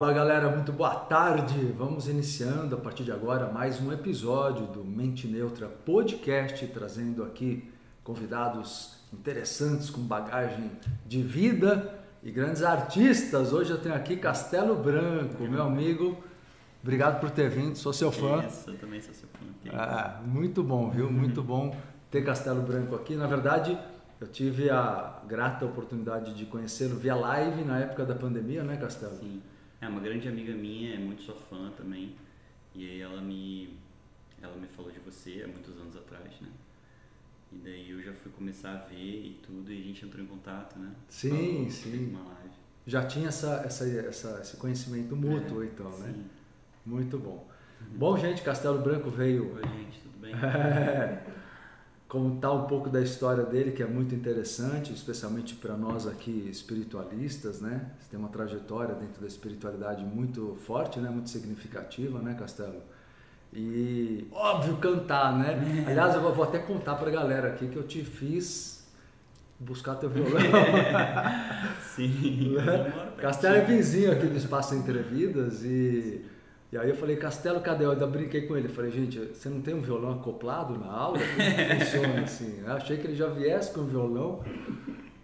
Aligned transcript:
Fala 0.00 0.12
galera, 0.12 0.48
muito 0.48 0.72
boa 0.72 0.94
tarde. 0.94 1.74
Vamos 1.76 2.06
iniciando 2.06 2.76
a 2.76 2.78
partir 2.78 3.02
de 3.02 3.10
agora 3.10 3.50
mais 3.50 3.80
um 3.80 3.92
episódio 3.92 4.64
do 4.66 4.84
Mente 4.84 5.26
Neutra 5.26 5.66
Podcast, 5.66 6.64
trazendo 6.68 7.24
aqui 7.24 7.68
convidados 8.04 9.00
interessantes 9.12 9.90
com 9.90 10.00
bagagem 10.00 10.70
de 11.04 11.20
vida 11.20 11.98
e 12.22 12.30
grandes 12.30 12.62
artistas. 12.62 13.52
Hoje 13.52 13.72
eu 13.72 13.78
tenho 13.78 13.96
aqui 13.96 14.16
Castelo 14.16 14.76
Branco, 14.76 15.42
meu 15.42 15.64
amigo. 15.64 16.16
Obrigado 16.80 17.18
por 17.18 17.32
ter 17.32 17.50
vindo, 17.50 17.74
sou 17.74 17.92
seu 17.92 18.12
fã. 18.12 18.44
Isso, 18.46 18.70
eu 18.70 18.78
também 18.78 19.02
sou 19.02 19.12
seu 19.12 19.28
fã. 19.28 19.44
Ah, 19.76 20.20
muito 20.24 20.62
bom, 20.62 20.88
viu? 20.90 21.10
Muito 21.10 21.42
bom 21.42 21.76
ter 22.08 22.24
Castelo 22.24 22.62
Branco 22.62 22.94
aqui. 22.94 23.16
Na 23.16 23.26
verdade, 23.26 23.76
eu 24.20 24.28
tive 24.28 24.70
a 24.70 25.18
grata 25.26 25.64
oportunidade 25.64 26.34
de 26.34 26.46
conhecê-lo 26.46 26.94
via 26.94 27.16
live 27.16 27.64
na 27.64 27.80
época 27.80 28.04
da 28.04 28.14
pandemia, 28.14 28.62
né, 28.62 28.76
Castelo? 28.76 29.16
Sim. 29.18 29.42
É 29.80 29.88
uma 29.88 30.00
grande 30.00 30.28
amiga 30.28 30.52
minha, 30.52 30.94
é 30.94 30.98
muito 30.98 31.22
sua 31.22 31.34
fã 31.36 31.70
também. 31.76 32.14
E 32.74 32.88
aí 32.88 33.00
ela 33.00 33.20
me 33.20 33.78
ela 34.40 34.56
me 34.56 34.66
falou 34.68 34.90
de 34.92 34.98
você 35.00 35.42
há 35.44 35.48
muitos 35.48 35.76
anos 35.78 35.96
atrás, 35.96 36.30
né? 36.40 36.48
E 37.52 37.56
daí 37.56 37.90
eu 37.90 38.02
já 38.02 38.12
fui 38.12 38.30
começar 38.32 38.72
a 38.72 38.76
ver 38.88 38.96
e 39.26 39.40
tudo 39.42 39.72
e 39.72 39.80
a 39.80 39.84
gente 39.84 40.04
entrou 40.04 40.22
em 40.22 40.26
contato, 40.28 40.78
né? 40.78 40.92
Sim, 41.08 41.68
sim. 41.70 42.10
Uma 42.10 42.22
live. 42.24 42.50
Já 42.86 43.04
tinha 43.06 43.28
essa, 43.28 43.62
essa, 43.64 43.84
essa, 43.86 44.40
esse 44.42 44.56
conhecimento 44.56 45.16
mútuo, 45.16 45.62
É, 45.62 45.66
então, 45.66 45.90
né? 45.98 46.12
sim. 46.14 46.24
Muito 46.84 47.18
bom. 47.18 47.46
Bom, 47.96 48.16
gente, 48.18 48.42
Castelo 48.42 48.80
Branco 48.80 49.10
veio 49.10 49.54
Oi, 49.54 49.62
gente, 49.62 50.00
tudo 50.00 50.18
bem? 50.20 50.34
contar 52.08 52.52
um 52.52 52.64
pouco 52.66 52.88
da 52.88 53.02
história 53.02 53.44
dele, 53.44 53.70
que 53.70 53.82
é 53.82 53.86
muito 53.86 54.14
interessante, 54.14 54.92
especialmente 54.94 55.54
para 55.54 55.76
nós 55.76 56.06
aqui 56.06 56.48
espiritualistas, 56.50 57.60
né? 57.60 57.90
Você 58.00 58.10
tem 58.10 58.18
uma 58.18 58.30
trajetória 58.30 58.94
dentro 58.94 59.20
da 59.20 59.26
espiritualidade 59.26 60.04
muito 60.04 60.56
forte, 60.64 60.98
né? 60.98 61.10
Muito 61.10 61.28
significativa, 61.28 62.18
né, 62.20 62.34
Castelo? 62.34 62.82
E 63.52 64.26
óbvio 64.32 64.78
cantar, 64.78 65.38
né? 65.38 65.84
Aliás, 65.86 66.14
eu 66.14 66.34
vou 66.34 66.44
até 66.44 66.58
contar 66.58 66.94
para 66.96 67.08
a 67.08 67.12
galera 67.12 67.48
aqui 67.48 67.68
que 67.68 67.76
eu 67.76 67.86
te 67.86 68.02
fiz 68.02 68.78
buscar 69.58 69.96
teu 69.96 70.08
violão. 70.08 70.40
Sim. 71.94 72.54
Né? 72.54 72.92
Castelo 73.18 73.56
é 73.56 73.60
vizinho 73.64 74.12
aqui 74.12 74.26
do 74.26 74.36
Espaço 74.36 74.74
Entrevidas 74.74 75.62
e, 75.64 76.24
e 76.70 76.76
aí 76.76 76.90
eu 76.90 76.96
falei, 76.96 77.16
Castelo, 77.16 77.60
cadê? 77.60 77.84
Eu 77.84 77.92
ainda 77.92 78.06
brinquei 78.06 78.42
com 78.46 78.56
ele. 78.56 78.68
Eu 78.68 78.72
falei, 78.72 78.90
gente, 78.90 79.18
você 79.18 79.48
não 79.48 79.62
tem 79.62 79.74
um 79.74 79.80
violão 79.80 80.12
acoplado 80.12 80.78
na 80.78 80.92
aula? 80.92 81.18
Como 81.18 81.80
funciona 81.80 82.20
assim? 82.22 82.60
Eu 82.60 82.72
achei 82.72 82.98
que 82.98 83.06
ele 83.06 83.16
já 83.16 83.28
viesse 83.28 83.72
com 83.72 83.80
o 83.80 83.84
violão 83.84 84.42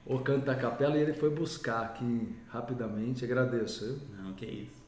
ou 0.07 0.21
canta 0.21 0.53
a 0.53 0.55
capela 0.55 0.97
e 0.97 1.03
ele 1.03 1.13
foi 1.13 1.29
buscar 1.29 1.83
aqui 1.83 2.35
rapidamente. 2.49 3.25
Agradeço. 3.25 3.85
Viu? 3.85 4.25
Não, 4.25 4.33
que 4.33 4.47
isso. 4.47 4.83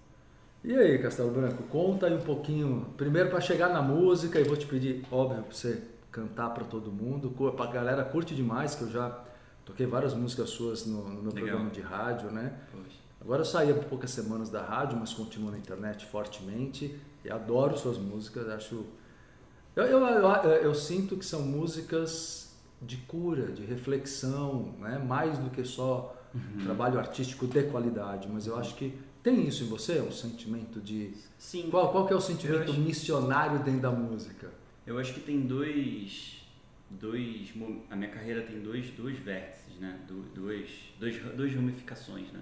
E 0.65 0.75
aí, 0.75 0.99
Castelo 0.99 1.31
Branco, 1.31 1.63
conta 1.65 2.07
aí 2.07 2.15
um 2.15 2.23
pouquinho. 2.23 2.87
Primeiro 2.97 3.29
para 3.29 3.41
chegar 3.41 3.69
na 3.69 3.83
música, 3.83 4.41
e 4.41 4.45
vou 4.45 4.57
te 4.57 4.67
pedir, 4.67 5.05
óbvio, 5.13 5.43
para 5.43 5.55
você 5.55 5.83
cantar 6.11 6.51
para 6.51 6.65
todo 6.65 6.91
mundo. 6.91 7.31
Para 7.53 7.67
a 7.67 7.73
galera 7.73 8.03
curte 8.03 8.35
demais, 8.35 8.75
que 8.75 8.83
eu 8.83 8.91
já 8.91 9.17
toquei 9.65 9.87
várias 9.87 10.15
músicas 10.15 10.51
suas 10.51 10.87
no, 10.87 11.03
no 11.09 11.23
meu 11.23 11.33
Legal. 11.33 11.49
programa 11.49 11.71
de 11.71 11.81
rádio, 11.83 12.31
né? 12.31 12.53
Agora 13.27 13.41
eu 13.41 13.45
saí 13.45 13.73
há 13.73 13.75
poucas 13.75 14.13
semanas 14.13 14.51
da 14.51 14.63
rádio, 14.63 14.97
mas 14.97 15.13
continuo 15.13 15.51
na 15.51 15.59
internet 15.59 16.07
fortemente 16.07 16.97
e 17.25 17.29
adoro 17.29 17.77
suas 17.77 17.99
músicas. 17.99 18.49
Acho. 18.49 18.87
Eu, 19.75 19.83
eu, 19.83 19.99
eu, 20.07 20.31
eu 20.63 20.73
sinto 20.77 21.17
que 21.17 21.25
são 21.25 21.43
músicas 21.43 22.55
de 22.81 22.99
cura, 22.99 23.51
de 23.51 23.65
reflexão, 23.65 24.75
né? 24.79 24.97
mais 24.99 25.39
do 25.39 25.51
que 25.51 25.65
só 25.65 26.17
trabalho 26.63 27.01
artístico 27.01 27.49
de 27.49 27.65
qualidade. 27.65 28.29
Mas 28.33 28.47
eu 28.47 28.57
acho 28.57 28.77
que 28.77 28.97
tem 29.25 29.45
isso 29.45 29.65
em 29.65 29.67
você, 29.67 30.01
um 30.01 30.13
sentimento 30.13 30.81
de. 30.81 31.13
Sim. 31.37 31.67
Qual, 31.69 31.91
qual 31.91 32.07
que 32.07 32.13
é 32.13 32.17
o 32.17 32.21
sentimento 32.21 32.71
acho- 32.71 32.81
missionário 32.81 33.59
dentro 33.65 33.81
da 33.81 33.91
música? 33.91 34.49
Eu 34.87 35.01
acho 35.01 35.13
que 35.13 35.19
tem 35.21 35.41
dois, 35.41 36.47
dois, 36.89 37.53
a 37.91 37.97
minha 37.97 38.11
carreira 38.11 38.43
tem 38.43 38.61
dois, 38.61 38.89
dois 38.91 39.19
vértices, 39.19 39.75
né? 39.81 39.99
Do- 40.07 40.23
Dois, 40.33 40.71
dois, 41.01 41.21
duas 41.35 41.53
ramificações, 41.53 42.31
né? 42.33 42.39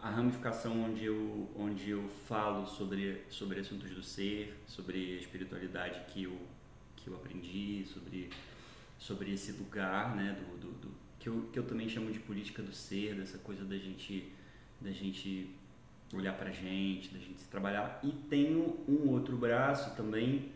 A 0.00 0.10
ramificação 0.10 0.84
onde 0.84 1.04
eu, 1.04 1.50
onde 1.56 1.90
eu 1.90 2.08
falo 2.28 2.66
sobre, 2.66 3.22
sobre 3.28 3.58
assuntos 3.60 3.90
do 3.90 4.02
ser, 4.02 4.56
sobre 4.66 5.14
a 5.16 5.20
espiritualidade 5.20 6.00
que 6.12 6.22
eu, 6.22 6.38
que 6.96 7.08
eu 7.08 7.14
aprendi, 7.16 7.84
sobre, 7.86 8.30
sobre 8.98 9.32
esse 9.32 9.52
lugar, 9.52 10.14
né? 10.14 10.36
Do, 10.38 10.56
do, 10.58 10.72
do- 10.80 10.94
que, 11.18 11.28
eu, 11.28 11.48
que 11.52 11.58
eu 11.58 11.64
também 11.64 11.88
chamo 11.88 12.12
de 12.12 12.20
política 12.20 12.62
do 12.62 12.72
ser, 12.72 13.16
dessa 13.16 13.38
coisa 13.38 13.64
da 13.64 13.76
gente, 13.76 14.32
da 14.80 14.92
gente 14.92 15.50
olhar 16.14 16.32
pra 16.34 16.50
gente, 16.52 17.12
da 17.12 17.18
gente 17.18 17.40
se 17.40 17.48
trabalhar. 17.48 17.98
E 18.04 18.12
tenho 18.30 18.78
um 18.88 19.08
outro 19.10 19.36
braço 19.36 19.96
também 19.96 20.52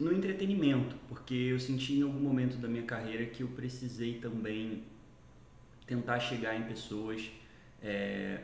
no 0.00 0.10
entretenimento, 0.10 0.96
porque 1.06 1.34
eu 1.34 1.60
senti 1.60 1.98
em 1.98 2.02
algum 2.02 2.18
momento 2.18 2.56
da 2.56 2.66
minha 2.66 2.84
carreira 2.84 3.26
que 3.26 3.42
eu 3.42 3.48
precisei 3.48 4.18
também 4.18 4.84
tentar 5.86 6.18
chegar 6.18 6.56
em 6.56 6.62
pessoas 6.64 7.30
é, 7.82 8.40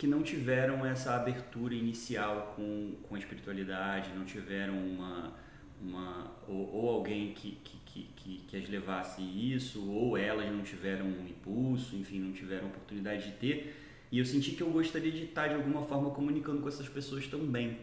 que 0.00 0.06
não 0.06 0.22
tiveram 0.22 0.86
essa 0.86 1.14
abertura 1.14 1.74
inicial 1.74 2.54
com, 2.56 2.94
com 3.02 3.16
a 3.16 3.18
espiritualidade, 3.18 4.08
não 4.16 4.24
tiveram 4.24 4.72
uma, 4.72 5.30
uma 5.78 6.32
ou, 6.48 6.74
ou 6.74 6.88
alguém 6.88 7.34
que, 7.34 7.58
que, 7.62 8.08
que, 8.16 8.38
que, 8.48 8.56
as 8.56 8.66
levasse 8.66 9.20
isso, 9.20 9.86
ou 9.90 10.16
elas 10.16 10.50
não 10.50 10.62
tiveram 10.62 11.04
um 11.04 11.26
impulso, 11.28 11.94
enfim, 11.96 12.18
não 12.18 12.32
tiveram 12.32 12.68
oportunidade 12.68 13.26
de 13.26 13.32
ter. 13.32 13.76
E 14.10 14.18
eu 14.18 14.24
senti 14.24 14.52
que 14.52 14.62
eu 14.62 14.70
gostaria 14.70 15.12
de 15.12 15.24
estar 15.24 15.48
de 15.48 15.54
alguma 15.56 15.82
forma 15.82 16.08
comunicando 16.12 16.62
com 16.62 16.68
essas 16.68 16.88
pessoas 16.88 17.26
também. 17.26 17.76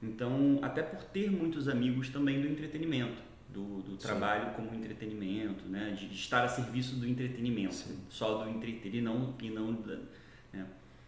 Então, 0.00 0.60
até 0.62 0.80
por 0.80 1.02
ter 1.02 1.28
muitos 1.28 1.66
amigos 1.66 2.08
também 2.08 2.40
do 2.40 2.46
entretenimento, 2.46 3.20
do, 3.48 3.82
do 3.82 3.96
trabalho 3.96 4.54
como 4.54 4.72
entretenimento, 4.72 5.64
né? 5.66 5.90
de, 5.98 6.06
de 6.06 6.14
estar 6.14 6.44
a 6.44 6.48
serviço 6.48 6.94
do 6.94 7.04
entretenimento, 7.08 7.74
Sim. 7.74 7.98
só 8.08 8.44
do 8.44 8.48
entreter 8.48 8.94
e 8.94 9.00
não, 9.00 9.34
e 9.42 9.50
não 9.50 9.72
da? 9.72 9.98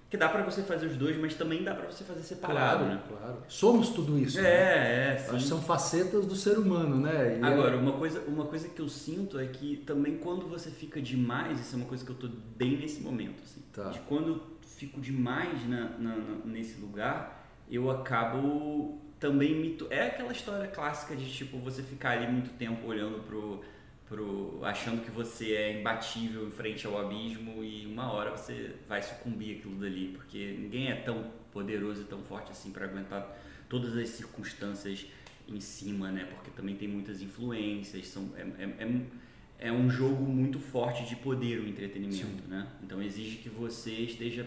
Que 0.09 0.17
dá 0.17 0.29
para 0.29 0.43
você 0.45 0.63
fazer 0.63 0.87
os 0.87 0.97
dois, 0.97 1.17
mas 1.19 1.35
também 1.35 1.65
dá 1.65 1.75
para 1.75 1.87
você 1.91 2.05
fazer 2.05 2.23
separado, 2.23 2.85
né? 2.85 3.03
claro. 3.09 3.39
Somos 3.49 3.89
tudo 3.91 4.17
isso. 4.19 4.41
né? 4.41 4.49
É, 4.49 5.13
é, 5.15 5.19
sim. 5.19 5.41
são 5.41 5.61
facetas 5.61 6.25
do 6.27 6.37
ser 6.37 6.59
humano, 6.59 6.97
né? 7.01 7.39
E 7.39 7.43
é- 7.43 7.45
Agora, 7.45 7.77
uma 7.77 7.93
coisa, 7.93 8.21
uma 8.29 8.45
coisa 8.47 8.69
que 8.69 8.81
eu 8.81 8.89
sinto 8.89 9.39
é 9.39 9.47
que 9.47 9.79
também 9.79 10.19
quando 10.19 10.47
você 10.49 10.71
fica 10.71 11.01
demais, 11.03 11.61
isso 11.61 11.75
é 11.75 11.79
uma 11.79 11.87
coisa 11.87 12.05
que 12.05 12.11
eu 12.11 12.17
tô 12.17 12.29
bem 12.57 12.79
nesse 12.79 13.01
momento, 13.01 13.43
assim, 13.43 13.61
Tá. 13.73 13.91
de 13.91 13.99
quando 14.01 14.29
eu 14.29 14.43
fico 14.77 15.01
demais 15.01 15.69
na, 15.69 15.89
na- 15.99 16.17
na- 16.17 16.45
nesse 16.45 16.79
lugar, 16.81 17.51
eu 17.69 17.91
acabo 17.91 19.01
também 19.19 19.55
me... 19.57 19.77
É 19.91 20.07
aquela 20.07 20.31
história 20.31 20.69
clássica 20.69 21.17
de, 21.17 21.29
tipo, 21.33 21.59
você 21.59 21.83
ficar 21.83 22.11
ali 22.11 22.31
muito 22.31 22.51
tempo 22.51 22.87
olhando 22.87 23.21
pro... 23.25 23.61
pro 24.09 24.61
achando 24.63 25.05
que 25.05 25.11
você 25.11 25.53
é 25.53 25.81
imbatível 25.81 26.47
em 26.47 26.51
frente 26.51 26.87
ao 26.87 26.99
abismo 26.99 27.63
e 27.65 27.87
uma 27.87 28.13
hora 28.13 28.31
você 28.31 28.75
vai 28.89 29.03
sucumbir 29.03 29.59
aquilo 29.59 29.75
dali, 29.77 30.13
porque 30.15 30.57
ninguém 30.59 30.89
é 30.89 30.97
tão 30.97 31.31
poderoso 31.53 32.03
e 32.03 32.05
tão 32.05 32.23
forte 32.23 32.53
assim 32.53 32.71
para 32.71 32.85
aguentar 32.85 33.37
todas 33.69 33.97
as 33.97 34.09
circunstâncias 34.11 35.07
em 35.49 35.61
cima, 35.61 36.11
né? 36.11 36.25
Porque 36.25 36.51
também 36.51 36.77
tem 36.77 36.89
muitas 36.89 37.21
influências, 37.21 38.07
são, 38.09 38.31
é, 38.37 38.43
é, 38.63 38.85
é, 38.85 39.69
é 39.69 39.73
um 39.73 39.89
jogo 39.89 40.25
muito 40.25 40.59
forte 40.61 41.05
de 41.05 41.17
poder 41.17 41.61
o 41.61 41.69
entretenimento, 41.69 42.49
né? 42.49 42.67
Então 42.83 43.03
exige 43.03 43.39
que 43.39 43.49
você 43.49 43.91
esteja 43.91 44.47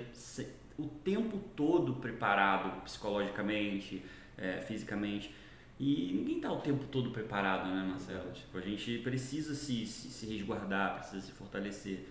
o 0.78 0.88
tempo 0.88 1.38
todo 1.56 1.96
preparado 1.96 2.82
psicologicamente, 2.84 4.04
é, 4.38 4.62
fisicamente. 4.62 5.34
E 5.80 6.12
ninguém 6.14 6.36
está 6.36 6.52
o 6.52 6.60
tempo 6.60 6.86
todo 6.88 7.10
preparado, 7.12 7.70
né, 7.74 7.84
Marcelo? 7.84 8.32
Tipo, 8.34 8.58
a 8.58 8.62
gente 8.62 8.98
precisa 8.98 9.56
se, 9.56 9.86
se, 9.86 10.10
se 10.10 10.26
resguardar, 10.26 11.00
precisa 11.00 11.22
se 11.22 11.32
fortalecer. 11.32 12.06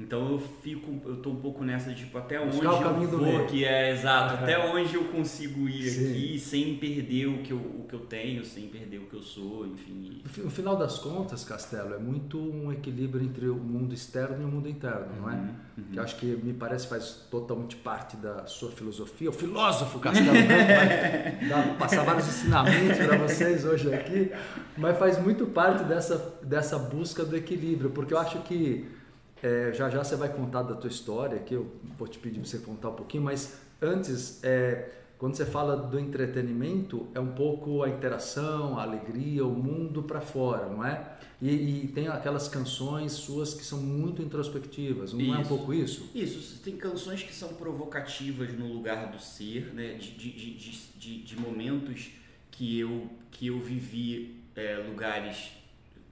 Então 0.00 0.30
eu 0.30 0.38
fico, 0.38 1.00
eu 1.04 1.16
tô 1.16 1.30
um 1.30 1.36
pouco 1.40 1.64
nessa 1.64 1.92
tipo, 1.92 2.16
até 2.16 2.40
onde 2.40 2.56
o 2.64 2.78
caminho 2.80 3.10
eu 3.10 3.18
vou, 3.18 3.46
que 3.46 3.64
é 3.64 3.90
exato, 3.90 4.34
até 4.34 4.56
onde 4.56 4.94
eu 4.94 5.02
consigo 5.06 5.68
ir 5.68 5.90
Sim. 5.90 6.10
aqui 6.12 6.38
sem 6.38 6.76
perder 6.76 7.26
o 7.26 7.38
que, 7.38 7.52
eu, 7.52 7.56
o 7.56 7.84
que 7.88 7.94
eu 7.96 8.00
tenho, 8.00 8.44
sem 8.44 8.68
perder 8.68 8.98
o 8.98 9.06
que 9.06 9.14
eu 9.14 9.22
sou, 9.22 9.66
enfim. 9.66 10.20
No 10.22 10.30
fi- 10.30 10.40
No 10.42 10.50
final 10.50 10.76
das 10.76 11.00
contas, 11.00 11.42
Castelo, 11.42 11.94
é 11.94 11.98
muito 11.98 12.38
um 12.38 12.72
equilíbrio 12.72 13.24
entre 13.24 13.48
o 13.48 13.56
mundo 13.56 13.92
externo 13.92 14.40
e 14.40 14.44
o 14.44 14.48
mundo 14.48 14.68
interno, 14.68 15.08
não 15.20 15.30
é? 15.32 15.34
Uhum, 15.34 15.48
uhum. 15.78 15.84
Que 15.92 15.98
eu 15.98 16.02
acho 16.04 16.14
que 16.14 16.26
me 16.26 16.52
parece 16.52 16.86
faz 16.86 17.26
totalmente 17.28 17.74
parte 17.74 18.16
da 18.18 18.46
sua 18.46 18.70
filosofia. 18.70 19.30
O 19.30 19.32
filósofo 19.32 19.98
Castelo 19.98 20.30
Branco 20.30 20.46
vai 20.48 21.38
dar- 21.48 21.76
passar 21.76 22.04
vários 22.04 22.28
ensinamentos 22.28 22.98
para 22.98 23.16
vocês 23.18 23.64
hoje 23.64 23.92
aqui, 23.92 24.30
mas 24.76 24.96
faz 24.96 25.20
muito 25.20 25.44
parte 25.46 25.82
dessa, 25.82 26.38
dessa 26.44 26.78
busca 26.78 27.24
do 27.24 27.36
equilíbrio, 27.36 27.90
porque 27.90 28.14
eu 28.14 28.18
acho 28.18 28.38
que 28.42 28.96
é, 29.42 29.72
já 29.72 29.88
já 29.88 30.02
você 30.02 30.16
vai 30.16 30.28
contar 30.28 30.62
da 30.62 30.74
tua 30.74 30.88
história, 30.88 31.38
que 31.38 31.54
eu 31.54 31.70
vou 31.96 32.08
te 32.08 32.18
pedir 32.18 32.40
para 32.40 32.48
você 32.48 32.58
contar 32.58 32.90
um 32.90 32.94
pouquinho, 32.94 33.22
mas 33.22 33.60
antes, 33.80 34.42
é, 34.42 34.90
quando 35.18 35.34
você 35.34 35.46
fala 35.46 35.76
do 35.76 35.98
entretenimento, 35.98 37.08
é 37.14 37.20
um 37.20 37.32
pouco 37.32 37.82
a 37.82 37.88
interação, 37.88 38.78
a 38.78 38.82
alegria, 38.82 39.44
o 39.44 39.50
mundo 39.50 40.02
para 40.02 40.20
fora, 40.20 40.66
não 40.66 40.84
é? 40.84 41.18
E, 41.40 41.50
e, 41.84 41.88
tem 41.88 42.08
aquelas 42.08 42.48
canções 42.48 43.12
suas 43.12 43.54
que 43.54 43.64
são 43.64 43.80
muito 43.80 44.20
introspectivas, 44.20 45.12
não 45.12 45.20
isso. 45.20 45.34
é 45.34 45.38
um 45.38 45.44
pouco 45.44 45.72
isso? 45.72 46.10
Isso, 46.12 46.60
tem 46.64 46.76
canções 46.76 47.22
que 47.22 47.32
são 47.32 47.50
provocativas 47.50 48.52
no 48.52 48.66
lugar 48.72 49.12
do 49.12 49.20
ser, 49.20 49.72
né? 49.72 49.94
de, 49.94 50.10
de, 50.10 50.54
de, 50.54 51.22
de, 51.22 51.36
momentos 51.40 52.10
que 52.50 52.80
eu, 52.80 53.08
que 53.30 53.46
eu 53.46 53.60
vivi 53.60 54.40
é, 54.56 54.78
lugares 54.78 55.52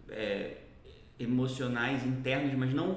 é, 0.08 0.58
emocionais 1.18 2.06
internos, 2.06 2.54
mas 2.54 2.72
não 2.72 2.96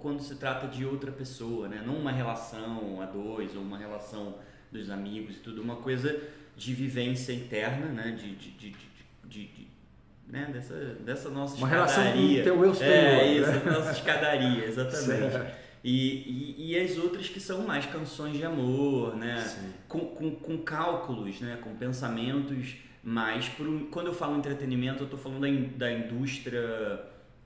quando 0.00 0.20
se 0.20 0.36
trata 0.36 0.66
de 0.66 0.84
outra 0.84 1.12
pessoa, 1.12 1.68
né? 1.68 1.82
não 1.84 1.96
uma 1.96 2.12
relação 2.12 3.00
a 3.00 3.06
dois 3.06 3.54
ou 3.54 3.62
uma 3.62 3.78
relação 3.78 4.36
dos 4.70 4.90
amigos 4.90 5.36
e 5.36 5.40
tudo, 5.40 5.62
uma 5.62 5.76
coisa 5.76 6.20
de 6.56 6.74
vivência 6.74 7.32
interna, 7.32 7.86
né? 7.86 8.10
de, 8.12 8.34
de, 8.34 8.50
de, 8.50 8.76
de, 9.24 9.46
de 9.46 9.74
né? 10.28 10.48
Dessa, 10.52 10.74
dessa 10.74 11.30
nossa 11.30 11.56
Uma 11.56 11.68
escadaria. 11.68 12.02
relação 12.02 12.12
com 12.12 12.40
o 12.40 12.42
teu 12.42 12.64
eu 12.64 12.74
superior. 12.74 12.96
É, 12.96 13.40
né? 13.40 13.56
isso, 13.58 13.70
nossa 13.70 13.90
escadaria, 13.92 14.64
exatamente. 14.64 15.64
E, 15.82 16.56
e, 16.56 16.72
e, 16.72 16.80
as 16.80 16.96
outras 16.96 17.28
que 17.28 17.38
são 17.38 17.62
mais 17.66 17.84
canções 17.84 18.36
de 18.38 18.44
amor, 18.44 19.14
né? 19.16 19.44
Com, 19.86 20.00
com, 20.00 20.34
com, 20.34 20.58
cálculos, 20.58 21.40
né? 21.40 21.58
Com 21.62 21.76
pensamentos 21.76 22.76
mais... 23.02 23.50
Um, 23.60 23.90
quando 23.90 24.06
eu 24.06 24.14
falo 24.14 24.38
entretenimento, 24.38 25.02
eu 25.02 25.04
estou 25.04 25.18
falando 25.18 25.42
da, 25.42 25.86
da 25.86 25.92
indústria... 25.92 27.00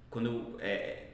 Quando 0.08 0.26
eu, 0.26 0.56
é 0.60 1.07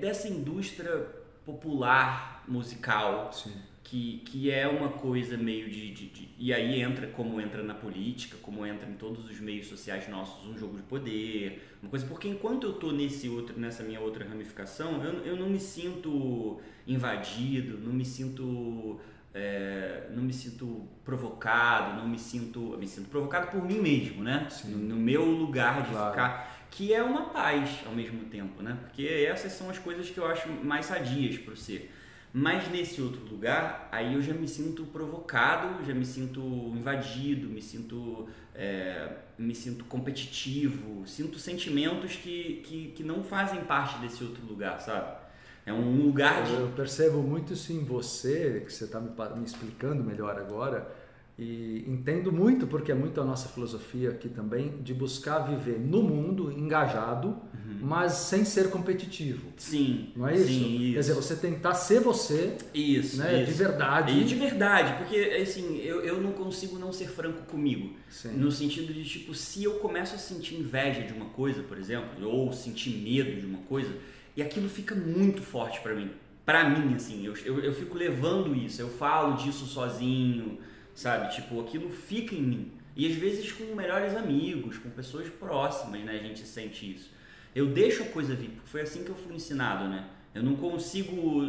dessa 0.00 0.28
indústria 0.28 1.06
popular 1.44 2.44
musical. 2.48 3.32
Sim 3.32 3.52
que, 3.88 4.22
que 4.26 4.50
é 4.50 4.68
uma 4.68 4.90
coisa 4.90 5.34
meio 5.38 5.70
de, 5.70 5.90
de, 5.94 6.08
de, 6.08 6.28
E 6.38 6.52
aí 6.52 6.82
entra 6.82 7.06
como 7.06 7.40
entra 7.40 7.62
na 7.62 7.72
política, 7.72 8.36
como 8.42 8.66
entra 8.66 8.86
em 8.86 8.92
todos 8.92 9.24
os 9.30 9.40
meios 9.40 9.66
sociais 9.66 10.06
nossos, 10.08 10.46
um 10.46 10.58
jogo 10.58 10.76
de 10.76 10.82
poder, 10.82 11.76
uma 11.82 11.88
coisa. 11.88 12.04
Porque 12.04 12.28
enquanto 12.28 12.66
eu 12.66 12.74
tô 12.74 12.92
nesse 12.92 13.30
outro, 13.30 13.58
nessa 13.58 13.82
minha 13.82 13.98
outra 13.98 14.28
ramificação, 14.28 15.02
eu, 15.02 15.24
eu 15.24 15.36
não 15.36 15.48
me 15.48 15.58
sinto 15.58 16.60
invadido, 16.86 17.78
não 17.78 17.92
me 17.92 18.04
sinto. 18.04 19.00
É, 19.34 20.08
não 20.10 20.22
me 20.22 20.32
sinto 20.32 20.86
provocado, 21.02 21.96
não 21.96 22.06
me 22.06 22.18
sinto. 22.18 22.76
Me 22.78 22.86
sinto 22.86 23.08
provocado 23.08 23.50
por 23.50 23.64
mim 23.64 23.78
mesmo, 23.80 24.22
né? 24.22 24.48
Sim. 24.50 24.72
No, 24.72 24.96
no 24.96 24.96
meu 24.96 25.24
lugar 25.24 25.82
de 25.84 25.92
claro. 25.92 26.10
ficar. 26.10 26.57
Que 26.70 26.92
é 26.92 27.02
uma 27.02 27.30
paz 27.30 27.80
ao 27.86 27.92
mesmo 27.92 28.24
tempo, 28.26 28.62
né? 28.62 28.78
Porque 28.82 29.06
essas 29.06 29.52
são 29.52 29.70
as 29.70 29.78
coisas 29.78 30.08
que 30.10 30.18
eu 30.18 30.26
acho 30.26 30.48
mais 30.48 30.86
sadias 30.86 31.38
para 31.38 31.54
o 31.54 31.56
ser. 31.56 31.92
Mas 32.32 32.68
nesse 32.70 33.00
outro 33.00 33.24
lugar, 33.24 33.88
aí 33.90 34.14
eu 34.14 34.20
já 34.20 34.34
me 34.34 34.46
sinto 34.46 34.84
provocado, 34.84 35.84
já 35.84 35.94
me 35.94 36.04
sinto 36.04 36.40
invadido, 36.76 37.48
me 37.48 37.62
sinto, 37.62 38.28
é, 38.54 39.12
me 39.38 39.54
sinto 39.54 39.84
competitivo, 39.86 41.06
sinto 41.06 41.38
sentimentos 41.38 42.16
que, 42.16 42.62
que, 42.66 42.92
que 42.94 43.02
não 43.02 43.24
fazem 43.24 43.64
parte 43.64 43.98
desse 43.98 44.22
outro 44.22 44.44
lugar, 44.46 44.78
sabe? 44.80 45.16
É 45.64 45.72
um 45.72 46.02
lugar 46.02 46.44
de... 46.44 46.52
Eu 46.52 46.68
percebo 46.68 47.22
muito 47.22 47.54
isso 47.54 47.72
em 47.72 47.84
você, 47.84 48.62
que 48.64 48.72
você 48.72 48.84
está 48.84 49.00
me, 49.00 49.10
me 49.10 49.44
explicando 49.44 50.04
melhor 50.04 50.38
agora, 50.38 50.90
e 51.38 51.84
entendo 51.86 52.32
muito, 52.32 52.66
porque 52.66 52.90
é 52.90 52.94
muito 52.96 53.20
a 53.20 53.24
nossa 53.24 53.48
filosofia 53.48 54.10
aqui 54.10 54.28
também, 54.28 54.82
de 54.82 54.92
buscar 54.92 55.38
viver 55.38 55.78
no 55.78 56.02
mundo 56.02 56.50
engajado, 56.50 57.28
uhum. 57.28 57.78
mas 57.80 58.14
sem 58.14 58.44
ser 58.44 58.70
competitivo. 58.70 59.46
Sim. 59.56 60.10
Não 60.16 60.26
é 60.26 60.34
isso? 60.34 60.46
Sim, 60.48 60.82
isso. 60.82 60.92
Quer 60.94 60.98
dizer, 60.98 61.14
você 61.14 61.36
tentar 61.36 61.74
ser 61.74 62.00
você. 62.00 62.56
Isso. 62.74 63.18
Né, 63.18 63.44
isso. 63.44 63.52
De 63.52 63.58
verdade. 63.58 64.18
E 64.18 64.24
de 64.24 64.34
verdade, 64.34 64.94
porque 64.98 65.16
assim, 65.40 65.78
eu, 65.78 66.00
eu 66.02 66.20
não 66.20 66.32
consigo 66.32 66.76
não 66.76 66.92
ser 66.92 67.06
franco 67.06 67.42
comigo. 67.42 67.94
Sim. 68.10 68.32
No 68.32 68.50
sentido 68.50 68.92
de, 68.92 69.04
tipo, 69.04 69.32
se 69.32 69.62
eu 69.62 69.74
começo 69.74 70.16
a 70.16 70.18
sentir 70.18 70.56
inveja 70.56 71.02
de 71.02 71.12
uma 71.12 71.26
coisa, 71.26 71.62
por 71.62 71.78
exemplo, 71.78 72.28
ou 72.28 72.52
sentir 72.52 72.90
medo 72.90 73.38
de 73.38 73.46
uma 73.46 73.58
coisa, 73.58 73.94
e 74.36 74.42
aquilo 74.42 74.68
fica 74.68 74.92
muito 74.92 75.40
forte 75.40 75.80
para 75.82 75.94
mim. 75.94 76.10
Para 76.44 76.68
mim, 76.68 76.96
assim, 76.96 77.24
eu, 77.24 77.34
eu, 77.44 77.60
eu 77.60 77.72
fico 77.72 77.96
levando 77.96 78.56
isso, 78.56 78.82
eu 78.82 78.88
falo 78.88 79.36
disso 79.36 79.66
sozinho 79.66 80.58
sabe? 80.98 81.32
Tipo, 81.32 81.60
aquilo 81.60 81.90
fica 81.90 82.34
em 82.34 82.42
mim. 82.42 82.72
E 82.96 83.06
às 83.06 83.14
vezes 83.14 83.52
com 83.52 83.72
melhores 83.76 84.16
amigos, 84.16 84.78
com 84.78 84.90
pessoas 84.90 85.28
próximas, 85.28 86.02
né? 86.02 86.18
A 86.20 86.22
gente 86.22 86.40
sente 86.40 86.92
isso. 86.92 87.12
Eu 87.54 87.66
deixo 87.66 88.02
a 88.02 88.06
coisa 88.06 88.34
vir, 88.34 88.48
porque 88.48 88.68
foi 88.68 88.80
assim 88.80 89.04
que 89.04 89.10
eu 89.10 89.14
fui 89.14 89.34
ensinado, 89.34 89.88
né? 89.88 90.04
Eu 90.34 90.42
não 90.42 90.56
consigo 90.56 91.48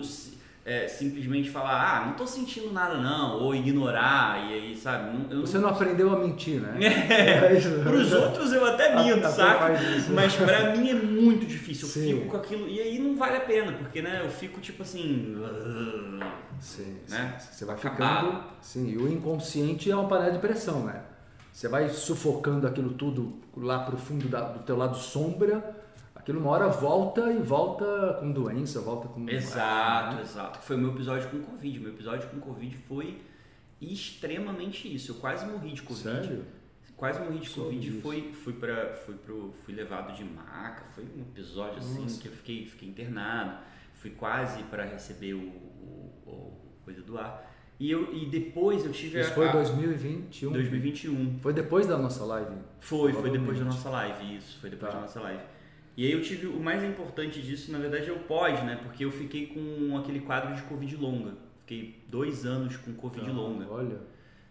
é, 0.63 0.88
simplesmente 0.88 1.50
falar, 1.50 1.98
ah, 1.98 2.06
não 2.06 2.13
tô 2.13 2.28
sentindo 2.28 2.72
nada 2.72 2.98
não, 2.98 3.40
ou 3.40 3.56
ignorar, 3.56 4.51
e 4.51 4.54
aí, 4.54 4.78
sabe? 4.78 5.18
Não, 5.18 5.42
Você 5.42 5.57
não, 5.57 5.69
aprendeu 5.69 6.13
a 6.13 6.19
mentir, 6.19 6.62
né? 6.62 6.78
É, 7.10 7.60
pros 7.81 8.13
outros 8.13 8.54
eu 8.54 8.63
até 8.63 9.04
minto, 9.04 9.28
sabe? 9.30 9.80
Mas 10.13 10.36
pra 10.36 10.75
mim 10.75 10.90
é 10.90 10.94
muito 10.94 11.48
difícil, 11.48 11.88
eu 11.88 11.92
Sim. 11.92 12.13
fico 12.19 12.25
com 12.28 12.38
aquilo, 12.38 12.69
e 12.69 12.80
aí 12.80 13.00
não 13.00 13.16
vale 13.16 13.38
a 13.38 13.42
pena, 13.42 13.72
porque, 13.72 14.00
né, 14.00 14.22
eu 14.24 14.30
fico 14.30 14.62
tipo 14.62 14.84
assim... 14.84 15.36
Sim, 16.59 17.00
né? 17.07 17.38
Você 17.39 17.65
vai 17.65 17.77
ficando... 17.77 18.44
Sim, 18.61 18.89
e 18.89 18.97
o 18.97 19.11
inconsciente 19.11 19.89
é 19.89 19.95
uma 19.95 20.07
panela 20.07 20.31
de 20.31 20.39
pressão, 20.39 20.83
né? 20.85 21.03
Você 21.51 21.67
vai 21.67 21.89
sufocando 21.89 22.67
aquilo 22.67 22.94
tudo 22.94 23.39
lá 23.56 23.79
pro 23.79 23.97
fundo 23.97 24.27
da, 24.27 24.41
do 24.41 24.59
teu 24.59 24.77
lado 24.77 24.95
sombra 24.95 25.75
aquilo 26.29 26.39
uma 26.39 26.51
hora 26.51 26.67
volta 26.67 27.31
e 27.33 27.39
volta 27.39 28.17
com 28.19 28.31
doença, 28.31 28.79
volta 28.81 29.07
com. 29.07 29.27
Exato, 29.27 30.17
né? 30.17 30.21
exato. 30.21 30.59
Foi 30.59 30.75
o 30.75 30.79
meu 30.79 30.91
episódio 30.91 31.29
com 31.29 31.39
Covid. 31.41 31.79
Meu 31.79 31.91
episódio 31.91 32.29
com 32.29 32.39
Covid 32.39 32.77
foi 32.88 33.21
extremamente 33.81 34.94
isso. 34.94 35.11
Eu 35.11 35.15
quase 35.15 35.45
morri 35.47 35.73
de 35.73 35.81
Covid. 35.81 36.03
Sério? 36.03 36.45
Quase 36.95 37.19
morri 37.21 37.39
de 37.39 37.50
Covid 37.50 37.88
e 37.88 38.01
fui, 38.01 38.33
fui, 38.33 38.53
pra, 38.53 38.94
fui, 38.94 39.15
pro, 39.15 39.53
fui 39.63 39.73
levado 39.73 40.13
de 40.15 40.23
maca. 40.23 40.83
Foi 40.94 41.03
um 41.03 41.21
episódio 41.21 41.79
assim 41.79 42.01
Nossa. 42.01 42.21
que 42.21 42.27
eu 42.27 42.33
fiquei, 42.33 42.65
fiquei 42.65 42.89
internado. 42.89 43.57
Fui 43.95 44.11
quase 44.11 44.63
para 44.63 44.85
receber 44.85 45.33
o, 45.33 45.39
o, 45.39 45.41
o, 45.41 45.69
coisa 46.89 47.01
do 47.01 47.18
ar. 47.18 47.47
E, 47.80 47.89
eu, 47.89 48.13
e 48.13 48.25
depois 48.25 48.83
eu 48.83 48.91
tive 48.91 49.19
Isso 49.21 49.30
a, 49.31 49.33
foi 49.33 49.51
2021. 49.51 50.51
2021. 50.51 51.39
Foi 51.39 51.53
depois 51.53 51.88
da 51.88 51.97
nossa 51.97 52.25
live? 52.25 52.56
Foi, 52.81 53.13
foi 53.13 53.30
depois 53.30 53.57
da 53.57 53.65
nossa 53.65 53.89
live, 53.89 54.36
isso. 54.36 54.59
Foi 54.59 54.69
depois 54.69 54.91
tá. 54.91 54.97
da 54.97 55.03
nossa 55.03 55.19
live. 55.21 55.41
E 55.95 56.06
aí 56.06 56.12
eu 56.12 56.21
tive 56.21 56.47
o 56.47 56.59
mais 56.59 56.83
importante 56.83 57.41
disso, 57.41 57.71
na 57.71 57.77
verdade, 57.77 58.09
é 58.09 58.13
o 58.13 58.19
pós, 58.19 58.62
né? 58.63 58.80
Porque 58.83 59.06
eu 59.06 59.12
fiquei 59.12 59.47
com 59.47 59.97
aquele 59.97 60.21
quadro 60.21 60.56
de 60.56 60.62
Covid 60.63 60.95
longa. 60.97 61.33
Fiquei 61.62 61.95
dois 62.07 62.45
anos 62.45 62.75
com 62.77 62.94
Covid 62.94 63.30
ah, 63.30 63.33
longa. 63.33 63.65
Olha. 63.69 63.97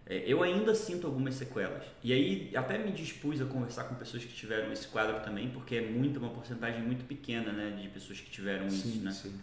É, 0.07 0.25
eu 0.27 0.43
ainda 0.43 0.75
sinto 0.75 1.07
algumas 1.07 1.35
sequelas. 1.35 1.85
E 2.03 2.13
aí 2.13 2.51
até 2.55 2.79
me 2.79 2.93
dispus 2.93 3.43
a 3.43 3.45
conversar 3.45 3.85
com 3.85 3.95
pessoas 3.95 4.25
que 4.25 4.33
tiveram 4.33 4.73
esse 4.73 4.89
quadro 4.89 5.23
também, 5.23 5.51
porque 5.51 5.77
é 5.77 5.83
muito, 5.83 6.19
uma 6.19 6.31
porcentagem 6.31 6.83
muito 6.83 7.05
pequena, 7.05 7.53
né? 7.53 7.79
De 7.79 7.89
pessoas 7.89 8.21
que 8.21 8.31
tiveram 8.31 8.71
sim, 8.71 8.89
isso, 8.89 9.05
né? 9.05 9.11
Sim. 9.11 9.35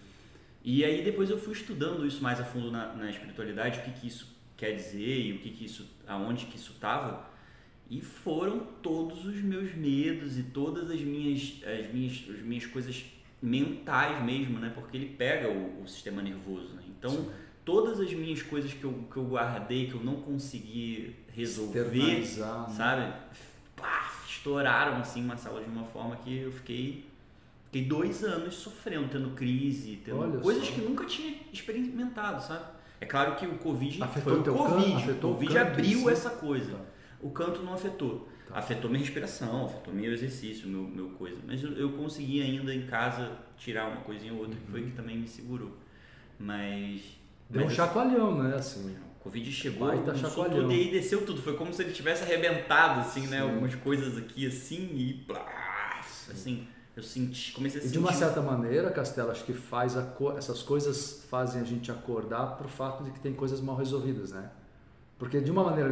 E 0.66 0.84
aí 0.84 1.04
depois 1.04 1.30
eu 1.30 1.38
fui 1.38 1.54
estudando 1.54 2.08
isso 2.08 2.24
mais 2.24 2.40
a 2.40 2.44
fundo 2.44 2.72
na, 2.72 2.92
na 2.94 3.08
espiritualidade, 3.08 3.80
o 3.80 3.84
que, 3.84 3.92
que 3.92 4.08
isso 4.08 4.36
quer 4.58 4.72
dizer 4.72 5.20
e 5.20 5.34
o 5.34 5.38
que, 5.38 5.52
que 5.52 5.64
isso, 5.64 5.88
aonde 6.08 6.48
que 6.48 6.56
isso 6.56 6.72
estava. 6.72 7.24
E 7.88 8.02
foram 8.02 8.62
todos 8.82 9.26
os 9.28 9.36
meus 9.44 9.76
medos 9.76 10.40
e 10.40 10.44
todas 10.44 10.90
as 10.90 11.00
minhas, 11.02 11.62
as 11.64 11.94
minhas, 11.94 12.26
as 12.28 12.42
minhas 12.42 12.66
coisas 12.66 13.06
mentais 13.40 14.26
mesmo, 14.26 14.58
né? 14.58 14.72
Porque 14.74 14.98
ele 14.98 15.14
pega 15.16 15.48
o, 15.52 15.84
o 15.84 15.88
sistema 15.88 16.24
nervoso, 16.24 16.74
né? 16.74 16.82
Então, 16.98 17.12
Sim. 17.12 17.30
todas 17.64 18.00
as 18.00 18.12
minhas 18.12 18.42
coisas 18.42 18.74
que 18.74 18.84
eu, 18.84 19.08
que 19.12 19.18
eu 19.18 19.26
guardei, 19.26 19.86
que 19.86 19.94
eu 19.94 20.04
não 20.04 20.16
consegui 20.16 21.16
resolver, 21.32 21.84
né? 21.92 22.24
sabe? 22.76 23.14
Pá, 23.76 24.12
estouraram 24.28 24.98
assim 24.98 25.24
uma 25.24 25.38
sala 25.38 25.64
de 25.64 25.70
uma 25.70 25.86
forma 25.86 26.16
que 26.16 26.36
eu 26.38 26.52
fiquei 26.52 27.06
fiquei 27.76 27.84
dois 27.84 28.24
anos 28.24 28.56
sofrendo, 28.56 29.10
tendo 29.10 29.32
crise, 29.32 29.98
tendo 29.98 30.20
Olha 30.20 30.40
coisas 30.40 30.66
só. 30.66 30.74
que 30.74 30.82
nunca 30.82 31.06
tinha 31.06 31.36
experimentado, 31.52 32.42
sabe? 32.42 32.64
É 33.02 33.06
claro 33.06 33.36
que 33.36 33.46
o 33.46 33.58
Covid 33.58 34.02
Afetou 34.02 34.44
foi 34.44 34.54
o 34.54 34.58
Covid, 34.58 34.92
canto, 34.92 34.96
afetou 34.96 35.32
o 35.32 35.34
Covid 35.34 35.54
canto, 35.54 35.68
abriu 35.68 36.00
sim. 36.00 36.10
essa 36.10 36.30
coisa. 36.30 36.72
Tá. 36.72 36.80
O 37.20 37.30
canto 37.32 37.62
não 37.64 37.74
afetou. 37.74 38.30
Tá. 38.48 38.58
Afetou 38.58 38.90
minha 38.90 39.02
respiração, 39.04 39.66
afetou 39.66 39.94
meu 39.94 40.14
exercício, 40.14 40.68
meu, 40.70 40.84
meu 40.84 41.10
coisa. 41.10 41.38
Mas 41.46 41.62
eu, 41.62 41.74
eu 41.74 41.92
consegui 41.92 42.42
ainda 42.42 42.74
em 42.74 42.86
casa 42.86 43.32
tirar 43.58 43.90
uma 43.90 43.98
coisinha 43.98 44.32
ou 44.32 44.40
outra, 44.40 44.58
que 44.58 44.72
foi 44.72 44.84
que 44.84 44.92
também 44.92 45.18
me 45.18 45.28
segurou. 45.28 45.76
Mas. 46.40 47.02
Deu 47.50 47.64
um 47.64 47.66
mas, 47.66 47.74
chacoalhão, 47.74 48.42
né? 48.42 48.56
Assim. 48.56 48.96
O 49.20 49.24
Covid 49.26 49.52
chegou, 49.52 49.88
Baita 49.88 50.04
começou 50.04 50.30
chacoalhão. 50.30 50.62
tudo 50.62 50.72
e 50.72 50.76
aí 50.76 50.92
desceu 50.92 51.26
tudo. 51.26 51.42
Foi 51.42 51.58
como 51.58 51.74
se 51.74 51.84
ele 51.84 51.92
tivesse 51.92 52.24
arrebentado, 52.24 53.02
assim, 53.02 53.28
né? 53.28 53.40
Sim. 53.40 53.44
Algumas 53.44 53.76
coisas 53.76 54.18
aqui 54.18 54.48
assim 54.48 54.92
e. 54.96 55.26
Plá, 55.28 56.00
assim, 56.30 56.68
eu 56.96 57.04
senti. 57.04 57.52
Comecei 57.54 57.80
a 57.80 57.84
E 57.84 57.88
sentir. 57.88 57.94
de 57.94 58.00
uma 58.00 58.14
certa 58.14 58.42
maneira, 58.42 58.90
Castelo, 58.92 59.32
acho 59.32 59.44
que 59.44 59.54
faz 59.54 59.98
a 59.98 60.08
essas 60.38 60.62
coisas 60.64 61.26
fazem 61.30 61.62
a 61.62 61.64
gente 61.66 61.92
acordar 61.92 62.56
pro 62.58 62.68
fato 62.70 63.04
de 63.04 63.12
que 63.12 63.20
tem 63.20 63.34
coisas 63.34 63.60
mal 63.62 63.76
resolvidas, 63.76 64.32
né? 64.32 64.50
Porque 65.18 65.40
de 65.40 65.50
uma 65.52 65.64
maneira 65.64 65.90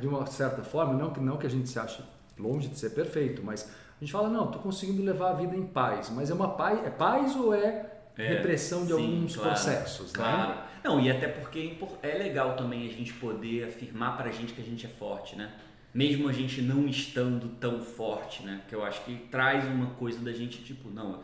de 0.00 0.06
uma 0.06 0.26
certa 0.26 0.62
forma, 0.62 0.94
não 0.94 1.10
que 1.12 1.20
não 1.20 1.36
que 1.36 1.46
a 1.46 1.50
gente 1.50 1.68
se 1.68 1.78
ache 1.78 2.02
longe 2.38 2.68
de 2.68 2.78
ser 2.78 2.90
perfeito, 2.90 3.42
mas 3.44 3.64
a 3.64 4.00
gente 4.04 4.12
fala 4.12 4.28
não, 4.28 4.48
tô 4.48 4.58
conseguindo 4.58 5.02
levar 5.02 5.30
a 5.30 5.34
vida 5.34 5.54
em 5.56 5.64
paz, 5.66 6.10
mas 6.10 6.30
é 6.30 6.34
uma 6.34 6.50
paz, 6.50 6.84
é 6.84 6.90
paz 6.90 7.34
ou 7.36 7.52
é, 7.54 7.90
É, 8.16 8.28
repressão 8.28 8.82
de 8.82 8.88
sim, 8.88 8.92
alguns 8.92 9.34
claro, 9.36 9.50
processos, 9.50 10.12
Claro. 10.12 10.54
né? 10.54 10.62
Não, 10.84 11.00
e 11.00 11.10
até 11.10 11.26
porque 11.28 11.76
é 12.02 12.14
legal 12.18 12.54
também 12.56 12.86
a 12.88 12.92
gente 12.92 13.12
poder 13.14 13.64
afirmar 13.68 14.16
pra 14.16 14.30
gente 14.30 14.52
que 14.52 14.60
a 14.60 14.64
gente 14.64 14.84
é 14.86 14.88
forte, 14.88 15.34
né? 15.36 15.50
Mesmo 15.94 16.28
a 16.28 16.32
gente 16.32 16.60
não 16.60 16.88
estando 16.88 17.48
tão 17.60 17.80
forte, 17.80 18.42
né? 18.42 18.62
Que 18.68 18.74
eu 18.74 18.84
acho 18.84 19.04
que 19.04 19.16
traz 19.30 19.64
uma 19.64 19.90
coisa 19.92 20.18
da 20.18 20.32
gente, 20.32 20.58
tipo, 20.64 20.90
não, 20.90 21.22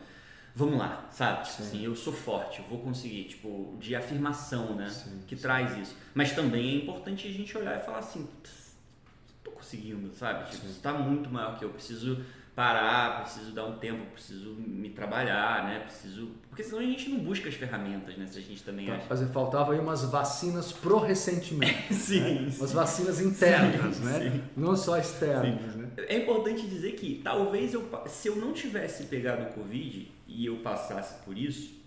vamos 0.55 0.79
lá, 0.79 1.09
sabe? 1.11 1.45
Tipo 1.45 1.61
assim, 1.61 1.83
eu 1.83 1.93
sou 1.93 2.13
forte, 2.13 2.59
eu 2.59 2.65
vou 2.65 2.79
conseguir, 2.79 3.25
tipo, 3.25 3.75
de 3.79 3.95
afirmação, 3.95 4.75
né? 4.75 4.89
Sim, 4.89 5.21
que 5.27 5.35
sim. 5.35 5.41
traz 5.41 5.77
isso. 5.77 5.95
Mas 6.13 6.31
também 6.31 6.69
é 6.69 6.75
importante 6.77 7.27
a 7.27 7.31
gente 7.31 7.57
olhar 7.57 7.77
e 7.77 7.83
falar 7.83 7.99
assim, 7.99 8.25
tô 9.43 9.51
conseguindo, 9.51 10.09
sabe? 10.13 10.49
Tipo, 10.49 10.65
isso 10.65 10.79
tá 10.79 10.93
muito 10.93 11.29
maior 11.29 11.59
que 11.59 11.65
eu, 11.65 11.69
preciso 11.69 12.23
parar, 12.61 13.23
preciso 13.23 13.53
dar 13.53 13.65
um 13.65 13.79
tempo, 13.79 14.05
preciso 14.13 14.51
me 14.51 14.91
trabalhar, 14.91 15.65
né? 15.65 15.79
Preciso. 15.79 16.29
Porque 16.47 16.63
senão 16.63 16.77
a 16.77 16.85
gente 16.85 17.09
não 17.09 17.17
busca 17.17 17.49
as 17.49 17.55
ferramentas, 17.55 18.15
né? 18.15 18.27
Se 18.27 18.37
a 18.37 18.41
gente 18.41 18.61
também 18.61 18.85
então, 18.85 18.97
acha. 18.97 19.07
Mas 19.09 19.33
faltava 19.33 19.73
aí 19.73 19.79
umas 19.79 20.05
vacinas 20.05 20.71
pro 20.71 20.99
ressentimento. 20.99 21.91
sim, 21.91 22.19
né? 22.21 22.49
sim. 22.51 22.59
Umas 22.59 22.71
vacinas 22.71 23.19
internas, 23.19 23.95
sim, 23.95 24.03
né? 24.03 24.19
Sim. 24.19 24.43
Não 24.55 24.75
só 24.75 24.95
externas, 24.99 25.75
né? 25.75 25.89
É 26.07 26.19
importante 26.19 26.67
dizer 26.67 26.91
que 26.91 27.19
talvez 27.23 27.73
eu, 27.73 27.89
se 28.05 28.27
eu 28.27 28.35
não 28.35 28.53
tivesse 28.53 29.05
pegado 29.05 29.41
o 29.49 29.53
Covid 29.53 30.11
e 30.27 30.45
eu 30.45 30.57
passasse 30.57 31.15
por 31.25 31.35
isso, 31.35 31.81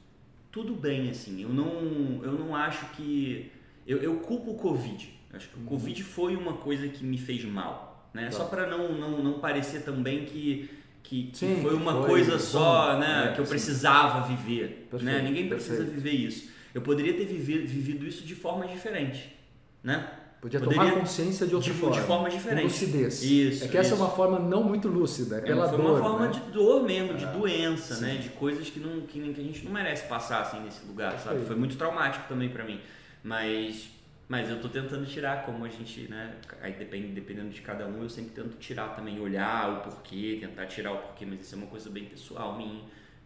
tudo 0.50 0.74
bem, 0.74 1.08
assim. 1.08 1.40
Eu 1.40 1.50
não, 1.50 2.20
eu 2.24 2.32
não 2.32 2.56
acho 2.56 2.84
que. 2.96 3.52
Eu, 3.86 3.98
eu 3.98 4.16
culpo 4.16 4.50
o 4.50 4.54
Covid. 4.56 5.08
Acho 5.32 5.48
que 5.50 5.56
o 5.56 5.60
uhum. 5.60 5.66
Covid 5.66 6.02
foi 6.02 6.34
uma 6.34 6.54
coisa 6.54 6.88
que 6.88 7.04
me 7.04 7.16
fez 7.16 7.44
mal 7.44 7.93
né? 8.14 8.30
Só 8.30 8.44
para 8.44 8.66
não, 8.66 8.92
não, 8.92 9.22
não 9.22 9.32
parecer 9.40 9.82
também 9.82 10.24
que, 10.24 10.70
que, 11.02 11.30
Sim, 11.34 11.58
foi 11.60 11.74
uma 11.74 11.92
foi, 11.94 12.06
coisa 12.06 12.38
só, 12.38 12.96
né? 12.96 13.30
É, 13.30 13.34
que 13.34 13.40
eu 13.40 13.44
precisava 13.44 14.26
viver, 14.26 14.86
perfeito, 14.88 15.04
né? 15.04 15.20
Ninguém 15.20 15.48
precisa 15.48 15.78
perfeito. 15.78 16.00
viver 16.00 16.16
isso. 16.16 16.48
Eu 16.72 16.80
poderia 16.80 17.12
ter 17.14 17.26
vivido, 17.26 17.66
vivido 17.66 18.06
isso 18.06 18.24
de 18.24 18.34
forma 18.34 18.66
diferente, 18.66 19.36
né? 19.82 20.08
Podia 20.40 20.60
Poderia, 20.60 20.84
tomar 20.84 21.00
consciência 21.00 21.46
de 21.46 21.54
outra 21.54 21.72
de, 21.72 21.78
forma. 21.78 21.96
De 21.96 22.02
forma 22.02 22.28
diferente. 22.28 22.64
Lucidez. 22.64 23.22
Isso. 23.22 23.64
É 23.64 23.68
que 23.68 23.78
essa 23.78 23.94
é 23.94 23.96
uma 23.96 24.10
forma 24.10 24.38
não 24.38 24.62
muito 24.62 24.88
lúcida, 24.88 25.38
é 25.38 25.40
pela 25.40 25.66
foi 25.66 25.78
dor. 25.78 25.90
uma 25.90 25.98
forma 25.98 26.26
né? 26.26 26.32
de 26.32 26.40
dor 26.52 26.82
mesmo, 26.82 27.14
de 27.14 27.24
é. 27.24 27.28
doença, 27.28 27.98
né? 28.00 28.16
De 28.16 28.28
coisas 28.28 28.68
que, 28.68 28.78
não, 28.78 29.00
que, 29.06 29.18
que, 29.32 29.40
a 29.40 29.44
gente 29.44 29.64
não 29.64 29.72
merece 29.72 30.06
passar 30.06 30.42
assim 30.42 30.60
nesse 30.60 30.84
lugar, 30.84 31.18
sabe? 31.18 31.46
Foi 31.46 31.56
muito 31.56 31.76
traumático 31.76 32.28
também 32.28 32.50
para 32.50 32.62
mim. 32.62 32.78
Mas 33.22 33.88
mas 34.34 34.50
eu 34.50 34.60
tô 34.60 34.68
tentando 34.68 35.06
tirar, 35.06 35.46
como 35.46 35.64
a 35.64 35.68
gente, 35.68 36.10
né? 36.10 36.34
Aí 36.60 36.72
depende, 36.72 37.12
dependendo 37.12 37.50
de 37.50 37.62
cada 37.62 37.86
um, 37.86 38.02
eu 38.02 38.10
sempre 38.10 38.32
tento 38.32 38.56
tirar 38.56 38.88
também, 38.88 39.20
olhar 39.20 39.78
o 39.78 39.82
porquê, 39.88 40.38
tentar 40.40 40.66
tirar 40.66 40.90
o 40.90 40.98
porquê, 40.98 41.24
mas 41.24 41.42
isso 41.42 41.54
é 41.54 41.58
uma 41.58 41.68
coisa 41.68 41.88
bem 41.88 42.06
pessoal 42.06 42.56
minha, 42.56 42.82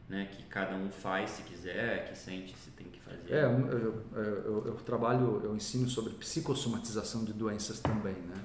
né? 0.06 0.28
Que 0.30 0.42
cada 0.42 0.76
um 0.76 0.90
faz 0.90 1.30
se 1.30 1.42
quiser, 1.44 2.10
que 2.10 2.18
sente 2.18 2.54
se 2.58 2.72
tem 2.72 2.88
que 2.88 3.00
fazer. 3.00 3.32
É, 3.32 3.42
eu, 3.42 4.04
eu, 4.14 4.64
eu 4.66 4.74
trabalho, 4.84 5.40
eu 5.42 5.56
ensino 5.56 5.88
sobre 5.88 6.12
psicossomatização 6.12 7.24
de 7.24 7.32
doenças 7.32 7.80
também, 7.80 8.12
né? 8.12 8.44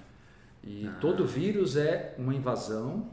E 0.63 0.87
ah. 0.87 0.97
todo 1.01 1.27
vírus 1.27 1.75
é 1.75 2.15
uma 2.17 2.33
invasão, 2.33 3.09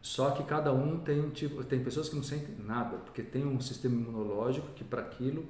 só 0.00 0.30
que 0.30 0.42
cada 0.44 0.72
um 0.72 0.98
tem 0.98 1.28
tipo, 1.28 1.62
tem 1.62 1.84
pessoas 1.84 2.08
que 2.08 2.16
não 2.16 2.22
sentem 2.22 2.56
nada, 2.64 2.96
porque 2.96 3.22
tem 3.22 3.46
um 3.46 3.60
sistema 3.60 3.96
imunológico 3.96 4.68
que 4.68 4.82
para 4.82 5.02
aquilo 5.02 5.44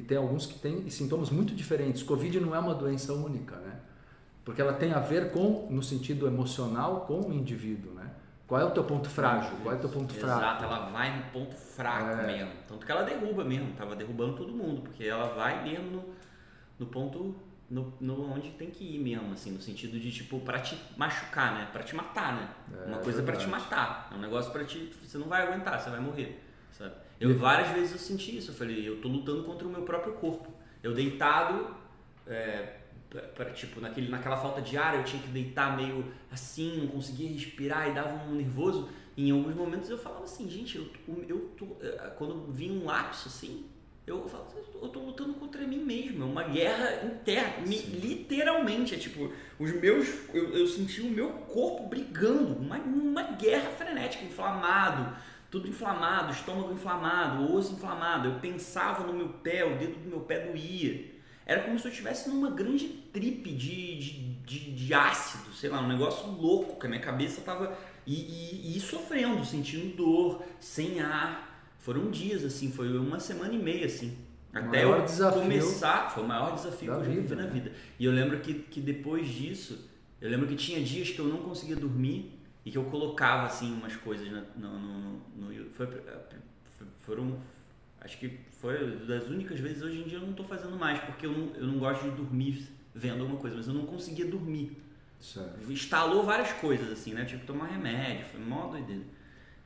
e 0.00 0.02
tem 0.02 0.16
alguns 0.16 0.46
que 0.46 0.58
têm 0.58 0.88
sintomas 0.88 1.28
muito 1.28 1.54
diferentes. 1.54 2.02
Covid 2.02 2.40
não 2.40 2.54
é 2.54 2.58
uma 2.58 2.74
doença 2.74 3.12
única, 3.12 3.56
né? 3.56 3.80
Porque 4.42 4.60
ela 4.60 4.72
tem 4.72 4.92
a 4.92 4.98
ver 4.98 5.30
com, 5.30 5.68
no 5.70 5.82
sentido 5.82 6.26
emocional, 6.26 7.02
com 7.02 7.20
o 7.20 7.32
indivíduo, 7.34 7.92
né? 7.92 8.10
Qual 8.46 8.58
é 8.58 8.64
o 8.64 8.70
teu 8.70 8.82
ponto 8.82 9.10
frágil? 9.10 9.52
Qual 9.62 9.74
é 9.74 9.76
o 9.76 9.80
teu 9.80 9.90
ponto 9.90 10.14
Exato, 10.16 10.26
fraco? 10.26 10.40
Exato, 10.40 10.64
ela 10.64 10.90
vai 10.90 11.18
no 11.18 11.22
ponto 11.24 11.54
fraco 11.54 12.18
é. 12.22 12.26
mesmo. 12.26 12.52
Tanto 12.66 12.86
que 12.86 12.90
ela 12.90 13.02
derruba 13.02 13.44
mesmo, 13.44 13.74
tava 13.74 13.94
derrubando 13.94 14.36
todo 14.36 14.54
mundo, 14.54 14.80
porque 14.80 15.04
ela 15.04 15.34
vai 15.34 15.62
mesmo 15.62 15.90
no, 15.90 16.04
no 16.78 16.86
ponto 16.86 17.34
no, 17.68 17.92
no 18.00 18.32
onde 18.32 18.50
tem 18.52 18.70
que 18.70 18.82
ir 18.82 18.98
mesmo, 18.98 19.34
assim, 19.34 19.50
no 19.52 19.60
sentido 19.60 20.00
de 20.00 20.10
tipo 20.10 20.40
para 20.40 20.60
te 20.60 20.76
machucar, 20.96 21.54
né? 21.54 21.68
Para 21.70 21.82
te 21.82 21.94
matar, 21.94 22.34
né? 22.34 22.48
É, 22.72 22.86
Uma 22.86 22.98
coisa 22.98 23.22
para 23.22 23.36
te 23.36 23.46
matar, 23.46 24.08
é 24.10 24.14
um 24.14 24.20
negócio 24.20 24.50
para 24.50 24.64
te, 24.64 24.92
você 25.00 25.18
não 25.18 25.28
vai 25.28 25.42
aguentar, 25.42 25.78
você 25.78 25.90
vai 25.90 26.00
morrer? 26.00 26.49
Eu 27.20 27.36
várias 27.36 27.68
vezes 27.70 27.92
eu 27.92 27.98
senti 27.98 28.38
isso. 28.38 28.50
Eu 28.50 28.54
falei, 28.54 28.88
eu 28.88 29.00
tô 29.00 29.08
lutando 29.08 29.44
contra 29.44 29.68
o 29.68 29.70
meu 29.70 29.82
próprio 29.82 30.14
corpo. 30.14 30.50
Eu 30.82 30.94
deitado, 30.94 31.76
é, 32.26 32.76
pra, 33.34 33.50
tipo, 33.50 33.80
naquele, 33.80 34.08
naquela 34.08 34.38
falta 34.38 34.62
de 34.62 34.76
ar, 34.78 34.96
eu 34.96 35.04
tinha 35.04 35.22
que 35.22 35.28
deitar 35.28 35.76
meio 35.76 36.04
assim, 36.30 36.78
não 36.78 36.86
conseguia 36.88 37.28
respirar 37.28 37.90
e 37.90 37.92
dava 37.92 38.24
um 38.24 38.34
nervoso. 38.34 38.88
E 39.16 39.28
em 39.28 39.32
alguns 39.32 39.54
momentos 39.54 39.90
eu 39.90 39.98
falava 39.98 40.24
assim, 40.24 40.48
gente, 40.48 40.78
eu, 40.78 40.88
eu 41.28 41.50
tô, 41.58 41.66
é, 41.82 42.10
quando 42.16 42.50
vinha 42.50 42.72
um 42.72 42.86
lapso 42.86 43.28
assim, 43.28 43.66
eu 44.06 44.26
falo, 44.28 44.46
eu 44.80 44.88
tô 44.88 45.00
lutando 45.00 45.34
contra 45.34 45.66
mim 45.66 45.84
mesmo, 45.84 46.22
é 46.22 46.26
uma 46.26 46.42
guerra 46.44 47.04
interna, 47.04 47.66
me, 47.66 47.76
literalmente, 47.76 48.94
é 48.94 48.98
tipo, 48.98 49.30
os 49.58 49.72
meus, 49.72 50.08
eu, 50.32 50.56
eu 50.56 50.66
senti 50.66 51.00
o 51.02 51.10
meu 51.10 51.30
corpo 51.30 51.86
brigando, 51.86 52.56
uma, 52.56 52.78
uma 52.78 53.22
guerra 53.22 53.70
frenética, 53.70 54.24
inflamado, 54.24 55.14
tudo 55.50 55.68
inflamado, 55.68 56.32
estômago 56.32 56.72
inflamado, 56.72 57.52
osso 57.52 57.74
inflamado. 57.74 58.28
Eu 58.28 58.34
pensava 58.38 59.04
no 59.04 59.12
meu 59.12 59.28
pé, 59.28 59.64
o 59.64 59.76
dedo 59.76 59.98
do 59.98 60.08
meu 60.08 60.20
pé 60.20 60.46
doía. 60.46 61.10
Era 61.44 61.64
como 61.64 61.78
se 61.78 61.86
eu 61.86 61.90
estivesse 61.90 62.28
numa 62.28 62.50
grande 62.50 62.86
tripe 63.12 63.50
de, 63.50 63.98
de, 63.98 64.34
de, 64.44 64.70
de, 64.72 64.94
ácido, 64.94 65.52
sei 65.52 65.68
lá, 65.68 65.80
um 65.80 65.88
negócio 65.88 66.30
louco, 66.30 66.78
que 66.78 66.86
a 66.86 66.88
minha 66.88 67.00
cabeça 67.00 67.40
tava. 67.40 67.76
E, 68.06 68.14
e, 68.14 68.76
e, 68.76 68.80
sofrendo, 68.80 69.44
sentindo 69.44 69.96
dor, 69.96 70.44
sem 70.60 71.00
ar. 71.00 71.48
Foram 71.78 72.10
dias 72.10 72.44
assim, 72.44 72.70
foi 72.70 72.96
uma 72.96 73.18
semana 73.18 73.52
e 73.52 73.58
meia 73.58 73.86
assim. 73.86 74.16
Até 74.52 74.84
eu 74.84 75.04
começar, 75.32 76.10
foi 76.10 76.22
o 76.22 76.26
maior 76.26 76.54
desafio 76.54 76.92
que 76.92 76.98
eu 76.98 77.04
já 77.04 77.10
vivi 77.10 77.34
na 77.34 77.42
né? 77.42 77.50
vida. 77.50 77.72
E 77.98 78.04
eu 78.04 78.12
lembro 78.12 78.38
que, 78.40 78.54
que 78.54 78.80
depois 78.80 79.26
disso, 79.28 79.88
eu 80.20 80.30
lembro 80.30 80.46
que 80.46 80.56
tinha 80.56 80.80
dias 80.80 81.10
que 81.10 81.18
eu 81.18 81.26
não 81.26 81.38
conseguia 81.38 81.76
dormir 81.76 82.39
e 82.64 82.70
que 82.70 82.78
eu 82.78 82.84
colocava 82.84 83.46
assim 83.46 83.72
umas 83.72 83.96
coisas 83.96 84.28
no, 84.30 84.42
no, 84.56 84.78
no, 84.78 85.52
no 85.52 85.70
foi, 85.70 85.88
foram 86.98 87.38
acho 88.00 88.18
que 88.18 88.38
foi 88.50 88.96
das 89.06 89.28
únicas 89.28 89.58
vezes 89.60 89.82
hoje 89.82 90.00
em 90.00 90.04
dia 90.04 90.18
eu 90.18 90.22
não 90.22 90.30
estou 90.30 90.44
fazendo 90.44 90.76
mais 90.76 90.98
porque 91.00 91.26
eu 91.26 91.32
não, 91.32 91.54
eu 91.54 91.66
não 91.66 91.78
gosto 91.78 92.02
de 92.02 92.10
dormir 92.10 92.68
vendo 92.94 93.22
alguma 93.22 93.38
coisa 93.38 93.56
mas 93.56 93.66
eu 93.66 93.74
não 93.74 93.86
conseguia 93.86 94.26
dormir. 94.26 94.76
Certo. 95.20 95.70
instalou 95.70 96.24
várias 96.24 96.50
coisas 96.54 96.90
assim 96.90 97.12
né? 97.12 97.24
Tipo 97.24 97.44
tomar 97.44 97.66
remédio 97.66 98.26
foi 98.26 98.40
mó 98.40 98.68
doideira. 98.68 99.04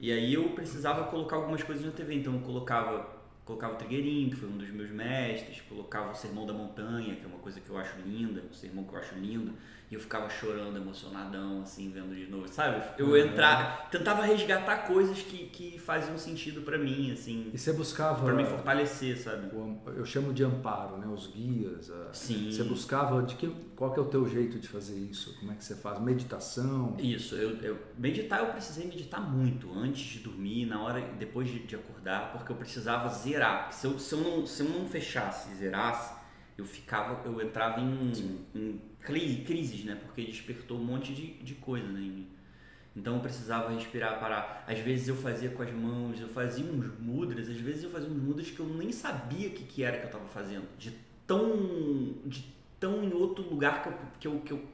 E 0.00 0.10
aí 0.10 0.34
eu 0.34 0.50
precisava 0.50 1.04
colocar 1.04 1.36
algumas 1.36 1.62
coisas 1.62 1.84
na 1.84 1.92
TV 1.92 2.14
então 2.16 2.34
eu 2.34 2.40
colocava 2.40 3.24
colocava 3.44 3.74
o 3.74 3.76
Trigueirinho, 3.76 4.30
que 4.30 4.36
foi 4.36 4.48
um 4.48 4.56
dos 4.56 4.70
meus 4.70 4.90
mestres, 4.90 5.60
colocava 5.68 6.12
o 6.12 6.14
Sermão 6.14 6.46
da 6.46 6.52
Montanha, 6.52 7.14
que 7.14 7.24
é 7.24 7.26
uma 7.26 7.38
coisa 7.38 7.60
que 7.60 7.68
eu 7.68 7.76
acho 7.76 7.98
linda, 8.00 8.42
um 8.50 8.52
sermão 8.52 8.84
que 8.84 8.94
eu 8.94 8.98
acho 8.98 9.14
lindo, 9.16 9.52
e 9.94 9.96
eu 9.96 10.00
ficava 10.00 10.28
chorando, 10.28 10.76
emocionadão, 10.76 11.62
assim, 11.62 11.88
vendo 11.88 12.16
de 12.16 12.26
novo, 12.26 12.48
sabe? 12.48 12.84
Eu 12.98 13.10
uhum. 13.10 13.16
entrar, 13.16 13.88
tentava 13.90 14.22
resgatar 14.22 14.88
coisas 14.88 15.22
que, 15.22 15.46
que 15.46 15.78
faziam 15.78 16.18
sentido 16.18 16.62
para 16.62 16.76
mim, 16.76 17.12
assim. 17.12 17.48
E 17.54 17.56
você 17.58 17.72
buscava... 17.72 18.24
para 18.24 18.34
me 18.34 18.44
fortalecer, 18.44 19.16
sabe? 19.16 19.50
eu 19.94 20.04
chamo 20.04 20.32
de 20.32 20.42
amparo, 20.42 20.98
né? 20.98 21.06
Os 21.06 21.28
guias. 21.28 21.90
A, 21.90 22.12
Sim. 22.12 22.50
Você 22.50 22.64
buscava, 22.64 23.22
de 23.22 23.36
que, 23.36 23.48
qual 23.76 23.92
que 23.92 24.00
é 24.00 24.02
o 24.02 24.06
teu 24.06 24.28
jeito 24.28 24.58
de 24.58 24.66
fazer 24.66 24.98
isso? 24.98 25.38
Como 25.38 25.52
é 25.52 25.54
que 25.54 25.64
você 25.64 25.76
faz? 25.76 26.00
Meditação? 26.00 26.96
Isso, 26.98 27.36
eu, 27.36 27.56
eu 27.58 27.78
meditar, 27.96 28.40
eu 28.40 28.46
precisei 28.46 28.86
meditar 28.86 29.20
muito, 29.20 29.72
antes 29.72 30.02
de 30.04 30.18
dormir, 30.18 30.66
na 30.66 30.82
hora, 30.82 31.00
depois 31.20 31.48
de, 31.48 31.60
de 31.60 31.76
acordar, 31.76 32.32
porque 32.32 32.50
eu 32.50 32.56
precisava 32.56 33.08
zerar. 33.10 33.72
Se 33.72 33.86
eu, 33.86 33.96
se 33.96 34.12
eu, 34.12 34.20
não, 34.20 34.44
se 34.44 34.60
eu 34.60 34.68
não 34.68 34.88
fechasse 34.88 35.52
e 35.52 35.54
zerasse, 35.54 36.24
eu 36.58 36.64
ficava, 36.64 37.20
eu 37.24 37.40
entrava 37.40 37.80
em, 37.80 38.12
em 38.54 38.80
crises, 39.04 39.84
né? 39.84 39.98
Porque 40.00 40.22
despertou 40.22 40.78
um 40.78 40.84
monte 40.84 41.12
de, 41.14 41.34
de 41.34 41.54
coisa 41.54 41.86
né, 41.86 42.00
em 42.00 42.10
mim. 42.10 42.28
Então 42.96 43.16
eu 43.16 43.20
precisava 43.20 43.72
respirar, 43.72 44.20
parar. 44.20 44.64
Às 44.66 44.78
vezes 44.78 45.08
eu 45.08 45.16
fazia 45.16 45.50
com 45.50 45.62
as 45.62 45.72
mãos, 45.72 46.20
eu 46.20 46.28
fazia 46.28 46.64
uns 46.64 46.98
mudras, 47.00 47.48
às 47.48 47.56
vezes 47.56 47.84
eu 47.84 47.90
fazia 47.90 48.08
uns 48.08 48.22
mudras 48.22 48.50
que 48.50 48.60
eu 48.60 48.66
nem 48.66 48.92
sabia 48.92 49.48
o 49.48 49.50
que, 49.50 49.64
que 49.64 49.82
era 49.82 49.98
que 49.98 50.04
eu 50.04 50.06
estava 50.06 50.26
fazendo. 50.26 50.66
De 50.78 50.92
tão, 51.26 52.14
de 52.24 52.46
tão 52.78 53.02
em 53.02 53.12
outro 53.12 53.42
lugar 53.48 53.82
que 53.82 53.88
eu, 53.88 53.94
que 54.20 54.28
eu, 54.28 54.40
que 54.40 54.52
eu 54.52 54.64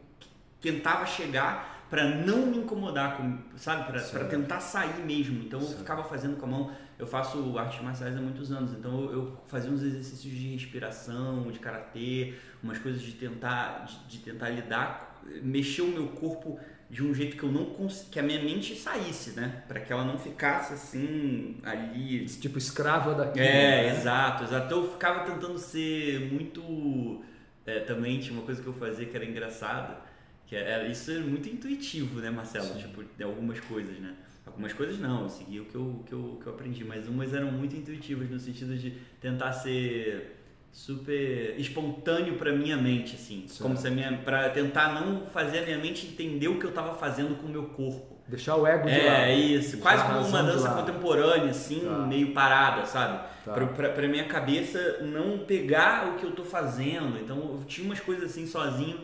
tentava 0.60 1.06
chegar 1.06 1.86
para 1.88 2.04
não 2.04 2.46
me 2.46 2.58
incomodar, 2.58 3.16
com, 3.16 3.38
sabe? 3.56 3.90
Para 3.90 4.24
tentar 4.26 4.60
sair 4.60 5.04
mesmo. 5.04 5.42
Então 5.42 5.60
eu 5.60 5.66
ficava 5.66 6.04
fazendo 6.04 6.36
com 6.36 6.46
a 6.46 6.48
mão 6.48 6.70
eu 7.00 7.06
faço 7.06 7.58
artes 7.58 7.82
marciais 7.82 8.16
há 8.16 8.20
muitos 8.20 8.52
anos, 8.52 8.72
então 8.72 9.10
eu 9.10 9.40
fazia 9.46 9.70
uns 9.70 9.82
exercícios 9.82 10.32
de 10.32 10.52
respiração, 10.52 11.50
de 11.50 11.58
karatê, 11.58 12.34
umas 12.62 12.78
coisas 12.78 13.00
de 13.00 13.12
tentar, 13.12 13.86
de, 13.86 13.98
de 14.06 14.18
tentar 14.18 14.50
lidar, 14.50 15.20
mexer 15.42 15.82
o 15.82 15.88
meu 15.88 16.08
corpo 16.08 16.58
de 16.88 17.04
um 17.04 17.14
jeito 17.14 17.36
que 17.36 17.44
eu 17.44 17.52
não 17.52 17.66
cons... 17.66 18.08
que 18.10 18.18
a 18.18 18.22
minha 18.22 18.42
mente 18.42 18.74
saísse, 18.74 19.30
né? 19.38 19.62
Para 19.68 19.78
que 19.80 19.92
ela 19.92 20.04
não 20.04 20.18
ficasse 20.18 20.74
assim 20.74 21.58
ali, 21.62 22.26
tipo 22.26 22.58
escrava 22.58 23.14
daquilo. 23.14 23.44
É, 23.44 23.82
né? 23.82 23.96
exato, 23.96 24.44
exato. 24.44 24.74
Eu 24.74 24.90
ficava 24.90 25.20
tentando 25.24 25.56
ser 25.56 26.32
muito 26.32 27.22
é, 27.64 27.80
também 27.80 28.18
tinha 28.18 28.32
uma 28.32 28.44
coisa 28.44 28.60
que 28.60 28.66
eu 28.66 28.72
fazia 28.74 29.06
que 29.06 29.14
era 29.14 29.24
engraçada, 29.24 29.98
que 30.46 30.56
era 30.56 30.88
isso 30.88 31.10
é 31.12 31.18
muito 31.18 31.48
intuitivo, 31.48 32.20
né, 32.20 32.30
Marcelo? 32.30 32.66
Sim. 32.66 32.78
Tipo, 32.80 33.04
de 33.16 33.22
algumas 33.22 33.60
coisas, 33.60 33.96
né? 34.00 34.14
Algumas 34.50 34.72
coisas 34.72 34.98
não, 34.98 35.22
eu 35.22 35.28
segui 35.28 35.60
o 35.60 35.64
que 35.64 35.74
eu, 35.74 36.02
que 36.04 36.12
eu, 36.12 36.38
que 36.42 36.46
eu 36.46 36.52
aprendi, 36.52 36.84
mas 36.84 37.06
umas 37.08 37.32
eram 37.32 37.50
muito 37.52 37.76
intuitivas 37.76 38.28
no 38.28 38.38
sentido 38.38 38.76
de 38.76 38.90
tentar 39.20 39.52
ser 39.52 40.36
super 40.72 41.54
espontâneo 41.58 42.34
para 42.36 42.52
minha 42.52 42.76
mente, 42.76 43.14
assim, 43.14 43.44
certo. 43.46 43.62
como 43.62 43.76
se 43.76 43.86
a 43.86 43.90
minha 43.90 44.18
para 44.18 44.50
tentar 44.50 45.00
não 45.00 45.26
fazer 45.26 45.60
a 45.60 45.62
minha 45.62 45.78
mente 45.78 46.06
entender 46.06 46.48
o 46.48 46.58
que 46.58 46.64
eu 46.64 46.70
estava 46.70 46.94
fazendo 46.94 47.36
com 47.36 47.46
o 47.46 47.50
meu 47.50 47.64
corpo. 47.66 48.18
Deixar 48.26 48.56
o 48.56 48.66
ego 48.66 48.86
de 48.86 48.94
é, 48.94 49.06
lado. 49.06 49.22
É 49.22 49.34
isso, 49.34 49.78
quase 49.78 50.04
como 50.04 50.20
uma 50.20 50.42
dança 50.42 50.70
contemporânea, 50.70 51.50
assim, 51.50 51.80
tá. 51.80 52.06
meio 52.06 52.32
parada, 52.32 52.86
sabe? 52.86 53.28
Tá. 53.44 53.52
Pra, 53.52 53.66
pra, 53.66 53.88
pra, 53.88 54.08
minha 54.08 54.24
cabeça 54.24 54.98
não 55.02 55.38
pegar 55.38 56.08
o 56.08 56.16
que 56.16 56.24
eu 56.24 56.32
tô 56.32 56.44
fazendo. 56.44 57.18
Então 57.18 57.36
eu 57.38 57.64
tinha 57.66 57.84
umas 57.84 57.98
coisas 57.98 58.30
assim 58.30 58.46
sozinho 58.46 59.00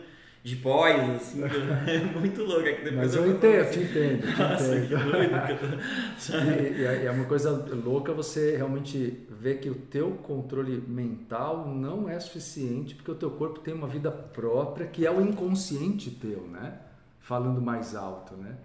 de 0.47 0.55
pós, 0.55 1.09
assim, 1.09 1.43
é 1.43 1.99
muito 2.17 2.41
louco. 2.41 2.65
É 2.65 2.71
que 2.71 2.89
Mas 2.91 3.13
eu, 3.13 3.25
eu 3.25 3.35
entendo, 3.35 3.61
assim, 3.63 3.71
te 3.71 3.79
entendo, 3.81 4.21
te 4.21 4.27
Nossa, 4.39 4.77
entendo. 4.77 4.87
Que 4.87 4.95
doido 4.95 6.77
e, 6.79 6.81
e 6.81 7.05
é 7.05 7.11
uma 7.11 7.25
coisa 7.25 7.51
louca 7.51 8.13
você 8.13 8.55
realmente 8.55 9.27
ver 9.29 9.59
que 9.59 9.69
o 9.69 9.75
teu 9.75 10.11
controle 10.11 10.81
mental 10.87 11.67
não 11.67 12.07
é 12.07 12.17
suficiente 12.17 12.95
porque 12.95 13.11
o 13.11 13.15
teu 13.15 13.31
corpo 13.31 13.59
tem 13.59 13.73
uma 13.73 13.89
vida 13.89 14.09
própria 14.09 14.87
que 14.87 15.05
é 15.05 15.11
o 15.11 15.19
inconsciente 15.19 16.11
teu, 16.11 16.47
né? 16.47 16.79
Falando 17.19 17.61
mais 17.61 17.93
alto, 17.93 18.33
né? 18.37 18.55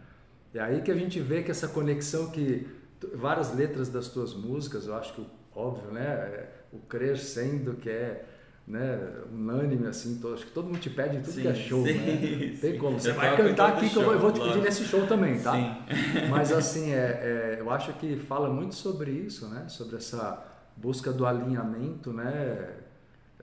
É 0.54 0.60
aí 0.60 0.82
que 0.82 0.90
a 0.92 0.96
gente 0.96 1.18
vê 1.18 1.42
que 1.42 1.50
essa 1.50 1.66
conexão 1.66 2.30
que 2.30 2.64
várias 3.12 3.52
letras 3.56 3.88
das 3.88 4.06
tuas 4.06 4.34
músicas, 4.34 4.86
eu 4.86 4.94
acho 4.94 5.14
que 5.14 5.26
óbvio, 5.52 5.90
né? 5.90 6.04
É, 6.04 6.48
o 6.72 6.78
crescendo 6.78 7.74
que 7.74 7.90
é 7.90 8.24
né, 8.72 8.98
unânime 9.30 9.86
assim, 9.86 10.18
todo, 10.18 10.32
acho 10.32 10.46
que 10.46 10.50
todo 10.52 10.64
mundo 10.64 10.78
te 10.78 10.88
pede 10.88 11.18
tudo 11.18 11.30
sim, 11.30 11.42
que 11.42 11.48
é 11.48 11.54
show, 11.54 11.86
sim, 11.86 11.92
né? 11.92 12.56
Tem 12.58 12.78
como. 12.78 12.98
Você 12.98 13.12
vai 13.12 13.36
cantar 13.36 13.74
aqui 13.74 13.90
que 13.90 13.96
eu 13.96 14.02
vou, 14.02 14.14
eu 14.14 14.18
vou 14.18 14.32
te 14.32 14.40
pedir 14.40 14.62
nesse 14.62 14.84
show 14.84 15.06
também, 15.06 15.38
tá? 15.38 15.52
Sim. 15.52 16.28
Mas 16.30 16.50
assim, 16.50 16.90
é, 16.90 16.96
é, 16.96 17.56
eu 17.60 17.70
acho 17.70 17.92
que 17.94 18.16
fala 18.16 18.48
muito 18.48 18.74
sobre 18.74 19.10
isso, 19.10 19.46
né? 19.48 19.68
Sobre 19.68 19.96
essa 19.96 20.42
busca 20.74 21.12
do 21.12 21.26
alinhamento, 21.26 22.14
né? 22.14 22.78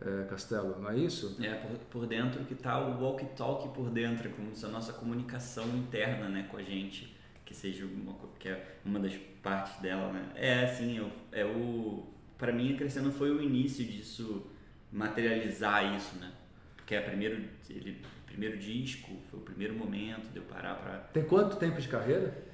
É, 0.02 0.24
Castelo, 0.28 0.82
não 0.82 0.90
é 0.90 0.98
isso? 0.98 1.38
É, 1.44 1.54
por, 1.54 1.78
por 1.92 2.08
dentro 2.08 2.44
que 2.46 2.56
tá 2.56 2.80
o 2.80 3.00
walk-talk 3.00 3.70
por 3.70 3.92
dentro, 3.92 4.32
como 4.32 4.56
se 4.56 4.66
a 4.66 4.70
nossa 4.70 4.94
comunicação 4.94 5.68
interna, 5.76 6.28
né, 6.28 6.48
com 6.50 6.58
a 6.58 6.64
gente, 6.64 7.16
que 7.46 7.54
seja 7.54 7.86
uma, 7.86 8.16
que 8.40 8.48
é 8.50 8.78
uma 8.84 8.98
das 8.98 9.14
partes 9.44 9.80
dela, 9.80 10.12
né? 10.12 10.30
É 10.34 10.64
assim, 10.64 10.98
eu, 10.98 11.12
é 11.32 11.46
o 11.46 12.08
para 12.36 12.52
mim 12.52 12.76
crescendo 12.76 13.12
foi 13.12 13.30
o 13.30 13.44
início 13.44 13.86
disso 13.86 14.50
materializar 14.92 15.96
isso, 15.96 16.18
né? 16.18 16.32
Porque 16.76 16.96
é 16.96 17.02
primeiro 17.02 17.44
ele 17.70 18.02
primeiro 18.40 18.58
disco, 18.58 19.12
foi 19.30 19.40
o 19.40 19.44
primeiro 19.44 19.74
momento 19.74 20.32
de 20.32 20.38
eu 20.38 20.44
parar 20.44 20.76
para 20.76 20.98
Tem 21.12 21.24
quanto 21.24 21.58
tempo 21.58 21.82
de 21.82 21.88
carreira? 21.90 22.48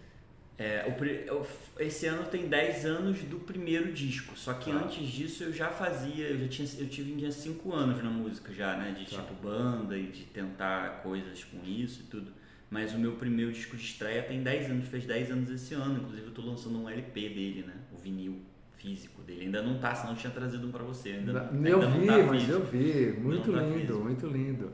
É, 0.58 0.86
o, 0.88 1.82
esse 1.82 2.08
ano 2.08 2.26
tem 2.28 2.48
10 2.48 2.86
anos 2.86 3.20
do 3.24 3.40
primeiro 3.40 3.92
disco, 3.92 4.38
só 4.38 4.54
que 4.54 4.72
ah. 4.72 4.76
antes 4.76 5.06
disso 5.06 5.44
eu 5.44 5.54
já 5.54 5.70
fazia, 5.70 6.30
eu 6.30 6.40
já 6.40 6.48
tinha, 6.48 6.68
eu 6.80 6.88
tive 6.88 7.32
5 7.32 7.74
anos 7.74 8.02
na 8.02 8.10
música 8.10 8.54
já, 8.54 8.78
né, 8.78 8.96
de 8.98 9.06
tá. 9.06 9.22
tipo 9.22 9.34
banda 9.36 9.98
e 9.98 10.08
de 10.08 10.24
tentar 10.24 11.02
coisas 11.04 11.44
com 11.44 11.64
isso 11.66 12.02
e 12.02 12.04
tudo. 12.06 12.32
Mas 12.70 12.94
o 12.94 12.98
meu 12.98 13.16
primeiro 13.18 13.52
disco 13.52 13.76
de 13.76 13.84
estreia 13.84 14.24
tem 14.24 14.42
10 14.42 14.72
anos, 14.72 14.88
fez 14.88 15.06
10 15.06 15.32
anos 15.32 15.50
esse 15.52 15.74
ano, 15.74 16.00
inclusive 16.00 16.28
eu 16.28 16.34
tô 16.34 16.42
lançando 16.42 16.82
um 16.82 16.90
LP 16.90 17.30
dele, 17.30 17.64
né, 17.68 17.74
o 17.94 17.98
vinil 17.98 18.42
físico 18.86 19.22
dele. 19.24 19.46
Ainda 19.46 19.62
não 19.64 19.80
tá, 19.80 19.96
senão 19.96 20.14
eu 20.14 20.18
tinha 20.18 20.32
trazido 20.32 20.68
um 20.68 20.72
para 20.72 20.84
você. 20.84 21.10
Ainda, 21.10 21.50
eu 21.64 21.82
ainda 21.82 22.00
vi, 22.00 22.06
tá 22.06 22.24
mas 22.24 22.50
eu 22.50 22.64
vi, 22.64 23.20
muito 23.20 23.52
tá 23.52 23.62
lindo, 23.62 24.00
muito 24.00 24.28
lindo. 24.28 24.72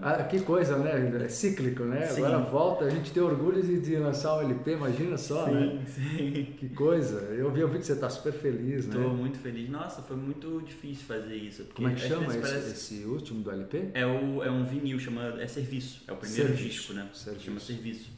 Ah, 0.00 0.24
que 0.24 0.40
coisa, 0.40 0.78
né? 0.78 1.22
É 1.22 1.28
cíclico, 1.28 1.82
né? 1.82 2.06
Sim. 2.06 2.24
Agora 2.24 2.38
volta, 2.38 2.86
a 2.86 2.90
gente 2.90 3.12
tem 3.12 3.22
orgulho 3.22 3.62
de, 3.62 3.78
de 3.78 3.96
lançar 3.96 4.38
um 4.38 4.40
LP, 4.40 4.72
imagina 4.72 5.18
só, 5.18 5.44
sim, 5.44 5.50
né? 5.50 5.84
Sim, 5.86 6.54
Que 6.58 6.70
coisa. 6.70 7.18
Eu 7.34 7.50
vi, 7.52 7.60
eu 7.60 7.68
vi 7.68 7.78
que 7.78 7.84
você 7.84 7.92
está 7.92 8.08
super 8.08 8.32
feliz, 8.32 8.86
né? 8.86 8.96
Estou 8.96 9.14
muito 9.14 9.38
feliz. 9.38 9.68
Nossa, 9.68 10.00
foi 10.00 10.16
muito 10.16 10.62
difícil 10.62 11.04
fazer 11.04 11.36
isso. 11.36 11.66
Como 11.74 11.88
é 11.88 11.94
que 11.94 12.00
chama 12.00 12.26
esse, 12.28 12.38
parece... 12.38 12.70
esse, 12.70 13.04
último 13.04 13.42
do 13.42 13.50
LP? 13.50 13.90
É, 13.92 14.06
o, 14.06 14.42
é 14.42 14.50
um 14.50 14.64
vinil, 14.64 14.98
chama, 14.98 15.38
é 15.38 15.46
Serviço. 15.46 16.02
É 16.08 16.12
o 16.12 16.16
primeiro 16.16 16.48
serviço. 16.48 16.68
disco, 16.68 16.92
né? 16.94 17.10
Serviço. 17.12 17.44
Chama 17.44 17.60
Serviço. 17.60 18.10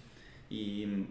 E 0.49 1.07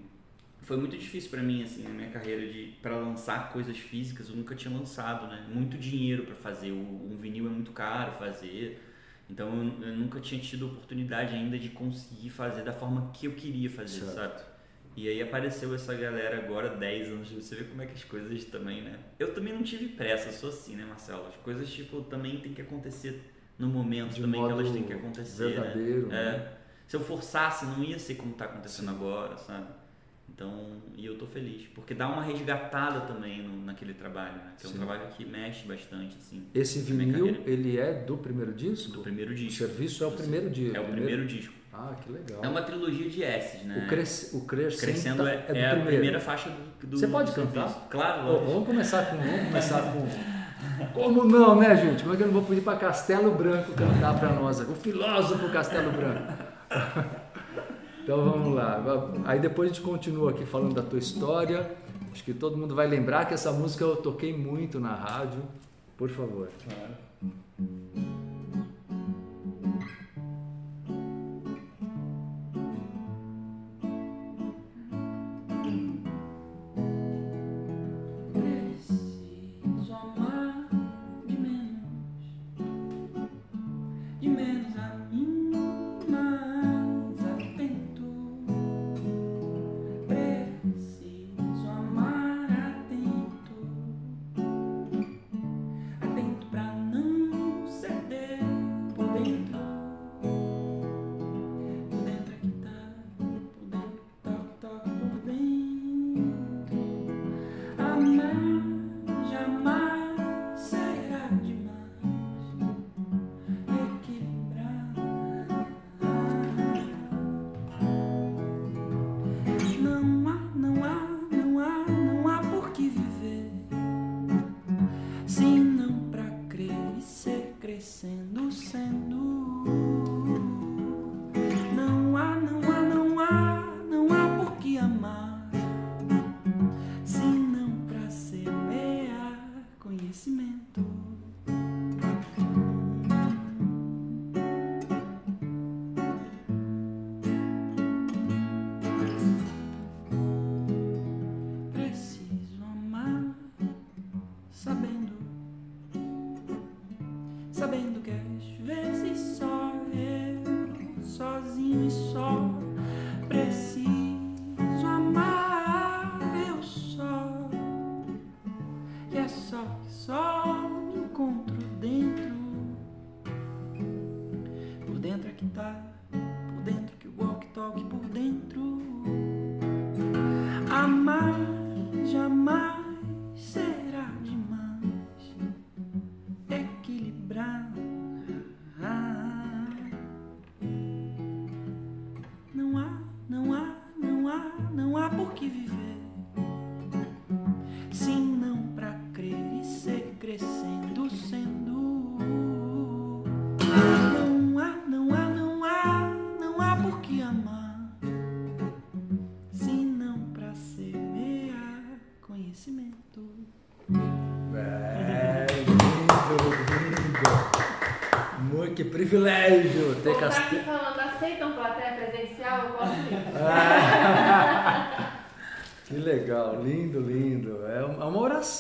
foi 0.64 0.78
muito 0.78 0.98
difícil 0.98 1.30
para 1.30 1.44
mim, 1.44 1.62
assim, 1.64 1.84
na 1.84 1.90
minha 1.90 2.10
carreira, 2.10 2.46
de 2.46 2.74
para 2.82 2.96
lançar 2.96 3.52
coisas 3.52 3.78
físicas. 3.78 4.30
Eu 4.30 4.36
nunca 4.36 4.56
tinha 4.56 4.76
lançado, 4.76 5.28
né? 5.28 5.46
Muito 5.54 5.78
dinheiro 5.78 6.24
para 6.24 6.36
fazer. 6.36 6.72
Um 6.72 7.18
vinil 7.20 7.46
é 7.46 7.50
muito 7.50 7.72
caro 7.72 8.12
fazer 8.14 8.82
então 9.30 9.48
eu, 9.48 9.88
eu, 9.88 9.96
nunca 9.96 10.20
tinha 10.20 10.40
tido 10.40 10.68
oportunidade 10.68 11.34
ainda 11.34 11.58
de 11.58 11.70
conseguir 11.70 12.30
fazer 12.30 12.64
da 12.64 12.74
forma 12.74 13.12
que 13.14 13.28
eu 13.28 13.34
queria 13.34 13.70
fazer, 13.70 14.02
certo. 14.02 14.14
sabe? 14.14 14.54
E 14.96 15.10
aí 15.10 15.22
apareceu 15.22 15.74
essa 15.74 15.96
galera 15.96 16.38
agora, 16.38 16.70
10 16.70 17.08
anos, 17.10 17.32
você 17.32 17.56
vê 17.56 17.64
como 17.64 17.82
é 17.82 17.88
que 17.88 17.94
as 17.94 18.04
coisas 18.04 18.46
também, 18.46 18.84
né? 18.84 19.00
Eu 19.18 19.34
também 19.34 19.52
não 19.52 19.64
tive 19.64 19.88
pressa, 19.90 20.32
sou 20.32 20.50
assim, 20.50 20.76
né, 20.76 20.86
Marcelo? 20.86 21.28
As 21.28 21.36
coisas, 21.38 21.68
tipo, 21.72 22.02
também 22.04 22.40
tem 22.42 22.54
que 22.54 22.62
acontecer 22.62 23.34
no 23.58 23.70
momento 23.70 24.14
de 24.14 24.22
também 24.22 24.46
que 24.46 24.52
elas 24.52 24.72
têm 24.72 24.84
que 24.84 24.94
acontecer, 24.94 25.46
né? 25.46 25.50
verdadeiro, 25.52 26.08
né? 26.08 26.32
né? 26.32 26.36
É. 26.36 26.64
Se 26.88 26.96
eu 26.96 27.00
forçasse, 27.00 27.66
não 27.66 27.84
ia 27.84 27.98
ser 27.98 28.16
como 28.16 28.34
está 28.34 28.46
acontecendo 28.46 28.90
Sim. 28.90 28.96
agora, 28.96 29.38
sabe? 29.38 29.68
Então, 30.30 30.82
e 30.96 31.06
eu 31.06 31.16
tô 31.18 31.28
feliz, 31.28 31.68
porque 31.76 31.94
dá 31.94 32.08
uma 32.08 32.24
resgatada 32.24 33.02
também 33.02 33.44
no, 33.44 33.64
naquele 33.64 33.94
trabalho, 33.94 34.36
né? 34.36 34.54
Que 34.60 34.66
é 34.66 34.70
um 34.70 34.74
trabalho 34.74 35.08
que 35.16 35.26
mexe 35.26 35.68
bastante, 35.68 36.18
assim. 36.20 36.44
Esse 36.56 36.80
vinil, 36.80 37.44
ele 37.46 37.78
é 37.78 37.94
do 37.94 38.18
primeiro 38.18 38.52
disco? 38.52 38.94
Do 38.94 39.02
primeiro 39.02 39.36
disco. 39.36 39.64
O 39.64 39.68
serviço 39.68 40.04
é 40.04 40.08
o 40.08 40.12
primeiro 40.12 40.50
disco. 40.50 40.76
É 40.76 40.80
o 40.80 40.86
primeiro 40.86 41.26
disco. 41.28 41.54
Ah, 41.72 41.96
que 42.02 42.12
legal. 42.12 42.44
É 42.44 42.48
uma 42.48 42.62
trilogia 42.62 43.10
de 43.10 43.24
S, 43.24 43.66
né? 43.66 43.84
O, 43.84 43.88
cres, 43.88 44.32
o 44.34 44.46
Crescendo, 44.46 44.82
Crescendo 44.82 45.28
é, 45.28 45.46
é, 45.50 45.58
é 45.60 45.72
a 45.72 45.86
primeira 45.86 46.20
faixa 46.20 46.50
do, 46.50 46.88
do 46.88 46.98
Você 46.98 47.08
pode 47.08 47.32
do 47.32 47.36
cantar? 47.36 47.68
Serviço. 47.68 47.88
Claro, 47.90 48.46
vamos 48.46 48.68
começar 48.68 49.06
com... 49.06 49.18
Vamos 49.18 49.48
começar 49.48 49.82
com... 49.82 50.08
Como 50.94 51.26
não, 51.26 51.60
né, 51.60 51.76
gente? 51.76 52.04
Como 52.04 52.14
é 52.14 52.18
que 52.18 52.24
eu 52.24 52.28
não 52.28 52.34
vou 52.34 52.44
pedir 52.44 52.62
para 52.62 52.78
Castelo 52.78 53.32
Branco 53.32 53.74
cantar 53.74 54.20
para 54.20 54.34
nós? 54.34 54.60
O 54.62 54.76
filósofo 54.76 55.50
Castelo 55.52 55.92
Branco. 55.92 56.34
Então 58.04 58.24
vamos 58.30 58.54
lá. 58.54 58.84
Aí 59.26 59.40
depois 59.40 59.72
a 59.72 59.74
gente 59.74 59.84
continua 59.84 60.32
aqui 60.32 60.46
falando 60.46 60.76
da 60.76 60.82
tua 60.82 61.00
história. 61.00 61.72
Acho 62.12 62.24
que 62.24 62.34
todo 62.34 62.58
mundo 62.58 62.76
vai 62.76 62.86
lembrar 62.88 63.26
que 63.26 63.34
essa 63.34 63.52
música 63.52 63.84
eu 63.84 63.96
toquei 63.96 64.38
muito 64.38 64.80
na 64.80 64.94
rádio. 64.94 65.42
Por 65.98 66.10
favor. 66.10 66.50
Claro. 66.64 68.33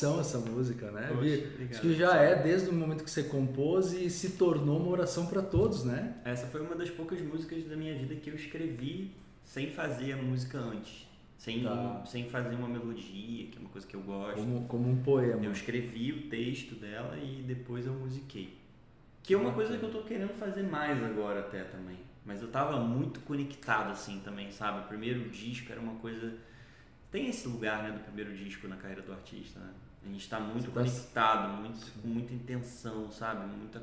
Oração 0.08 0.20
essa 0.20 0.38
música, 0.40 0.92
né? 0.92 1.08
Poxa. 1.08 1.68
Acho 1.72 1.82
que 1.82 1.94
já 1.94 2.16
é 2.18 2.42
desde 2.42 2.70
o 2.70 2.74
momento 2.74 3.04
que 3.04 3.10
você 3.12 3.24
compôs 3.24 3.94
e 3.94 4.10
se 4.10 4.32
tornou 4.32 4.80
uma 4.80 4.90
oração 4.90 5.26
para 5.28 5.42
todos, 5.42 5.84
né? 5.84 6.16
Essa 6.26 6.48
foi 6.48 6.62
uma 6.62 6.76
das 6.76 6.90
poucas 6.90 7.22
músicas 7.22 7.64
da 7.66 7.76
minha 7.76 7.96
vida 7.98 8.16
que 8.16 8.30
eu 8.30 8.36
escrevi 8.36 9.12
sem 9.44 9.70
fazer 9.72 10.14
a 10.14 10.18
música 10.18 10.58
antes. 10.58 11.08
Sem, 11.38 11.62
Tá. 11.64 12.04
sem 12.06 12.30
fazer 12.30 12.56
uma 12.56 12.70
melodia, 12.70 13.48
que 13.48 13.58
é 13.58 13.60
uma 13.60 13.70
coisa 13.70 13.86
que 13.86 13.96
eu 13.96 14.02
gosto. 14.02 14.36
Como, 14.36 14.66
como 14.66 14.90
um 14.90 15.04
poema. 15.04 15.44
Eu 15.44 15.52
escrevi 15.52 16.14
o 16.14 16.30
texto 16.30 16.76
dela 16.76 17.18
e 17.18 17.44
depois 17.44 17.86
eu 17.86 17.94
musiquei. 17.94 18.58
Que 19.22 19.34
é 19.34 19.38
uma 19.38 19.52
coisa 19.54 19.78
que 19.78 19.84
eu 19.84 19.92
tô 19.92 20.04
querendo 20.04 20.34
fazer 20.34 20.64
mais 20.64 21.04
agora 21.04 21.42
até 21.42 21.64
também. 21.64 21.98
Mas 22.26 22.42
eu 22.42 22.48
tava 22.48 22.80
muito 22.80 23.20
conectado 23.22 23.92
assim 23.92 24.22
também, 24.24 24.52
sabe? 24.52 24.86
O 24.86 24.88
primeiro 24.88 25.30
disco 25.30 25.70
era 25.72 25.82
uma 25.82 25.96
coisa. 25.96 26.34
Tem 27.12 27.28
esse 27.28 27.48
lugar, 27.48 27.84
né, 27.84 27.92
do 27.92 28.00
primeiro 28.00 28.34
disco 28.34 28.68
na 28.68 28.78
carreira 28.78 29.02
do 29.02 29.12
artista, 29.12 29.60
né? 29.60 29.70
A 30.06 30.10
gente 30.10 30.30
tá 30.30 30.40
muito 30.40 30.66
tá- 30.68 30.72
conectado, 30.74 31.62
muito, 31.62 32.02
com 32.02 32.08
muita 32.08 32.34
intenção, 32.34 33.10
sabe? 33.12 33.46
Muita, 33.56 33.82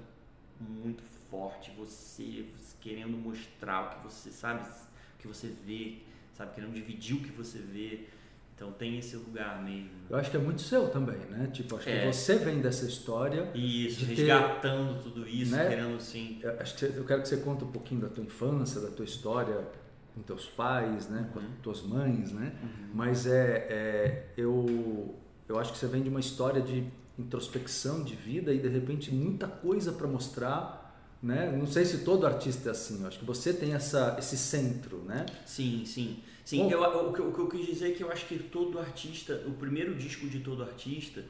muito 0.60 1.02
forte. 1.30 1.70
Você, 1.78 2.44
você 2.58 2.76
querendo 2.80 3.16
mostrar 3.16 3.82
o 3.86 3.88
que 3.98 4.04
você 4.04 4.30
sabe, 4.30 4.68
o 4.68 5.18
que 5.18 5.26
você 5.26 5.48
vê, 5.66 5.98
sabe? 6.36 6.54
Querendo 6.54 6.74
dividir 6.74 7.16
o 7.16 7.20
que 7.20 7.30
você 7.32 7.58
vê. 7.58 8.06
Então 8.54 8.70
tem 8.72 8.98
esse 8.98 9.16
lugar 9.16 9.62
mesmo. 9.64 9.88
Eu 10.10 10.18
acho 10.18 10.30
que 10.30 10.36
é 10.36 10.40
muito 10.40 10.60
seu 10.60 10.90
também, 10.90 11.16
né? 11.30 11.48
Tipo, 11.50 11.76
acho 11.76 11.84
que 11.86 11.90
É. 11.90 12.12
você 12.12 12.34
vem 12.36 12.60
dessa 12.60 12.84
história. 12.84 13.50
Isso, 13.54 14.00
de 14.00 14.14
ter- 14.14 14.16
resgatando 14.16 15.02
tudo 15.02 15.26
isso, 15.26 15.52
né? 15.56 15.66
querendo 15.66 15.98
sim. 15.98 16.38
Eu 16.42 16.60
acho 16.60 16.76
que 16.76 16.84
eu 16.84 17.04
quero 17.06 17.22
que 17.22 17.28
você 17.28 17.38
conte 17.38 17.64
um 17.64 17.70
pouquinho 17.72 18.02
da 18.02 18.08
tua 18.10 18.22
infância, 18.22 18.78
da 18.82 18.90
tua 18.90 19.06
história 19.06 19.66
com 20.14 20.20
teus 20.20 20.44
pais, 20.46 21.08
né? 21.08 21.30
Com 21.32 21.38
as 21.38 21.44
Uhum. 21.46 21.50
tuas 21.62 21.82
mães, 21.82 22.32
né? 22.32 22.52
Mas 22.92 23.26
é, 23.26 23.66
é 23.70 24.26
eu 24.36 25.14
eu 25.50 25.58
acho 25.58 25.72
que 25.72 25.78
você 25.78 25.86
vem 25.86 26.02
de 26.02 26.08
uma 26.08 26.20
história 26.20 26.62
de 26.62 26.84
introspecção 27.18 28.02
de 28.04 28.14
vida 28.14 28.54
e 28.54 28.58
de 28.58 28.68
repente 28.68 29.12
muita 29.12 29.46
coisa 29.46 29.92
para 29.92 30.06
mostrar, 30.06 31.18
né? 31.22 31.50
Não 31.50 31.66
sei 31.66 31.84
se 31.84 31.98
todo 32.04 32.24
artista 32.26 32.68
é 32.68 32.72
assim. 32.72 33.00
Eu 33.02 33.08
acho 33.08 33.18
que 33.18 33.24
você 33.24 33.52
tem 33.52 33.74
essa 33.74 34.16
esse 34.18 34.38
centro, 34.38 34.98
né? 34.98 35.26
Sim, 35.44 35.84
sim. 35.84 36.22
Sim, 36.44 36.64
Bom. 36.64 36.70
eu, 36.70 37.08
o, 37.08 37.12
que 37.12 37.20
eu, 37.20 37.28
o 37.28 37.32
que 37.32 37.38
eu 37.40 37.48
quis 37.48 37.66
dizer 37.66 37.88
é 37.88 37.90
que 37.92 38.02
eu 38.02 38.10
acho 38.10 38.26
que 38.26 38.38
todo 38.38 38.78
artista, 38.78 39.42
o 39.46 39.52
primeiro 39.52 39.94
disco 39.94 40.26
de 40.28 40.40
todo 40.40 40.62
artista 40.62 41.24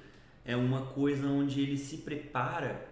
é 0.45 0.55
uma 0.55 0.83
coisa 0.83 1.27
onde 1.27 1.61
ele 1.61 1.77
se 1.77 1.99
prepara 1.99 2.89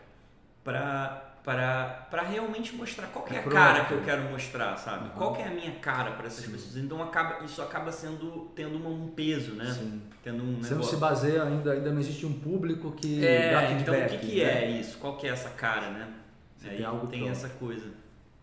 para 0.65 1.28
para 1.55 2.23
realmente 2.23 2.75
mostrar 2.77 3.07
qual 3.07 3.25
que 3.25 3.35
é 3.35 3.39
a 3.39 3.43
Pronto. 3.43 3.55
cara 3.55 3.85
que 3.87 3.93
eu 3.95 4.03
quero 4.03 4.23
mostrar, 4.31 4.77
sabe? 4.77 5.05
Uhum. 5.05 5.11
Qual 5.15 5.33
que 5.35 5.41
é 5.41 5.47
a 5.49 5.51
minha 5.51 5.73
cara 5.77 6.11
para 6.13 6.27
essas 6.27 6.45
Sim. 6.45 6.53
pessoas. 6.53 6.77
Então 6.77 7.03
acaba, 7.03 7.43
isso 7.45 7.63
acaba 7.63 7.91
sendo 7.91 8.51
tendo 8.55 8.77
um 8.87 9.09
peso, 9.09 9.53
né? 9.55 9.73
Sim. 9.73 10.03
Tendo 10.23 10.43
um 10.43 10.57
Você 10.57 10.71
não 10.71 10.79
negócio. 10.79 10.91
se 10.91 10.97
baseia 10.97 11.43
ainda, 11.45 11.73
ainda 11.73 11.91
não 11.91 12.01
existe 12.01 12.27
um 12.27 12.33
público 12.39 12.93
que 12.93 13.21
dá 13.21 13.27
É, 13.27 13.73
então 13.73 13.95
o 13.95 13.97
feedback, 13.97 14.19
que, 14.21 14.27
que 14.27 14.45
né? 14.45 14.65
é 14.65 14.71
isso? 14.79 14.99
Qual 14.99 15.17
que 15.17 15.27
é 15.27 15.31
essa 15.31 15.49
cara, 15.51 15.91
né? 15.91 16.09
Você 16.57 16.69
Aí 16.69 16.77
tem 16.77 16.85
algo 16.85 17.07
tem 17.07 17.21
pronto. 17.21 17.33
essa 17.33 17.49
coisa. 17.49 17.87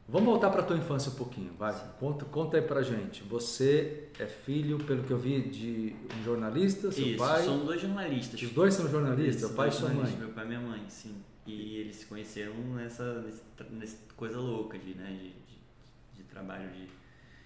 Vamos 0.08 0.28
voltar 0.30 0.50
para 0.52 0.62
tua 0.64 0.78
infância 0.78 1.12
um 1.12 1.16
pouquinho, 1.16 1.52
vai. 1.58 1.74
Conta, 2.00 2.26
conta 2.26 2.58
aí 2.58 2.64
pra 2.64 2.82
gente. 2.84 3.24
Você 3.24 4.10
é 4.20 4.26
filho, 4.26 4.78
pelo 4.80 5.04
que 5.04 5.12
eu 5.12 5.18
vi, 5.18 5.42
de 5.42 5.96
um 6.20 6.24
jornalista, 6.24 6.92
seu 6.92 7.06
Isso, 7.08 7.18
pai. 7.18 7.44
são 7.44 7.66
dois 7.66 7.82
jornalistas. 7.82 8.42
Os 8.42 8.52
dois 8.52 8.74
são 8.74 8.88
jornalistas, 8.90 9.44
Isso, 9.44 9.54
pai 9.56 9.70
e 9.70 9.72
sua 9.72 9.90
mãe. 9.90 10.12
Meu 10.20 10.30
pai 10.30 10.46
e 10.46 10.48
minha 10.48 10.60
mãe, 10.60 10.82
sim. 10.88 11.16
E 11.46 11.78
eles 11.78 11.98
se 11.98 12.06
conheceram 12.08 12.56
nessa, 12.76 13.24
nessa 13.70 13.98
coisa 14.16 14.40
louca 14.40 14.78
de, 14.80 14.96
né, 14.96 15.12
de, 15.12 15.30
de, 15.30 15.60
de 16.18 16.24
trabalho 16.24 16.70
de, 16.72 16.88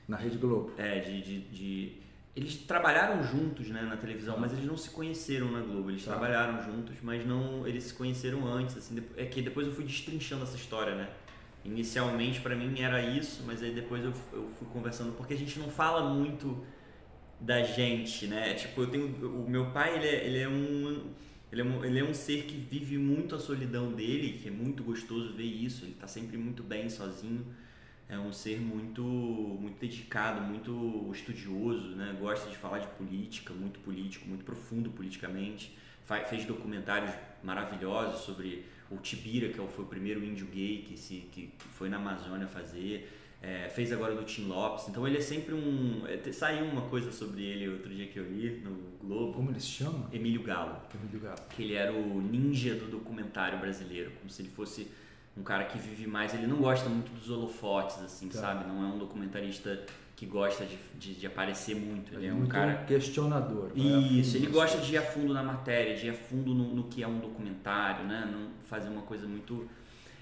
Na 0.08 0.16
Rede 0.18 0.38
Globo. 0.38 0.72
é, 0.78 1.00
de, 1.00 1.22
de, 1.22 1.40
de- 1.50 1.94
Eles 2.36 2.56
trabalharam 2.60 3.22
juntos 3.24 3.68
né, 3.68 3.82
na 3.82 3.98
televisão, 3.98 4.38
mas 4.40 4.54
eles 4.54 4.64
não 4.66 4.78
se 4.78 4.90
conheceram 4.92 5.52
na 5.52 5.60
Globo. 5.62 5.90
Eles 5.92 6.06
Tá. 6.06 6.12
trabalharam 6.12 6.64
juntos, 6.64 6.96
mas 7.02 7.26
não 7.26 7.68
eles 7.68 7.84
se 7.86 7.94
conheceram 7.94 8.48
antes. 8.48 8.78
Assim, 8.78 9.04
é 9.18 9.26
que 9.26 9.42
depois 9.42 9.68
eu 9.68 9.74
fui 9.74 9.84
destrinchando 9.84 10.44
essa 10.44 10.56
história, 10.56 10.96
né? 10.96 11.10
Inicialmente 11.66 12.40
pra 12.40 12.56
mim 12.56 12.80
era 12.80 13.02
isso, 13.02 13.44
mas 13.46 13.62
aí 13.62 13.74
depois 13.74 14.02
eu, 14.06 14.14
eu 14.32 14.50
fui 14.58 14.68
conversando, 14.70 15.12
porque 15.18 15.34
a 15.34 15.38
gente 15.38 15.60
não 15.60 15.70
fala 15.70 16.14
muito 16.14 16.64
da 17.40 17.62
gente, 17.64 18.28
né? 18.28 18.54
Tipo, 18.54 18.84
eu 18.84 18.88
tenho. 18.88 19.08
O 19.46 19.50
meu 19.50 19.72
pai, 19.72 19.96
ele 19.98 20.08
é, 20.08 20.26
ele 20.26 20.40
é 20.40 20.48
um. 20.48 21.12
Ele 21.52 21.62
é, 21.62 21.64
um, 21.64 21.84
ele 21.84 22.00
é 22.00 22.04
um 22.04 22.14
ser 22.14 22.44
que 22.44 22.56
vive 22.56 22.98
muito 22.98 23.36
a 23.36 23.40
solidão 23.40 23.92
dele, 23.92 24.38
que 24.40 24.48
é 24.48 24.52
muito 24.52 24.84
gostoso 24.84 25.34
ver 25.34 25.44
isso. 25.44 25.86
Ele 25.86 25.96
tá 26.00 26.08
sempre 26.08 26.38
muito 26.38 26.62
bem 26.64 26.90
sozinho. 26.90 27.46
É 28.08 28.18
um 28.18 28.34
ser 28.34 28.60
muito, 28.60 29.04
muito 29.04 29.80
dedicado, 29.80 30.42
muito 30.42 31.10
estudioso, 31.14 31.96
né? 31.96 32.16
Gosta 32.20 32.50
de 32.50 32.58
falar 32.58 32.80
de 32.80 32.88
política, 32.90 33.54
muito 33.54 33.80
político, 33.80 34.28
muito 34.28 34.44
profundo 34.44 34.90
politicamente. 34.92 35.76
Fa- 36.06 36.24
Fez 36.26 36.46
documentários 36.46 37.12
maravilhosos 37.44 38.22
sobre 38.22 38.66
o 38.90 38.98
Tibira, 38.98 39.50
que 39.50 39.60
é 39.60 39.68
foi 39.68 39.86
o 39.86 39.88
primeiro 39.88 40.24
índio 40.24 40.48
gay 40.48 40.84
que, 40.88 40.98
se, 40.98 41.28
que 41.32 41.54
foi 41.60 41.90
na 41.90 41.98
Amazônia 41.98 42.48
fazer. 42.48 43.12
É, 43.42 43.70
fez 43.70 43.92
agora 43.94 44.14
do 44.16 44.24
Tim 44.24 44.48
Lopes. 44.48 44.90
Então 44.90 45.08
ele 45.08 45.18
é 45.18 45.22
sempre 45.22 45.54
um. 45.56 46.04
é, 46.08 46.32
Saiu 46.32 46.66
uma 46.66 46.82
coisa 46.82 47.10
sobre 47.12 47.42
ele 47.44 47.70
outro 47.70 47.90
dia 47.90 48.06
que 48.08 48.20
eu 48.20 48.26
li 48.30 48.62
no 48.64 48.78
Globo. 49.02 49.34
Como 49.34 49.50
eles 49.50 49.66
chamam? 49.66 50.08
Emílio 50.12 50.44
Galo 50.44 50.76
Emílio 50.94 51.22
Galo. 51.22 51.38
que 51.50 51.64
ele 51.64 51.74
era 51.74 51.94
o 51.94 52.22
ninja 52.22 52.76
do 52.76 52.88
documentário 52.92 53.58
brasileiro, 53.58 54.12
como 54.20 54.30
se 54.30 54.42
ele 54.42 54.50
fosse 54.50 54.88
um 55.38 55.44
cara 55.44 55.64
que 55.64 55.78
vive 55.78 56.06
mais. 56.06 56.34
Ele 56.34 56.48
não 56.48 56.58
gosta 56.58 56.90
muito 56.90 57.12
dos 57.14 57.30
holofotes, 57.30 58.02
assim, 58.04 58.28
Tá. 58.28 58.40
sabe? 58.40 58.68
Não 58.68 58.84
é 58.84 58.88
um 58.94 58.98
documentarista 58.98 59.86
que 60.18 60.26
gosta 60.26 60.66
de, 60.66 60.78
de, 61.00 61.14
de 61.22 61.26
aparecer 61.26 61.78
muito. 61.78 62.14
Ele 62.14 62.28
é 62.28 62.34
um 62.34 62.40
muito 62.40 62.52
cara. 62.52 62.84
questionador. 62.86 63.72
a 63.74 63.80
Isso, 63.80 64.36
ele 64.36 64.48
gosta 64.48 64.80
de 64.80 64.96
ir 64.96 64.98
a 64.98 65.02
fundo 65.02 65.34
na 65.34 65.42
matéria, 65.42 65.96
de 65.96 66.08
ir 66.08 66.10
a 66.10 66.14
fundo 66.14 66.54
no, 66.54 66.76
no 66.76 66.84
que 66.90 67.02
é 67.02 67.08
um 67.08 67.20
documentário, 67.20 68.04
né? 68.06 68.30
Não 68.30 68.50
fazer 68.68 68.90
uma 68.90 69.04
coisa 69.04 69.26
muito. 69.26 69.66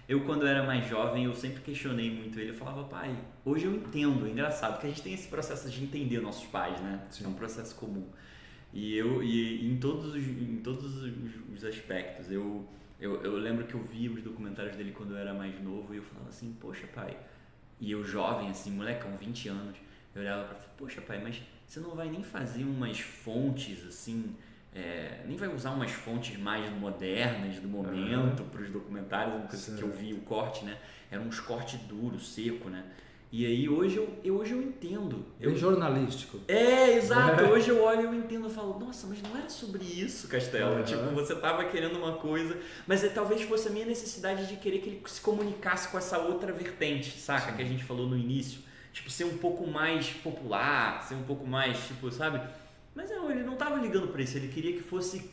Eu, 0.08 0.22
quando 0.22 0.48
era 0.48 0.64
mais 0.64 0.88
jovem, 0.88 1.26
eu 1.26 1.34
sempre 1.34 1.62
questionei 1.62 2.10
muito 2.10 2.40
ele. 2.40 2.52
Eu 2.52 2.56
falava, 2.56 2.86
pai, 2.86 3.14
hoje 3.44 3.66
eu 3.66 3.76
entendo. 3.76 4.26
É 4.26 4.30
engraçado, 4.30 4.74
porque 4.74 4.88
a 4.88 4.90
gente 4.90 5.02
tem 5.02 5.14
esse 5.14 5.28
processo 5.28 5.70
de 5.70 5.84
entender 5.84 6.22
nossos 6.22 6.46
pais, 6.46 6.80
né? 6.80 7.06
Sim. 7.10 7.26
É 7.26 7.28
um 7.28 7.34
processo 7.34 7.76
comum. 7.76 8.08
E 8.74 8.96
eu, 8.96 9.22
e, 9.22 9.70
em 9.70 9.78
todos 9.78 10.16
os, 10.16 10.24
em 10.24 10.62
todos 10.64 11.04
os, 11.04 11.14
os 11.54 11.64
aspectos, 11.66 12.32
eu, 12.32 12.66
eu, 13.00 13.22
eu 13.22 13.38
lembro 13.38 13.66
que 13.66 13.74
eu 13.74 13.84
via 13.84 14.10
os 14.10 14.22
documentários 14.22 14.78
dele 14.78 14.92
quando 14.92 15.12
eu 15.12 15.18
era 15.18 15.34
mais 15.34 15.62
novo 15.62 15.94
e 15.94 15.98
eu 15.98 16.04
falava 16.04 16.30
assim, 16.30 16.56
poxa, 16.60 16.88
pai. 16.88 17.18
E 17.80 17.92
eu 17.92 18.04
jovem, 18.04 18.50
assim, 18.50 18.72
molecão, 18.72 19.16
20 19.18 19.50
anos, 19.50 19.78
eu 20.16 20.22
olhava 20.22 20.46
pra 20.46 20.56
poxa, 20.78 21.02
pai, 21.02 21.22
mas 21.22 21.42
você 21.68 21.80
não 21.82 21.96
vai 21.96 22.10
nem 22.10 22.24
fazer 22.24 22.64
umas 22.64 23.00
fontes 23.00 23.86
assim, 23.86 24.36
é, 24.78 25.22
nem 25.26 25.36
vai 25.36 25.48
usar 25.54 25.72
umas 25.72 25.92
fontes 25.92 26.38
mais 26.38 26.72
modernas 26.72 27.56
do 27.56 27.68
momento 27.68 28.44
para 28.44 28.62
os 28.62 28.70
documentários, 28.70 29.36
uma 29.36 29.48
coisa 29.48 29.76
que 29.76 29.82
eu 29.82 29.92
vi 29.92 30.14
o 30.14 30.20
corte, 30.20 30.64
né? 30.64 30.78
Eram 31.10 31.24
uns 31.24 31.40
cortes 31.40 31.80
duros, 31.82 32.34
seco, 32.34 32.70
né? 32.70 32.84
E 33.30 33.46
aí 33.46 33.68
hoje 33.68 33.98
eu, 33.98 34.20
eu 34.24 34.38
hoje 34.38 34.54
eu 34.54 34.62
entendo. 34.62 35.26
Eu, 35.40 35.52
Bem 35.52 35.60
jornalístico. 35.60 36.40
é, 36.48 36.96
exato. 36.96 37.44
Hoje 37.46 37.70
eu 37.70 37.84
olho 37.84 38.02
e 38.02 38.06
eu 38.06 38.14
entendo, 38.14 38.46
eu 38.46 38.50
falo, 38.50 38.80
nossa, 38.80 39.06
mas 39.08 39.22
não 39.22 39.36
era 39.36 39.50
sobre 39.50 39.84
isso, 39.84 40.28
Castelo. 40.28 40.78
Uhum. 40.78 40.84
Tipo, 40.84 41.04
você 41.10 41.36
tava 41.36 41.66
querendo 41.66 41.98
uma 41.98 42.14
coisa, 42.14 42.58
mas 42.86 43.04
é, 43.04 43.10
talvez 43.10 43.42
fosse 43.42 43.68
a 43.68 43.72
minha 43.72 43.86
necessidade 43.86 44.48
de 44.48 44.56
querer 44.58 44.80
que 44.80 44.90
ele 44.90 45.02
se 45.08 45.20
comunicasse 45.20 45.90
com 45.90 45.98
essa 45.98 46.20
outra 46.20 46.54
vertente, 46.54 47.20
saca? 47.20 47.52
Que 47.52 47.62
a 47.62 47.66
gente 47.66 47.84
falou 47.84 48.08
no 48.08 48.18
início. 48.18 48.62
Tipo, 48.94 49.10
ser 49.10 49.26
um 49.26 49.38
pouco 49.38 49.68
mais 49.68 50.10
popular, 50.10 51.04
ser 51.04 51.16
um 51.16 51.24
pouco 51.24 51.46
mais, 51.46 51.78
tipo, 51.86 52.10
sabe? 52.10 52.40
Mas 52.98 53.12
não, 53.12 53.30
ele 53.30 53.44
não 53.44 53.56
tava 53.56 53.76
ligando 53.80 54.08
pra 54.08 54.24
isso, 54.24 54.36
ele 54.38 54.48
queria 54.48 54.74
que 54.74 54.82
fosse 54.82 55.30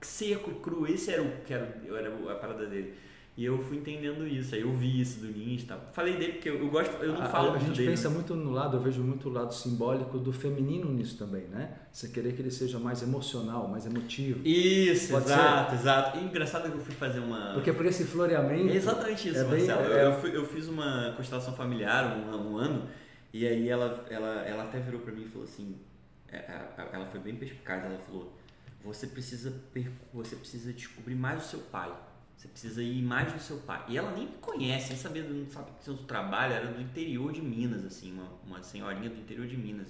seco 0.00 0.50
e 0.50 0.54
cru. 0.54 0.84
Esse 0.84 1.12
era 1.12 1.22
o 1.22 1.30
que 1.46 1.54
era, 1.54 1.80
era 1.88 2.32
a 2.32 2.34
parada 2.34 2.66
dele. 2.66 2.92
E 3.36 3.44
eu 3.44 3.56
fui 3.58 3.76
entendendo 3.78 4.26
isso, 4.26 4.54
aí 4.54 4.60
eu 4.62 4.72
vi 4.72 5.00
isso 5.00 5.20
do 5.20 5.26
Ninja 5.26 5.62
e 5.64 5.66
tal. 5.66 5.80
Falei 5.92 6.16
dele 6.16 6.32
porque 6.34 6.48
eu, 6.48 6.58
eu 6.58 6.68
gosto, 6.68 6.92
eu 7.02 7.12
não 7.12 7.22
a, 7.22 7.26
falo 7.26 7.48
a, 7.48 7.50
muito 7.52 7.66
gente 7.66 7.76
dele. 7.78 7.90
pensa 7.90 8.08
né? 8.08 8.14
muito 8.16 8.34
no 8.34 8.50
lado, 8.50 8.76
eu 8.76 8.80
vejo 8.80 9.00
muito 9.02 9.28
o 9.28 9.32
lado 9.32 9.54
simbólico 9.54 10.18
do 10.18 10.32
feminino 10.32 10.92
nisso 10.92 11.16
também, 11.16 11.42
né? 11.48 11.72
Você 11.92 12.08
querer 12.08 12.32
que 12.34 12.42
ele 12.42 12.50
seja 12.50 12.78
mais 12.80 13.00
emocional, 13.02 13.68
mais 13.68 13.86
emotivo. 13.86 14.40
Isso, 14.46 15.12
Pode 15.12 15.26
exato, 15.26 15.74
exato. 15.74 16.18
E 16.18 16.24
engraçado 16.24 16.68
que 16.70 16.76
eu 16.78 16.80
fui 16.82 16.94
fazer 16.96 17.20
uma. 17.20 17.54
Porque 17.54 17.72
por 17.72 17.86
esse 17.86 18.04
floreamento. 18.04 18.72
É 18.72 18.76
exatamente 18.76 19.28
isso, 19.28 19.38
é 19.38 19.44
bem- 19.44 19.66
Marcelo. 19.66 19.92
é- 19.92 20.06
Eu, 20.06 20.12
fui- 20.20 20.36
eu 20.36 20.44
fiz 20.46 20.66
uma 20.68 21.12
constelação 21.16 21.54
familiar 21.54 22.16
um, 22.16 22.52
um 22.52 22.56
ano 22.56 22.88
e 23.32 23.46
aí 23.46 23.68
ela, 23.68 24.04
ela, 24.10 24.42
ela 24.46 24.62
até 24.64 24.78
virou 24.80 25.00
pra 25.00 25.12
mim 25.12 25.22
e 25.26 25.28
falou 25.28 25.44
assim, 25.44 25.74
ela 26.92 27.06
foi 27.06 27.20
bem 27.20 27.36
perspicaz, 27.36 27.84
ela 27.84 27.98
falou, 27.98 28.36
você 28.84 29.06
precisa, 29.06 29.62
você 30.12 30.36
precisa 30.36 30.72
descobrir 30.72 31.14
mais 31.14 31.44
o 31.44 31.48
seu 31.48 31.60
pai. 31.60 31.92
Você 32.36 32.48
precisa 32.48 32.82
ir 32.82 33.02
mais 33.02 33.32
no 33.32 33.40
seu 33.40 33.58
pai. 33.58 33.84
E 33.88 33.96
ela 33.96 34.10
nem 34.10 34.26
me 34.26 34.36
conhece, 34.38 34.90
nem 34.90 34.98
sabia, 34.98 35.22
não 35.22 35.48
sabe 35.50 35.70
que 35.78 35.84
seu 35.84 35.96
trabalho 35.96 36.52
era 36.52 36.66
do 36.66 36.80
interior 36.80 37.32
de 37.32 37.40
Minas, 37.40 37.84
assim, 37.84 38.12
uma, 38.12 38.28
uma 38.44 38.62
senhorinha 38.62 39.08
do 39.08 39.18
interior 39.18 39.46
de 39.46 39.56
Minas. 39.56 39.88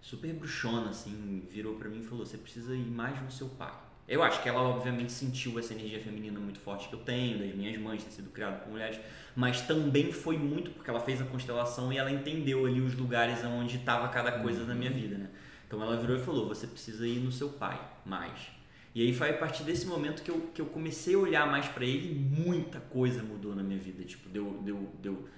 Super 0.00 0.32
bruxona, 0.32 0.90
assim, 0.90 1.46
virou 1.50 1.74
pra 1.74 1.88
mim 1.88 1.98
e 1.98 2.02
falou: 2.02 2.24
Você 2.24 2.38
precisa 2.38 2.74
ir 2.74 2.86
mais 2.86 3.20
no 3.20 3.30
seu 3.30 3.48
pai. 3.48 3.74
Eu 4.08 4.22
acho 4.22 4.40
que 4.40 4.48
ela, 4.48 4.60
obviamente, 4.60 5.10
sentiu 5.10 5.58
essa 5.58 5.74
energia 5.74 6.00
feminina 6.00 6.38
muito 6.38 6.60
forte 6.60 6.88
que 6.88 6.94
eu 6.94 7.00
tenho, 7.00 7.40
das 7.40 7.52
minhas 7.54 7.76
mães, 7.76 8.04
ter 8.04 8.12
sido 8.12 8.30
criada 8.30 8.58
por 8.58 8.70
mulheres, 8.70 9.00
mas 9.34 9.62
também 9.62 10.12
foi 10.12 10.38
muito 10.38 10.70
porque 10.70 10.88
ela 10.88 11.00
fez 11.00 11.20
a 11.20 11.24
constelação 11.24 11.92
e 11.92 11.98
ela 11.98 12.10
entendeu 12.10 12.64
ali 12.66 12.80
os 12.80 12.94
lugares 12.94 13.44
onde 13.44 13.76
estava 13.76 14.08
cada 14.08 14.38
coisa 14.38 14.64
na 14.64 14.76
minha 14.76 14.92
vida, 14.92 15.18
né? 15.18 15.28
Então 15.66 15.82
ela 15.82 15.96
virou 15.96 16.16
e 16.16 16.20
falou: 16.20 16.48
Você 16.48 16.66
precisa 16.66 17.06
ir 17.06 17.20
no 17.20 17.32
seu 17.32 17.50
pai 17.50 17.80
mais. 18.04 18.56
E 18.94 19.02
aí 19.02 19.12
foi 19.12 19.30
a 19.30 19.34
partir 19.34 19.62
desse 19.62 19.86
momento 19.86 20.22
que 20.22 20.30
eu, 20.30 20.40
que 20.54 20.60
eu 20.60 20.66
comecei 20.66 21.14
a 21.14 21.18
olhar 21.18 21.46
mais 21.46 21.68
pra 21.68 21.84
ele 21.84 22.14
muita 22.14 22.80
coisa 22.80 23.22
mudou 23.22 23.54
na 23.54 23.62
minha 23.62 23.78
vida. 23.78 24.02
Tipo, 24.04 24.28
deu, 24.30 24.58
deu, 24.62 24.90
deu, 25.02 25.28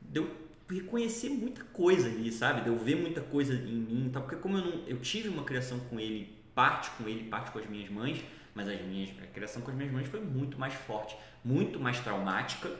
deu 0.00 0.30
reconhecer 0.70 1.30
muita 1.30 1.64
coisa 1.64 2.08
ali, 2.08 2.30
sabe? 2.30 2.60
De 2.60 2.68
eu 2.68 2.78
ver 2.78 2.96
muita 2.96 3.20
coisa 3.20 3.54
em 3.54 3.74
mim 3.74 4.06
e 4.06 4.10
tal. 4.10 4.22
Porque 4.22 4.36
como 4.36 4.56
eu, 4.56 4.64
não, 4.64 4.86
eu 4.86 5.00
tive 5.00 5.28
uma 5.28 5.42
criação 5.42 5.80
com 5.80 5.98
ele, 5.98 6.32
parte 6.54 6.90
com 6.90 7.08
ele, 7.08 7.24
parte 7.24 7.50
com 7.50 7.58
as 7.58 7.68
minhas 7.68 7.90
mães, 7.90 8.22
mas 8.54 8.68
as 8.68 8.80
minhas, 8.82 9.10
a 9.20 9.26
criação 9.26 9.62
com 9.62 9.70
as 9.70 9.76
minhas 9.76 9.92
mães 9.92 10.06
foi 10.06 10.20
muito 10.20 10.58
mais 10.58 10.74
forte, 10.74 11.16
muito 11.44 11.80
mais 11.80 11.98
traumática, 11.98 12.70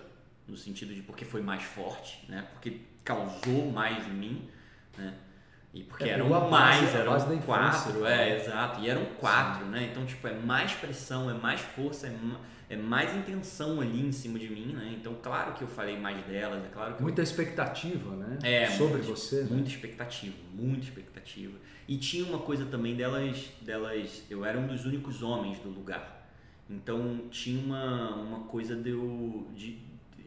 no 0.46 0.56
sentido 0.56 0.94
de 0.94 1.02
porque 1.02 1.24
foi 1.24 1.40
mais 1.40 1.62
forte, 1.62 2.24
né? 2.28 2.46
Porque 2.52 2.80
causou 3.04 3.70
mais 3.72 4.06
em 4.06 4.12
mim, 4.12 4.48
né? 4.96 5.14
E 5.74 5.82
porque 5.84 6.04
É, 6.04 6.10
eram 6.10 6.28
base- 6.28 6.50
mais, 6.50 6.94
eram 6.94 7.38
quatro, 7.40 8.00
né? 8.00 8.28
é, 8.30 8.36
exato. 8.36 8.80
E 8.80 8.90
eram 8.90 9.06
quatro, 9.18 9.64
né? 9.66 9.88
Então, 9.90 10.04
tipo, 10.04 10.26
é 10.28 10.34
mais 10.34 10.72
pressão, 10.72 11.30
é 11.30 11.34
mais 11.34 11.60
força, 11.62 12.08
é, 12.08 12.14
é 12.68 12.76
mais 12.76 13.16
intenção 13.16 13.80
ali 13.80 14.00
em 14.06 14.12
cima 14.12 14.38
de 14.38 14.48
mim, 14.50 14.74
né? 14.74 14.94
Então, 14.98 15.14
claro 15.22 15.54
que 15.54 15.62
eu 15.62 15.68
falei 15.68 15.98
mais 15.98 16.22
delas, 16.26 16.62
é 16.62 16.68
claro 16.68 16.92
que 16.94 17.00
eu 17.00 17.04
Muita 17.04 17.22
expectativa, 17.22 18.14
né? 18.16 18.38
é, 18.42 18.66
Sobre 18.66 18.98
muito- 19.02 19.06
você. 19.16 19.42
né? 19.44 19.48
Muita 19.50 19.70
expectativa, 19.70 20.36
muita 20.52 20.84
expectativa. 20.84 21.56
E 21.88 21.96
tinha 21.96 22.24
uma 22.26 22.38
coisa 22.40 22.66
também 22.66 22.94
delas, 22.94 23.50
delas, 23.62 24.22
eu 24.28 24.44
era 24.44 24.58
um 24.58 24.66
dos 24.66 24.84
únicos 24.84 25.22
homens 25.22 25.58
do 25.58 25.70
lugar. 25.70 26.20
Então 26.68 27.22
tinha 27.30 27.58
uma, 27.62 28.14
uma 28.16 28.40
coisa 28.40 28.76
de 28.76 28.90
eu, 28.90 29.46
de, 29.54 29.78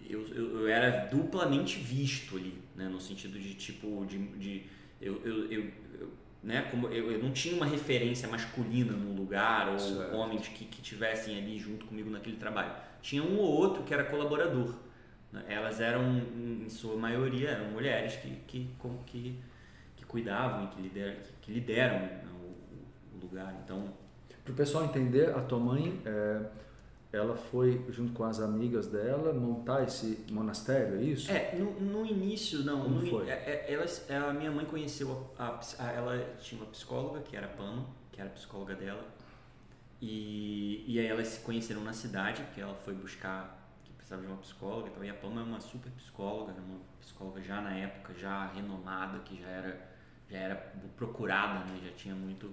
eu, 0.10 0.28
eu, 0.30 0.60
eu 0.62 0.68
era 0.68 1.06
duplamente 1.08 1.78
visto 1.80 2.36
ali, 2.36 2.58
né? 2.76 2.88
No 2.90 3.00
sentido 3.00 3.40
de 3.40 3.54
tipo, 3.54 4.06
de, 4.08 4.18
de 4.38 4.64
eu, 5.02 5.22
eu, 5.26 5.52
eu, 5.52 5.62
eu- 6.00 6.10
né? 6.44 6.68
Como 6.72 6.88
eu, 6.90 7.12
eu 7.12 7.20
não 7.24 7.32
tinha 7.32 7.56
uma 7.56 7.66
referência 7.66 8.28
masculina 8.28 8.94
no 8.94 9.14
lugar 9.14 9.70
ou 9.70 9.80
Certo. 9.80 10.14
homens 10.16 10.48
que, 10.48 10.66
que 10.66 10.82
tivessem 10.82 11.38
ali 11.38 11.58
junto 11.60 11.86
comigo 11.86 12.10
naquele 12.10 12.38
trabalho. 12.38 12.72
Tinha 13.02 13.24
um 13.24 13.38
ou 13.38 13.46
outro 13.52 13.84
que 13.84 13.94
era 13.94 14.04
colaborador. 14.04 14.76
né? 15.32 15.44
Elas 15.48 15.80
eram, 15.80 16.18
em 16.18 16.70
sua 16.70 16.96
maioria, 16.96 17.50
eram 17.50 17.72
mulheres 17.72 18.16
que, 18.18 18.30
que, 18.48 18.70
com- 18.80 18.98
que, 19.06 19.40
que 19.96 20.06
cuidavam 20.06 20.66
e 20.66 20.68
que 20.68 20.82
lideram, 20.82 21.16
que 21.42 21.52
lideram 21.52 22.00
né, 22.00 22.24
o, 22.42 23.18
o 23.18 23.20
lugar. 23.22 23.54
Então, 23.64 23.92
Para 24.44 24.54
o 24.54 24.56
pessoal 24.56 24.86
entender, 24.86 25.30
a 25.32 25.42
tua 25.42 25.60
mãe, 25.60 26.00
é, 26.06 26.42
ela 27.16 27.36
foi 27.36 27.84
junto 27.90 28.14
com 28.14 28.24
as 28.24 28.40
amigas 28.40 28.88
dela 28.88 29.34
montar 29.34 29.84
esse 29.84 30.26
monastério, 30.32 30.98
é 31.00 31.04
isso? 31.04 31.32
é, 31.32 31.56
no, 31.56 31.80
no 31.80 32.06
início, 32.06 32.60
não. 32.64 32.82
Como 32.84 33.00
no 33.00 33.08
foi? 33.08 33.30
é- 33.30 33.66
é- 33.68 33.74
elas, 33.74 34.10
a 34.10 34.34
minha 34.34 34.52
mãe 34.52 34.66
conheceu, 34.66 35.32
a, 35.38 35.60
a 35.80 35.92
ela 35.92 36.36
tinha 36.40 36.62
uma 36.62 36.70
psicóloga, 36.70 37.22
que 37.22 37.36
era 37.36 37.48
Pama, 37.48 37.86
que 38.12 38.20
era 38.22 38.30
a 38.30 38.34
psicóloga 38.34 38.76
dela. 38.76 39.04
E, 40.02 40.84
e 40.88 41.00
aí 41.00 41.08
elas 41.08 41.28
se 41.28 41.40
conheceram 41.40 41.82
na 41.82 41.94
cidade, 41.94 42.44
que 42.54 42.62
ela 42.62 42.76
foi 42.76 42.94
buscar, 42.94 43.58
que 43.84 43.92
precisava 43.94 44.22
de 44.22 44.28
uma 44.28 44.38
psicóloga. 44.38 44.90
Então, 44.90 45.04
e 45.04 45.10
a 45.10 45.14
Pama 45.14 45.42
é 45.42 45.44
uma 45.44 45.60
super 45.60 45.92
psicóloga, 45.94 46.52
né, 46.54 46.60
uma 46.68 46.80
psicóloga 47.00 47.42
já 47.42 47.62
na 47.62 47.74
época, 47.76 48.14
já 48.14 48.48
renomada, 48.48 49.20
que 49.20 49.42
já 49.42 49.48
era, 49.48 49.90
já 50.30 50.38
era 50.38 50.56
procurada, 50.98 51.66
né, 51.66 51.80
já 51.84 51.92
tinha 51.94 52.14
muito. 52.16 52.52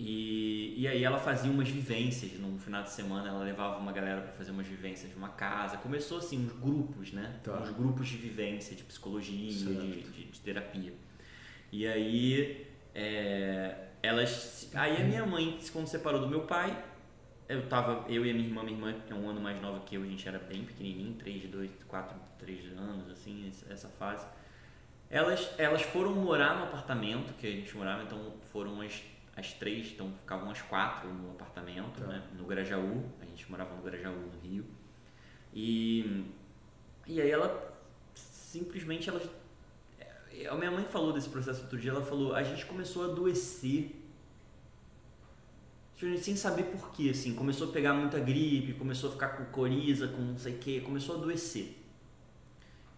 E, 0.00 0.74
e 0.76 0.86
aí 0.86 1.02
ela 1.02 1.18
fazia 1.18 1.50
umas 1.50 1.68
vivências 1.68 2.32
num 2.38 2.56
final 2.58 2.84
de 2.84 2.90
semana, 2.90 3.28
ela 3.28 3.42
levava 3.42 3.78
uma 3.78 3.90
galera 3.90 4.20
para 4.20 4.32
fazer 4.32 4.52
umas 4.52 4.66
vivências 4.66 5.12
numa 5.12 5.30
casa. 5.30 5.76
Começou 5.78 6.18
assim, 6.18 6.38
uns 6.46 6.52
grupos, 6.52 7.12
né? 7.12 7.40
Tá. 7.42 7.58
Uns 7.60 7.70
grupos 7.70 8.06
de 8.08 8.16
vivência, 8.16 8.76
de 8.76 8.84
psicologia, 8.84 9.50
de, 9.52 10.02
de, 10.02 10.24
de 10.26 10.40
terapia. 10.40 10.92
E 11.72 11.86
aí 11.86 12.66
é, 12.94 13.88
elas. 14.02 14.70
Aí 14.74 15.02
a 15.02 15.04
minha 15.04 15.26
mãe, 15.26 15.58
quando 15.72 15.88
separou 15.88 16.20
do 16.20 16.28
meu 16.28 16.42
pai, 16.42 16.84
eu 17.48 17.66
tava, 17.68 18.04
eu 18.08 18.24
e 18.24 18.30
a 18.30 18.34
minha 18.34 18.46
irmã, 18.46 18.62
minha 18.62 18.76
irmã 18.76 18.94
é 19.10 19.14
um 19.14 19.28
ano 19.28 19.40
mais 19.40 19.60
nova 19.60 19.80
que 19.80 19.96
eu, 19.96 20.02
a 20.02 20.06
gente 20.06 20.28
era 20.28 20.38
bem 20.38 20.64
pequenininho, 20.64 21.14
3, 21.14 21.44
2, 21.50 21.70
4, 21.88 22.16
3 22.38 22.72
anos, 22.78 23.10
assim, 23.10 23.48
essa- 23.48 23.72
essa 23.72 23.88
fase. 23.88 24.24
Elas, 25.10 25.48
elas 25.58 25.82
foram 25.82 26.14
morar 26.14 26.54
no 26.56 26.64
apartamento 26.64 27.32
que 27.34 27.46
a 27.46 27.50
gente 27.50 27.74
morava, 27.76 28.02
então 28.04 28.34
foram 28.52 28.80
as, 28.82 29.02
as 29.38 29.52
três, 29.52 29.92
então 29.92 30.12
ficavam 30.20 30.50
as 30.50 30.60
quatro 30.62 31.08
no 31.08 31.30
apartamento, 31.30 32.00
Tá. 32.00 32.06
né, 32.06 32.22
no 32.36 32.44
Grajaú, 32.44 33.04
a 33.20 33.24
gente 33.24 33.50
morava 33.50 33.74
no 33.74 33.82
Grajaú, 33.82 34.16
no 34.16 34.40
Rio. 34.40 34.64
E, 35.54 36.24
e 37.06 37.20
aí 37.20 37.30
ela 37.30 37.76
simplesmente 38.14 39.08
elas 39.08 39.28
a 40.48 40.54
minha 40.54 40.70
mãe 40.70 40.84
falou 40.84 41.12
desse 41.12 41.28
processo 41.28 41.62
outro 41.62 41.78
dia, 41.78 41.90
ela 41.90 42.02
falou, 42.04 42.34
a 42.34 42.42
gente 42.42 42.64
começou 42.66 43.02
a 43.04 43.12
adoecer 43.12 43.96
sem 46.18 46.36
saber 46.36 46.64
por 46.64 46.92
quê, 46.92 47.10
assim, 47.10 47.34
começou 47.34 47.70
a 47.70 47.72
pegar 47.72 47.92
muita 47.92 48.20
gripe, 48.20 48.74
começou 48.74 49.10
a 49.10 49.12
ficar 49.14 49.28
com 49.30 49.44
coriza, 49.46 50.06
com 50.06 50.22
não 50.22 50.38
sei 50.38 50.54
o 50.54 50.58
que, 50.58 50.80
começou 50.80 51.16
a 51.16 51.18
adoecer. 51.18 51.76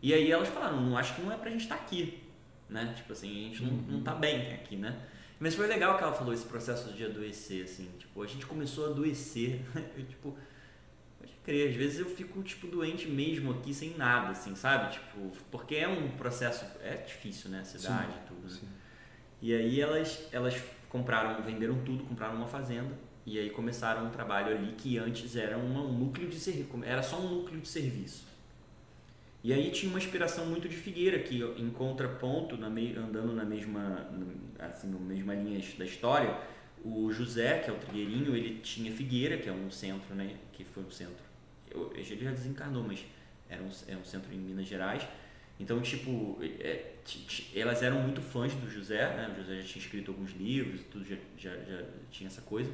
E 0.03 0.13
aí 0.13 0.31
elas 0.31 0.49
falaram, 0.49 0.83
não 0.83 0.99
acho 0.99 1.15
que 1.15 1.23
não 1.23 1.33
é 1.33 1.37
pra 1.37 1.51
gente 1.51 1.63
estar 1.63 1.77
aqui, 1.77 2.23
né? 2.69 2.93
Tipo 2.95 3.15
assim, 3.15 3.31
a 3.31 3.49
gente 3.49 3.63
não, 3.63 3.73
não 3.73 4.03
tá 4.03 4.15
bem 4.15 4.53
aqui, 4.53 4.77
né? 4.77 5.01
Mas 5.41 5.55
foi 5.55 5.67
legal 5.67 5.97
que 5.97 6.05
ela 6.05 6.13
falou 6.13 6.35
esse 6.35 6.45
processo 6.45 6.93
de 6.93 7.03
adoecer, 7.03 7.65
assim, 7.65 7.89
tipo, 7.99 8.23
a 8.23 8.27
gente 8.27 8.45
começou 8.45 8.87
a 8.87 8.91
adoecer, 8.91 9.63
eu, 9.97 10.05
tipo, 10.05 10.37
pode 11.19 11.33
crer, 11.43 11.71
às 11.71 11.75
vezes 11.75 11.99
eu 11.99 12.07
fico, 12.07 12.43
tipo, 12.43 12.67
doente 12.67 13.09
mesmo 13.09 13.51
aqui 13.53 13.73
sem 13.73 13.97
nada, 13.97 14.33
assim, 14.33 14.55
sabe? 14.55 14.93
Tipo, 14.93 15.33
porque 15.51 15.77
é 15.77 15.89
um 15.89 16.11
processo, 16.11 16.67
é 16.83 16.95
difícil, 16.99 17.51
né? 17.51 17.61
A 17.61 17.65
cidade 17.65 18.13
e 18.23 18.29
tudo, 18.29 18.53
né? 18.53 18.69
E 19.41 19.55
aí 19.55 19.81
elas, 19.81 20.29
elas 20.31 20.55
compraram, 20.91 21.43
venderam 21.43 21.83
tudo, 21.85 22.05
compraram 22.05 22.35
uma 22.37 22.47
fazenda 22.47 22.93
e 23.25 23.39
aí 23.39 23.49
começaram 23.49 24.07
um 24.07 24.11
trabalho 24.11 24.55
ali 24.55 24.75
que 24.77 24.99
antes 24.99 25.37
era 25.37 25.57
um 25.57 25.91
núcleo 25.91 26.29
de 26.29 26.39
serviço, 26.39 26.69
era 26.85 27.03
só 27.03 27.19
um 27.19 27.37
núcleo 27.37 27.61
de 27.61 27.69
serviço. 27.69 28.30
E 29.43 29.53
aí 29.53 29.71
tinha 29.71 29.91
uma 29.91 29.99
inspiração 29.99 30.45
muito 30.47 30.69
de 30.69 30.77
Figueira, 30.77 31.19
que 31.19 31.43
em 31.57 31.71
contraponto, 31.71 32.57
na 32.59 32.69
me- 32.69 32.95
andando 32.95 33.33
na 33.35 33.45
mesma, 33.45 34.07
assim, 34.59 34.89
na 34.91 34.99
mesma 34.99 35.35
linha 35.35 35.61
da 35.79 35.85
história, 35.85 36.37
o 36.85 37.11
José, 37.11 37.59
que 37.61 37.71
é 37.71 37.73
o 37.73 37.77
trigueirinho, 37.77 38.35
ele 38.37 38.61
tinha 38.61 38.93
Figueira, 38.93 39.39
que 39.39 39.49
é 39.49 39.53
um 39.53 39.71
centro, 39.71 40.15
né, 40.15 40.37
que 40.53 40.65
foi 40.65 40.83
um 40.83 40.91
centro, 40.91 41.25
eu, 41.71 41.91
ele 41.95 42.23
já 42.25 42.31
desencarnou, 42.31 42.83
mas 42.85 43.05
era 43.49 43.63
um, 43.63 43.71
é 43.89 43.97
um 43.97 44.05
centro 44.05 44.33
em 44.33 44.39
Minas 44.39 44.67
Gerais, 44.67 45.07
então, 45.59 45.81
tipo, 45.83 46.39
é, 46.43 46.93
elas 47.55 47.83
eram 47.83 48.01
muito 48.01 48.23
fãs 48.23 48.55
do 48.55 48.71
José, 48.71 49.07
né? 49.15 49.31
O 49.35 49.37
José 49.43 49.57
já 49.61 49.63
tinha 49.69 49.83
escrito 49.85 50.11
alguns 50.11 50.31
livros, 50.33 50.81
tudo 50.91 51.05
já, 51.05 51.17
já, 51.37 51.55
já 51.55 51.85
tinha 52.11 52.29
essa 52.29 52.41
coisa. 52.41 52.71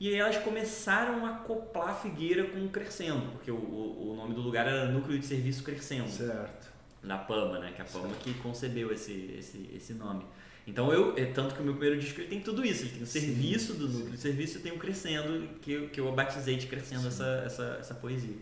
E 0.00 0.08
aí 0.08 0.14
elas 0.14 0.38
começaram 0.38 1.26
a 1.26 1.30
acoplar 1.36 2.00
Figueira 2.00 2.44
com 2.44 2.64
o 2.64 2.68
Crescendo, 2.70 3.30
porque 3.32 3.50
o, 3.50 3.54
o, 3.56 4.12
o 4.12 4.16
nome 4.16 4.34
do 4.34 4.40
lugar 4.40 4.66
era 4.66 4.86
Núcleo 4.86 5.18
de 5.18 5.26
Serviço 5.26 5.62
Crescendo, 5.62 6.08
Certo. 6.08 6.68
na 7.02 7.18
Pama, 7.18 7.58
né? 7.58 7.72
Que 7.76 7.82
é 7.82 7.84
a 7.84 7.88
Pama 7.88 8.14
que 8.16 8.32
concebeu 8.34 8.90
esse, 8.92 9.34
esse, 9.38 9.68
esse 9.74 9.92
nome. 9.92 10.24
Então 10.66 10.90
eu, 10.92 11.14
é 11.18 11.26
tanto 11.26 11.54
que 11.54 11.60
o 11.60 11.64
meu 11.64 11.74
primeiro 11.74 12.00
disco 12.00 12.20
ele 12.20 12.28
tem 12.28 12.40
tudo 12.40 12.64
isso, 12.64 12.84
ele 12.84 12.90
tem 12.92 13.02
o 13.02 13.06
Sim, 13.06 13.20
serviço 13.20 13.74
do 13.74 13.86
sim. 13.88 13.92
núcleo 13.94 14.12
de 14.12 14.18
serviço 14.20 14.58
e 14.58 14.60
tem 14.62 14.72
o 14.72 14.78
Crescendo, 14.78 15.48
que, 15.60 15.72
eu- 15.72 15.88
que 15.90 16.00
eu 16.00 16.10
batizei 16.12 16.56
de 16.56 16.66
Crescendo 16.66 17.06
essa, 17.06 17.42
essa, 17.44 17.76
essa 17.80 17.94
poesia. 17.94 18.36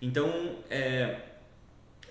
Então, 0.00 0.58
é, 0.70 1.20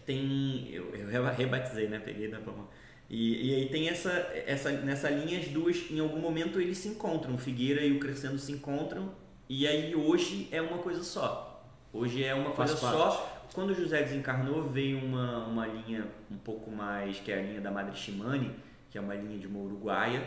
tem. 0.05 0.69
Eu, 0.71 0.93
eu 0.95 1.07
reba- 1.07 1.31
rebatizei, 1.31 1.87
né? 1.87 1.99
Peguei 1.99 2.27
da 2.27 2.39
Pama. 2.39 2.67
E, 3.09 3.51
e 3.51 3.55
aí 3.55 3.69
tem 3.69 3.89
essa, 3.89 4.09
essa. 4.47 4.71
Nessa 4.71 5.09
linha, 5.09 5.39
as 5.39 5.47
duas, 5.47 5.89
em 5.91 5.99
algum 5.99 6.19
momento, 6.19 6.59
eles 6.59 6.77
se 6.77 6.87
encontram. 6.87 7.35
O 7.35 7.37
Figueira 7.37 7.81
e 7.85 7.91
o 7.91 7.99
Crescendo 7.99 8.37
se 8.39 8.51
encontram. 8.51 9.11
E 9.49 9.67
aí 9.67 9.93
hoje 9.95 10.47
é 10.51 10.61
uma 10.61 10.77
coisa 10.79 11.03
só. 11.03 11.49
Hoje 11.91 12.23
é 12.23 12.33
uma 12.33 12.51
coisa 12.51 12.73
só. 12.75 13.43
Quando 13.53 13.69
o 13.69 13.75
José 13.75 14.01
desencarnou, 14.01 14.63
veio 14.69 14.97
uma, 14.97 15.45
uma 15.45 15.67
linha 15.67 16.07
um 16.31 16.37
pouco 16.37 16.71
mais, 16.71 17.19
que 17.19 17.31
é 17.31 17.37
a 17.37 17.41
linha 17.43 17.61
da 17.61 17.69
Madre 17.69 17.95
Shimane, 17.95 18.51
que 18.89 18.97
é 18.97 19.01
uma 19.01 19.13
linha 19.13 19.37
de 19.37 19.45
uma 19.45 19.59
uruguaia, 19.59 20.23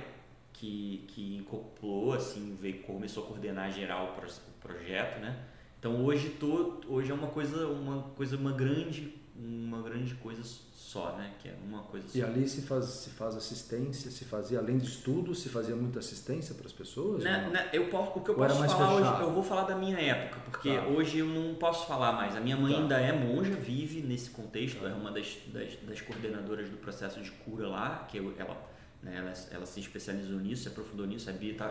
que, 0.53 1.05
que 1.09 1.37
incorporou, 1.39 2.12
assim, 2.12 2.57
veio, 2.61 2.83
começou 2.83 3.25
a 3.25 3.27
coordenar 3.27 3.73
geral 3.73 4.12
o 4.12 4.21
pro- 4.21 4.29
o 4.31 4.61
projeto, 4.61 5.19
né? 5.21 5.37
Então 5.79 6.05
hoje, 6.05 6.31
tô, 6.39 6.81
hoje 6.89 7.11
é 7.11 7.15
uma 7.15 7.27
coisa, 7.29 7.67
uma 7.67 8.03
coisa, 8.17 8.37
uma 8.37 8.53
grande, 8.53 9.12
uma 9.38 9.83
grande 9.83 10.14
coisa 10.16 10.42
só, 10.75 11.16
né? 11.16 11.35
Que 11.40 11.49
é 11.49 11.55
uma 11.66 11.83
coisa 11.83 12.09
só. 12.09 12.16
E 12.18 12.22
ali 12.22 12.49
se 12.49 12.62
faz, 12.62 12.85
se 12.87 13.11
faz 13.11 13.37
assistência, 13.37 14.11
se 14.11 14.25
fazia, 14.25 14.59
além 14.59 14.79
de 14.79 14.87
estudo, 14.87 15.35
se 15.35 15.49
fazia 15.49 15.75
muita 15.77 15.99
assistência 15.99 16.55
para 16.55 16.66
as 16.66 16.72
pessoas? 16.72 17.22
Na- 17.25 17.42
não? 17.42 17.53
na- 17.53 17.66
eu 17.72 17.88
posso, 17.90 18.18
o 18.18 18.22
que 18.22 18.31
eu 18.31 18.35
posso 18.35 18.64
falar 18.66 18.94
hoje, 18.94 19.22
eu 19.22 19.33
vou 19.33 19.42
falar 19.42 19.64
da 19.64 19.77
minha 19.77 19.99
época, 19.99 20.40
porque 20.51 20.75
Tá. 20.75 20.87
hoje 20.87 21.18
eu 21.18 21.27
não 21.27 21.55
posso 21.57 21.87
falar 21.87 22.12
mais. 22.12 22.35
A 22.37 22.40
minha 22.40 22.57
mãe 22.57 22.72
Tá. 22.72 22.79
ainda 22.81 23.01
é 23.01 23.12
monja, 23.12 23.55
vive 23.55 24.01
nesse 24.01 24.31
contexto, 24.31 24.81
Tá. 24.81 24.88
é 24.88 24.94
uma 24.94 25.11
das, 25.11 25.37
das, 25.53 25.77
das 25.83 26.01
coordenadoras 26.01 26.68
do 26.70 26.77
processo 26.79 27.20
de 27.20 27.31
cura 27.31 27.68
lá, 27.68 28.07
que 28.09 28.16
eu- 28.18 28.35
ela, 28.38 28.57
né, 29.03 29.16
ela, 29.18 29.33
ela 29.51 29.66
se 29.66 29.81
especializou 29.81 30.38
nisso, 30.38 30.62
se 30.62 30.68
aprofundou 30.68 31.07
nisso. 31.07 31.29
A 31.29 31.33
Bia 31.33 31.53
está 31.53 31.68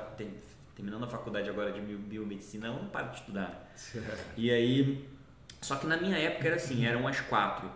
terminando 0.76 1.04
a 1.04 1.08
faculdade 1.08 1.50
agora 1.50 1.72
de 1.72 1.80
bio- 1.80 1.98
biomedicina, 1.98 2.68
ela 2.68 2.78
não 2.82 2.90
para 2.90 3.08
de 3.08 3.20
estudar. 3.20 3.72
Certo. 3.76 4.26
E 4.38 4.52
aí, 4.52 5.08
só 5.66 5.78
que 5.78 5.88
na 5.88 5.98
minha 5.98 6.16
época 6.16 6.46
era 6.46 6.58
assim, 6.58 6.86
eram 6.86 7.08
as 7.08 7.20
quatro. 7.22 7.72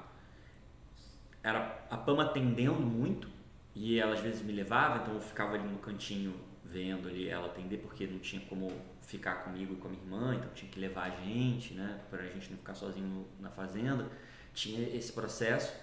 Era 1.41 1.87
a 1.89 1.97
Pama 1.97 2.23
atendendo 2.23 2.79
muito 2.79 3.27
e 3.73 3.99
ela 3.99 4.13
às 4.13 4.19
vezes 4.19 4.43
me 4.43 4.53
levava, 4.53 5.01
então 5.01 5.15
eu 5.15 5.19
ficava 5.19 5.55
ali 5.55 5.67
no 5.67 5.79
cantinho 5.79 6.35
vendo 6.63 7.07
ali 7.07 7.27
ela 7.27 7.47
atender 7.47 7.77
porque 7.77 8.05
não 8.05 8.19
tinha 8.19 8.41
como 8.45 8.71
ficar 9.01 9.43
comigo 9.43 9.73
e 9.73 9.77
com 9.77 9.87
a 9.87 9.91
minha 9.91 10.03
irmã, 10.03 10.35
então 10.35 10.51
tinha 10.53 10.71
que 10.71 10.79
levar 10.79 11.05
a 11.05 11.09
gente, 11.09 11.73
né, 11.73 11.99
para 12.11 12.21
a 12.21 12.27
gente 12.27 12.51
não 12.51 12.59
ficar 12.59 12.75
sozinho 12.75 13.25
na 13.39 13.49
fazenda. 13.49 14.07
Tinha 14.53 14.87
esse 14.95 15.11
processo 15.11 15.73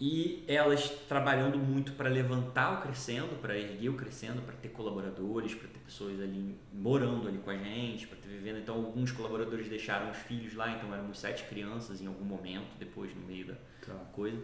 e 0.00 0.44
elas 0.46 0.88
trabalhando 1.08 1.58
muito 1.58 1.92
para 1.94 2.08
levantar 2.08 2.78
o 2.78 2.82
crescendo, 2.82 3.40
para 3.40 3.56
erguer 3.58 3.88
o 3.88 3.94
crescendo, 3.94 4.40
para 4.42 4.54
ter 4.54 4.68
colaboradores, 4.68 5.54
para 5.54 5.66
ter 5.68 5.78
pessoas 5.80 6.20
ali 6.20 6.56
morando 6.72 7.26
ali 7.26 7.38
com 7.38 7.50
a 7.50 7.56
gente, 7.56 8.06
para 8.06 8.16
ter 8.16 8.28
vivendo. 8.28 8.58
Então 8.58 8.76
alguns 8.76 9.10
colaboradores 9.10 9.68
deixaram 9.68 10.10
os 10.10 10.18
filhos 10.18 10.54
lá, 10.54 10.70
então 10.70 10.92
éramos 10.94 11.18
sete 11.18 11.44
crianças 11.44 12.00
em 12.00 12.06
algum 12.06 12.24
momento 12.24 12.76
depois 12.78 13.14
no 13.14 13.22
meio 13.22 13.46
da 13.46 13.54
Tá. 13.84 13.94
coisa. 14.12 14.40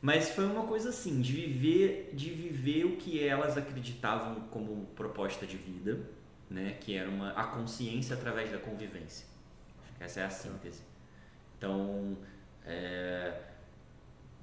Mas 0.00 0.30
foi 0.30 0.44
uma 0.46 0.64
coisa 0.66 0.90
assim, 0.90 1.20
de 1.20 1.32
viver, 1.32 2.10
de 2.12 2.30
viver 2.30 2.84
o 2.84 2.96
que 2.96 3.22
elas 3.22 3.56
acreditavam 3.56 4.40
como 4.50 4.86
proposta 4.94 5.46
de 5.46 5.56
vida, 5.56 5.98
né, 6.50 6.76
que 6.80 6.94
era 6.94 7.08
uma 7.08 7.30
a 7.32 7.44
consciência 7.44 8.14
através 8.14 8.50
da 8.50 8.58
convivência. 8.58 9.26
Acho 9.84 9.94
que 9.96 10.04
essa 10.04 10.20
é 10.20 10.24
a 10.24 10.30
síntese. 10.30 10.82
Então, 11.58 12.16
é, 12.64 13.32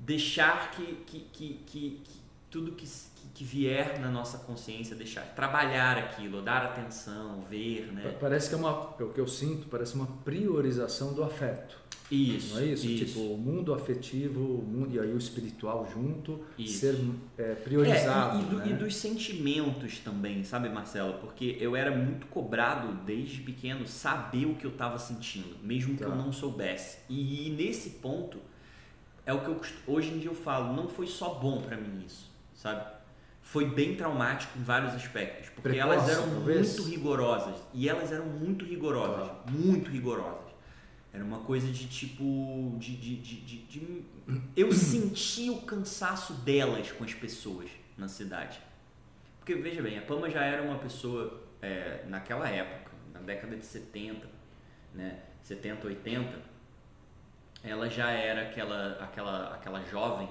deixar 0.05 0.71
que, 0.71 0.85
que, 1.05 1.19
que, 1.31 1.53
que, 1.65 1.89
que 2.03 2.19
tudo 2.51 2.71
que, 2.73 2.85
que, 2.85 3.27
que 3.33 3.43
vier 3.43 3.99
na 3.99 4.09
nossa 4.11 4.37
consciência, 4.39 4.95
deixar 4.95 5.21
trabalhar 5.35 5.97
aquilo, 5.97 6.41
dar 6.41 6.63
atenção, 6.65 7.41
ver, 7.49 7.91
né? 7.93 8.15
Parece 8.19 8.49
que 8.49 8.55
é 8.55 8.57
uma, 8.57 8.93
é 8.99 9.03
o 9.03 9.09
que 9.09 9.19
eu 9.19 9.27
sinto, 9.27 9.67
parece 9.67 9.95
uma 9.95 10.07
priorização 10.23 11.13
do 11.13 11.23
afeto. 11.23 11.81
Isso. 12.11 12.53
Não 12.53 12.61
é 12.61 12.65
isso? 12.65 12.85
Tipo, 12.85 13.19
o 13.33 13.37
mundo 13.37 13.73
afetivo 13.73 14.39
o 14.39 14.61
mundo, 14.61 14.93
e 14.93 14.99
aí 14.99 15.11
o 15.11 15.17
espiritual 15.17 15.89
junto, 15.91 16.41
Isso. 16.59 16.79
ser 16.79 16.95
é, 17.39 17.55
priorizado. 17.55 18.37
É, 18.37 18.41
e, 18.41 18.43
e 18.43 18.45
do- 18.49 18.57
né? 18.57 18.67
e 18.69 18.73
dos 18.73 18.95
sentimentos 18.97 19.97
também, 19.99 20.43
sabe, 20.43 20.69
Marcelo? 20.69 21.13
Porque 21.19 21.57
eu 21.59 21.75
era 21.75 21.95
muito 21.95 22.27
cobrado 22.27 22.93
desde 23.03 23.41
pequeno 23.41 23.87
saber 23.87 24.45
o 24.45 24.53
que 24.55 24.65
eu 24.65 24.71
estava 24.71 24.99
sentindo, 24.99 25.55
mesmo 25.63 25.95
que 25.95 26.03
Tá. 26.03 26.09
eu 26.09 26.15
não 26.15 26.31
soubesse. 26.31 26.97
E, 27.09 27.49
nesse 27.57 27.91
ponto, 27.91 28.37
é 29.25 29.33
o 29.33 29.41
que 29.41 29.47
eu 29.47 29.61
hoje 29.87 30.09
em 30.09 30.19
dia 30.19 30.29
eu 30.29 30.35
falo, 30.35 30.73
não 30.73 30.87
foi 30.87 31.07
só 31.07 31.35
bom 31.35 31.61
pra 31.61 31.77
mim 31.77 32.03
isso, 32.05 32.31
sabe? 32.53 32.85
Foi 33.41 33.65
bem 33.69 33.95
traumático 33.95 34.57
em 34.57 34.63
vários 34.63 34.93
aspectos, 34.95 35.49
porque 35.49 35.69
Precoce, 35.69 35.81
elas 35.81 36.09
eram 36.09 36.29
talvez? 36.29 36.77
muito 36.79 36.89
rigorosas. 36.89 37.55
E 37.73 37.89
elas 37.89 38.11
eram 38.11 38.25
muito 38.25 38.63
rigorosas, 38.65 39.27
Tá. 39.27 39.43
muito 39.51 39.89
rigorosas. 39.91 40.53
Era 41.11 41.23
uma 41.23 41.39
coisa 41.39 41.67
de 41.67 41.87
tipo. 41.87 42.75
De, 42.79 42.95
de, 42.95 43.17
de, 43.17 43.35
de- 43.41 43.63
de- 43.65 44.05
Eu 44.55 44.71
sentia 44.71 45.51
o 45.51 45.61
cansaço 45.61 46.33
delas 46.35 46.91
com 46.91 47.03
as 47.03 47.13
pessoas 47.13 47.69
na 47.97 48.07
cidade. 48.07 48.59
Porque, 49.39 49.53
veja 49.55 49.81
bem, 49.81 49.99
a 49.99 50.01
Pama 50.01 50.29
já 50.29 50.41
era 50.43 50.63
uma 50.63 50.79
pessoa, 50.79 51.43
é, 51.61 52.03
naquela 52.07 52.47
época, 52.49 52.91
na 53.13 53.19
década 53.19 53.55
de 53.57 53.65
70, 53.65 54.25
né, 54.95 55.19
70, 55.43 55.85
80, 55.85 56.39
ela 57.63 57.89
já 57.89 58.11
era 58.11 58.41
aquela, 58.43 58.97
aquela, 59.01 59.53
aquela 59.53 59.81
jovem 59.85 60.29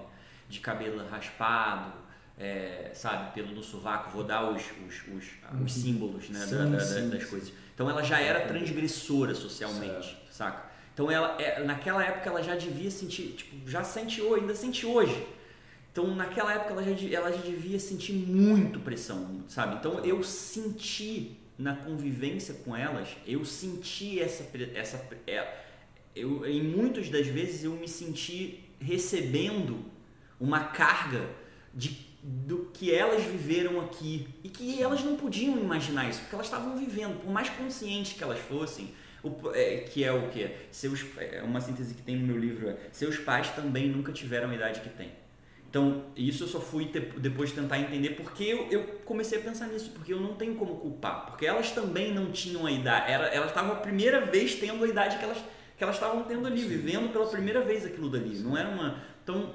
de 0.48 0.60
cabelo 0.60 1.06
raspado, 1.08 1.92
é, 2.38 2.90
sabe, 2.94 3.32
pelo 3.32 3.52
no 3.52 3.62
sovaco, 3.62 4.10
vou 4.10 4.24
dar 4.24 4.50
os, 4.50 4.62
os, 4.86 4.94
os, 5.08 5.30
Uhum. 5.52 5.64
os 5.64 5.72
símbolos 5.72 6.28
né, 6.30 6.40
Sim, 6.46 6.56
da- 6.56 6.64
da- 6.64 6.80
sim, 6.80 7.08
das 7.10 7.22
sim. 7.24 7.28
coisas. 7.30 7.52
Então 7.74 7.88
ela 7.88 8.02
já 8.02 8.20
era 8.20 8.46
transgressora 8.46 9.34
socialmente, 9.34 10.16
saca? 10.30 10.70
Então 10.94 11.10
ela, 11.10 11.40
é, 11.40 11.62
naquela 11.64 12.04
época 12.04 12.28
ela 12.28 12.42
já 12.42 12.54
devia 12.54 12.90
sentir, 12.90 13.28
tipo, 13.32 13.68
já 13.68 13.82
sente 13.82 14.20
hoje, 14.20 14.42
ainda 14.42 14.54
sente 14.54 14.84
hoje. 14.84 15.26
Então 15.90 16.14
naquela 16.14 16.52
época 16.54 16.72
ela 16.72 16.82
já, 16.82 17.16
ela 17.16 17.30
já 17.32 17.40
devia 17.42 17.78
sentir 17.78 18.12
muito 18.14 18.80
pressão, 18.80 19.42
sabe? 19.48 19.76
Então 19.76 20.04
eu 20.04 20.22
senti 20.22 21.38
na 21.58 21.76
convivência 21.76 22.54
com 22.64 22.74
elas, 22.76 23.08
eu 23.26 23.44
senti 23.44 24.20
essa, 24.20 24.44
essa 24.74 25.02
é, 25.26 25.61
eu, 26.14 26.46
em 26.46 26.62
muitas 26.62 27.08
das 27.08 27.26
vezes 27.26 27.64
eu 27.64 27.72
me 27.72 27.88
senti 27.88 28.60
recebendo 28.80 29.84
uma 30.40 30.60
carga 30.64 31.28
de, 31.74 32.06
do 32.22 32.70
que 32.72 32.92
elas 32.94 33.22
viveram 33.22 33.80
aqui 33.80 34.28
e 34.44 34.48
que 34.48 34.82
elas 34.82 35.02
não 35.02 35.16
podiam 35.16 35.58
imaginar 35.58 36.08
isso, 36.08 36.20
porque 36.20 36.34
elas 36.34 36.46
estavam 36.46 36.76
vivendo, 36.76 37.20
por 37.20 37.30
mais 37.30 37.48
conscientes 37.48 38.12
que 38.12 38.22
elas 38.22 38.38
fossem, 38.40 38.90
o, 39.22 39.50
é, 39.54 39.78
que 39.78 40.02
é 40.02 40.12
o 40.12 40.28
que? 40.30 40.50
Seus, 40.70 41.04
é 41.16 41.42
uma 41.42 41.60
síntese 41.60 41.94
que 41.94 42.02
tem 42.02 42.16
no 42.16 42.26
meu 42.26 42.36
livro 42.38 42.68
é, 42.68 42.76
seus 42.90 43.16
pais 43.18 43.48
também 43.50 43.88
nunca 43.88 44.12
tiveram 44.12 44.50
a 44.50 44.54
idade 44.54 44.80
que 44.80 44.88
têm. 44.90 45.10
Então, 45.70 46.04
isso 46.14 46.44
eu 46.44 46.48
só 46.48 46.60
fui 46.60 46.86
te- 46.86 47.00
depois 47.00 47.50
tentar 47.52 47.78
entender 47.78 48.10
porque 48.10 48.44
eu, 48.44 48.66
eu 48.70 48.82
comecei 49.06 49.38
a 49.38 49.40
pensar 49.40 49.68
nisso, 49.68 49.90
porque 49.94 50.12
eu 50.12 50.20
não 50.20 50.34
tenho 50.34 50.54
como 50.56 50.76
culpar, 50.76 51.24
porque 51.26 51.46
elas 51.46 51.70
também 51.70 52.12
não 52.12 52.30
tinham 52.30 52.66
a 52.66 52.70
idade, 52.70 53.10
era, 53.10 53.28
elas 53.28 53.48
estavam 53.48 53.72
a 53.72 53.76
primeira 53.76 54.20
vez 54.26 54.56
tendo 54.56 54.84
a 54.84 54.88
idade 54.88 55.16
que 55.16 55.24
elas 55.24 55.38
que 55.82 55.84
elas 55.84 55.96
estavam 55.96 56.22
tendo 56.22 56.46
ali, 56.46 56.62
vivendo 56.62 57.12
pela 57.12 57.26
primeira 57.26 57.60
vez 57.60 57.84
aquilo 57.84 58.08
dali. 58.08 58.38
Não 58.38 58.56
era 58.56 58.68
uma. 58.68 59.02
Então, 59.24 59.52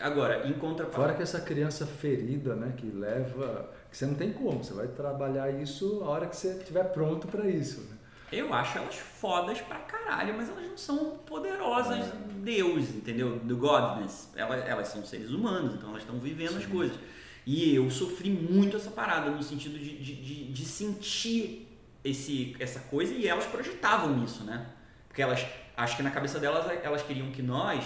agora, 0.00 0.48
em 0.48 0.54
contrapartida. 0.54 1.00
Fora 1.00 1.14
que 1.14 1.22
essa 1.22 1.40
criança 1.40 1.86
ferida, 1.86 2.56
né, 2.56 2.74
que 2.76 2.86
leva, 2.86 3.70
que 3.88 3.96
você 3.96 4.04
não 4.04 4.14
tem 4.14 4.32
como, 4.32 4.64
você 4.64 4.74
vai 4.74 4.88
trabalhar 4.88 5.52
isso 5.62 6.02
a 6.02 6.08
hora 6.08 6.26
que 6.26 6.36
você 6.36 6.56
estiver 6.56 6.82
pronto 6.92 7.28
para 7.28 7.48
isso. 7.48 7.80
Né? 7.82 7.96
Eu 8.32 8.52
acho 8.52 8.76
elas 8.76 8.96
fodas 8.96 9.60
pra 9.60 9.78
caralho, 9.78 10.34
mas 10.36 10.48
elas 10.48 10.68
não 10.68 10.76
são 10.76 11.10
poderosas 11.18 12.06
Deus, 12.42 12.88
entendeu? 12.88 13.38
Do 13.38 13.56
godness. 13.56 14.30
Elas, 14.34 14.66
elas 14.66 14.88
são 14.88 15.04
seres 15.04 15.30
humanos, 15.30 15.74
então 15.74 15.90
elas 15.90 16.02
estão 16.02 16.18
vivendo 16.18 16.56
as 16.56 16.64
Sim. 16.64 16.70
coisas. 16.70 16.98
E 17.46 17.72
eu 17.72 17.88
sofri 17.88 18.30
muito 18.30 18.76
essa 18.76 18.90
parada, 18.90 19.30
no 19.30 19.42
sentido 19.44 19.78
de, 19.78 19.96
de, 19.96 20.16
de, 20.16 20.52
de 20.52 20.64
sentir 20.64 21.68
esse, 22.04 22.56
essa 22.58 22.80
coisa 22.80 23.14
e 23.14 23.28
elas 23.28 23.46
projetavam 23.46 24.24
isso, 24.24 24.42
né? 24.42 24.66
Porque 25.12 25.20
elas, 25.20 25.44
acho 25.76 25.94
que 25.98 26.02
na 26.02 26.10
cabeça 26.10 26.38
delas, 26.40 26.64
elas 26.82 27.02
queriam 27.02 27.30
que 27.30 27.42
nós 27.42 27.84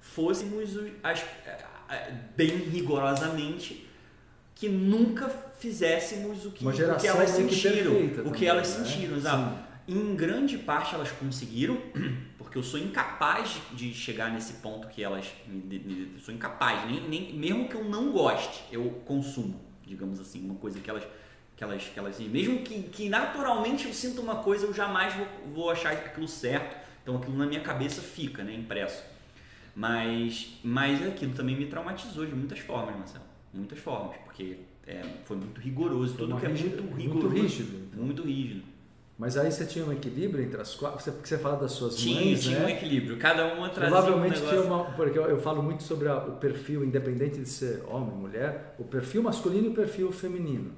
fôssemos 0.00 0.74
os- 0.74 0.90
as, 1.00 1.24
bem 2.36 2.48
rigorosamente 2.56 3.86
que 4.52 4.68
nunca 4.68 5.28
fizéssemos 5.60 6.44
o 6.44 6.50
que, 6.50 6.66
o 6.66 6.72
que 6.72 6.82
elas 7.06 7.30
que 7.36 7.54
sentiram. 7.54 7.92
o 7.92 8.08
que 8.08 8.14
também, 8.16 8.48
elas 8.48 8.78
né? 8.78 8.84
sentiram, 8.84 9.16
exato. 9.16 9.58
Em 9.86 10.16
grande 10.16 10.58
parte 10.58 10.92
elas 10.96 11.12
conseguiram, 11.12 11.80
porque 12.36 12.58
eu 12.58 12.64
sou 12.64 12.80
incapaz 12.80 13.58
de 13.72 13.94
chegar 13.94 14.32
nesse 14.32 14.54
ponto 14.54 14.88
que 14.88 15.04
elas 15.04 15.32
sou 16.18 16.34
incapaz, 16.34 16.84
nem, 16.90 17.00
nem 17.08 17.32
mesmo 17.32 17.68
que 17.68 17.76
eu 17.76 17.84
não 17.84 18.10
goste, 18.10 18.64
eu 18.72 18.90
consumo, 19.04 19.60
digamos 19.86 20.18
assim, 20.18 20.44
uma 20.44 20.56
coisa 20.56 20.80
que 20.80 20.90
elas 20.90 21.04
que 21.56 21.64
elas 21.64 21.82
que 21.84 21.98
elas 21.98 22.18
mesmo 22.20 22.58
que, 22.60 22.82
que 22.82 23.08
naturalmente 23.08 23.86
eu 23.86 23.92
sinta 23.94 24.20
uma 24.20 24.36
coisa, 24.36 24.66
eu 24.66 24.74
jamais 24.74 25.14
vou, 25.14 25.26
vou 25.54 25.70
achar 25.70 25.92
aquilo 25.92 26.28
certo. 26.28 26.76
Então 27.02 27.16
aquilo 27.16 27.36
na 27.36 27.46
minha 27.46 27.60
cabeça 27.60 28.02
fica, 28.02 28.42
né, 28.44 28.52
impresso. 28.54 29.02
Mas 29.74 30.58
mas 30.64 31.06
aquilo 31.06 31.32
também 31.34 31.56
me 31.56 31.66
traumatizou 31.66 32.24
de 32.26 32.34
muitas 32.34 32.58
formas, 32.58 32.96
Marcelo. 32.96 33.24
Muitas 33.52 33.78
formas, 33.78 34.16
porque 34.24 34.58
é, 34.86 35.02
foi 35.24 35.36
muito 35.36 35.60
rigoroso, 35.60 36.14
Foi 36.14 36.26
tudo 36.26 36.38
que 36.38 36.46
é 36.46 36.48
muito 36.48 36.82
muito 36.82 36.96
rigoroso, 37.00 37.34
rígido, 37.34 37.76
então. 37.92 38.04
muito 38.04 38.22
rígido. 38.22 38.62
Mas 39.18 39.38
aí 39.38 39.50
você 39.50 39.64
tinha 39.64 39.82
um 39.82 39.92
equilíbrio 39.92 40.44
entre 40.44 40.60
as 40.60 40.74
quatro, 40.74 41.02
você, 41.02 41.10
porque 41.10 41.26
você 41.26 41.38
fala 41.38 41.56
das 41.56 41.72
suas 41.72 41.96
Tinha, 41.96 42.20
mães, 42.20 42.42
tinha 42.44 42.58
um 42.58 42.64
né? 42.64 42.72
equilíbrio. 42.72 43.16
Cada 43.16 43.46
uma 43.54 43.70
trazia 43.70 43.96
Provavelmente 43.96 44.42
um 44.42 44.46
tinha 44.46 44.60
uma, 44.60 44.84
porque 44.92 45.18
eu, 45.18 45.24
eu 45.24 45.40
falo 45.40 45.62
muito 45.62 45.82
sobre 45.84 46.06
a- 46.06 46.18
o 46.18 46.32
perfil, 46.32 46.84
independente 46.84 47.38
de 47.38 47.48
ser 47.48 47.82
homem, 47.88 48.14
mulher, 48.14 48.74
o 48.78 48.84
perfil 48.84 49.22
masculino 49.22 49.68
e 49.68 49.70
o 49.70 49.74
perfil 49.74 50.12
feminino. 50.12 50.72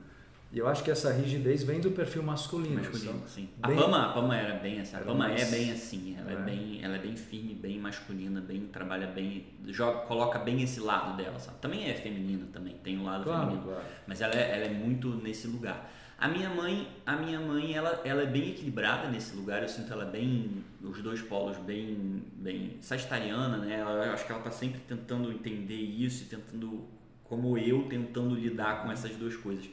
E 0.51 0.59
eu 0.59 0.67
acho 0.67 0.83
que 0.83 0.91
essa 0.91 1.13
rigidez 1.13 1.63
vem 1.63 1.79
do 1.79 1.91
perfil 1.91 2.23
masculino. 2.23 2.77
Masculino, 2.77 3.23
sim. 3.29 3.51
A 3.63 3.69
bem- 3.69 3.77
Pama, 3.77 4.07
a 4.07 4.13
Pama 4.15 4.35
era 4.35 4.55
bem 4.59 4.81
assim. 4.81 4.97
A 4.97 5.01
Pama 5.01 5.29
mais- 5.29 5.43
é 5.43 5.57
bem 5.59 5.71
assim. 5.71 6.17
Ela 6.19 6.31
é. 6.31 6.35
É. 6.35 6.37
bem, 6.39 6.81
ela 6.83 6.97
é 6.97 6.99
bem 6.99 7.17
firme, 7.17 7.53
bem 7.55 7.79
masculina, 7.79 8.41
bem 8.41 8.63
trabalha 8.67 9.07
bem, 9.09 9.47
joga, 9.67 9.99
coloca 10.07 10.39
bem 10.39 10.63
esse 10.63 10.81
lado 10.81 11.17
dela, 11.19 11.39
sabe? 11.39 11.59
Também 11.61 11.91
é 11.91 11.95
feminina 11.95 12.47
também, 12.51 12.75
tem 12.83 12.99
o 12.99 13.05
lado 13.05 13.25
Claro, 13.25 13.41
feminino. 13.43 13.63
claro. 13.67 13.85
Mas 14.07 14.23
ela 14.23 14.33
é, 14.35 14.57
ela 14.57 14.65
é 14.65 14.71
muito 14.71 15.09
nesse 15.17 15.47
lugar. 15.49 15.93
A 16.17 16.27
minha 16.27 16.49
mãe, 16.49 16.89
a 17.07 17.15
minha 17.15 17.39
mãe, 17.39 17.75
ela, 17.75 18.01
ela 18.03 18.23
é 18.23 18.27
bem 18.27 18.49
equilibrada 18.51 19.09
nesse 19.09 19.37
lugar. 19.37 19.63
Eu 19.63 19.69
sinto 19.69 19.93
ela 19.93 20.05
bem, 20.07 20.65
os 20.83 21.01
dois 21.03 21.21
polos 21.23 21.59
bem, 21.59 22.25
bem 22.37 22.79
sagitariana, 22.81 23.59
né? 23.59 23.81
Eu 23.83 24.13
acho 24.15 24.25
que 24.27 24.33
ela 24.33 24.41
tá 24.43 24.51
sempre 24.51 24.81
tentando 24.81 25.31
entender 25.31 25.77
isso 25.77 26.25
e 26.25 26.27
tentando, 26.27 26.87
como 27.23 27.57
eu, 27.59 27.85
tentando 27.85 28.35
lidar 28.35 28.83
com 28.83 28.91
essas 28.91 29.13
duas 29.13 29.37
coisas. 29.37 29.69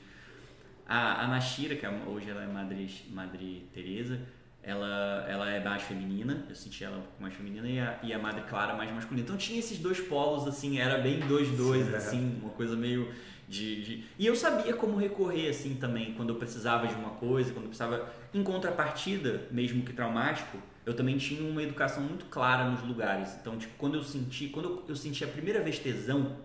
A, 0.87 1.23
a 1.23 1.27
Nashira, 1.27 1.75
que 1.75 1.85
é- 1.85 2.03
hoje 2.05 2.29
ela 2.29 2.43
é 2.43 2.47
Madre, 2.47 2.89
Madre 3.09 3.67
Teresa, 3.73 4.19
ela, 4.61 5.25
ela 5.27 5.49
é 5.49 5.63
mais 5.63 5.83
feminina, 5.83 6.45
eu 6.49 6.55
senti 6.55 6.83
ela 6.83 6.97
um 6.97 7.01
pouco 7.01 7.21
mais 7.21 7.33
feminina, 7.33 7.67
e 7.67 7.79
a, 7.79 7.99
e 8.03 8.13
a 8.13 8.19
Madre 8.19 8.41
Clara 8.43 8.73
mais 8.75 8.91
masculina. 8.91 9.23
Então 9.23 9.37
tinha 9.37 9.59
esses 9.59 9.77
dois 9.79 9.99
polos, 9.99 10.47
assim, 10.47 10.79
era 10.79 10.97
bem 10.97 11.19
dois 11.19 11.49
dois, 11.51 11.85
Sim, 11.85 11.93
é. 11.93 11.97
assim, 11.97 12.39
uma 12.41 12.51
coisa 12.51 12.75
meio 12.75 13.11
de, 13.47 13.83
de... 13.83 14.03
E 14.17 14.25
eu 14.25 14.35
sabia 14.35 14.73
como 14.73 14.97
recorrer, 14.97 15.49
assim, 15.49 15.75
também, 15.75 16.13
quando 16.13 16.29
eu 16.29 16.35
precisava 16.35 16.87
de 16.87 16.95
uma 16.95 17.11
coisa, 17.11 17.51
quando 17.51 17.65
eu 17.65 17.69
precisava... 17.69 18.11
Em 18.33 18.43
contrapartida, 18.43 19.47
mesmo 19.51 19.83
que 19.83 19.93
traumático, 19.93 20.57
eu 20.85 20.93
também 20.95 21.17
tinha 21.17 21.47
uma 21.47 21.61
educação 21.63 22.03
muito 22.03 22.25
clara 22.25 22.69
nos 22.69 22.81
lugares. 22.83 23.35
Então, 23.39 23.57
tipo, 23.57 23.73
quando 23.77 23.95
eu 23.95 24.03
senti, 24.03 24.47
quando 24.49 24.69
eu, 24.69 24.85
eu 24.89 24.95
senti 24.95 25.23
a 25.23 25.27
primeira 25.27 25.61
vez 25.61 25.79
tesão, 25.79 26.35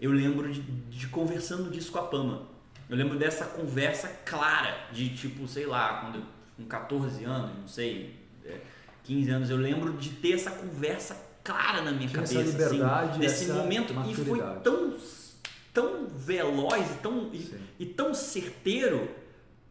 eu 0.00 0.12
lembro 0.12 0.50
de, 0.50 0.60
de 0.60 1.08
conversando 1.08 1.70
disso 1.70 1.92
com 1.92 1.98
a 1.98 2.02
Pama. 2.02 2.57
Eu 2.88 2.96
lembro 2.96 3.18
dessa 3.18 3.44
conversa 3.44 4.08
clara, 4.24 4.74
de 4.92 5.10
tipo, 5.10 5.46
sei 5.46 5.66
lá, 5.66 6.00
quando 6.00 6.16
eu, 6.16 6.22
com 6.56 6.64
14 6.64 7.24
anos, 7.24 7.50
não 7.58 7.68
sei, 7.68 8.16
é, 8.44 8.58
15 9.04 9.30
anos, 9.30 9.50
eu 9.50 9.56
lembro 9.56 9.92
de 9.94 10.10
ter 10.10 10.32
essa 10.32 10.50
conversa 10.50 11.28
clara 11.48 11.80
na 11.80 11.92
minha 11.92 12.08
Tinha 12.08 12.22
essa 12.22 12.34
cabeça, 12.34 12.52
liberdade, 12.52 13.10
assim, 13.10 13.20
desse 13.20 13.44
essa 13.44 13.54
momento. 13.54 13.92
E 14.06 14.14
foi 14.14 14.38
maturidade. 14.38 14.64
tão, 14.64 14.96
tão 15.72 16.06
veloz 16.06 16.90
e 16.90 16.94
tão, 16.96 17.30
e, 17.32 17.54
e 17.78 17.86
tão 17.86 18.12
certeiro, 18.12 19.08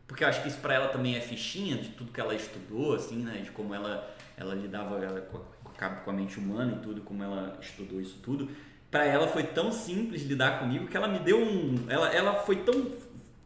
porque 0.07 0.23
eu 0.23 0.27
acho 0.27 0.41
que 0.41 0.47
isso 0.47 0.57
pra 0.57 0.73
ela 0.73 0.87
também 0.87 1.15
é 1.15 1.21
fichinha 1.21 1.77
de 1.77 1.89
tudo 1.89 2.11
que 2.11 2.19
ela 2.19 2.33
estudou, 2.33 2.95
assim, 2.95 3.17
né? 3.17 3.41
De 3.43 3.51
como 3.51 3.75
ela, 3.75 4.15
ela 4.35 4.55
lidava 4.55 5.03
ela, 5.03 5.21
com, 5.21 5.39
a, 5.79 5.89
com 5.89 6.09
a 6.09 6.13
mente 6.13 6.39
humana 6.39 6.77
e 6.77 6.79
tudo, 6.79 7.01
como 7.01 7.23
ela 7.23 7.57
estudou 7.61 8.01
isso 8.01 8.17
tudo. 8.23 8.49
Pra 8.89 9.05
ela 9.05 9.27
foi 9.27 9.43
tão 9.43 9.71
simples 9.71 10.23
lidar 10.23 10.59
comigo 10.59 10.87
que 10.87 10.95
ela 10.95 11.07
me 11.07 11.19
deu 11.19 11.39
um. 11.39 11.75
Ela, 11.89 12.07
ela 12.11 12.33
foi 12.35 12.55
tão, 12.63 12.89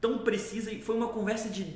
tão 0.01 0.17
precisa 0.17 0.71
e 0.71 0.81
foi 0.81 0.95
uma 0.97 1.07
conversa 1.07 1.47
de. 1.47 1.67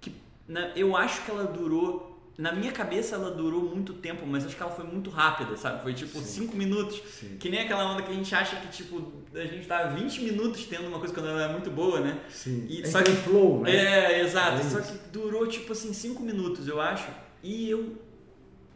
que 0.00 0.14
né, 0.46 0.72
Eu 0.76 0.94
acho 0.96 1.24
que 1.24 1.30
ela 1.30 1.44
durou. 1.44 2.08
Na 2.38 2.52
minha 2.52 2.72
cabeça 2.72 3.16
ela 3.16 3.30
durou 3.30 3.62
muito 3.64 3.92
tempo, 3.94 4.26
mas 4.26 4.46
acho 4.46 4.56
que 4.56 4.62
ela 4.62 4.70
foi 4.72 4.86
muito 4.86 5.10
rápida, 5.10 5.58
sabe? 5.58 5.82
Foi 5.82 5.92
tipo 5.92 6.18
Sim. 6.20 6.44
5 6.46 6.56
minutos. 6.56 7.02
Sim. 7.18 7.36
Que 7.38 7.50
nem 7.50 7.60
aquela 7.60 7.84
onda 7.92 8.02
que 8.02 8.10
a 8.10 8.14
gente 8.14 8.34
acha 8.34 8.56
que, 8.56 8.68
tipo, 8.68 9.12
a 9.34 9.44
gente 9.44 9.66
tá 9.66 9.88
20 9.88 10.22
minutos 10.22 10.64
tendo 10.64 10.88
uma 10.88 10.98
coisa 10.98 11.12
quando 11.12 11.28
ela 11.28 11.42
é 11.44 11.52
muito 11.52 11.70
boa, 11.70 12.00
né? 12.00 12.18
Sim. 12.30 12.64
E- 12.66 12.78
Entra 12.78 12.90
só 12.92 13.02
que- 13.02 13.10
flow, 13.12 13.60
né? 13.60 13.74
É, 14.14 14.20
exato. 14.22 14.58
É 14.60 14.70
Só 14.70 14.80
que 14.80 14.96
durou, 15.12 15.46
tipo 15.48 15.72
assim, 15.72 15.92
5 15.92 16.22
minutos, 16.22 16.66
eu 16.66 16.80
acho. 16.80 17.10
E 17.42 17.68
eu 17.68 17.96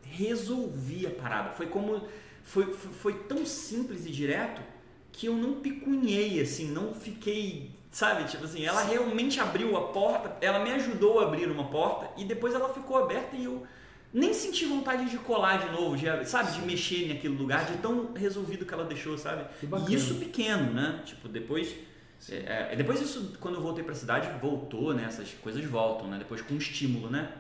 resolvi 0.03 1.07
a 1.07 1.11
parada. 1.11 1.51
Foi 1.51 1.67
como. 1.67 2.03
Foi, 2.43 2.67
foi, 2.75 2.93
foi 2.93 3.13
tão 3.25 3.47
simples 3.47 4.05
e 4.05 4.11
direto 4.11 4.61
que 5.11 5.27
eu 5.27 5.35
não 5.35 5.55
picunhei, 5.55 6.41
assim, 6.41 6.71
não 6.71 6.93
fiquei. 6.95 7.71
Sabe, 7.95 8.25
tipo 8.25 8.45
assim, 8.45 8.65
ela 8.65 8.83
realmente 8.83 9.39
abriu 9.39 9.77
a 9.77 9.83
porta, 9.83 10.37
ela 10.41 10.59
me 10.59 10.73
ajudou 10.73 11.21
a 11.21 11.29
abrir 11.29 11.49
uma 11.49 11.69
porta 11.69 12.11
e 12.21 12.25
depois 12.25 12.53
ela 12.53 12.69
ficou 12.75 12.99
aberta 12.99 13.37
e 13.37 13.45
eu 13.45 13.65
nem 14.13 14.35
senti 14.35 14.65
vontade 14.65 15.09
de 15.09 15.17
colar 15.19 15.59
de 15.59 15.71
novo, 15.71 15.97
de, 15.97 16.07
sabe, 16.29 16.51
de 16.51 16.63
mexer 16.63 17.07
naquele 17.07 17.37
lugar, 17.37 17.65
de 17.67 17.79
tão 17.79 18.13
resolvido 18.13 18.67
que 18.67 18.75
ela 18.75 18.85
deixou, 18.85 19.17
sabe? 19.17 19.45
E 19.89 19.95
isso 19.95 20.17
pequeno, 20.17 20.73
né? 20.73 21.03
Tipo, 21.05 21.29
depois. 21.29 21.73
É, 22.29 22.71
é, 22.73 22.77
depois 22.77 23.01
isso, 23.01 23.37
quando 23.39 23.59
eu 23.59 23.61
voltei 23.61 23.85
pra 23.85 23.95
cidade, 23.95 24.29
voltou, 24.41 24.93
né? 24.93 25.05
Essas 25.05 25.31
coisas 25.35 25.65
voltam, 25.65 26.09
né? 26.09 26.19
Depois 26.19 26.43
com 26.43 26.57
estímulo, 26.57 27.09
né? 27.09 27.31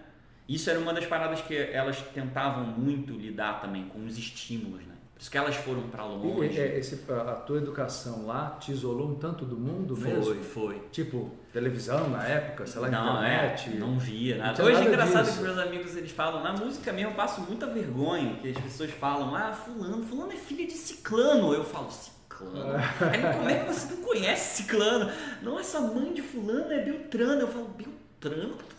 Isso 0.48 0.70
era 0.70 0.78
uma 0.78 0.94
das 0.94 1.04
paradas 1.04 1.40
que 1.40 1.56
elas 1.56 2.00
tentavam 2.14 2.64
muito 2.64 3.12
lidar 3.12 3.60
também 3.60 3.86
com 3.86 4.04
os 4.06 4.16
estímulos, 4.16 4.86
né? 4.86 4.93
Por 5.14 5.20
isso 5.20 5.30
que 5.30 5.38
elas 5.38 5.54
foram 5.54 5.82
pra 5.84 6.04
longe. 6.04 6.54
E, 6.54 6.60
é, 6.60 6.78
esse, 6.78 7.00
a 7.10 7.34
tua 7.34 7.58
educação 7.58 8.26
lá 8.26 8.56
te 8.60 8.72
isolou 8.72 9.08
um 9.10 9.14
tanto 9.14 9.44
do 9.44 9.56
mundo 9.56 9.94
foi, 9.96 10.12
mesmo? 10.12 10.42
foi. 10.44 10.82
Tipo, 10.90 11.30
televisão 11.52 12.10
na 12.10 12.26
época, 12.26 12.66
sei 12.66 12.80
lá, 12.80 12.88
não, 12.90 13.16
internet. 13.22 13.70
é, 13.70 13.78
não 13.78 13.98
via 13.98 14.36
Não 14.36 14.44
nada. 14.44 14.54
tinha 14.56 14.66
Hoje 14.66 14.74
é 14.74 14.78
nada 14.80 14.90
engraçado 14.90 15.24
disso. 15.24 15.36
que 15.38 15.42
meus 15.44 15.58
amigos 15.58 15.96
eles 15.96 16.10
falam, 16.10 16.42
na 16.42 16.52
música 16.52 16.92
mesmo 16.92 17.12
eu 17.12 17.14
passo 17.14 17.40
muita 17.42 17.66
vergonha, 17.66 18.34
que 18.42 18.50
as 18.50 18.58
pessoas 18.58 18.90
falam, 18.90 19.34
ah, 19.34 19.52
fulano, 19.52 20.02
fulano 20.04 20.32
é 20.32 20.36
filha 20.36 20.66
de 20.66 20.72
ciclano. 20.72 21.54
Eu 21.54 21.64
falo, 21.64 21.88
ciclano? 21.90 22.74
Aí, 23.12 23.22
como 23.36 23.48
é 23.48 23.60
que 23.60 23.72
você 23.72 23.94
não 23.94 24.02
conhece 24.02 24.62
ciclano? 24.62 25.10
Não, 25.42 25.58
essa 25.60 25.80
mãe 25.80 26.12
de 26.12 26.22
fulano 26.22 26.72
é 26.72 26.82
Beltrano. 26.84 27.40
Eu 27.42 27.48
falo, 27.48 27.66
Beltrano? 27.68 28.03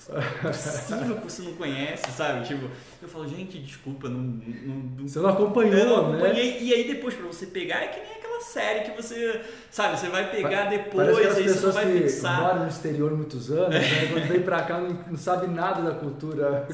Não 0.09 0.19
é 0.19 0.51
possível 0.51 1.15
que 1.17 1.23
você 1.23 1.41
não 1.43 1.53
conhece, 1.53 2.11
sabe? 2.11 2.47
Tipo, 2.47 2.69
eu 3.01 3.07
falo, 3.07 3.27
gente, 3.27 3.59
desculpa, 3.59 4.09
não, 4.09 4.19
não, 4.19 4.75
não 4.97 5.07
Você 5.07 5.19
não 5.19 5.29
acompanhou, 5.29 6.03
não 6.03 6.11
né? 6.13 6.33
E 6.33 6.73
aí 6.73 6.87
depois 6.87 7.13
pra 7.13 7.27
você 7.27 7.47
pegar 7.47 7.83
é 7.83 7.87
que 7.87 7.99
nem 7.99 8.14
aquela 8.25 8.41
série 8.41 8.89
que 8.89 9.01
você, 9.01 9.41
sabe, 9.71 9.97
você 9.99 10.09
vai 10.09 10.29
pegar 10.31 10.65
Parece 10.65 10.77
depois, 10.83 11.09
as 11.27 11.37
aí 11.37 11.47
você 11.49 11.65
não 11.67 11.73
vai 11.73 11.85
que 11.91 12.01
fixar. 12.01 12.41
moram 12.41 12.59
no 12.63 12.67
exterior 12.67 13.11
muitos 13.15 13.51
anos, 13.51 13.69
né? 13.69 14.07
quando 14.11 14.27
vem 14.27 14.41
pra 14.41 14.61
cá 14.63 14.79
não, 14.79 14.89
não 15.07 15.17
sabe 15.17 15.47
nada 15.47 15.81
da 15.81 15.95
cultura, 15.97 16.67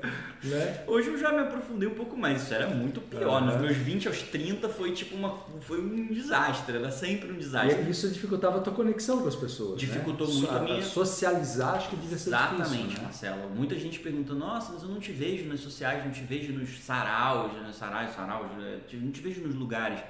né? 0.44 0.82
Hoje 0.86 1.08
eu 1.08 1.18
já 1.18 1.32
me 1.32 1.40
aprofundei 1.40 1.88
um 1.88 1.94
pouco 1.94 2.16
mais, 2.16 2.42
isso 2.42 2.54
era 2.54 2.66
muito 2.68 3.00
pior. 3.00 3.40
Nos 3.42 3.56
meus 3.60 3.76
20 3.76 4.08
aos 4.08 4.22
30 4.22 4.68
foi 4.68 4.92
tipo 4.92 5.16
uma. 5.16 5.38
Foi 5.60 5.80
um 5.80 6.06
desastre, 6.12 6.76
era 6.76 6.90
sempre 6.90 7.30
um 7.32 7.36
desastre. 7.36 7.82
E 7.82 7.90
isso 7.90 8.08
dificultava 8.08 8.58
a 8.58 8.60
tua 8.60 8.72
conexão 8.72 9.20
com 9.22 9.28
as 9.28 9.36
pessoas, 9.36 9.78
Dificultou 9.80 10.26
né? 10.28 10.34
muito 10.34 10.50
a 10.54 10.60
minha- 10.60 10.82
Socializar 10.82 11.74
acho 11.76 11.88
que 11.90 11.96
devia 11.96 12.18
ser 12.18 12.30
Exatamente, 12.30 12.64
difícil, 12.70 12.88
né? 12.98 13.02
Marcelo. 13.04 13.50
Muita 13.50 13.74
gente 13.78 13.98
pergunta, 13.98 14.34
nossa, 14.34 14.72
mas 14.72 14.82
eu 14.82 14.88
não 14.88 15.00
te 15.00 15.12
vejo 15.12 15.46
nas 15.48 15.60
sociais, 15.60 16.04
não 16.04 16.10
te 16.12 16.22
vejo 16.22 16.52
nos 16.52 16.78
saraus, 16.80 17.52
né? 17.52 17.70
Saraus, 17.72 18.10
saraus, 18.14 18.46
né? 18.56 18.78
Não 18.92 19.10
te 19.10 19.20
vejo 19.20 19.40
nos 19.42 19.54
lugares. 19.54 20.00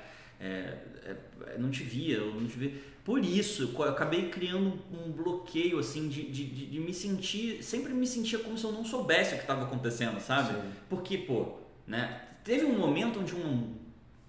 É, 0.40 0.78
é, 1.04 1.58
não 1.58 1.70
te 1.70 1.82
via, 1.82 2.16
eu 2.18 2.34
não 2.34 2.46
te 2.46 2.56
via. 2.56 2.72
Por 3.04 3.24
isso, 3.24 3.74
eu 3.74 3.82
acabei 3.84 4.28
criando 4.28 4.78
um 4.92 5.10
bloqueio, 5.10 5.78
assim, 5.78 6.08
de, 6.08 6.30
de, 6.30 6.44
de- 6.44 6.78
me 6.80 6.92
sentir. 6.92 7.62
Sempre 7.62 7.92
me 7.94 8.06
sentia 8.06 8.38
como 8.38 8.56
se 8.58 8.64
eu 8.64 8.72
não 8.72 8.84
soubesse 8.84 9.32
o 9.34 9.36
que 9.36 9.42
estava 9.44 9.64
acontecendo, 9.64 10.20
sabe? 10.20 10.52
Sim. 10.54 10.70
Porque, 10.88 11.18
pô, 11.18 11.56
né? 11.86 12.22
Teve 12.44 12.64
um 12.66 12.78
momento 12.78 13.20
onde 13.20 13.34
um 13.34 13.74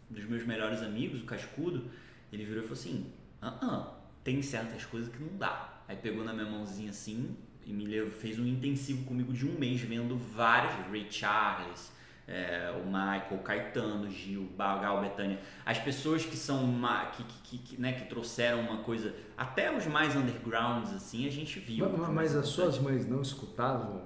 dos 0.10 0.26
meus 0.26 0.46
melhores 0.46 0.82
amigos, 0.82 1.22
o 1.22 1.26
Cascudo, 1.26 1.86
ele 2.32 2.44
virou 2.46 2.60
e 2.64 2.68
falou 2.68 2.80
assim: 2.80 3.06
ah, 3.42 3.58
ah, 3.62 3.94
tem 4.24 4.42
certas 4.42 4.86
coisas 4.86 5.10
que 5.14 5.22
não 5.22 5.38
dá. 5.38 5.84
Aí 5.88 5.96
pegou 5.96 6.24
na 6.24 6.34
minha 6.34 6.46
mãozinha 6.50 6.90
assim 6.92 7.36
e 7.66 7.74
me 7.74 7.86
levou, 7.86 8.12
fez 8.12 8.40
um 8.40 8.46
intensivo 8.46 9.04
comigo 9.06 9.32
de 9.34 9.46
um 9.46 9.58
mês 9.58 9.80
vendo 9.82 10.18
vários, 10.18 10.74
Ray 10.90 11.08
Charles, 11.10 11.92
é, 12.30 12.72
o 12.82 12.86
Michael, 12.86 13.26
o 13.32 13.38
Caetano, 13.40 14.06
o 14.08 14.10
Gil, 14.12 14.42
o 14.44 14.58
Gal 14.58 15.02
Betânia, 15.02 15.40
as 15.66 15.80
pessoas 15.80 16.24
que 16.24 16.38
são 16.38 16.64
ma- 16.68 17.08
que, 17.08 17.24
que, 17.24 17.58
que, 17.58 17.82
né, 17.82 17.94
que 17.94 18.06
trouxeram 18.06 18.60
uma 18.62 18.78
coisa, 18.84 19.14
até 19.36 19.76
os 19.76 19.88
mais 19.88 20.16
undergrounds 20.16 20.94
assim, 20.94 21.28
a 21.28 21.32
gente 21.32 21.60
viu. 21.60 21.90
Mas, 21.90 22.10
mas 22.10 22.36
as 22.36 22.48
suas 22.48 22.78
mães 22.78 23.08
não 23.08 23.22
escutavam, 23.24 24.04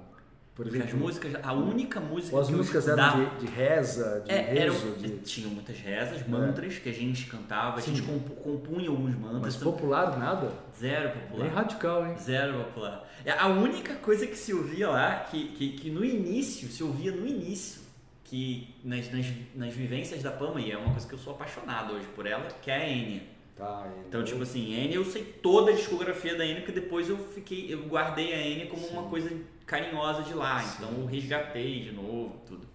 por 0.54 0.66
as 0.68 0.72
exemplo, 0.72 0.98
músicas, 1.00 1.34
a 1.42 1.52
única 1.52 2.00
música 2.00 2.40
as 2.40 2.48
músicas 2.48 2.88
eram 2.88 3.24
de, 3.36 3.40
de 3.40 3.46
reza, 3.52 4.22
de 4.24 4.30
é, 4.32 4.56
eram, 4.58 4.72
rezo, 4.72 4.92
de... 4.98 5.08
tinham 5.18 5.50
muitas 5.50 5.78
rezas, 5.80 6.26
mantras 6.26 6.78
que 6.78 6.88
a 6.88 6.92
gente 6.92 7.26
cantava, 7.26 7.78
a 7.78 7.82
Sim. 7.82 7.94
gente 7.96 8.06
compu- 8.06 8.36
compunha 8.36 8.88
alguns 8.88 9.14
mantras, 9.16 9.42
mas 9.42 9.56
popular 9.56 10.16
nada? 10.16 10.50
zero 10.78 11.10
popular. 11.10 11.42
Bem 11.44 11.54
radical, 11.54 12.06
hein? 12.06 12.16
Zero 12.18 12.64
popular. 12.64 13.06
É 13.24 13.32
A 13.32 13.48
única 13.48 13.94
coisa 13.96 14.26
que 14.26 14.36
se 14.36 14.54
ouvia 14.54 14.88
lá, 14.88 15.16
que, 15.30 15.48
que, 15.48 15.70
que 15.72 15.90
no 15.90 16.04
início, 16.04 16.68
se 16.68 16.82
ouvia 16.84 17.10
no 17.12 17.26
início, 17.26 17.83
que 18.24 18.74
nas, 18.82 19.10
nas, 19.12 19.26
nas 19.54 19.74
vivências 19.74 20.22
da 20.22 20.30
Pama, 20.30 20.60
e 20.60 20.70
é 20.72 20.76
uma 20.76 20.90
coisa 20.90 21.06
que 21.06 21.14
eu 21.14 21.18
sou 21.18 21.34
apaixonado 21.34 21.94
hoje 21.94 22.06
por 22.14 22.26
ela, 22.26 22.46
que 22.62 22.70
é 22.70 22.76
a 22.76 22.88
Enya. 22.88 23.22
Tá, 23.56 23.86
Então, 24.08 24.24
tipo 24.24 24.42
assim, 24.42 24.74
Enya, 24.74 24.96
eu 24.96 25.04
sei 25.04 25.22
toda 25.22 25.70
a 25.70 25.74
discografia 25.74 26.34
da 26.36 26.44
Enya, 26.44 26.56
porque 26.56 26.72
depois 26.72 27.08
eu 27.08 27.16
fiquei, 27.16 27.72
eu 27.72 27.84
guardei 27.84 28.32
a 28.32 28.46
Enya 28.46 28.66
como 28.66 28.86
uma 28.88 29.04
coisa 29.04 29.30
carinhosa 29.66 30.22
de 30.22 30.34
lá, 30.34 30.62
então 30.76 30.90
eu 31.00 31.06
resgatei 31.06 31.80
de 31.84 31.92
novo, 31.92 32.34
tudo. 32.46 32.66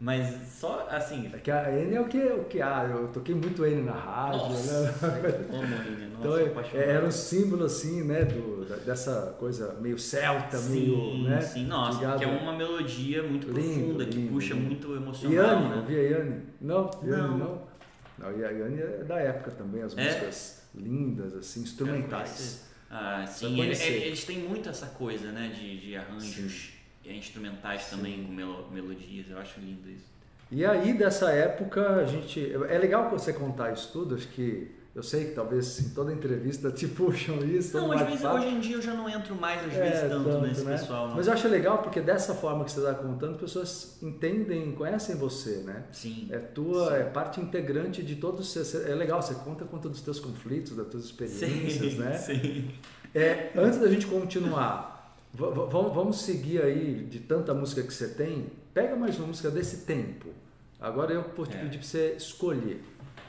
Mas 0.00 0.48
só, 0.58 0.86
assim, 0.90 1.30
É 1.30 1.36
que 1.38 1.50
a 1.50 1.70
N 1.70 1.94
é 1.94 2.00
o 2.00 2.08
que, 2.08 2.16
o 2.18 2.44
que 2.44 2.62
há, 2.62 2.84
eu 2.90 3.08
toquei 3.08 3.34
muito 3.34 3.66
N 3.66 3.82
na 3.82 3.92
rádio, 3.92 4.48
nossa, 4.48 4.82
né? 4.82 4.88
amo 5.52 5.76
a 5.76 5.86
Enya, 5.86 6.08
nossa, 6.08 6.42
Então, 6.42 6.80
é- 6.80 6.90
era 6.90 7.06
um 7.06 7.10
símbolo 7.10 7.64
assim, 7.66 8.02
né, 8.04 8.24
do, 8.24 8.64
dessa 8.86 9.36
coisa 9.38 9.74
meio 9.78 9.98
celta, 9.98 10.58
meio, 10.62 10.94
Sim, 10.94 11.24
né? 11.24 11.40
sim, 11.42 11.66
nossa, 11.66 11.98
ligado? 11.98 12.18
que 12.18 12.24
é 12.24 12.28
uma 12.28 12.54
melodia 12.54 13.22
muito 13.22 13.50
Lindo, 13.52 13.74
profunda, 13.74 14.06
que 14.06 14.16
lindo, 14.16 14.32
puxa 14.32 14.54
lindo. 14.54 14.66
muito 14.66 14.96
emocional, 14.96 15.34
Yane, 15.34 15.68
né? 15.68 15.76
ouvia 15.76 16.02
Yane? 16.02 16.42
Não, 16.62 16.90
Yane 17.04 17.10
Não. 17.22 17.38
não. 17.38 17.70
Não, 18.18 18.38
e 18.38 18.44
a 18.44 18.50
Yane 18.50 18.80
é 18.80 19.04
da 19.04 19.18
época 19.18 19.50
também, 19.50 19.82
as 19.82 19.96
É? 19.98 20.02
músicas 20.02 20.62
lindas, 20.74 21.34
assim, 21.34 21.60
instrumentais. 21.60 22.64
Ah, 22.90 23.24
sim, 23.26 23.60
ele, 23.60 23.74
eles 23.74 24.24
têm 24.24 24.38
muito 24.38 24.68
essa 24.70 24.86
coisa, 24.86 25.30
né, 25.30 25.52
de, 25.54 25.78
de 25.78 25.94
arranjos 25.96 26.52
sim. 26.52 26.79
Instrumentais 27.04 27.82
sim. 27.82 27.96
também 27.96 28.24
com 28.24 28.32
melo, 28.32 28.70
melodias. 28.70 29.30
Eu 29.30 29.38
acho 29.38 29.60
lindo 29.60 29.88
isso. 29.88 30.10
E 30.50 30.64
aí 30.64 30.92
dessa 30.92 31.30
época 31.30 31.96
a 31.96 32.06
gente 32.06 32.52
é 32.68 32.78
legal 32.78 33.08
você 33.08 33.32
contar 33.32 33.72
isso 33.72 33.90
tudo, 33.92 34.16
acho 34.16 34.26
que 34.28 34.80
eu 34.92 35.04
sei 35.04 35.26
que 35.26 35.34
talvez 35.36 35.78
em 35.78 35.90
toda 35.90 36.12
entrevista 36.12 36.72
te 36.72 36.86
puxam 36.88 37.38
isso. 37.44 37.76
Não, 37.76 37.92
às 37.92 38.02
vezes, 38.08 38.24
hoje 38.24 38.48
em 38.48 38.58
dia 38.58 38.76
eu 38.76 38.82
já 38.82 38.92
não 38.92 39.08
entro 39.08 39.36
mais 39.36 39.64
às 39.64 39.72
vezes 39.72 40.00
é, 40.00 40.08
tanto, 40.08 40.28
tanto, 40.28 40.46
nesse 40.46 40.64
né? 40.64 40.72
pessoal. 40.72 41.08
Não. 41.08 41.16
Mas 41.16 41.28
eu 41.28 41.32
acho 41.32 41.46
legal 41.46 41.78
porque 41.78 42.00
dessa 42.00 42.34
forma 42.34 42.64
que 42.64 42.72
você 42.72 42.80
está 42.80 42.94
contando, 42.94 43.38
pessoas 43.38 43.98
entendem, 44.02 44.72
conhecem 44.72 45.14
você, 45.14 45.58
né? 45.58 45.84
Sim. 45.92 46.28
É 46.30 46.38
tua, 46.38 46.88
sim. 46.88 46.94
é 46.94 47.04
parte 47.04 47.40
integrante 47.40 48.02
de 48.02 48.16
todos 48.16 48.56
os. 48.56 48.74
É 48.74 48.94
legal, 48.96 49.22
você 49.22 49.34
conta 49.34 49.64
conta 49.64 49.88
dos 49.88 50.00
teus 50.00 50.18
conflitos, 50.18 50.74
das 50.76 50.88
tuas 50.88 51.04
experiências, 51.04 51.92
sim, 51.92 51.98
né? 51.98 52.12
Sim. 52.18 52.70
É, 53.14 53.50
antes 53.56 53.80
da 53.80 53.88
gente 53.88 54.06
continuar, 54.06 54.99
vamos 55.32 56.22
seguir 56.22 56.62
aí 56.62 57.06
de 57.08 57.20
tanta 57.20 57.54
música 57.54 57.82
que 57.82 57.92
você 57.92 58.08
tem. 58.08 58.46
Pega 58.74 58.96
mais 58.96 59.18
uma 59.18 59.28
música 59.28 59.50
desse 59.50 59.78
tempo. 59.78 60.28
Agora 60.80 61.12
eu 61.12 61.24
vou 61.36 61.46
te 61.46 61.56
é. 61.56 61.60
pedir 61.60 61.78
para 61.78 61.86
você 61.86 62.14
escolher 62.16 62.82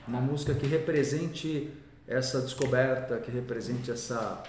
uma 0.08 0.22
música 0.22 0.54
que 0.54 0.66
represente 0.66 1.70
essa 2.08 2.42
descoberta, 2.42 3.18
que 3.18 3.32
represente 3.32 3.92
essa, 3.92 4.44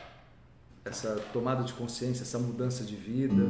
essa 0.84 1.16
tomada 1.32 1.62
de 1.62 1.72
consciência, 1.72 2.22
essa 2.22 2.38
mudança 2.38 2.84
de 2.84 2.96
vida. 2.96 3.42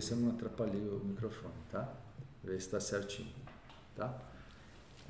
Ver 0.00 0.02
se 0.02 0.12
eu 0.12 0.18
não 0.18 0.30
atrapalhei 0.30 0.80
o 0.80 1.04
microfone, 1.04 1.54
tá? 1.70 1.92
Ver 2.42 2.52
se 2.52 2.66
está 2.66 2.80
certinho, 2.80 3.32
tá? 3.94 4.18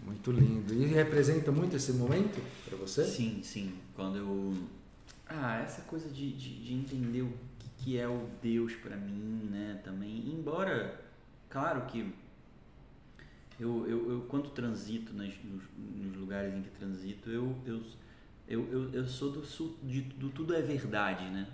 Muito 0.05 0.33
lindo. 0.33 0.75
E 0.75 0.87
representa 0.87 1.53
muito 1.53 1.77
esse 1.77 1.93
momento 1.93 2.43
para 2.65 2.77
você? 2.77 3.05
Sim, 3.05 3.41
sim. 3.43 3.79
Quando 3.95 4.19
eu. 4.19 4.55
Ah, 5.27 5.61
essa 5.63 5.83
coisa 5.83 6.09
de, 6.09 6.33
de, 6.33 6.65
de 6.65 6.75
entender 6.75 7.23
o 7.23 7.33
que, 7.59 7.69
que 7.79 7.99
é 7.99 8.09
o 8.09 8.29
Deus 8.43 8.75
para 8.75 8.97
mim, 8.97 9.49
né? 9.51 9.81
Também. 9.85 10.29
Embora, 10.29 11.01
claro 11.49 11.87
que 11.87 12.13
eu, 13.61 13.87
eu, 13.87 14.11
eu 14.11 14.21
quando 14.23 14.51
transito 14.51 15.13
nas, 15.13 15.33
nos, 15.45 15.63
nos, 15.77 16.17
lugares 16.17 16.53
em 16.55 16.63
que 16.63 16.71
transito, 16.71 17.31
eu, 17.31 17.55
eu, 17.65 17.83
eu, 18.49 18.93
eu, 18.93 19.07
sou 19.07 19.31
do, 19.31 19.43
de, 19.85 20.01
do 20.01 20.31
tudo 20.31 20.55
é 20.55 20.63
verdade, 20.63 21.27
né? 21.27 21.47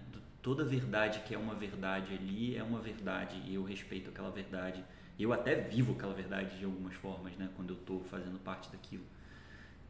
Toda 0.46 0.64
verdade 0.64 1.18
que 1.26 1.34
é 1.34 1.38
uma 1.38 1.56
verdade 1.56 2.14
ali 2.14 2.56
é 2.56 2.62
uma 2.62 2.80
verdade 2.80 3.42
e 3.44 3.56
eu 3.56 3.64
respeito 3.64 4.10
aquela 4.10 4.30
verdade. 4.30 4.84
Eu 5.18 5.32
até 5.32 5.56
vivo 5.56 5.94
aquela 5.94 6.14
verdade 6.14 6.56
de 6.56 6.64
algumas 6.64 6.94
formas, 6.94 7.36
né, 7.36 7.48
quando 7.56 7.70
eu 7.70 7.76
estou 7.76 8.04
fazendo 8.04 8.38
parte 8.38 8.70
daquilo. 8.70 9.02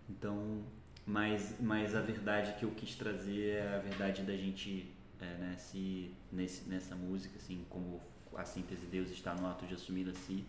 Então, 0.09 0.65
mas, 1.05 1.57
mas 1.61 1.95
a 1.95 2.01
verdade 2.01 2.55
que 2.59 2.65
eu 2.65 2.71
quis 2.71 2.95
trazer 2.95 3.57
é 3.57 3.75
a 3.75 3.79
verdade 3.81 4.23
da 4.23 4.35
gente, 4.35 4.91
é, 5.21 5.27
né, 5.35 5.57
se, 5.59 6.11
nesse, 6.33 6.67
nessa 6.67 6.97
música, 6.97 7.37
assim, 7.37 7.63
como 7.69 8.01
a 8.35 8.47
síntese 8.47 8.87
Deus 8.87 9.11
está 9.11 9.35
no 9.35 9.47
ato 9.47 9.67
de 9.67 9.75
assumir 9.75 10.09
a 10.09 10.15
si, 10.15 10.43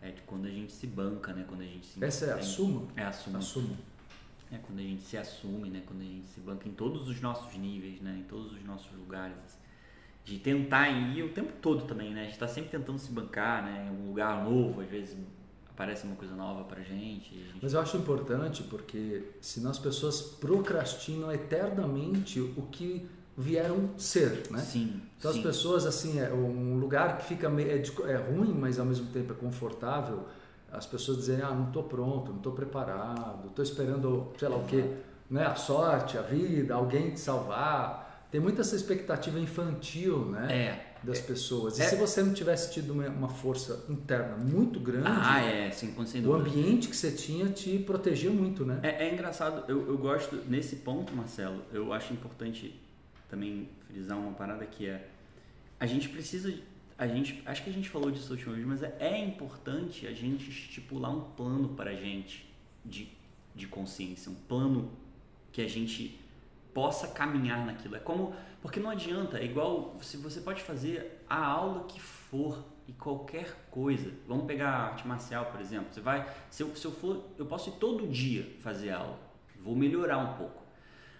é 0.00 0.12
de 0.12 0.22
quando 0.22 0.46
a 0.46 0.50
gente 0.50 0.70
se 0.70 0.86
banca, 0.86 1.32
né, 1.32 1.44
quando 1.48 1.62
a 1.62 1.66
gente 1.66 1.86
se 1.86 2.04
Essa 2.04 2.26
é 2.26 2.32
a 2.34 2.40
suma? 2.40 2.86
É 2.94 3.02
a 3.02 3.10
suma. 3.10 3.40
É 4.52 4.58
quando 4.58 4.78
a 4.78 4.82
gente 4.82 5.02
se 5.02 5.16
assume, 5.16 5.70
né? 5.70 5.82
Quando 5.86 6.00
a 6.00 6.04
gente 6.04 6.26
se 6.26 6.40
banca 6.40 6.68
em 6.68 6.72
todos 6.72 7.08
os 7.08 7.20
nossos 7.20 7.54
níveis, 7.56 8.00
né? 8.00 8.16
Em 8.20 8.22
todos 8.22 8.52
os 8.52 8.64
nossos 8.64 8.92
lugares. 8.96 9.36
Assim. 9.44 9.58
De 10.24 10.38
tentar 10.38 10.88
ir 10.90 11.22
o 11.22 11.30
tempo 11.30 11.52
todo 11.60 11.84
também, 11.86 12.12
né? 12.12 12.22
A 12.22 12.24
gente 12.24 12.34
está 12.34 12.48
sempre 12.48 12.70
tentando 12.70 12.98
se 12.98 13.10
bancar, 13.12 13.64
né? 13.64 13.88
Em 13.90 14.02
um 14.02 14.08
lugar 14.08 14.44
novo, 14.44 14.80
às 14.80 14.88
vezes 14.88 15.16
aparece 15.74 16.06
uma 16.06 16.14
coisa 16.14 16.34
nova 16.34 16.64
pra 16.64 16.80
gente, 16.82 17.34
gente. 17.34 17.58
Mas 17.60 17.74
eu 17.74 17.80
acho 17.80 17.96
importante 17.96 18.62
porque 18.62 19.24
senão 19.40 19.70
as 19.70 19.78
pessoas 19.78 20.20
procrastinam 20.20 21.32
eternamente 21.32 22.40
o 22.40 22.62
que 22.70 23.08
vieram 23.36 23.90
ser, 23.98 24.44
né? 24.50 24.60
Sim. 24.60 25.02
Então 25.18 25.32
sim. 25.32 25.38
as 25.38 25.44
pessoas 25.44 25.84
assim 25.84 26.20
é 26.20 26.32
um 26.32 26.78
lugar 26.78 27.18
que 27.18 27.24
fica 27.24 27.48
é, 27.48 28.12
é 28.12 28.16
ruim, 28.16 28.52
mas 28.52 28.78
ao 28.78 28.86
mesmo 28.86 29.06
tempo 29.06 29.32
é 29.32 29.36
confortável 29.36 30.26
as 30.76 30.86
pessoas 30.86 31.18
dizem, 31.18 31.40
ah, 31.40 31.50
não 31.50 31.68
estou 31.68 31.82
pronto, 31.84 32.30
não 32.30 32.38
estou 32.38 32.52
preparado, 32.52 33.48
estou 33.48 33.62
esperando, 33.62 34.32
sei 34.38 34.48
lá 34.48 34.56
o 34.56 34.64
quê, 34.64 34.84
né? 35.30 35.44
a 35.44 35.54
sorte, 35.54 36.18
a 36.18 36.22
vida, 36.22 36.74
alguém 36.74 37.10
te 37.10 37.20
salvar. 37.20 38.26
Tem 38.30 38.40
muita 38.40 38.62
essa 38.62 38.74
expectativa 38.74 39.38
infantil 39.38 40.26
né? 40.26 40.52
É. 40.52 41.06
das 41.06 41.18
é, 41.18 41.22
pessoas. 41.22 41.78
E 41.78 41.82
é, 41.82 41.86
se 41.86 41.94
você 41.96 42.22
não 42.22 42.32
tivesse 42.32 42.72
tido 42.72 42.92
uma, 42.92 43.06
uma 43.06 43.28
força 43.28 43.84
interna 43.88 44.36
muito 44.36 44.80
grande, 44.80 45.06
ah, 45.06 45.40
é, 45.40 45.70
sim, 45.70 45.94
o 46.26 46.32
ambiente 46.32 46.88
que 46.88 46.96
você 46.96 47.12
tinha 47.12 47.46
te 47.46 47.78
protegia 47.78 48.30
muito, 48.30 48.64
né? 48.64 48.80
É, 48.82 49.06
é 49.06 49.14
engraçado, 49.14 49.64
eu, 49.68 49.86
eu 49.86 49.96
gosto, 49.96 50.36
nesse 50.48 50.76
ponto, 50.76 51.14
Marcelo, 51.14 51.62
eu 51.72 51.92
acho 51.92 52.12
importante 52.12 52.80
também 53.30 53.68
frisar 53.86 54.18
uma 54.18 54.32
parada 54.32 54.66
que 54.66 54.86
é 54.88 55.08
a 55.78 55.86
gente 55.86 56.08
precisa 56.08 56.52
a 56.96 57.06
gente 57.06 57.42
acho 57.44 57.64
que 57.64 57.70
a 57.70 57.72
gente 57.72 57.88
falou 57.88 58.10
disso 58.10 58.34
vez, 58.36 58.66
mas 58.66 58.82
é, 58.82 58.96
é 59.00 59.18
importante 59.18 60.06
a 60.06 60.12
gente 60.12 60.48
estipular 60.48 61.10
um 61.10 61.22
plano 61.32 61.70
para 61.70 61.90
a 61.90 61.94
gente 61.94 62.52
de, 62.84 63.08
de 63.54 63.66
consciência, 63.66 64.30
um 64.30 64.34
plano 64.34 64.90
que 65.50 65.60
a 65.60 65.68
gente 65.68 66.20
possa 66.72 67.08
caminhar 67.08 67.64
naquilo. 67.64 67.96
É 67.96 68.00
como 68.00 68.34
porque 68.64 68.80
não 68.80 68.88
adianta, 68.90 69.38
é 69.38 69.44
igual 69.44 69.94
se 70.00 70.16
você 70.16 70.40
pode 70.40 70.62
fazer 70.62 71.22
a 71.28 71.44
aula 71.44 71.84
que 71.84 72.00
for 72.00 72.64
e 72.88 72.92
qualquer 72.92 73.66
coisa. 73.70 74.10
Vamos 74.26 74.46
pegar 74.46 74.70
a 74.70 74.86
arte 74.86 75.06
marcial, 75.06 75.46
por 75.46 75.60
exemplo. 75.60 75.92
Você 75.92 76.00
vai, 76.00 76.26
se 76.50 76.62
eu, 76.62 76.74
se 76.74 76.84
eu 76.84 76.90
for, 76.90 77.24
eu 77.38 77.44
posso 77.44 77.70
ir 77.70 77.74
todo 77.74 78.06
dia 78.06 78.56
fazer 78.60 78.90
aula. 78.90 79.18
Vou 79.62 79.76
melhorar 79.76 80.18
um 80.18 80.36
pouco, 80.38 80.62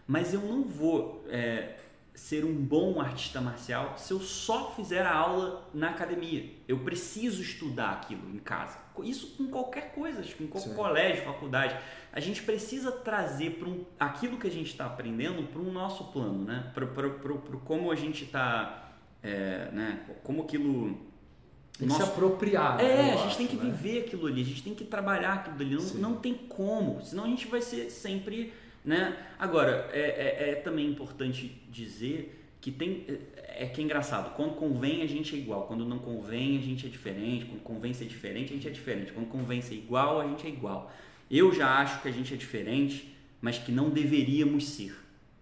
mas 0.06 0.34
eu 0.34 0.40
não 0.40 0.64
vou 0.64 1.24
é, 1.28 1.76
ser 2.14 2.44
um 2.44 2.54
bom 2.54 3.00
artista 3.00 3.40
marcial 3.40 3.94
se 3.98 4.12
eu 4.12 4.20
só 4.20 4.72
fizer 4.76 5.04
a 5.04 5.12
aula 5.12 5.68
na 5.74 5.90
academia. 5.90 6.48
Eu 6.68 6.78
preciso 6.78 7.42
estudar 7.42 7.90
aquilo 7.90 8.30
em 8.30 8.38
casa. 8.38 8.78
Isso 9.02 9.36
com 9.36 9.48
qualquer 9.48 9.92
coisa, 9.92 10.22
em 10.40 10.46
qualquer 10.46 10.70
Sim. 10.70 10.76
colégio, 10.76 11.24
faculdade. 11.24 11.76
A 12.12 12.20
gente 12.20 12.42
precisa 12.42 12.92
trazer 12.92 13.58
para 13.58 13.68
um, 13.68 13.84
aquilo 13.98 14.38
que 14.38 14.46
a 14.46 14.50
gente 14.50 14.70
está 14.70 14.86
aprendendo 14.86 15.42
para 15.48 15.60
o 15.60 15.72
nosso 15.72 16.04
plano, 16.12 16.44
né? 16.44 16.70
Para 16.72 16.86
como 17.64 17.90
a 17.90 17.96
gente 17.96 18.24
está, 18.24 18.92
é, 19.20 19.70
né? 19.72 20.06
Como 20.22 20.42
aquilo 20.42 20.96
tem 21.76 21.88
que 21.88 21.94
se 21.94 22.02
apropriar. 22.02 22.80
É, 22.80 23.10
a 23.10 23.16
gente 23.16 23.26
acho, 23.26 23.36
tem 23.36 23.46
que 23.48 23.56
né? 23.56 23.64
viver 23.64 24.04
aquilo 24.04 24.28
ali, 24.28 24.42
a 24.42 24.44
gente 24.44 24.62
tem 24.62 24.74
que 24.74 24.84
trabalhar 24.84 25.34
aquilo 25.34 25.56
ali. 25.56 25.74
Não, 25.74 26.10
não 26.10 26.16
tem 26.16 26.34
como, 26.34 27.02
senão 27.02 27.24
a 27.24 27.28
gente 27.28 27.48
vai 27.48 27.60
ser 27.60 27.90
sempre 27.90 28.52
né? 28.84 29.16
Agora, 29.38 29.88
é, 29.92 30.00
é, 30.00 30.50
é 30.50 30.54
também 30.56 30.86
importante 30.86 31.62
dizer 31.70 32.40
que 32.60 32.70
tem 32.70 33.04
é, 33.08 33.64
é 33.64 33.66
que 33.66 33.80
é 33.80 33.84
engraçado, 33.84 34.34
quando 34.34 34.54
convém 34.54 35.02
a 35.02 35.06
gente 35.06 35.34
é 35.34 35.38
igual, 35.38 35.66
quando 35.66 35.84
não 35.84 35.98
convém 35.98 36.58
a 36.58 36.60
gente 36.60 36.86
é 36.86 36.88
diferente, 36.88 37.46
quando 37.46 37.62
convém 37.62 37.94
ser 37.94 38.06
diferente 38.06 38.52
a 38.52 38.56
gente 38.56 38.68
é 38.68 38.70
diferente, 38.70 39.12
quando 39.12 39.28
convém 39.28 39.62
ser 39.62 39.74
igual 39.74 40.20
a 40.20 40.26
gente 40.26 40.46
é 40.46 40.50
igual. 40.50 40.92
Eu 41.30 41.54
já 41.54 41.78
acho 41.78 42.02
que 42.02 42.08
a 42.08 42.10
gente 42.10 42.34
é 42.34 42.36
diferente, 42.36 43.16
mas 43.40 43.58
que 43.58 43.72
não 43.72 43.90
deveríamos 43.90 44.66
ser. 44.68 44.94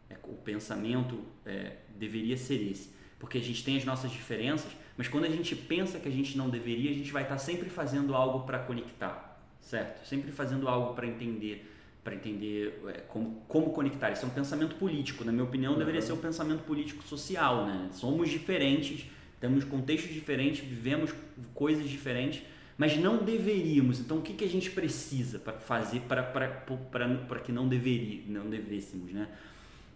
É, 0.08 0.16
o 0.24 0.34
pensamento 0.34 1.20
é, 1.44 1.76
deveria 1.96 2.36
ser 2.36 2.62
esse, 2.70 2.90
porque 3.18 3.38
a 3.38 3.40
gente 3.40 3.64
tem 3.64 3.76
as 3.76 3.84
nossas 3.84 4.10
diferenças, 4.10 4.70
mas 4.96 5.08
quando 5.08 5.24
a 5.24 5.30
gente 5.30 5.56
pensa 5.56 5.98
que 5.98 6.08
a 6.08 6.12
gente 6.12 6.36
não 6.36 6.50
deveria, 6.50 6.90
a 6.90 6.94
gente 6.94 7.10
vai 7.10 7.22
estar 7.22 7.38
sempre 7.38 7.70
fazendo 7.70 8.14
algo 8.14 8.46
para 8.46 8.58
conectar, 8.58 9.42
certo? 9.60 10.06
Sempre 10.06 10.30
fazendo 10.30 10.68
algo 10.68 10.94
para 10.94 11.06
entender 11.06 11.71
para 12.04 12.14
entender 12.14 12.82
é, 12.88 12.92
como, 13.08 13.42
como 13.46 13.70
conectar. 13.70 14.10
Isso 14.10 14.24
é 14.24 14.28
um 14.28 14.32
pensamento 14.32 14.74
político, 14.76 15.24
na 15.24 15.32
minha 15.32 15.44
opinião, 15.44 15.72
uhum. 15.72 15.78
deveria 15.78 16.02
ser 16.02 16.12
um 16.12 16.18
pensamento 16.18 16.64
político 16.64 17.02
social. 17.04 17.66
Né? 17.66 17.88
Somos 17.92 18.28
diferentes, 18.28 19.06
temos 19.40 19.64
contextos 19.64 20.12
diferentes, 20.12 20.60
vivemos 20.64 21.14
coisas 21.54 21.88
diferentes, 21.88 22.42
mas 22.76 22.96
não 22.96 23.22
deveríamos. 23.22 24.00
Então, 24.00 24.18
o 24.18 24.22
que, 24.22 24.32
que 24.32 24.44
a 24.44 24.48
gente 24.48 24.70
precisa 24.70 25.38
para 25.38 25.54
fazer 25.54 26.00
para 26.00 27.40
que 27.44 27.52
não, 27.52 27.68
deveria, 27.68 28.22
não 28.26 28.50
devêssemos? 28.50 29.12
Né? 29.12 29.28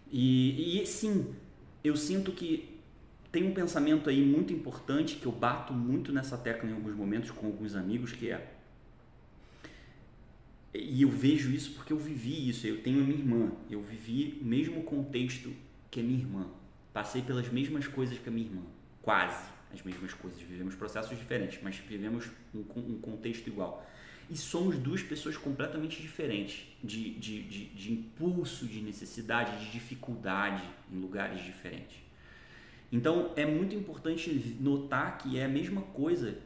E, 0.09 0.81
e 0.81 0.85
sim, 0.85 1.35
eu 1.83 1.97
sinto 1.97 2.31
que 2.31 2.77
tem 3.31 3.43
um 3.43 3.53
pensamento 3.53 4.09
aí 4.09 4.23
muito 4.23 4.53
importante 4.53 5.17
que 5.17 5.25
eu 5.25 5.31
bato 5.31 5.73
muito 5.73 6.13
nessa 6.13 6.37
tecla 6.37 6.69
em 6.69 6.73
alguns 6.73 6.95
momentos 6.95 7.31
com 7.31 7.47
alguns 7.47 7.75
amigos, 7.75 8.13
que 8.13 8.31
é 8.31 8.56
e 10.79 11.01
eu 11.01 11.09
vejo 11.09 11.51
isso 11.51 11.71
porque 11.71 11.93
eu 11.93 11.97
vivi 11.97 12.49
isso. 12.49 12.65
Eu 12.67 12.81
tenho 12.81 13.01
a 13.01 13.03
minha 13.03 13.17
irmã. 13.17 13.51
Eu 13.69 13.81
vivi 13.81 14.39
o 14.41 14.45
mesmo 14.45 14.83
contexto 14.83 15.53
que 15.89 15.99
a 15.99 16.03
minha 16.03 16.19
irmã. 16.19 16.47
Passei 16.93 17.21
pelas 17.21 17.49
mesmas 17.49 17.87
coisas 17.87 18.17
que 18.17 18.29
a 18.29 18.31
minha 18.31 18.47
irmã. 18.47 18.61
Quase 19.01 19.49
as 19.73 19.81
mesmas 19.81 20.13
coisas. 20.13 20.41
Vivemos 20.41 20.75
processos 20.75 21.17
diferentes, 21.17 21.59
mas 21.61 21.75
vivemos 21.77 22.29
um, 22.53 22.63
um 22.75 22.99
contexto 22.99 23.47
igual. 23.47 23.85
E 24.29 24.35
somos 24.35 24.77
duas 24.77 25.01
pessoas 25.01 25.37
completamente 25.37 26.01
diferentes 26.01 26.67
de, 26.83 27.11
de, 27.11 27.43
de, 27.43 27.65
de 27.65 27.93
impulso, 27.93 28.65
de 28.65 28.81
necessidade, 28.81 29.65
de 29.65 29.71
dificuldade 29.71 30.63
em 30.91 30.99
lugares 30.99 31.43
diferentes. 31.43 31.97
Então 32.91 33.31
é 33.35 33.45
muito 33.45 33.75
importante 33.75 34.57
notar 34.59 35.17
que 35.17 35.37
é 35.37 35.45
a 35.45 35.47
mesma 35.47 35.81
coisa 35.81 36.37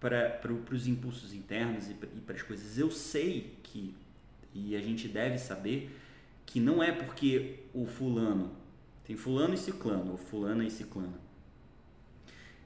para 0.00 0.40
os 0.72 0.86
impulsos 0.86 1.32
internos 1.32 1.90
e 1.90 1.94
para 1.94 2.36
as 2.36 2.42
coisas. 2.42 2.78
Eu 2.78 2.90
sei 2.90 3.58
que, 3.62 3.94
e 4.54 4.76
a 4.76 4.80
gente 4.80 5.08
deve 5.08 5.38
saber, 5.38 5.90
que 6.46 6.60
não 6.60 6.82
é 6.82 6.92
porque 6.92 7.60
o 7.74 7.86
fulano, 7.86 8.52
tem 9.04 9.16
fulano 9.16 9.54
e 9.54 9.58
ciclano, 9.58 10.12
ou 10.12 10.16
fulana 10.16 10.64
e 10.64 10.70
ciclana, 10.70 11.18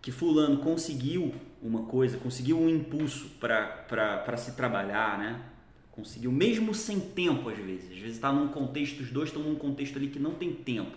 que 0.00 0.10
fulano 0.10 0.58
conseguiu 0.58 1.32
uma 1.62 1.84
coisa, 1.84 2.18
conseguiu 2.18 2.58
um 2.58 2.68
impulso 2.68 3.30
para 3.38 4.36
se 4.36 4.56
trabalhar, 4.56 5.18
né? 5.18 5.40
Conseguiu, 5.92 6.32
mesmo 6.32 6.74
sem 6.74 6.98
tempo 6.98 7.48
às 7.48 7.58
vezes. 7.58 7.92
Às 7.92 7.98
vezes 7.98 8.16
está 8.16 8.32
num 8.32 8.48
contexto, 8.48 9.00
os 9.00 9.10
dois 9.10 9.28
estão 9.28 9.42
num 9.42 9.54
contexto 9.54 9.96
ali 9.96 10.08
que 10.08 10.18
não 10.18 10.34
tem 10.34 10.52
tempo 10.52 10.96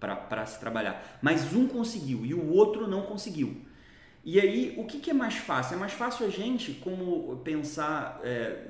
para 0.00 0.46
se 0.46 0.58
trabalhar. 0.60 1.18
Mas 1.20 1.52
um 1.52 1.66
conseguiu 1.66 2.24
e 2.24 2.32
o 2.32 2.50
outro 2.50 2.86
não 2.86 3.02
conseguiu. 3.02 3.60
E 4.24 4.40
aí, 4.40 4.74
o 4.76 4.84
que, 4.84 4.98
que, 4.98 5.10
é 5.10 5.14
mais 5.14 5.34
fácil? 5.34 5.76
É 5.76 5.78
mais 5.78 5.92
fácil 5.92 6.26
a 6.26 6.30
gente, 6.30 6.72
como 6.74 7.36
pensar. 7.38 8.20
É, 8.22 8.66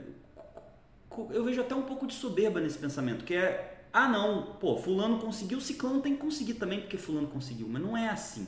eu 1.31 1.45
vejo 1.45 1.61
até 1.61 1.75
um 1.75 1.83
pouco 1.83 2.07
de 2.07 2.15
soberba 2.15 2.61
nesse 2.61 2.79
pensamento, 2.79 3.25
que 3.25 3.35
é: 3.35 3.85
ah, 3.93 4.09
não, 4.09 4.55
pô, 4.61 4.77
Fulano 4.77 5.19
conseguiu, 5.19 5.61
Ciclano 5.61 6.01
tem 6.01 6.15
que 6.15 6.21
conseguir 6.21 6.55
também 6.55 6.81
porque 6.81 6.97
Fulano 6.97 7.29
conseguiu. 7.29 7.67
Mas 7.69 7.83
não 7.83 7.97
é 7.97 8.09
assim. 8.09 8.47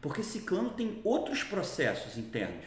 Porque 0.00 0.22
Ciclano 0.22 0.70
tem 0.70 1.00
outros 1.04 1.42
processos 1.42 2.16
internos, 2.16 2.64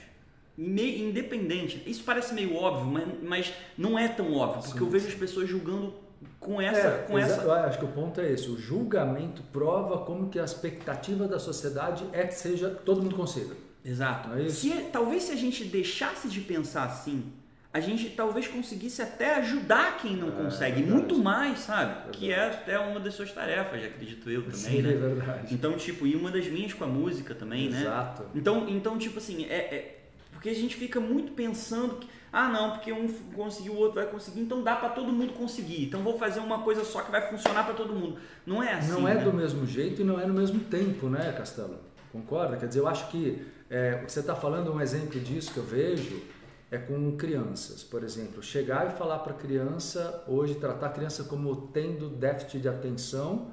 independente. 0.57 1.82
Isso 1.86 2.03
parece 2.03 2.34
meio 2.34 2.55
óbvio, 2.55 2.86
mas, 2.86 3.23
mas 3.23 3.53
não 3.77 3.97
é 3.97 4.07
tão 4.07 4.34
óbvio, 4.34 4.61
porque 4.63 4.79
sim, 4.79 4.86
eu 4.86 4.89
vejo 4.89 5.05
sim. 5.05 5.13
as 5.13 5.17
pessoas 5.17 5.49
julgando 5.49 5.93
com 6.39 6.61
essa, 6.61 6.88
é, 6.88 6.97
com 7.03 7.17
essa. 7.17 7.41
Eu 7.41 7.53
acho 7.53 7.79
que 7.79 7.86
o 7.86 7.89
ponto 7.89 8.19
é 8.19 8.32
esse. 8.32 8.49
O 8.49 8.57
julgamento 8.57 9.41
prova 9.53 9.99
como 9.99 10.29
que 10.29 10.39
a 10.39 10.43
expectativa 10.43 11.27
da 11.27 11.39
sociedade 11.39 12.03
é 12.11 12.25
que 12.25 12.34
seja 12.34 12.69
todo 12.69 13.01
mundo 13.01 13.15
consiga. 13.15 13.55
Exato. 13.84 14.34
É 14.34 14.47
se, 14.49 14.69
talvez 14.91 15.23
se 15.23 15.32
a 15.32 15.36
gente 15.36 15.63
deixasse 15.65 16.27
de 16.27 16.41
pensar 16.41 16.84
assim, 16.84 17.32
a 17.73 17.79
gente 17.79 18.09
talvez 18.09 18.47
conseguisse 18.47 19.01
até 19.01 19.36
ajudar 19.36 19.97
quem 19.97 20.15
não 20.17 20.27
é, 20.27 20.32
consegue, 20.32 20.84
muito 20.84 21.17
mais, 21.17 21.59
sabe? 21.59 22.09
Que 22.11 22.32
é 22.32 22.47
até 22.47 22.77
uma 22.77 22.99
das 22.99 23.13
suas 23.13 23.32
tarefas, 23.32 23.84
acredito 23.84 24.29
eu 24.29 24.43
também, 24.43 24.57
Sim, 24.57 24.82
né? 24.82 24.93
É 24.93 24.97
verdade. 24.97 25.53
Então, 25.53 25.73
tipo, 25.77 26.05
e 26.05 26.15
uma 26.15 26.29
das 26.29 26.47
minhas 26.47 26.73
com 26.73 26.84
a 26.84 26.88
música 26.88 27.34
também, 27.34 27.67
Exato. 27.67 27.79
né? 27.79 27.86
Exato. 27.86 28.25
Então, 28.36 28.69
então, 28.69 28.97
tipo 28.97 29.19
assim, 29.19 29.45
é, 29.45 29.55
é, 29.55 30.01
porque 30.32 30.49
a 30.49 30.55
gente 30.55 30.75
fica 30.75 30.99
muito 30.99 31.32
pensando 31.32 31.95
que, 31.95 32.09
ah, 32.34 32.49
não, 32.49 32.71
porque 32.71 32.91
um 32.91 33.07
conseguiu, 33.34 33.73
o 33.73 33.77
outro 33.77 34.01
vai 34.01 34.07
conseguir, 34.09 34.41
então 34.41 34.61
dá 34.61 34.75
para 34.75 34.89
todo 34.89 35.11
mundo 35.11 35.34
conseguir. 35.34 35.86
Então 35.86 36.01
vou 36.01 36.17
fazer 36.17 36.39
uma 36.41 36.59
coisa 36.59 36.84
só 36.84 37.01
que 37.01 37.11
vai 37.11 37.21
funcionar 37.29 37.63
para 37.63 37.73
todo 37.73 37.93
mundo. 37.93 38.17
Não 38.45 38.61
é 38.61 38.73
assim. 38.73 38.91
Não 38.91 39.07
é 39.07 39.15
né? 39.15 39.23
do 39.23 39.32
mesmo 39.32 39.65
jeito 39.65 40.01
e 40.01 40.03
não 40.03 40.19
é 40.19 40.25
no 40.25 40.34
mesmo 40.34 40.59
tempo, 40.61 41.07
né, 41.07 41.34
Castelo? 41.38 41.79
Concorda? 42.11 42.57
Quer 42.57 42.67
dizer, 42.67 42.79
eu 42.79 42.88
acho 42.88 43.09
que 43.09 43.45
é, 43.72 44.01
o 44.01 44.05
que 44.05 44.11
você 44.11 44.19
está 44.19 44.36
falando, 44.36 44.74
um 44.74 44.82
exemplo 44.82 45.17
disso 45.17 45.53
que 45.53 45.57
eu 45.57 45.63
vejo 45.63 46.22
é 46.69 46.78
com 46.78 47.15
crianças. 47.15 47.82
Por 47.82 48.03
exemplo, 48.03 48.43
chegar 48.43 48.86
e 48.88 48.97
falar 48.97 49.19
para 49.19 49.32
a 49.32 49.36
criança, 49.36 50.26
hoje, 50.28 50.55
tratar 50.55 50.88
a 50.88 50.89
criança 50.89 51.24
como 51.24 51.55
tendo 51.67 52.09
déficit 52.09 52.59
de 52.59 52.67
atenção. 52.67 53.47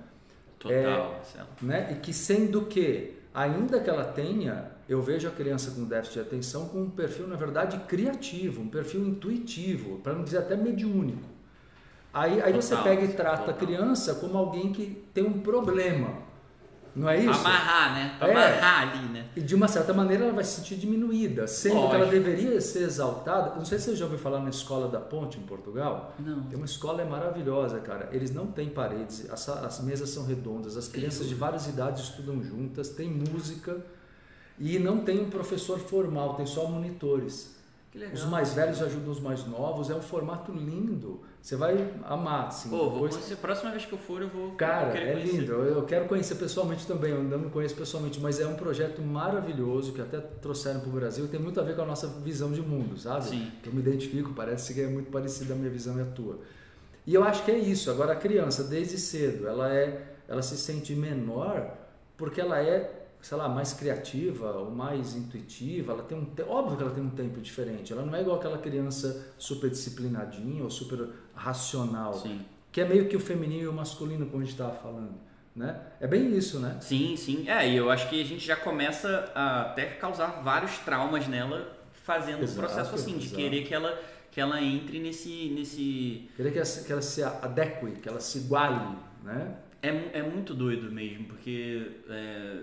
Total, 0.58 1.22
é, 1.36 1.64
né? 1.64 1.92
E 1.92 2.00
que 2.00 2.12
sendo 2.12 2.62
que, 2.62 3.16
ainda 3.32 3.78
que 3.78 3.88
ela 3.88 4.04
tenha, 4.04 4.72
eu 4.88 5.00
vejo 5.00 5.28
a 5.28 5.30
criança 5.30 5.70
com 5.70 5.84
déficit 5.84 6.14
de 6.14 6.20
atenção 6.26 6.66
com 6.66 6.82
um 6.82 6.90
perfil, 6.90 7.28
na 7.28 7.36
verdade, 7.36 7.78
criativo, 7.86 8.60
um 8.60 8.68
perfil 8.68 9.06
intuitivo, 9.06 10.00
para 10.00 10.14
não 10.14 10.24
dizer 10.24 10.38
até 10.38 10.56
mediúnico. 10.56 11.28
Aí, 12.12 12.42
aí 12.42 12.52
você 12.52 12.76
pega 12.78 13.04
e 13.04 13.12
trata 13.12 13.44
total. 13.44 13.54
a 13.54 13.56
criança 13.56 14.16
como 14.16 14.36
alguém 14.36 14.72
que 14.72 15.00
tem 15.14 15.22
um 15.22 15.38
problema. 15.38 16.26
Não 16.98 17.08
é 17.08 17.18
isso? 17.18 17.30
Amarrar, 17.30 17.94
né? 17.94 18.16
Pra 18.18 18.28
é. 18.28 18.32
amarrar 18.32 18.88
ali, 18.88 19.08
né? 19.08 19.26
E 19.36 19.40
de 19.40 19.54
uma 19.54 19.68
certa 19.68 19.94
maneira 19.94 20.24
ela 20.24 20.32
vai 20.32 20.42
se 20.42 20.60
sentir 20.60 20.76
diminuída, 20.76 21.46
sendo 21.46 21.76
Lógico. 21.76 21.90
que 21.90 21.96
ela 21.96 22.10
deveria 22.10 22.60
ser 22.60 22.82
exaltada. 22.82 23.54
Não 23.54 23.64
sei 23.64 23.78
se 23.78 23.86
você 23.86 23.96
já 23.96 24.04
ouviu 24.04 24.18
falar 24.18 24.40
na 24.40 24.50
Escola 24.50 24.88
da 24.88 24.98
Ponte 24.98 25.38
em 25.38 25.42
Portugal. 25.42 26.14
Não. 26.18 26.42
Tem 26.42 26.56
uma 26.56 26.66
escola 26.66 27.02
é 27.02 27.04
maravilhosa, 27.04 27.78
cara. 27.78 28.08
Eles 28.12 28.32
não 28.32 28.48
têm 28.48 28.68
paredes, 28.68 29.30
as, 29.30 29.48
as 29.48 29.80
mesas 29.80 30.10
são 30.10 30.26
redondas, 30.26 30.76
as 30.76 30.88
crianças 30.88 31.28
de 31.28 31.34
várias 31.34 31.68
idades 31.68 32.02
estudam 32.02 32.42
juntas, 32.42 32.88
tem 32.88 33.08
música 33.08 33.76
e 34.58 34.78
não 34.78 34.98
tem 35.04 35.20
um 35.20 35.30
professor 35.30 35.78
formal, 35.78 36.34
tem 36.34 36.46
só 36.46 36.66
monitores. 36.66 37.56
Os 38.12 38.24
mais 38.24 38.54
velhos 38.54 38.82
ajudam 38.82 39.10
os 39.10 39.20
mais 39.20 39.46
novos, 39.46 39.88
é 39.90 39.94
um 39.94 40.02
formato 40.02 40.52
lindo. 40.52 41.20
Você 41.40 41.56
vai 41.56 41.88
amar, 42.04 42.48
assim. 42.48 42.68
Pô, 42.68 42.90
vou 42.90 43.08
conhecer. 43.08 43.36
Próxima 43.36 43.70
vez 43.70 43.86
que 43.86 43.92
eu 43.92 43.98
for, 43.98 44.20
eu 44.20 44.28
vou. 44.28 44.52
Cara, 44.52 44.98
é 44.98 45.12
conhecer. 45.12 45.36
lindo. 45.36 45.52
Eu 45.52 45.82
quero 45.84 46.06
conhecer 46.06 46.34
pessoalmente 46.34 46.86
também. 46.86 47.12
Eu 47.12 47.20
ainda 47.20 47.38
não 47.38 47.48
conheço 47.48 47.74
pessoalmente, 47.74 48.20
mas 48.20 48.38
é 48.38 48.46
um 48.46 48.54
projeto 48.54 49.00
maravilhoso 49.00 49.92
que 49.92 50.00
até 50.00 50.18
trouxeram 50.20 50.80
para 50.80 50.88
o 50.88 50.92
Brasil 50.92 51.24
e 51.24 51.28
tem 51.28 51.40
muito 51.40 51.58
a 51.60 51.62
ver 51.62 51.74
com 51.74 51.82
a 51.82 51.86
nossa 51.86 52.06
visão 52.06 52.52
de 52.52 52.60
mundo, 52.60 52.98
sabe? 52.98 53.28
Sim. 53.28 53.52
Que 53.62 53.68
eu 53.68 53.72
me 53.72 53.80
identifico, 53.80 54.32
parece 54.34 54.74
que 54.74 54.80
é 54.80 54.86
muito 54.86 55.10
parecida 55.10 55.54
a 55.54 55.56
minha 55.56 55.70
visão 55.70 55.96
e 55.98 56.02
a 56.02 56.06
tua. 56.06 56.40
E 57.06 57.14
eu 57.14 57.24
acho 57.24 57.44
que 57.44 57.50
é 57.50 57.58
isso. 57.58 57.90
Agora 57.90 58.12
a 58.12 58.16
criança, 58.16 58.64
desde 58.64 58.98
cedo, 58.98 59.48
ela 59.48 59.72
é, 59.72 60.16
ela 60.28 60.42
se 60.42 60.56
sente 60.58 60.94
menor 60.94 61.72
porque 62.18 62.40
ela 62.40 62.60
é, 62.60 62.97
sei 63.20 63.36
lá, 63.36 63.48
mais 63.48 63.72
criativa 63.72 64.52
ou 64.52 64.70
mais 64.70 65.14
intuitiva. 65.14 65.92
Ela 65.92 66.02
tem 66.02 66.16
um, 66.18 66.26
óbvio 66.48 66.76
que 66.76 66.82
ela 66.82 66.92
tem 66.92 67.02
um 67.02 67.10
tempo 67.10 67.40
diferente. 67.40 67.92
Ela 67.92 68.04
não 68.04 68.14
é 68.14 68.20
igual 68.20 68.36
aquela 68.38 68.58
criança 68.58 69.32
super 69.38 69.68
disciplinadinha 69.70 70.62
ou 70.62 70.70
super 70.70 71.08
racional, 71.34 72.14
Sim. 72.14 72.40
que 72.72 72.80
é 72.80 72.84
meio 72.88 73.08
que 73.08 73.16
o 73.16 73.20
feminino 73.20 73.62
e 73.62 73.68
o 73.68 73.72
masculino, 73.72 74.26
como 74.26 74.42
a 74.42 74.44
gente 74.44 74.52
estava 74.54 74.74
falando. 74.74 75.14
Né? 75.54 75.76
É 76.00 76.06
bem 76.06 76.36
isso, 76.36 76.60
né? 76.60 76.76
Sim, 76.80 77.16
sim. 77.16 77.48
É, 77.48 77.68
e 77.68 77.76
eu 77.76 77.90
acho 77.90 78.08
que 78.08 78.20
a 78.20 78.24
gente 78.24 78.44
já 78.46 78.54
começa 78.54 79.30
a 79.34 79.62
até 79.62 79.86
causar 79.86 80.40
vários 80.42 80.78
traumas 80.78 81.26
nela 81.26 81.76
fazendo 82.04 82.42
Exato, 82.44 82.52
um 82.60 82.62
processo 82.62 82.94
assim, 82.94 83.18
de 83.18 83.26
exato. 83.26 83.34
querer 83.42 83.64
que 83.66 83.74
ela, 83.74 84.00
que 84.30 84.40
ela 84.40 84.62
entre 84.62 85.00
nesse. 85.00 85.48
nesse... 85.48 86.30
Querer 86.36 86.52
que 86.52 86.58
ela, 86.58 86.64
se- 86.64 86.84
que 86.86 86.92
ela 86.92 87.02
se 87.02 87.24
adeque, 87.24 87.90
que 88.00 88.08
ela 88.08 88.20
se 88.20 88.38
iguale, 88.38 88.96
né? 89.24 89.56
É, 89.82 90.18
é 90.20 90.22
muito 90.22 90.54
doido 90.54 90.90
mesmo, 90.92 91.24
porque 91.26 91.90
é, 92.08 92.60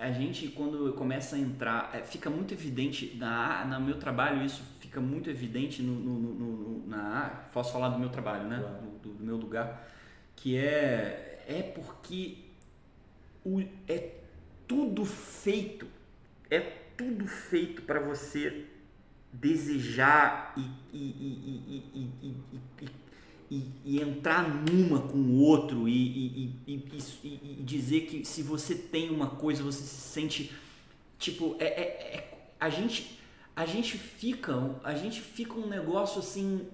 a 0.00 0.10
gente 0.12 0.48
quando 0.48 0.92
começa 0.94 1.36
a 1.36 1.38
entrar, 1.38 1.90
é, 1.94 2.02
fica 2.02 2.30
muito 2.30 2.54
evidente, 2.54 3.14
na, 3.16 3.64
no 3.66 3.80
meu 3.80 3.98
trabalho 3.98 4.44
isso 4.44 4.62
fica 4.80 5.00
muito 5.00 5.30
evidente 5.30 5.82
no, 5.82 5.94
no, 5.94 6.18
no- 6.18 6.34
no- 6.34 6.86
na 6.88 7.48
posso 7.52 7.72
falar 7.72 7.90
do 7.90 7.98
meu 7.98 8.08
trabalho, 8.08 8.44
né? 8.48 8.58
Claro. 8.60 8.76
Do, 9.02 9.10
do 9.14 9.24
meu 9.24 9.36
lugar, 9.36 9.88
que 10.36 10.56
é, 10.56 11.44
é 11.48 11.62
porque 11.62 12.38
o, 13.44 13.60
é 13.88 14.12
tudo 14.66 15.04
feito, 15.04 15.86
é 16.50 16.60
tudo 16.96 17.26
feito 17.26 17.82
para 17.82 18.00
você 18.00 18.66
desejar 19.32 20.54
e, 20.56 20.60
e, 20.96 20.98
e, 21.94 22.34
e, 22.82 22.88
e, 23.50 23.68
e, 23.84 24.00
entrar 24.00 24.48
numa 24.48 25.00
com 25.00 25.18
o 25.18 25.40
outro 25.40 25.88
e, 25.88 26.54
e, 26.66 26.84
e, 27.24 27.62
dizer 27.64 28.02
que 28.02 28.24
se 28.24 28.42
você 28.42 28.76
tem 28.76 29.10
uma 29.10 29.26
coisa 29.26 29.62
você 29.62 29.82
se 29.82 30.12
sente 30.12 30.52
tipo 31.18 31.56
é, 31.58 31.64
é, 31.64 31.82
é- 32.16 32.48
a 32.60 32.70
gente 32.70 33.18
a 33.56 33.66
gente 33.66 33.98
fica 33.98 34.76
a 34.84 34.94
gente 34.94 35.20
fica 35.20 35.54
um 35.54 35.66
negócio 35.66 36.20
assim 36.20 36.64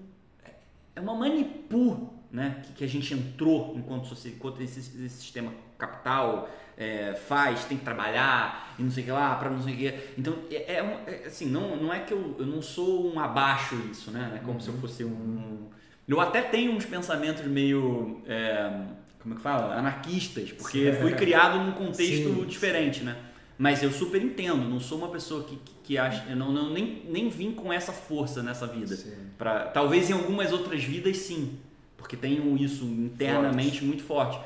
é 0.95 1.01
uma 1.01 1.15
manipu 1.15 2.13
né 2.31 2.63
que, 2.67 2.73
que 2.75 2.85
a 2.85 2.89
gente 2.89 3.15
entrou 3.15 3.75
enquanto 3.79 4.15
enquanto 4.29 4.61
esse, 4.61 4.81
esse 4.81 5.09
sistema 5.09 5.55
capital 5.79 6.51
é, 6.77 7.15
faz 7.15 7.65
tem 7.65 7.79
que 7.79 7.85
trabalhar 7.85 8.75
e 8.79 8.83
não 8.83 8.91
sei 8.91 9.03
o 9.03 9.07
que 9.07 9.13
lá 9.13 9.35
para 9.37 9.49
não 9.49 9.63
sei 9.63 9.73
o 9.73 9.77
que. 9.79 9.95
Então 10.19 10.37
é, 10.51 10.75
é 10.75 11.05
é, 11.07 11.27
assim 11.27 11.47
não 11.47 11.75
não 11.77 11.91
é 11.91 12.01
que 12.01 12.13
eu, 12.13 12.37
eu 12.39 12.45
não 12.45 12.61
sou 12.61 13.11
um 13.11 13.19
abaixo 13.19 13.77
isso 13.91 14.11
né 14.11 14.33
é 14.37 14.45
como 14.45 14.61
se 14.61 14.69
eu 14.69 14.75
fosse 14.75 15.03
um 15.03 15.71
eu 16.09 16.21
até 16.21 16.43
tenho 16.43 16.73
uns 16.73 16.85
pensamentos 16.85 17.45
meio 17.47 18.23
é, 18.27 18.81
como 19.21 19.35
é 19.35 19.37
que 19.37 19.43
fala 19.43 19.75
anarquistas 19.75 20.53
porque 20.53 20.93
Sim. 20.93 21.01
fui 21.01 21.13
criado 21.15 21.59
num 21.59 21.73
contexto 21.73 22.35
Sim. 22.35 22.47
diferente 22.47 23.03
né 23.03 23.17
mas 23.59 23.83
eu 23.83 23.91
super 23.91 24.23
entendo 24.23 24.69
não 24.69 24.79
sou 24.79 24.99
uma 24.99 25.09
pessoa 25.09 25.45
que, 25.45 25.57
que, 25.57 25.75
que 25.83 25.99
acha 25.99 26.25
eu 26.29 26.37
não, 26.37 26.53
não 26.53 26.71
nem, 26.71 27.03
nem 27.09 27.29
vim 27.29 27.53
com 27.53 27.73
essa 27.73 27.93
força 27.93 28.43
nessa 28.43 28.67
vida 28.67 28.97
Sim. 28.97 29.27
Pra, 29.37 29.67
talvez 29.67 30.09
em 30.09 30.15
algumas 30.15 30.53
outras 30.53 30.83
vidas 30.83 31.17
sim, 31.19 31.59
porque 31.97 32.17
tenho 32.17 32.57
isso 32.57 32.85
internamente 32.85 33.85
muito 33.85 34.03
forte. 34.03 34.39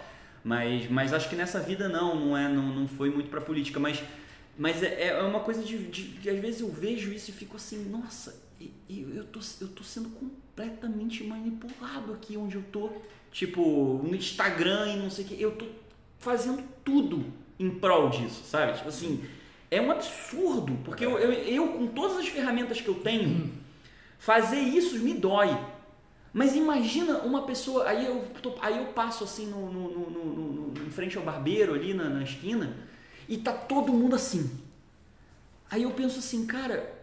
Mas, 0.42 0.90
mas 0.90 1.12
acho 1.12 1.28
que 1.28 1.36
nessa 1.36 1.60
vida 1.60 1.88
não, 1.88 2.18
não 2.18 2.36
é, 2.36 2.48
não, 2.48 2.74
não 2.74 2.88
foi 2.88 3.10
muito 3.10 3.28
pra 3.28 3.40
política. 3.40 3.78
Mas, 3.78 4.02
mas 4.56 4.82
é, 4.82 5.08
é 5.08 5.22
uma 5.22 5.40
coisa 5.40 5.62
de, 5.62 5.78
de, 5.88 6.02
que 6.20 6.30
às 6.30 6.40
vezes 6.40 6.60
eu 6.60 6.70
vejo 6.70 7.12
isso 7.12 7.30
e 7.30 7.34
fico 7.34 7.56
assim, 7.56 7.88
nossa, 7.88 8.34
e, 8.60 8.72
e 8.88 9.12
eu, 9.14 9.24
tô, 9.24 9.40
eu 9.60 9.68
tô 9.68 9.84
sendo 9.84 10.08
completamente 10.60 11.24
manipulado 11.24 12.12
aqui 12.12 12.36
onde 12.36 12.56
eu 12.56 12.62
tô. 12.70 12.90
Tipo, 13.32 14.00
no 14.02 14.14
Instagram 14.14 14.88
e 14.92 14.96
não 14.96 15.10
sei 15.10 15.24
o 15.24 15.28
que. 15.28 15.40
Eu 15.40 15.52
tô 15.52 15.66
fazendo 16.18 16.62
tudo 16.84 17.24
em 17.58 17.70
prol 17.70 18.10
disso, 18.10 18.42
sabe? 18.44 18.76
Tipo 18.76 18.88
assim, 18.88 19.24
é 19.70 19.80
um 19.80 19.90
absurdo, 19.90 20.76
porque 20.84 21.04
eu, 21.04 21.18
eu, 21.18 21.32
eu 21.32 21.68
com 21.68 21.86
todas 21.86 22.16
as 22.18 22.28
ferramentas 22.28 22.80
que 22.80 22.88
eu 22.88 22.94
tenho, 22.96 23.52
fazer 24.18 24.58
isso 24.58 24.98
me 24.98 25.14
dói. 25.14 25.56
Mas 26.32 26.54
imagina 26.54 27.18
uma 27.18 27.42
pessoa, 27.42 27.88
aí 27.88 28.06
eu, 28.06 28.22
tô- 28.42 28.54
aí 28.60 28.78
eu 28.78 28.86
passo 28.86 29.24
assim 29.24 29.46
no, 29.46 29.70
no, 29.72 29.90
no, 29.90 30.10
no- 30.10 30.52
no- 30.72 30.86
em 30.86 30.90
frente 30.90 31.16
ao 31.16 31.24
barbeiro 31.24 31.74
ali 31.74 31.92
na, 31.94 32.08
na 32.08 32.22
esquina 32.22 32.76
e 33.28 33.36
tá 33.38 33.52
todo 33.52 33.92
mundo 33.92 34.14
assim. 34.14 34.48
Aí 35.70 35.82
eu 35.84 35.90
penso 35.90 36.18
assim, 36.20 36.46
cara, 36.46 36.99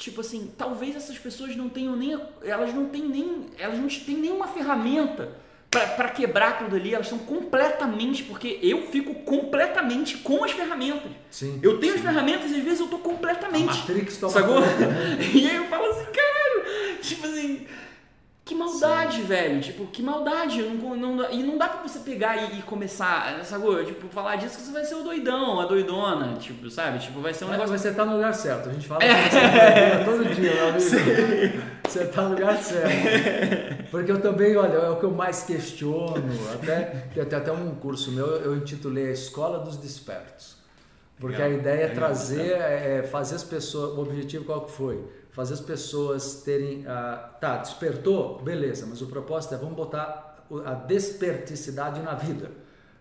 tipo 0.00 0.22
assim, 0.22 0.50
talvez 0.56 0.96
essas 0.96 1.18
pessoas 1.18 1.54
não 1.54 1.68
tenham 1.68 1.94
nem, 1.94 2.14
a- 2.14 2.20
elas 2.42 2.72
não 2.74 2.86
têm 2.86 3.02
nem, 3.02 3.46
elas 3.58 3.78
não 3.78 3.86
têm 3.86 4.16
nenhuma 4.16 4.48
ferramenta 4.48 5.32
pra- 5.70 5.86
pra 5.88 6.08
quebrar 6.08 6.48
aquilo 6.48 6.70
dali, 6.70 6.94
elas 6.94 7.06
estão 7.06 7.18
completamente, 7.18 8.22
porque 8.24 8.58
eu 8.62 8.86
fico 8.86 9.14
completamente 9.16 10.16
com 10.18 10.42
as 10.42 10.52
ferramentas. 10.52 11.12
Sim. 11.30 11.60
Eu 11.62 11.78
tenho 11.78 11.92
as 11.94 12.00
Sim. 12.00 12.06
ferramentas 12.06 12.50
e 12.50 12.56
às 12.56 12.64
vezes 12.64 12.80
eu 12.80 12.88
tô 12.88 12.96
A 12.96 13.00
completamente. 13.00 13.66
Matrix 13.66 14.16
toma 14.16 14.32
Sacou? 14.32 14.60
né? 14.60 15.18
E 15.34 15.46
aí 15.50 15.56
eu 15.56 15.66
falo 15.66 15.84
assim, 15.90 16.06
caralho, 16.06 16.98
tipo 17.02 17.26
assim, 17.26 17.66
que 18.50 18.54
maldade, 18.56 19.22
velho, 19.22 19.60
tipo, 19.60 19.86
que 19.86 20.02
maldade. 20.02 20.58
eu 20.58 20.70
Não, 20.74 20.96
não- 21.16 21.30
e 21.30 21.40
não 21.42 21.56
dá 21.56 21.68
pra 21.68 21.86
você 21.86 22.00
pegar 22.00 22.36
e, 22.36 22.58
e 22.58 22.62
começar, 22.62 23.38
sacou? 23.44 23.84
Tipo, 23.84 24.08
falar 24.08 24.34
disso 24.36 24.56
que 24.58 24.62
você 24.64 24.72
vai 24.72 24.84
ser 24.84 24.96
o 24.96 25.04
doidão, 25.04 25.60
a 25.60 25.66
doidona, 25.66 26.34
tipo, 26.36 26.68
sabe? 26.68 26.98
Tipo, 26.98 27.20
vai 27.20 27.32
ser 27.32 27.44
um 27.44 27.48
Mas 27.48 27.58
negócio. 27.58 27.78
você 27.78 27.92
tá 27.94 28.04
no 28.04 28.14
lugar 28.16 28.34
certo. 28.34 28.68
A 28.68 28.72
gente 28.72 28.88
fala 28.88 29.00
assim, 29.04 30.04
todo 30.04 30.34
dia, 30.34 30.52
meu 30.54 30.68
amigo. 30.68 30.80
Você 31.88 32.04
tá 32.06 32.22
no 32.22 32.30
lugar 32.30 32.56
certo. 32.58 33.88
Porque 33.90 34.10
eu 34.10 34.20
também, 34.20 34.56
olha, 34.56 34.72
é 34.78 34.90
o 34.90 34.96
que 34.96 35.04
eu 35.04 35.12
mais 35.12 35.42
questiono. 35.44 36.14
Até, 36.54 36.80
tem 37.14 37.22
até, 37.22 37.36
até 37.36 37.52
um 37.52 37.74
curso 37.76 38.10
meu, 38.10 38.26
eu 38.26 38.56
intitulei 38.56 39.08
A 39.08 39.12
Escola 39.12 39.60
dos 39.60 39.76
Despertos. 39.76 40.56
Porque 41.20 41.36
Legal, 41.36 41.50
a 41.50 41.60
ideia 41.60 41.74
é 41.74 41.88
legal, 41.88 41.94
trazer, 41.96 42.50
é, 42.52 43.02
fazer 43.10 43.34
as 43.36 43.44
pessoas. 43.44 43.96
O 43.96 44.00
objetivo 44.02 44.44
qual 44.44 44.62
que 44.62 44.72
foi? 44.72 45.04
Fazer 45.30 45.54
as 45.54 45.60
pessoas 45.60 46.42
terem. 46.42 46.86
ah, 46.86 47.36
tá, 47.40 47.58
despertou? 47.58 48.42
Beleza, 48.42 48.86
mas 48.86 49.00
o 49.00 49.06
propósito 49.06 49.54
é 49.54 49.58
vamos 49.58 49.76
botar 49.76 50.46
a 50.64 50.74
desperticidade 50.74 52.00
na 52.00 52.14
vida. 52.14 52.50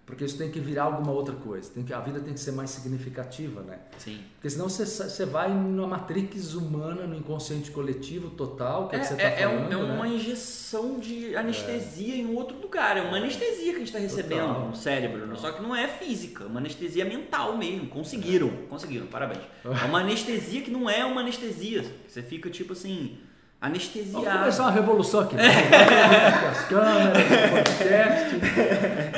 Porque 0.09 0.25
isso 0.25 0.39
tem 0.39 0.49
que 0.49 0.59
virar 0.59 0.85
alguma 0.85 1.11
outra 1.11 1.35
coisa. 1.35 1.69
Tem 1.71 1.83
que, 1.83 1.93
a 1.93 1.99
vida 1.99 2.19
tem 2.19 2.33
que 2.33 2.39
ser 2.39 2.51
mais 2.51 2.71
significativa, 2.71 3.61
né? 3.61 3.77
Sim. 3.99 4.19
Porque 4.33 4.49
senão 4.49 4.67
você, 4.67 4.83
você 4.83 5.23
vai 5.23 5.53
numa 5.53 5.85
matrix 5.85 6.55
humana, 6.55 7.05
no 7.05 7.15
inconsciente 7.15 7.69
coletivo 7.69 8.31
total, 8.31 8.87
que 8.89 8.95
é, 8.95 8.97
É, 8.97 9.01
que 9.01 9.07
você 9.07 9.13
é- 9.21 9.29
está 9.29 9.41
é 9.41 9.47
um- 9.47 9.51
falando, 9.69 9.71
é 9.71 9.87
né? 9.87 9.93
uma 9.93 10.07
injeção 10.07 10.99
de 10.99 11.35
anestesia 11.35 12.15
em 12.15 12.33
outro 12.35 12.59
lugar. 12.59 12.97
É 12.97 13.01
uma 13.01 13.17
anestesia 13.17 13.69
que 13.69 13.75
a 13.75 13.79
gente 13.79 13.87
está 13.87 13.99
recebendo 13.99 14.47
Total. 14.47 14.67
no 14.69 14.75
cérebro. 14.75 15.19
Total. 15.21 15.37
Só 15.37 15.51
que 15.51 15.61
não 15.61 15.75
é 15.75 15.87
física, 15.87 16.43
é 16.43 16.47
uma 16.47 16.59
anestesia 16.59 17.05
mental 17.05 17.55
mesmo. 17.55 17.87
Conseguiram, 17.87 18.49
conseguiram, 18.67 19.05
parabéns. 19.05 19.43
É 19.63 19.85
uma 19.85 19.99
anestesia 19.99 20.61
que 20.61 20.71
não 20.71 20.89
é 20.89 21.05
uma 21.05 21.21
anestesia. 21.21 21.85
Você 22.07 22.23
fica 22.23 22.49
tipo 22.49 22.73
assim, 22.73 23.19
Vamos 23.61 23.77
anestesiado. 23.77 24.39
começar 24.39 24.63
uma 24.63 24.71
revolução 24.71 25.19
aqui. 25.21 25.35
com 25.35 26.47
as 26.47 26.65
câmeras, 26.65 27.17
o 27.17 27.51
podcast. 27.51 28.35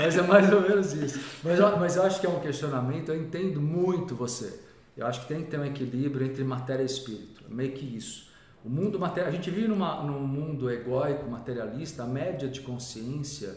Mas 0.02 0.18
é 0.18 0.22
mais 0.24 0.52
ou 0.52 0.62
menos 0.62 0.94
isso. 0.94 1.20
Mas, 1.44 1.60
eu- 1.60 1.78
mas 1.78 1.96
eu 1.96 2.04
acho 2.04 2.20
que 2.20 2.26
é 2.26 2.30
um 2.30 2.40
questionamento, 2.40 3.10
eu 3.10 3.22
entendo 3.22 3.62
muito 3.62 4.16
você. 4.16 4.60
Eu 4.98 5.06
acho 5.06 5.22
que 5.22 5.28
tem 5.28 5.44
que 5.44 5.52
ter 5.52 5.60
um 5.60 5.66
equilíbrio 5.66 6.26
entre 6.26 6.44
matéria 6.44 6.82
e 6.84 6.86
espírito. 6.86 7.44
Meio 7.50 7.72
que 7.72 7.86
isso. 7.96 8.32
O 8.66 8.70
mundo 8.70 9.00
material, 9.00 9.30
a 9.30 9.32
gente 9.36 9.50
vive 9.50 9.68
numa, 9.68 10.02
num 10.04 10.20
mundo 10.20 10.70
egóico, 10.72 11.30
materialista, 11.30 12.04
a 12.04 12.08
média 12.08 12.48
de 12.48 12.62
consciência 12.62 13.56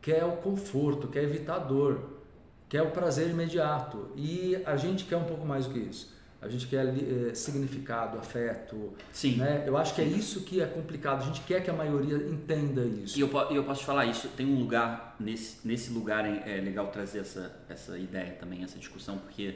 quer 0.00 0.24
o 0.24 0.32
conforto, 0.32 1.06
quer 1.08 1.22
evitar 1.22 1.58
dor, 1.58 2.00
quer 2.68 2.82
o 2.82 2.90
prazer 2.90 3.28
imediato. 3.30 4.08
E 4.16 4.60
a 4.66 4.76
gente 4.76 5.04
quer 5.04 5.16
um 5.16 5.24
pouco 5.24 5.46
mais 5.46 5.66
do 5.66 5.72
que 5.74 5.78
isso. 5.80 6.12
A 6.42 6.48
gente 6.48 6.66
quer 6.66 6.84
eh, 6.88 7.34
significado, 7.34 8.18
afeto, 8.18 8.92
Sim. 9.12 9.36
né? 9.36 9.62
Eu 9.64 9.76
acho 9.76 9.94
que 9.94 10.00
é 10.00 10.04
isso 10.04 10.42
que 10.42 10.60
é 10.60 10.66
complicado. 10.66 11.22
A 11.22 11.26
gente 11.26 11.40
quer 11.42 11.62
que 11.62 11.70
a 11.70 11.72
maioria 11.72 12.16
entenda 12.16 12.84
isso. 12.84 13.16
E 13.16 13.20
eu, 13.20 13.30
eu 13.52 13.62
posso 13.62 13.80
te 13.80 13.86
falar 13.86 14.06
isso, 14.06 14.26
tem 14.36 14.44
um 14.44 14.58
lugar, 14.58 15.14
nesse, 15.20 15.66
nesse 15.66 15.92
lugar 15.92 16.24
é, 16.26 16.58
é 16.58 16.60
legal 16.60 16.88
trazer 16.88 17.20
essa, 17.20 17.54
essa 17.68 17.96
ideia 17.96 18.32
também, 18.32 18.64
essa 18.64 18.76
discussão, 18.76 19.18
porque 19.18 19.54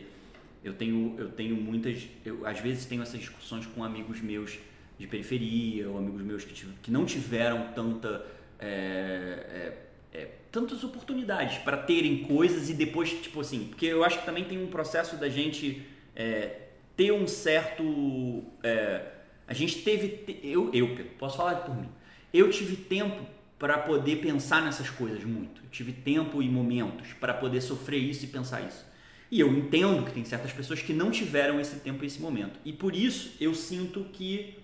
eu 0.63 0.75
tenho, 0.75 1.17
eu 1.19 1.29
tenho 1.31 1.57
muitas, 1.57 2.07
eu 2.25 2.47
às 2.47 2.61
vezes 2.61 2.87
tenho 2.87 3.03
essas 3.03 3.19
discussões 3.19 3.67
com 3.67 3.83
amigos 3.83 4.21
meus 4.21 4.57
de 4.97 5.07
periferia, 5.09 5.91
ou 5.91 5.99
amigos 5.99 6.23
meus 6.23 6.45
que, 6.45 6.55
tiv- 6.55 6.73
que 6.83 6.91
não 6.91 7.05
tiveram 7.05 7.73
tanta, 7.75 8.25
é, 8.61 9.77
é, 10.13 10.19
é, 10.19 10.29
tantas 10.53 10.85
oportunidades 10.85 11.59
para 11.59 11.77
terem 11.79 12.23
coisas 12.25 12.71
e 12.71 12.75
depois, 12.75 13.11
tipo 13.11 13.41
assim, 13.41 13.67
porque 13.67 13.87
eu 13.87 14.05
acho 14.05 14.21
que 14.21 14.25
também 14.25 14.45
tem 14.45 14.63
um 14.63 14.69
processo 14.69 15.17
da 15.17 15.29
gente 15.29 15.83
é, 16.15 16.61
ter 16.97 17.13
um 17.13 17.27
certo. 17.27 18.45
é, 18.63 19.03
a 19.47 19.55
gente 19.55 19.83
teve. 19.83 20.09
te- 20.09 20.41
Eu, 20.43 20.71
eu, 20.73 20.95
posso 21.19 21.37
falar 21.37 21.57
por 21.57 21.75
mim. 21.77 21.89
Eu 22.33 22.51
tive 22.51 22.77
tempo 22.77 23.25
para 23.59 23.79
poder 23.79 24.17
pensar 24.17 24.63
nessas 24.63 24.91
coisas 24.91 25.25
muito. 25.25 25.63
Eu 25.65 25.71
tive 25.71 25.93
tempo 25.93 26.43
e 26.43 26.49
momentos 26.49 27.13
para 27.15 27.33
poder 27.35 27.61
sofrer 27.61 27.99
isso 28.01 28.25
e 28.25 28.29
pensar 28.29 28.61
isso. 28.63 28.85
E 29.31 29.41
eu 29.41 29.53
entendo 29.53 30.05
que 30.05 30.13
tem 30.13 30.25
certas 30.25 30.53
pessoas 30.53 30.83
que 30.83 30.93
não 30.93 31.11
tiveram 31.11 31.61
esse 31.61 31.77
tempo 31.81 32.05
e 32.05 32.07
esse 32.07 32.21
momento. 32.21 32.59
E 32.65 32.73
por 32.73 32.95
isso 32.95 33.35
eu 33.41 33.55
sinto 33.55 34.05
que 34.13 34.57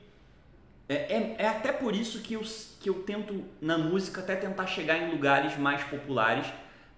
É, 0.89 0.95
é, 0.95 1.37
é 1.39 1.49
até 1.49 1.72
por 1.72 1.95
isso 1.95 2.20
que 2.20 2.35
eu, 2.35 2.43
que 2.80 2.89
eu 2.91 2.95
tento, 3.03 3.45
na 3.61 3.78
música, 3.78 4.20
até 4.20 4.37
tentar 4.37 4.66
chegar 4.66 4.99
em 4.99 5.11
lugares 5.11 5.57
mais 5.57 5.83
populares, 5.85 6.47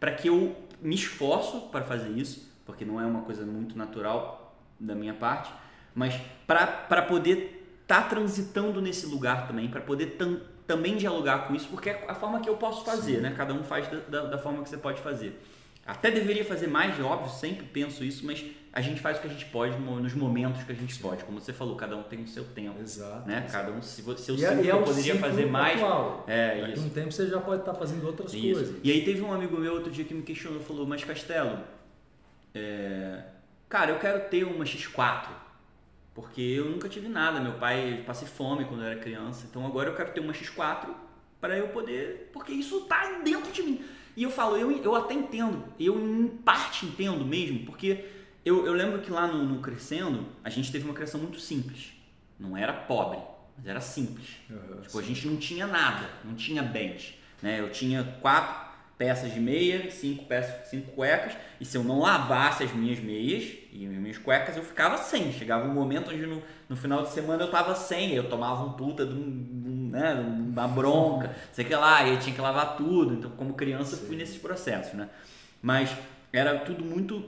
para 0.01 0.12
que 0.12 0.28
eu 0.28 0.57
me 0.80 0.95
esforço 0.95 1.62
para 1.70 1.85
fazer 1.85 2.11
isso, 2.11 2.51
porque 2.66 2.85
não 2.85 3.01
é 3.01 3.07
uma 3.07 3.22
coisa 3.22 3.45
muito 3.47 3.76
natural 3.76 4.43
da 4.85 4.95
minha 4.95 5.14
parte, 5.14 5.53
mas 5.95 6.14
para 6.47 7.03
poder 7.03 7.76
estar 7.82 8.03
tá 8.03 8.09
transitando 8.09 8.80
nesse 8.80 9.07
lugar 9.07 9.47
também, 9.47 9.68
para 9.68 9.80
poder 9.80 10.16
tam, 10.16 10.41
também 10.66 10.97
dialogar 10.97 11.47
com 11.47 11.55
isso, 11.55 11.68
porque 11.68 11.91
é 11.91 12.05
a 12.09 12.14
forma 12.14 12.41
que 12.41 12.49
eu 12.49 12.57
posso 12.57 12.85
fazer, 12.85 13.16
Sim. 13.16 13.20
né? 13.22 13.35
Cada 13.37 13.53
um 13.55 13.62
faz 13.62 13.89
da, 13.89 13.99
da, 13.99 14.26
da 14.30 14.39
forma 14.39 14.62
que 14.62 14.68
você 14.68 14.78
pode 14.78 15.01
fazer. 15.01 15.41
Até 15.87 16.11
deveria 16.11 16.45
fazer 16.45 16.66
mais, 16.66 16.99
óbvio, 16.99 17.30
sempre 17.30 17.66
penso 17.66 18.03
isso, 18.03 18.24
mas 18.24 18.43
a 18.72 18.80
gente 18.80 19.01
faz 19.03 19.18
o 19.18 19.20
que 19.20 19.26
a 19.26 19.30
gente 19.30 19.45
pode 19.47 19.78
nos 19.78 20.14
momentos 20.14 20.62
que 20.62 20.72
a 20.72 20.74
gente 20.74 20.99
pode. 20.99 21.22
Como 21.24 21.39
você 21.39 21.53
falou, 21.53 21.76
cada 21.76 21.95
um 21.95 22.03
tem 22.03 22.22
o 22.22 22.26
seu 22.26 22.43
tempo. 22.43 22.80
Exato. 22.80 23.28
Né? 23.28 23.47
Cada 23.53 23.70
um, 23.70 23.82
se, 23.82 24.03
se 24.16 24.30
eu 24.30 24.37
e 24.37 24.45
é, 24.45 24.72
eu 24.72 24.82
poderia 24.82 25.16
fazer 25.16 25.45
mais. 25.45 25.76
Atual. 25.76 26.24
É, 26.26 26.62
Daqui 26.62 26.72
isso. 26.72 26.87
um 26.87 26.89
tempo 26.89 27.12
você 27.12 27.28
já 27.28 27.39
pode 27.39 27.61
estar 27.61 27.74
fazendo 27.74 28.07
outras 28.07 28.32
isso. 28.32 28.55
coisas. 28.55 28.80
E 28.82 28.91
aí 28.91 29.05
teve 29.05 29.20
um 29.20 29.30
amigo 29.30 29.59
meu 29.59 29.74
outro 29.74 29.93
dia 29.93 30.07
que 30.07 30.14
me 30.14 30.22
questionou, 30.22 30.61
falou, 30.61 30.87
mas 30.87 31.05
Castelo, 31.05 31.59
é... 32.55 33.22
cara, 33.75 33.91
eu 33.91 33.99
quero 33.99 34.29
ter 34.29 34.45
uma 34.45 34.64
X4. 34.64 35.31
Porque 36.14 36.41
eu 36.41 36.66
nunca 36.66 36.89
tive 36.89 37.09
nada, 37.09 37.41
meu 37.41 37.55
pai 37.55 38.05
passei 38.07 38.29
fome 38.29 38.64
quando 38.66 38.83
eu 38.83 38.87
era 38.87 39.01
criança, 39.01 39.49
então 39.51 39.66
agora 39.66 39.91
eu 39.91 39.97
quero 39.97 40.12
ter 40.12 40.20
uma 40.20 40.33
X4 40.33 40.91
para 41.41 41.59
eu 41.59 41.66
poder, 41.70 42.31
porque 42.33 42.53
isso 42.53 42.83
está 42.83 43.18
dentro 43.25 43.51
de 43.51 43.64
mim. 43.64 43.85
E 44.16 44.22
eu 44.22 44.31
falo, 44.31 44.57
eu, 44.57 44.70
eu 44.70 44.95
até 44.95 45.12
entendo, 45.12 45.64
eu 45.77 45.99
em 45.99 46.29
parte 46.29 46.87
entendo 46.87 47.25
mesmo, 47.25 47.66
porque 47.66 48.05
eu, 48.45 48.64
eu 48.64 48.72
lembro 48.72 49.01
que 49.01 49.11
lá 49.11 49.27
no, 49.27 49.45
no 49.45 49.61
Crescendo, 49.61 50.25
a 50.45 50.49
gente 50.49 50.70
teve 50.70 50.85
uma 50.85 50.95
criação 50.95 51.18
muito 51.18 51.41
simples. 51.41 51.95
Não 52.39 52.57
era 52.57 52.72
pobre, 52.72 53.18
mas 53.57 53.66
era 53.66 53.81
simples. 53.81 54.37
Uhum, 54.49 54.83
tipo, 54.83 54.97
a 55.01 55.03
gente 55.03 55.27
não 55.27 55.37
tinha 55.37 55.66
nada, 55.66 56.09
não 56.25 56.37
tinha 56.37 56.62
bens. 56.62 57.18
Né? 57.43 57.59
Eu 57.59 57.72
tinha 57.72 58.05
quatro 58.22 58.64
peças 58.97 59.32
de 59.32 59.40
meia, 59.40 59.90
cinco 59.90 60.24
peças, 60.24 60.68
cinco 60.68 60.92
cuecas, 60.92 61.36
e 61.61 61.64
se 61.64 61.76
eu 61.76 61.82
não 61.82 62.01
lavasse 62.01 62.62
as 62.62 62.72
minhas 62.72 62.99
meias 63.01 63.53
e 63.72 63.86
as 63.86 63.92
minhas 63.92 64.18
cuecas, 64.18 64.57
eu 64.57 64.62
ficava 64.62 64.97
sem. 64.99 65.32
Chegava 65.32 65.66
um 65.66 65.74
momento 65.74 66.11
onde 66.11 66.26
no, 66.26 66.42
no 66.68 66.76
final 66.76 67.03
de 67.03 67.11
semana 67.11 67.42
eu 67.42 67.51
tava 67.51 67.74
sem, 67.74 68.12
eu 68.12 68.28
tomava 68.28 68.64
um 68.64 68.72
puta 68.72 69.05
de 69.05 69.14
um 69.14 69.64
né, 69.95 70.14
uma 70.14 70.66
bronca, 70.66 71.34
sei 71.53 71.64
que 71.64 71.74
lá, 71.74 72.03
e 72.07 72.14
eu 72.14 72.18
tinha 72.18 72.34
que 72.34 72.40
lavar 72.40 72.76
tudo. 72.76 73.14
Então, 73.14 73.30
como 73.30 73.55
criança, 73.55 73.97
Sim. 73.97 74.07
fui 74.07 74.16
nesses 74.16 74.36
processos, 74.36 74.95
né? 74.95 75.09
Mas 75.62 75.90
era 76.32 76.59
tudo 76.59 76.84
muito 76.84 77.24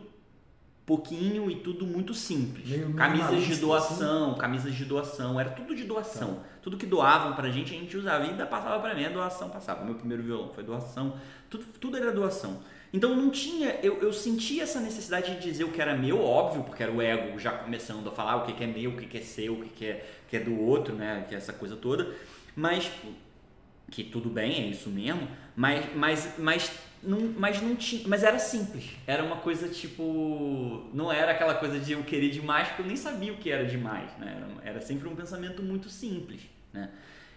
pouquinho 0.86 1.50
e 1.50 1.56
tudo 1.56 1.84
muito 1.84 2.14
simples. 2.14 2.68
Meio 2.68 2.94
camisas 2.94 3.42
de 3.42 3.56
doação, 3.56 4.30
assim. 4.30 4.40
camisas 4.40 4.74
de 4.74 4.84
doação, 4.84 5.38
era 5.38 5.50
tudo 5.50 5.74
de 5.74 5.84
doação. 5.84 6.36
Tá. 6.36 6.40
Tudo 6.62 6.76
que 6.76 6.86
doavam 6.86 7.34
pra 7.34 7.50
gente, 7.50 7.74
a 7.74 7.78
gente 7.78 7.96
usava. 7.96 8.24
E 8.24 8.30
ainda 8.30 8.46
passava 8.46 8.80
pra 8.80 8.94
mim, 8.94 9.04
a 9.04 9.10
doação 9.10 9.50
passava. 9.50 9.82
O 9.82 9.84
meu 9.84 9.96
primeiro 9.96 10.22
violão 10.22 10.48
foi 10.48 10.64
doação. 10.64 11.14
Tudo, 11.50 11.64
tudo 11.80 11.96
era 11.96 12.12
doação. 12.12 12.62
Então 12.92 13.14
não 13.14 13.30
tinha, 13.30 13.78
eu, 13.82 14.00
eu 14.00 14.12
sentia 14.12 14.62
essa 14.62 14.80
necessidade 14.80 15.34
de 15.34 15.40
dizer 15.42 15.64
o 15.64 15.72
que 15.72 15.82
era 15.82 15.94
meu, 15.96 16.22
óbvio, 16.22 16.62
porque 16.62 16.82
era 16.82 16.92
o 16.92 17.02
ego 17.02 17.38
já 17.38 17.50
começando 17.50 18.08
a 18.08 18.12
falar 18.12 18.36
o 18.36 18.46
que, 18.46 18.52
que 18.52 18.64
é 18.64 18.66
meu, 18.66 18.92
o 18.92 18.96
que, 18.96 19.06
que 19.06 19.18
é 19.18 19.20
seu, 19.20 19.54
o 19.54 19.62
que, 19.62 19.68
que, 19.70 19.86
é, 19.86 20.08
que 20.28 20.36
é 20.36 20.40
do 20.40 20.58
outro, 20.58 20.94
né? 20.94 21.26
Que 21.28 21.34
é 21.34 21.38
essa 21.38 21.52
coisa 21.52 21.76
toda 21.76 22.14
mas 22.56 22.90
que 23.90 24.02
tudo 24.02 24.28
bem, 24.30 24.64
é 24.64 24.66
isso 24.66 24.88
mesmo, 24.88 25.28
mas, 25.54 25.94
mas, 25.94 26.34
mas, 26.38 26.72
não, 27.02 27.34
mas 27.36 27.60
não 27.60 27.76
tinha, 27.76 28.06
mas 28.06 28.22
era 28.22 28.38
simples, 28.38 28.90
era 29.06 29.22
uma 29.22 29.36
coisa 29.36 29.68
tipo, 29.68 30.84
não 30.92 31.12
era 31.12 31.32
aquela 31.32 31.54
coisa 31.54 31.78
de 31.78 31.92
eu 31.92 32.02
querer 32.02 32.30
demais, 32.30 32.68
porque 32.68 32.82
eu 32.82 32.86
nem 32.86 32.96
sabia 32.96 33.32
o 33.32 33.36
que 33.36 33.50
era 33.50 33.64
demais, 33.64 34.10
né? 34.18 34.42
era, 34.62 34.70
era 34.70 34.80
sempre 34.80 35.08
um 35.08 35.14
pensamento 35.14 35.62
muito 35.62 35.88
simples, 35.88 36.42
né? 36.72 36.90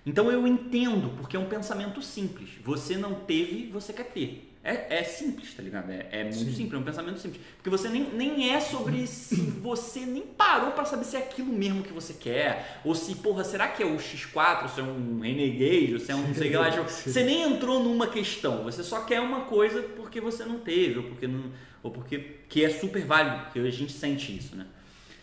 Então 0.06 0.32
eu 0.32 0.48
entendo, 0.48 1.16
porque 1.18 1.36
é 1.36 1.40
um 1.40 1.50
pensamento 1.50 2.02
simples, 2.02 2.50
você 2.64 2.98
não 2.98 3.14
teve, 3.14 3.68
você 3.68 3.94
quer 3.94 4.06
ter, 4.06 4.49
é, 4.70 5.00
é 5.00 5.04
simples, 5.04 5.54
tá 5.56 5.64
ligado? 5.64 5.90
É, 5.90 6.08
é 6.12 6.24
muito 6.24 6.38
Sim. 6.38 6.54
simples, 6.54 6.74
é 6.74 6.78
um 6.78 6.84
pensamento 6.84 7.20
simples. 7.20 7.42
Porque 7.56 7.70
você 7.70 7.90
nem, 7.90 8.04
nem 8.14 8.54
é 8.54 8.60
sobre 8.60 9.08
se 9.08 9.36
você 9.36 10.02
nem 10.02 10.22
parou 10.22 10.72
para 10.72 10.86
saber 10.86 11.06
se 11.06 11.16
é 11.16 11.20
aquilo 11.20 11.52
mesmo 11.52 11.82
que 11.82 11.92
você 11.92 12.14
quer. 12.14 12.80
Ou 12.86 12.94
se, 12.94 13.16
porra, 13.16 13.44
será 13.44 13.68
que 13.68 13.82
é 13.82 13.86
o 13.86 13.98
X4, 13.98 14.70
se 14.70 14.80
é 14.80 14.84
um 14.84 15.22
Renegade, 15.22 15.94
ou 15.94 16.00
se 16.00 16.12
é 16.12 16.16
um 16.16 16.34
sei 16.36 16.52
lá. 16.56 16.70
Você 16.80 17.24
nem 17.24 17.42
entrou 17.42 17.84
numa 17.84 18.08
questão. 18.08 18.64
Você 18.64 18.84
só 18.84 19.02
quer 19.06 19.20
uma 19.20 19.42
coisa 19.42 19.82
porque 19.82 20.22
você 20.22 20.46
não 20.46 20.60
teve, 20.60 21.00
ou 21.00 21.04
porque 21.06 21.28
não. 21.28 21.52
Ou 21.82 21.90
porque. 21.90 22.20
Que 22.48 22.64
é 22.64 22.70
super 22.70 23.04
válido, 23.04 23.46
porque 23.46 23.60
a 23.60 23.72
gente 23.72 23.94
sente 23.94 24.36
isso, 24.36 24.56
né? 24.56 24.68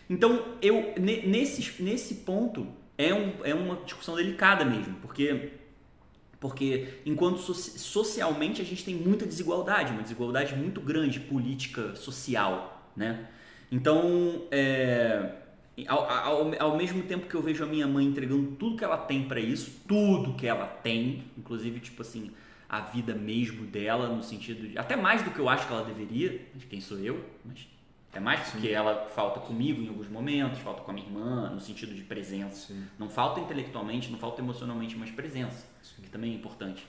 Então, 0.09 0.57
eu, 0.63 0.95
nesse, 0.99 1.83
nesse 1.83 2.15
ponto, 2.17 2.67
é, 2.99 3.13
um, 3.13 3.33
é 3.45 3.55
uma 3.55 3.77
discussão 3.85 4.15
delicada 4.15 4.65
mesmo, 4.65 4.97
porque 5.03 5.51
porque 6.41 7.01
enquanto 7.05 7.39
socialmente 7.39 8.61
a 8.61 8.65
gente 8.65 8.85
tem 8.85 8.95
muita 8.95 9.25
desigualdade, 9.25 9.93
uma 9.93 10.03
desigualdade 10.03 10.55
muito 10.55 10.81
grande 10.81 11.21
política, 11.21 11.95
social, 11.97 12.91
né? 12.95 13.29
Então, 13.71 14.45
é, 14.51 15.33
ao, 15.87 16.11
ao, 16.11 16.63
ao, 16.63 16.77
mesmo 16.77 17.03
tempo 17.03 17.27
que 17.27 17.35
eu 17.35 17.43
vejo 17.43 17.65
a 17.65 17.67
minha 17.67 17.87
mãe 17.87 18.07
entregando 18.07 18.53
tudo 18.53 18.77
que 18.77 18.85
ela 18.85 18.97
tem 18.97 19.25
para 19.25 19.41
isso, 19.41 19.83
tudo 19.89 20.35
que 20.35 20.47
ela 20.47 20.67
tem, 20.67 21.25
inclusive 21.37 21.81
tipo 21.81 22.03
assim 22.03 22.31
a 22.69 22.81
vida 22.81 23.15
mesmo 23.15 23.65
dela 23.65 24.09
no 24.09 24.23
sentido 24.23 24.69
de 24.69 24.79
até 24.79 24.97
mais 24.97 25.23
do 25.23 25.31
que 25.31 25.39
eu 25.39 25.49
acho 25.49 25.67
que 25.67 25.73
ela 25.73 25.85
deveria, 25.85 26.41
de 26.55 26.67
quem 26.67 26.81
sou 26.81 26.99
eu, 26.99 27.25
mas 27.45 27.69
é 28.17 28.21
mais 28.21 28.49
porque 28.49 28.69
Sim. 28.69 28.73
ela 28.73 29.07
falta 29.15 29.41
comigo 29.41 29.83
em 29.83 29.89
alguns 29.89 30.09
momentos, 30.09 30.59
falta 30.61 30.81
com 30.81 30.91
a 30.91 30.95
minha 30.95 31.07
irmã, 31.07 31.51
no 31.51 31.61
sentido 31.61 31.95
de 31.95 32.03
presença. 32.03 32.69
Sim. 32.69 32.87
Não 32.99 33.11
falta 33.11 33.41
intelectualmente, 33.41 34.11
não 34.11 34.19
falta 34.19 34.41
emocionalmente, 34.41 34.97
mas 34.97 35.11
presença, 35.11 35.67
Sim. 35.83 36.03
que 36.03 36.09
também 36.09 36.33
é 36.33 36.35
importante. 36.35 36.87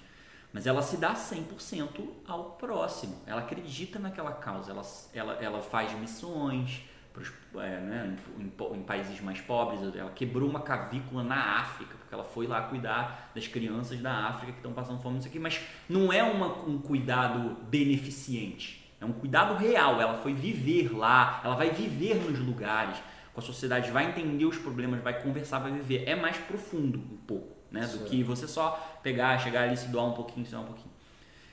Mas 0.54 0.66
ela 0.66 0.82
se 0.82 0.96
dá 0.96 1.14
100% 1.14 2.08
ao 2.26 2.52
próximo. 2.52 3.22
Ela 3.26 3.42
acredita 3.42 4.00
naquela 4.00 4.32
causa. 4.32 4.72
Ela, 4.72 4.82
ela, 5.14 5.34
ela 5.34 5.62
faz 5.62 5.92
missões 6.00 6.82
pros, 7.12 7.34
é, 7.56 7.80
né, 7.82 8.18
em, 8.40 8.78
em, 8.78 8.84
países 8.84 9.20
mais 9.20 9.42
pobres. 9.42 9.82
Ela 9.94 10.12
quebrou 10.12 10.50
uma 10.50 10.62
cavícula 10.62 11.24
na 11.24 11.60
África, 11.60 11.94
porque 11.98 12.14
ela 12.14 12.24
foi 12.24 12.48
lá 12.48 12.62
cuidar 12.62 13.32
das 13.36 13.46
crianças 13.48 14.00
da 14.00 14.30
África 14.30 14.54
que 14.54 14.60
estão 14.60 14.72
passando 14.72 15.02
fome, 15.02 15.20
isso 15.20 15.28
aqui. 15.28 15.40
Mas 15.40 15.60
não 15.90 16.14
é 16.14 16.24
uma, 16.24 16.48
um 16.64 16.80
cuidado 16.80 17.58
beneficente 17.64 18.77
é 19.00 19.06
um 19.06 19.14
cuidado 19.14 19.56
real. 19.56 20.02
Ela 20.02 20.16
foi 20.16 20.34
viver 20.34 20.96
lá, 20.96 21.42
ela 21.44 21.56
vai 21.56 21.70
viver 21.72 22.16
nos 22.16 22.40
lugares, 22.40 22.98
com 23.34 23.40
a 23.40 23.44
sociedade, 23.44 23.92
vai 23.92 24.10
entender 24.10 24.46
os 24.46 24.58
problemas, 24.58 25.02
vai 25.02 25.22
conversar, 25.22 25.60
vai 25.60 25.72
viver. 25.72 26.04
É 26.08 26.16
mais 26.16 26.38
profundo 26.38 27.00
um 27.00 27.18
pouco, 27.18 27.56
né? 27.72 27.86
Do 27.86 28.00
que 28.00 28.24
você 28.24 28.48
só 28.48 29.00
pegar, 29.04 29.38
chegar 29.38 29.64
ali, 29.64 29.78
se 29.78 29.88
doar 29.90 30.06
um 30.06 30.14
pouquinho, 30.14 30.46
se 30.46 30.52
doar 30.52 30.64
um 30.64 30.68
pouquinho. 30.68 30.92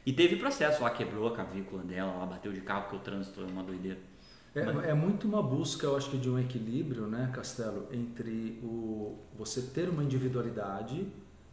E 0.06 0.12
teve 0.12 0.36
processo 0.36 0.82
lá, 0.82 0.90
quebrou 0.90 1.28
a 1.28 1.32
cavícula 1.34 1.82
dela, 1.82 2.12
ela 2.12 2.26
bateu 2.26 2.52
de 2.52 2.60
carro 2.60 2.82
porque 2.82 2.96
o 2.96 3.00
trânsito 3.00 3.40
é 3.40 3.44
uma 3.44 3.62
doideira. 3.62 3.98
É, 4.54 4.64
Mas... 4.64 4.84
é, 4.84 4.94
muito 4.94 5.26
uma 5.26 5.42
busca, 5.42 5.86
eu 5.86 5.96
acho 5.96 6.10
que, 6.10 6.16
de 6.16 6.30
um 6.30 6.38
equilíbrio, 6.38 7.06
né, 7.06 7.30
Castelo, 7.32 7.88
entre 7.90 8.60
o 8.62 9.18
você 9.36 9.62
ter 9.62 9.88
uma 9.88 10.04
individualidade, 10.04 11.08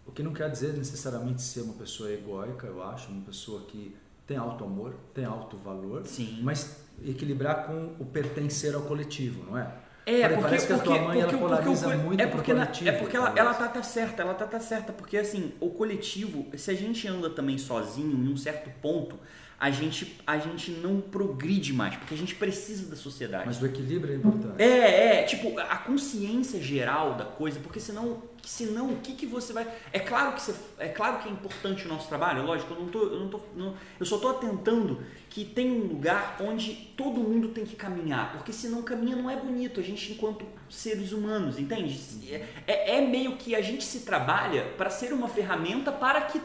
o 0.06 0.12
que 0.12 0.22
não 0.22 0.34
quer 0.34 0.50
dizer 0.52 0.74
necessariamente 0.74 1.42
ser 1.42 1.62
uma 1.62 1.74
pessoa 1.74 2.12
egóica, 2.12 2.68
eu 2.68 2.84
acho, 2.84 3.12
uma 3.12 3.24
pessoa 3.24 3.64
que 3.66 3.96
tem 4.32 4.38
alto 4.38 4.64
amor, 4.64 4.96
tem 5.14 5.26
alto 5.26 5.58
valor, 5.58 6.06
Sim. 6.06 6.40
mas 6.42 6.86
equilibrar 7.04 7.66
com 7.66 7.96
o 8.00 8.06
pertencer 8.06 8.74
ao 8.74 8.84
coletivo, 8.84 9.44
não 9.44 9.58
é? 9.58 9.70
É, 10.06 10.30
porque, 10.30 10.42
parece 10.42 10.68
que 10.68 10.74
a 10.74 10.80
tua 10.80 11.00
mãe 11.00 11.20
porque, 11.20 11.36
ela 11.36 11.38
polariza 11.38 11.84
porque, 11.84 11.98
muito 11.98 12.22
é 12.22 12.28
porque, 12.28 12.54
coletivo. 12.54 12.90
É 12.90 12.92
porque 12.94 13.18
ela, 13.18 13.34
ela 13.36 13.54
tá, 13.54 13.68
tá 13.68 13.84
certa, 13.84 14.22
ela 14.22 14.34
tá, 14.34 14.48
tá 14.48 14.60
certa, 14.60 14.94
porque 14.94 15.18
assim, 15.18 15.52
o 15.60 15.70
coletivo, 15.70 16.46
se 16.58 16.72
a 16.72 16.74
gente 16.74 17.06
anda 17.08 17.30
também 17.30 17.58
sozinho 17.58 18.18
em 18.18 18.32
um 18.32 18.38
certo 18.38 18.72
ponto, 18.82 19.20
a 19.60 19.70
gente, 19.70 20.20
a 20.26 20.40
gente 20.40 20.72
não 20.72 21.02
progride 21.02 21.74
mais, 21.74 21.96
porque 21.98 22.16
a 22.16 22.18
gente 22.18 22.34
precisa 22.34 22.90
da 22.90 22.96
sociedade. 22.96 23.44
Mas 23.46 23.62
o 23.62 23.66
equilíbrio 23.66 24.14
é 24.14 24.18
importante. 24.18 24.62
É, 24.62 25.20
é, 25.20 25.24
tipo, 25.24 25.60
a 25.60 25.78
consciência 25.78 26.60
geral 26.60 27.16
da 27.16 27.26
coisa, 27.26 27.60
porque 27.60 27.80
senão, 27.80 28.24
senão 28.44 28.92
o 28.92 28.98
que, 28.98 29.14
que 29.14 29.26
você 29.26 29.54
vai. 29.54 29.68
É 29.92 30.00
claro 30.00 30.34
que 30.34 30.42
você, 30.42 30.56
é 30.80 30.88
claro 30.88 31.20
que 31.20 31.30
é 31.30 31.32
importante 31.32 31.86
o 31.86 31.88
nosso 31.88 32.08
trabalho, 32.08 32.44
lógico, 32.44 32.74
eu 32.74 32.80
não 32.80 32.88
tô, 32.88 33.00
eu 33.04 33.20
não 33.20 33.30
tô, 33.30 33.39
não, 33.56 33.76
eu 34.00 34.06
só 34.06 34.18
tô 34.18 34.30
atentando 34.30 35.04
que 35.30 35.46
tem 35.46 35.72
um 35.72 35.88
lugar 35.88 36.38
onde 36.42 36.94
todo 36.98 37.20
mundo 37.20 37.50
tem 37.50 37.66
que 37.66 37.76
caminhar, 37.76 38.34
porque 38.34 38.52
senão 38.52 38.82
caminha 38.82 39.16
não 39.16 39.30
é 39.30 39.36
bonito, 39.36 39.80
a 39.80 39.84
gente 39.84 40.12
enquanto 40.12 40.46
seres 40.70 41.12
humanos, 41.12 41.60
entende? 41.60 42.00
É, 42.30 42.48
é, 42.68 42.98
é 42.98 43.02
meio 43.02 43.38
que 43.38 43.56
a 43.56 43.62
gente 43.62 43.84
se 43.84 44.02
trabalha 44.02 44.74
para 44.78 44.89
ser 44.89 45.14
uma 45.14 45.28
ferramenta 45.28 45.92
para 45.92 46.22
que 46.22 46.42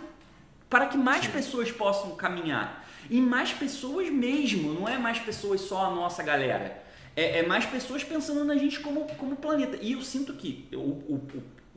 para 0.68 0.86
que 0.86 0.98
mais 0.98 1.24
Sim. 1.24 1.30
pessoas 1.30 1.70
possam 1.70 2.16
caminhar. 2.16 2.84
E 3.08 3.20
mais 3.20 3.52
pessoas 3.52 4.10
mesmo, 4.10 4.74
não 4.74 4.88
é 4.88 4.98
mais 4.98 5.18
pessoas 5.20 5.60
só 5.60 5.86
a 5.86 5.90
nossa 5.90 6.22
galera. 6.22 6.82
É, 7.14 7.38
é 7.38 7.46
mais 7.46 7.64
pessoas 7.64 8.02
pensando 8.02 8.44
na 8.44 8.56
gente 8.56 8.80
como, 8.80 9.06
como 9.14 9.36
planeta. 9.36 9.78
E 9.80 9.92
eu 9.92 10.02
sinto 10.02 10.34
que 10.34 10.68
o, 10.72 11.14
o 11.14 11.22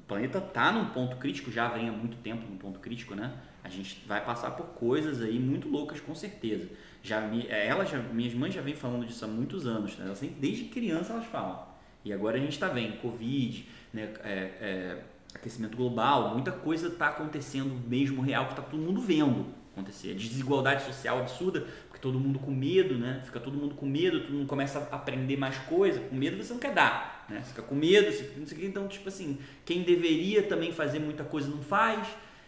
planeta 0.10 0.40
está 0.40 0.72
num 0.72 0.88
ponto 0.88 1.18
crítico, 1.18 1.52
já 1.52 1.68
vem 1.68 1.88
há 1.88 1.92
muito 1.92 2.18
tempo 2.18 2.44
num 2.50 2.58
ponto 2.58 2.80
crítico, 2.80 3.14
né? 3.14 3.32
A 3.64 3.70
gente 3.70 4.04
vai 4.08 4.24
passar 4.26 4.52
por 4.52 4.66
coisas 4.70 5.22
aí 5.22 5.40
muito 5.40 5.70
loucas, 5.70 6.02
com 6.02 6.16
certeza. 6.16 6.68
Já 7.04 7.22
é, 7.48 7.68
ela 7.68 7.86
já, 7.86 8.00
minhas 8.00 8.34
mães 8.34 8.54
já 8.54 8.62
vêm 8.62 8.76
falando 8.76 9.06
disso 9.06 9.24
há 9.24 9.28
muitos 9.28 9.68
anos, 9.68 9.96
né? 9.98 10.12
desde 10.40 10.66
criança 10.66 11.14
elas 11.14 11.26
falam. 11.26 11.64
E 12.04 12.12
agora 12.12 12.38
a 12.38 12.40
gente 12.40 12.54
está 12.54 12.68
vendo 12.68 13.00
Covid, 13.02 13.68
né? 13.94 14.14
É, 14.24 14.34
é, 14.60 15.04
aquecimento 15.34 15.78
global, 15.78 16.34
muita 16.34 16.52
coisa 16.52 16.88
está 16.88 17.10
acontecendo 17.10 17.80
mesmo 17.88 18.22
real 18.22 18.46
que 18.46 18.54
está 18.54 18.64
todo 18.64 18.82
mundo 18.82 19.00
vendo 19.00 19.46
acontecer. 19.72 20.16
Desigualdade 20.16 20.84
social 20.84 21.20
absurda, 21.20 21.68
porque 22.00 22.02
todo 22.02 22.20
mundo 22.20 22.40
com 22.40 22.52
medo, 22.52 22.98
né? 22.98 23.22
Fica 23.26 23.40
todo 23.40 23.58
mundo 23.58 23.76
com 23.76 23.86
medo, 23.86 24.22
todo 24.22 24.34
mundo 24.34 24.48
começa 24.48 24.80
a 24.92 24.96
aprender 24.96 25.38
mais 25.38 25.58
coisa. 25.60 26.00
Com 26.00 26.16
medo 26.16 26.42
você 26.42 26.54
não 26.54 26.60
quer 26.60 26.74
dar, 26.74 27.26
né? 27.30 27.42
Você 27.42 27.50
fica 27.50 27.62
com 27.62 27.76
medo, 27.76 28.12
você 28.12 28.24
fica, 28.24 28.40
não 28.40 28.48
sei 28.48 28.58
o 28.58 28.62
que. 28.62 28.66
Então, 28.66 28.88
tipo 28.88 29.08
assim, 29.10 29.38
quem 29.66 29.84
deveria 29.84 30.44
também 30.44 30.72
fazer 30.72 31.00
muita 31.00 31.24
coisa 31.24 31.50
não 31.50 31.62
faz. 31.62 32.08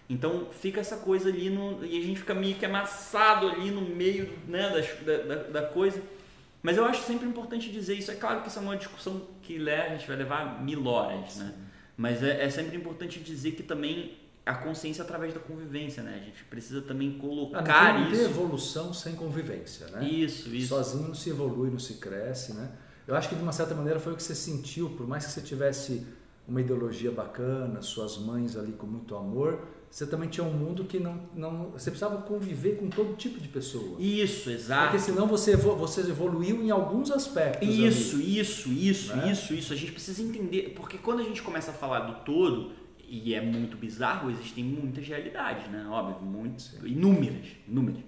Então 0.10 0.48
fica 0.52 0.80
essa 0.80 0.98
coisa 0.98 1.30
ali 1.30 1.50
no, 1.50 1.86
e 1.86 1.98
a 1.98 2.02
gente 2.02 2.20
fica 2.20 2.34
meio 2.34 2.56
que 2.56 2.66
amassado 2.66 3.48
ali 3.48 3.72
no 3.72 3.82
meio 3.82 4.30
né, 4.48 4.84
da, 5.06 5.18
da, 5.18 5.44
da 5.44 5.62
coisa. 5.68 6.02
Mas 6.64 6.78
eu 6.78 6.86
acho 6.86 7.04
sempre 7.04 7.28
importante 7.28 7.70
dizer 7.72 7.96
isso. 7.96 8.12
É 8.12 8.16
claro 8.16 8.42
que 8.42 8.50
isso 8.50 8.60
é 8.60 8.62
uma 8.62 8.78
discussão 8.78 9.28
que 9.42 9.58
leva, 9.58 9.94
a 9.94 9.98
gente 9.98 10.08
vai 10.08 10.18
levar 10.18 10.64
mil 10.64 10.86
horas, 10.86 11.38
né? 11.38 11.54
Mas 11.98 12.24
é, 12.24 12.44
é 12.44 12.50
sempre 12.50 12.76
importante 12.76 13.20
dizer 13.20 13.52
que 13.52 13.64
também 13.64 14.18
a 14.52 14.56
consciência 14.56 15.04
através 15.04 15.34
da 15.34 15.40
convivência, 15.40 16.04
né? 16.04 16.20
A 16.22 16.26
gente 16.26 16.44
precisa 16.46 16.82
também 16.82 17.18
colocar 17.18 17.60
ah, 17.60 17.94
não 17.94 18.04
tem, 18.04 18.12
isso. 18.12 18.22
Não 18.22 18.30
tem 18.30 18.38
evolução 18.38 18.94
sem 18.94 19.16
convivência, 19.16 19.88
né? 19.88 20.08
Isso, 20.08 20.54
isso. 20.54 20.70
Sozinho 20.70 21.08
não 21.08 21.16
se 21.16 21.30
evolui, 21.30 21.70
não 21.70 21.80
se 21.80 21.96
cresce, 21.96 22.54
né? 22.54 22.70
Eu 23.08 23.16
acho 23.16 23.30
que 23.30 23.36
de 23.36 23.42
uma 23.42 23.52
certa 23.52 23.74
maneira 23.74 24.00
foi 24.00 24.14
o 24.14 24.16
que 24.16 24.24
você 24.24 24.36
sentiu, 24.36 24.90
por 24.92 25.08
mais 25.08 25.26
que 25.26 25.32
você 25.32 25.42
tivesse 25.42 26.06
uma 26.48 26.62
ideologia 26.62 27.12
bacana, 27.12 27.82
suas 27.82 28.18
mães 28.18 28.58
ali 28.58 28.74
com 28.74 28.86
muito 28.86 29.16
amor, 29.16 29.62
você 29.90 30.06
também 30.06 30.30
tinha 30.30 30.46
um 30.46 30.54
mundo 30.54 30.86
que 30.86 31.00
não, 31.00 31.22
não 31.36 31.72
você 31.72 31.92
precisava 31.92 32.22
conviver 32.22 32.78
com 32.78 32.90
todo 32.90 33.14
tipo 33.16 33.40
de 33.40 33.50
pessoa. 33.50 34.00
Isso, 34.00 34.50
exato. 34.50 34.84
Porque 34.84 35.00
senão 35.00 35.28
você 35.28 35.56
você 35.56 36.02
evoluiu 36.02 36.62
em 36.64 36.72
alguns 36.72 37.12
aspectos. 37.12 37.68
Isso, 37.68 38.16
ali, 38.16 38.40
isso, 38.40 38.70
isso, 38.70 39.16
né? 39.16 39.32
isso, 39.32 39.54
isso. 39.54 39.74
A 39.74 39.76
gente 39.76 39.92
precisa 39.92 40.24
entender, 40.24 40.74
porque 40.76 40.98
quando 40.98 41.20
a 41.20 41.24
gente 41.24 41.42
começa 41.42 41.72
a 41.72 41.74
falar 41.74 42.02
do 42.02 42.24
todo, 42.24 42.72
e 43.12 43.36
é 43.36 43.42
muito 43.42 43.76
bizarro, 43.76 44.32
existem 44.32 44.64
muitas 44.64 45.06
realidades, 45.06 45.68
né? 45.68 45.86
Óbvio, 45.90 46.22
muitas, 46.22 46.78
inúmeras, 46.82 47.46
inúmeras. 47.68 48.02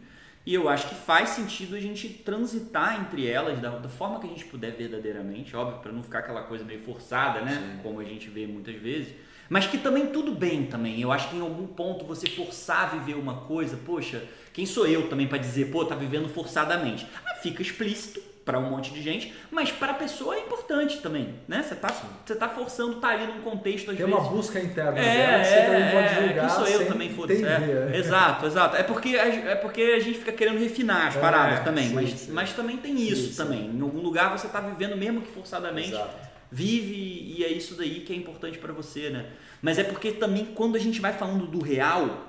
E 0.46 0.54
eu 0.54 0.70
acho 0.70 0.88
que 0.88 0.96
faz 0.96 1.30
sentido 1.30 1.76
a 1.76 1.80
gente 1.80 2.08
transitar 2.08 3.02
entre 3.02 3.28
elas 3.28 3.60
da, 3.60 3.78
da 3.78 3.90
forma 3.90 4.22
que 4.22 4.28
a 4.28 4.30
gente 4.30 4.46
puder 4.46 4.72
verdadeiramente, 4.72 5.54
óbvio, 5.58 5.80
para 5.80 5.92
não 5.92 6.02
ficar 6.02 6.20
aquela 6.20 6.44
coisa 6.44 6.64
meio 6.64 6.80
forçada, 6.84 7.42
né? 7.42 7.52
Sim. 7.52 7.80
Como 7.84 8.00
a 8.00 8.04
gente 8.06 8.30
vê 8.30 8.48
muitas 8.48 8.76
vezes. 8.76 9.14
Mas 9.50 9.68
que 9.68 9.78
também 9.78 10.08
tudo 10.08 10.32
bem 10.32 10.68
também. 10.68 11.02
Eu 11.02 11.12
acho 11.12 11.30
que 11.30 11.36
em 11.36 11.42
algum 11.42 11.68
ponto 11.68 12.06
você 12.06 12.28
forçar 12.28 12.84
a 12.84 12.98
viver 12.98 13.16
uma 13.16 13.42
coisa, 13.42 13.78
poxa, 13.86 14.24
quem 14.54 14.66
sou 14.66 14.88
eu 14.88 15.10
também 15.10 15.28
para 15.28 15.38
dizer, 15.38 15.70
pô, 15.70 15.84
tá 15.84 15.96
vivendo 15.96 16.30
forçadamente? 16.30 17.06
Ah, 17.26 17.36
fica 17.36 17.62
explícito 17.62 18.33
para 18.46 18.60
um 18.60 18.70
monte 18.70 18.92
de 18.92 19.02
gente, 19.02 19.34
mas 19.50 19.72
para 19.72 19.92
a 19.92 19.96
pessoa 19.96 20.36
é 20.36 20.40
importante 20.40 21.00
também, 21.00 21.36
né? 21.48 21.64
Você 21.64 21.76
tá, 21.76 21.96
você 22.26 22.36
tá 22.36 22.50
forçando 22.50 22.96
tá 22.96 23.10
ali 23.10 23.26
num 23.26 23.42
contexto 23.42 23.92
às 23.92 23.98
Tem 23.98 24.06
vezes. 24.06 24.22
uma 24.22 24.30
busca 24.30 24.60
interna 24.60 25.00
é, 25.00 25.28
dela, 25.28 25.44
você 25.44 25.54
é, 25.54 25.66
também 25.66 25.92
pode 25.92 26.06
é, 26.06 26.28
julgar. 26.28 26.48
Quem 26.48 26.50
sou 26.50 26.68
eu 26.68 26.88
também, 26.88 27.10
foda-se. 27.10 27.46
É, 27.46 27.92
exato, 27.96 28.46
exato. 28.46 28.76
É 28.76 28.84
porque, 28.84 29.16
é 29.16 29.56
porque 29.56 29.82
a 29.82 30.00
gente 30.00 30.20
fica 30.20 30.34
querendo 30.34 30.60
refinar 30.60 31.08
as 31.08 31.16
é, 31.16 31.20
paradas 31.20 31.64
também, 31.64 31.88
sim, 31.88 31.94
mas, 31.94 32.10
sim. 32.12 32.32
mas 32.32 32.54
também 32.54 32.78
tem 32.78 33.00
isso 33.00 33.32
sim, 33.32 33.38
também. 33.38 33.70
Em 33.70 33.82
algum 33.82 34.02
lugar 34.02 34.38
você 34.38 34.48
tá 34.48 34.60
vivendo 34.60 34.98
mesmo 34.98 35.22
que 35.22 35.32
forçadamente. 35.32 35.92
Exato. 35.92 36.34
Vive 36.52 37.36
e 37.36 37.44
é 37.44 37.52
isso 37.52 37.76
daí 37.76 38.02
que 38.02 38.14
é 38.14 38.16
importante 38.16 38.60
para 38.60 38.72
você, 38.74 39.10
né? 39.10 39.26
Mas 39.62 39.80
é 39.80 39.84
porque 39.84 40.12
também 40.12 40.46
quando 40.54 40.76
a 40.76 40.80
gente 40.80 41.02
vai 41.02 41.14
falando 41.14 41.48
do 41.48 41.64
real, 41.64 42.28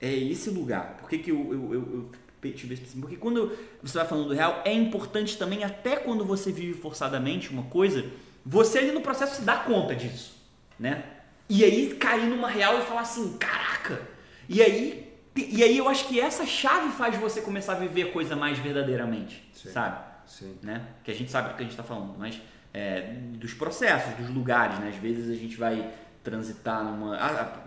é 0.00 0.12
esse 0.12 0.50
lugar. 0.50 0.98
Por 1.00 1.08
que, 1.08 1.18
que 1.18 1.30
eu, 1.30 1.48
eu, 1.52 1.74
eu, 1.74 1.80
eu 1.80 2.10
Porque 2.40 3.16
quando 3.16 3.56
você 3.82 3.98
vai 3.98 4.06
falando 4.06 4.28
do 4.28 4.34
real, 4.34 4.62
é 4.64 4.72
importante 4.72 5.36
também, 5.36 5.62
até 5.64 5.96
quando 5.96 6.24
você 6.24 6.50
vive 6.50 6.80
forçadamente 6.80 7.50
uma 7.50 7.64
coisa, 7.64 8.04
você 8.44 8.78
ali 8.78 8.92
no 8.92 9.00
processo 9.00 9.36
se 9.36 9.42
dá 9.42 9.56
conta 9.58 9.94
disso, 9.94 10.34
né? 10.78 11.04
E 11.48 11.64
aí 11.64 11.94
cair 11.94 12.26
numa 12.26 12.48
real 12.48 12.78
e 12.78 12.82
falar 12.82 13.02
assim, 13.02 13.36
caraca! 13.36 14.00
E 14.48 14.62
aí, 14.62 15.12
e 15.36 15.62
aí 15.62 15.76
eu 15.76 15.88
acho 15.88 16.06
que 16.08 16.20
essa 16.20 16.46
chave 16.46 16.90
faz 16.92 17.16
você 17.16 17.40
começar 17.40 17.72
a 17.72 17.76
viver 17.76 18.08
a 18.08 18.12
coisa 18.12 18.34
mais 18.34 18.58
verdadeiramente, 18.58 19.48
Sim. 19.52 19.70
sabe? 19.70 20.04
Sim. 20.26 20.56
Né? 20.62 20.86
Que 21.04 21.10
a 21.10 21.14
gente 21.14 21.30
sabe 21.30 21.50
do 21.50 21.54
que 21.54 21.60
a 21.60 21.64
gente 21.64 21.72
está 21.72 21.82
falando, 21.82 22.16
mas 22.18 22.40
é, 22.72 23.14
dos 23.34 23.52
processos, 23.52 24.14
dos 24.14 24.30
lugares, 24.30 24.78
né? 24.78 24.88
Às 24.88 24.96
vezes 24.96 25.28
a 25.28 25.34
gente 25.34 25.56
vai 25.56 25.92
transitar 26.22 26.84
numa. 26.84 27.16
Ah, 27.16 27.64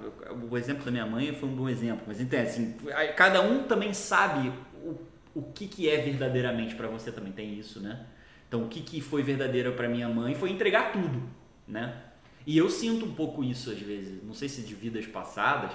o 0.50 0.58
exemplo 0.58 0.84
da 0.86 0.92
minha 0.92 1.06
mãe 1.06 1.34
foi 1.34 1.50
um 1.50 1.56
bom 1.56 1.70
exemplo, 1.70 2.04
mas 2.08 2.22
entende, 2.22 2.48
assim, 2.48 2.76
cada 3.16 3.42
um 3.42 3.64
também 3.64 3.94
sabe 3.94 4.52
o, 4.84 4.98
o 5.36 5.42
que, 5.42 5.68
que 5.68 5.90
é 5.90 5.98
verdadeiramente 6.02 6.76
para 6.76 6.88
você 6.88 7.12
também 7.12 7.32
tem 7.32 7.58
isso, 7.58 7.80
né? 7.80 8.06
Então, 8.48 8.64
o 8.64 8.68
que, 8.68 8.82
que 8.82 9.02
foi 9.02 9.24
verdadeiro 9.24 9.74
para 9.74 9.90
minha 9.90 10.08
mãe 10.08 10.36
foi 10.36 10.52
entregar 10.52 10.92
tudo, 10.92 11.24
né? 11.68 12.02
E 12.46 12.58
eu 12.58 12.70
sinto 12.70 13.06
um 13.06 13.14
pouco 13.14 13.44
isso 13.44 13.72
às 13.72 13.80
vezes, 13.80 14.24
não 14.24 14.34
sei 14.34 14.48
se 14.48 14.62
de 14.62 14.76
vidas 14.76 15.08
passadas, 15.08 15.72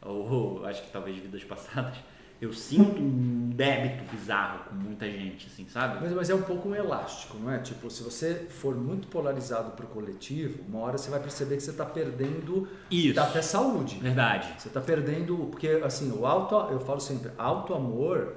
ou 0.00 0.64
acho 0.66 0.82
que 0.82 0.90
talvez 0.90 1.16
de 1.16 1.22
vidas 1.22 1.42
passadas, 1.44 1.96
eu 2.42 2.52
sinto 2.52 3.00
um 3.00 3.50
débito 3.54 4.02
bizarro 4.10 4.64
com 4.68 4.74
muita 4.74 5.08
gente, 5.08 5.46
assim, 5.46 5.64
sabe? 5.68 5.98
Mas, 6.00 6.12
mas 6.12 6.28
é 6.28 6.34
um 6.34 6.42
pouco 6.42 6.68
um 6.68 6.74
elástico, 6.74 7.38
não 7.38 7.48
é? 7.48 7.58
Tipo, 7.58 7.88
se 7.88 8.02
você 8.02 8.34
for 8.48 8.74
muito 8.74 9.06
polarizado 9.06 9.70
para 9.70 9.84
o 9.84 9.88
coletivo, 9.88 10.58
uma 10.68 10.80
hora 10.80 10.98
você 10.98 11.08
vai 11.08 11.20
perceber 11.20 11.54
que 11.54 11.62
você 11.62 11.70
está 11.70 11.86
perdendo 11.86 12.66
Isso. 12.90 13.20
até 13.20 13.40
saúde. 13.40 14.00
Verdade. 14.00 14.54
Você 14.58 14.66
está 14.66 14.80
perdendo, 14.80 15.36
porque 15.52 15.68
assim, 15.84 16.10
o 16.10 16.26
auto, 16.26 16.56
eu 16.72 16.80
falo 16.80 16.98
sempre, 16.98 17.30
auto 17.38 17.74
amor 17.74 18.34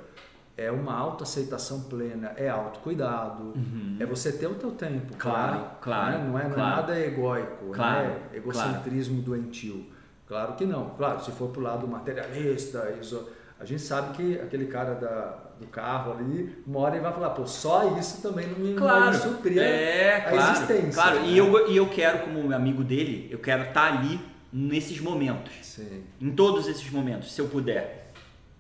é 0.55 0.69
uma 0.69 0.93
autoaceitação 0.93 1.81
plena, 1.81 2.31
é 2.37 2.47
autocuidado, 2.47 3.53
uhum. 3.55 3.97
é 3.99 4.05
você 4.05 4.31
ter 4.31 4.45
o 4.45 4.53
teu 4.53 4.71
tempo, 4.71 5.17
claro, 5.17 5.57
claro, 5.57 5.77
claro 5.81 6.17
né? 6.19 6.29
não, 6.29 6.39
é, 6.39 6.43
não 6.43 6.51
claro. 6.51 6.71
é 6.71 6.75
nada 6.75 6.99
egóico, 6.99 7.71
claro, 7.73 8.07
né? 8.07 8.19
egocentrismo 8.33 9.23
claro. 9.23 9.41
doentio. 9.41 9.95
Claro 10.27 10.53
que 10.53 10.65
não. 10.65 10.91
Claro, 10.91 11.23
se 11.23 11.31
for 11.31 11.49
pro 11.49 11.61
lado 11.61 11.87
materialista, 11.87 12.97
isso 12.99 13.29
a 13.59 13.65
gente 13.65 13.81
sabe 13.81 14.17
que 14.17 14.39
aquele 14.39 14.65
cara 14.65 14.95
da, 14.95 15.39
do 15.59 15.67
carro 15.67 16.13
ali 16.13 16.55
mora 16.67 16.97
e 16.97 16.99
vai 16.99 17.13
falar, 17.13 17.29
pô, 17.29 17.47
só 17.47 17.97
isso 17.97 18.21
também 18.21 18.47
não 18.47 18.59
me, 18.59 18.73
claro, 18.73 19.15
suprir 19.17 19.57
é, 19.57 20.17
a 20.17 20.29
claro, 20.29 20.51
existência. 20.51 20.91
Claro, 20.91 21.19
né? 21.21 21.27
e, 21.27 21.37
eu, 21.37 21.71
e 21.71 21.77
eu 21.77 21.87
quero, 21.87 22.19
como 22.19 22.53
amigo 22.53 22.83
dele, 22.83 23.29
eu 23.31 23.39
quero 23.39 23.63
estar 23.63 23.91
tá 23.91 23.97
ali 23.97 24.19
nesses 24.51 24.99
momentos. 24.99 25.53
Sim. 25.61 26.03
Em 26.19 26.31
todos 26.31 26.67
esses 26.67 26.89
momentos, 26.89 27.33
se 27.33 27.39
eu 27.39 27.47
puder. 27.47 28.11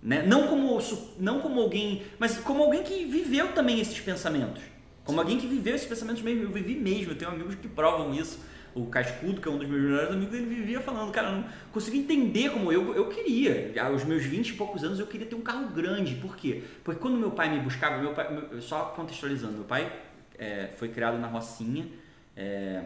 Né? 0.01 0.23
Não, 0.25 0.47
como, 0.47 0.79
não 1.19 1.39
como 1.39 1.61
alguém, 1.61 2.03
mas 2.17 2.37
como 2.37 2.63
alguém 2.63 2.83
que 2.83 3.05
viveu 3.05 3.53
também 3.53 3.79
esses 3.79 3.99
pensamentos. 3.99 4.61
Como 5.03 5.17
Sim. 5.17 5.21
alguém 5.21 5.37
que 5.37 5.47
viveu 5.47 5.75
esses 5.75 5.87
pensamentos 5.87 6.21
mesmo. 6.21 6.43
Eu 6.43 6.51
vivi 6.51 6.75
mesmo, 6.75 7.11
eu 7.11 7.17
tenho 7.17 7.31
amigos 7.31 7.55
que 7.55 7.67
provam 7.67 8.13
isso 8.13 8.39
o 8.75 8.87
Cascudo, 8.87 9.39
que 9.39 9.47
é 9.47 9.51
um 9.51 9.57
dos 9.57 9.67
meus 9.67 9.81
melhores 9.81 10.11
amigos, 10.11 10.33
ele 10.35 10.45
vivia 10.47 10.81
falando, 10.81 11.09
cara, 11.11 11.29
eu 11.29 11.35
não 11.37 11.45
consigo 11.71 11.95
entender 11.95 12.51
como 12.51 12.71
eu, 12.71 12.93
eu 12.93 13.07
queria. 13.07 13.73
Aos 13.81 14.03
meus 14.03 14.23
20 14.23 14.49
e 14.49 14.53
poucos 14.53 14.83
anos 14.83 14.99
eu 14.99 15.07
queria 15.07 15.25
ter 15.25 15.35
um 15.35 15.41
carro 15.41 15.69
grande. 15.69 16.15
Por 16.15 16.35
quê? 16.35 16.61
Porque 16.83 16.99
quando 16.99 17.17
meu 17.17 17.31
pai 17.31 17.49
me 17.49 17.61
buscava, 17.61 17.97
meu 17.97 18.13
pai, 18.13 18.31
meu, 18.31 18.61
só 18.61 18.87
contextualizando, 18.87 19.53
meu 19.53 19.63
pai 19.63 19.91
é, 20.37 20.67
foi 20.75 20.89
criado 20.89 21.17
na 21.17 21.27
Rocinha, 21.27 21.87
é, 22.35 22.83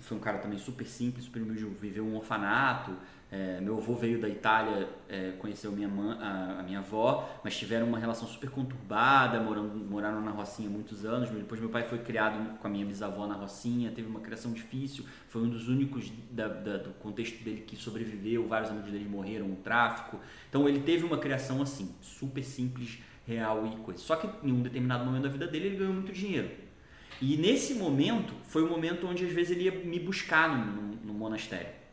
foi 0.00 0.16
um 0.16 0.20
cara 0.20 0.38
também 0.38 0.58
super 0.58 0.86
simples, 0.86 1.24
super 1.24 1.42
humilde, 1.42 1.64
viveu 1.80 2.04
um 2.04 2.16
orfanato, 2.16 2.92
é, 3.34 3.60
meu 3.60 3.78
avô 3.78 3.96
veio 3.96 4.20
da 4.20 4.28
Itália, 4.28 4.88
é, 5.08 5.32
conheceu 5.32 5.72
minha 5.72 5.88
mãe, 5.88 6.16
a, 6.20 6.60
a, 6.60 6.62
minha 6.62 6.78
avó, 6.78 7.28
mas 7.42 7.58
tiveram 7.58 7.88
uma 7.88 7.98
relação 7.98 8.28
super 8.28 8.48
conturbada, 8.48 9.40
morando, 9.40 9.74
moraram 9.74 10.20
na 10.20 10.30
Rocinha 10.30 10.70
muitos 10.70 11.04
anos. 11.04 11.30
Depois 11.30 11.60
meu 11.60 11.68
pai 11.68 11.82
foi 11.82 11.98
criado 11.98 12.56
com 12.60 12.66
a 12.68 12.70
minha 12.70 12.86
bisavó 12.86 13.26
na 13.26 13.34
Rocinha, 13.34 13.90
teve 13.90 14.06
uma 14.06 14.20
criação 14.20 14.52
difícil, 14.52 15.04
foi 15.28 15.42
um 15.42 15.48
dos 15.48 15.66
únicos 15.66 16.12
da, 16.30 16.46
da, 16.46 16.76
do 16.76 16.90
contexto 16.90 17.42
dele 17.42 17.62
que 17.62 17.74
sobreviveu, 17.74 18.46
vários 18.46 18.70
amigos 18.70 18.92
dele 18.92 19.08
morreram 19.08 19.48
no 19.48 19.56
tráfico. 19.56 20.20
Então 20.48 20.68
ele 20.68 20.78
teve 20.78 21.04
uma 21.04 21.18
criação 21.18 21.60
assim, 21.60 21.92
super 22.00 22.44
simples, 22.44 23.00
real 23.26 23.66
e 23.66 23.74
coisa. 23.78 24.00
Só 24.00 24.14
que 24.14 24.28
em 24.46 24.52
um 24.52 24.62
determinado 24.62 25.04
momento 25.04 25.24
da 25.24 25.28
vida 25.28 25.48
dele 25.48 25.66
ele 25.66 25.76
ganhou 25.76 25.92
muito 25.92 26.12
dinheiro. 26.12 26.52
E 27.20 27.36
nesse 27.36 27.74
momento 27.74 28.32
foi 28.44 28.62
o 28.62 28.68
momento 28.68 29.08
onde 29.08 29.24
às 29.24 29.32
vezes 29.32 29.56
ele 29.56 29.64
ia 29.64 29.72
me 29.72 29.98
buscar 29.98 30.48
no, 30.48 30.82
no, 30.82 30.96
no 31.06 31.14
monastério. 31.14 31.83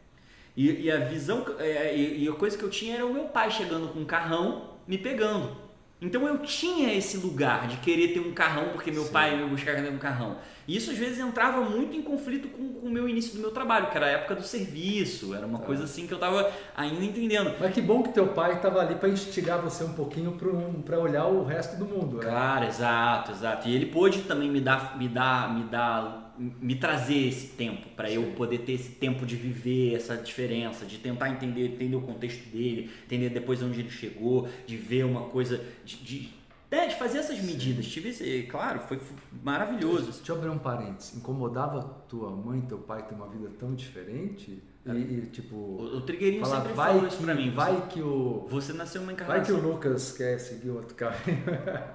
E, 0.56 0.86
e 0.86 0.92
a 0.92 0.98
visão, 0.98 1.46
é, 1.60 1.96
e, 1.96 2.24
e 2.24 2.28
a 2.28 2.34
coisa 2.34 2.58
que 2.58 2.64
eu 2.64 2.70
tinha 2.70 2.96
era 2.96 3.06
o 3.06 3.14
meu 3.14 3.26
pai 3.26 3.50
chegando 3.50 3.88
com 3.90 4.00
um 4.00 4.06
carrão, 4.06 4.72
me 4.88 4.98
pegando. 4.98 5.56
Então 6.02 6.28
eu 6.28 6.40
tinha 6.40 6.92
esse 6.96 7.16
lugar 7.18 7.68
de 7.68 7.78
querer 7.78 8.08
ter 8.08 8.20
um 8.20 8.34
carrão 8.34 8.70
porque 8.70 8.90
meu 8.90 9.04
Sim. 9.04 9.12
pai 9.12 9.38
me 9.38 9.48
buscava 9.48 9.88
um 9.88 10.00
carrão. 10.00 10.38
E 10.68 10.76
isso 10.76 10.90
às 10.90 10.98
vezes 10.98 11.20
entrava 11.20 11.62
muito 11.62 11.96
em 11.96 12.02
conflito 12.02 12.48
com, 12.48 12.74
com 12.74 12.88
o 12.88 12.90
meu 12.90 13.08
início 13.08 13.36
do 13.36 13.40
meu 13.40 13.52
trabalho, 13.52 13.92
que 13.92 13.98
era 13.98 14.08
a 14.08 14.10
época 14.10 14.34
do 14.34 14.42
serviço, 14.42 15.36
era 15.36 15.46
uma 15.46 15.60
tá. 15.60 15.66
coisa 15.66 15.84
assim 15.84 16.08
que 16.08 16.14
eu 16.14 16.18
estava 16.18 16.52
ainda 16.76 17.06
entendendo. 17.06 17.56
Mas 17.60 17.72
que 17.72 17.82
bom 17.84 18.02
que 18.02 18.10
teu 18.10 18.30
pai 18.30 18.56
estava 18.56 18.82
ali 18.82 18.96
para 18.96 19.10
instigar 19.10 19.62
você 19.62 19.84
um 19.84 19.94
pouquinho 19.94 20.36
para 20.84 21.00
olhar 21.00 21.28
o 21.28 21.44
resto 21.44 21.78
do 21.78 21.86
mundo. 21.86 22.18
Né? 22.18 22.24
Claro, 22.24 22.66
exato, 22.66 23.32
exato. 23.32 23.68
E 23.70 23.76
ele 23.76 23.86
pôde 23.86 24.24
também 24.24 24.50
me 24.50 24.60
dar, 24.60 24.98
me 24.98 25.08
dar, 25.08 25.54
me 25.54 25.66
dar 25.66 26.21
me 26.60 26.76
trazer 26.76 27.28
esse 27.28 27.48
tempo 27.50 27.90
para 27.96 28.10
eu 28.12 28.24
poder 28.36 28.60
ter 28.60 28.72
esse 28.74 28.90
tempo 28.92 29.26
de 29.26 29.36
viver 29.36 29.94
essa 29.96 30.18
diferença, 30.18 30.86
de 30.86 30.98
tentar 30.98 31.30
entender, 31.30 31.68
entender 31.68 31.96
o 31.96 32.02
contexto 32.02 32.44
dele, 32.50 32.90
entender 33.06 33.30
depois 33.30 33.62
onde 33.62 33.80
ele 33.82 33.90
chegou, 33.92 34.48
de 34.66 34.76
ver 34.78 35.06
uma 35.06 35.26
coisa, 35.26 35.64
de, 35.86 35.98
de, 35.98 36.30
é, 36.72 36.88
de 36.88 36.96
fazer 36.96 37.20
essas 37.20 37.40
medidas. 37.42 37.86
Tive 37.86 38.10
esse, 38.10 38.44
claro, 38.50 38.80
foi 38.82 39.00
maravilhoso. 39.44 40.12
Deixa 40.12 40.32
eu 40.32 40.36
abrir 40.38 40.50
um 40.50 40.58
parênteses. 40.58 41.16
Incomodava 41.16 41.82
tua 42.08 42.32
mãe, 42.32 42.62
teu 42.62 42.80
pai 42.80 43.04
ter 43.06 43.14
uma 43.16 43.28
vida 43.28 43.50
tão 43.60 43.76
diferente? 43.76 44.64
E, 44.84 44.90
e, 44.90 45.22
tipo. 45.32 45.56
O, 45.56 45.98
o 45.98 46.02
Trigueirinho 46.02 46.44
sempre 46.44 46.74
vai 46.74 46.92
falou 46.94 47.08
isso 47.08 47.18
pra 47.18 47.36
mim. 47.36 47.52
Vai 47.52 47.76
você, 47.76 47.88
que 47.88 48.02
o. 48.02 48.48
você 48.50 48.74
nasceu 48.74 49.02
numa 49.02 49.14
Vai 49.14 49.26
encarnação. 49.26 49.60
que 49.60 49.62
o 49.68 49.72
Lucas 49.72 50.12
quer 50.18 50.40
seguir 50.40 50.72
outro 50.72 50.96
caminho. 50.96 51.20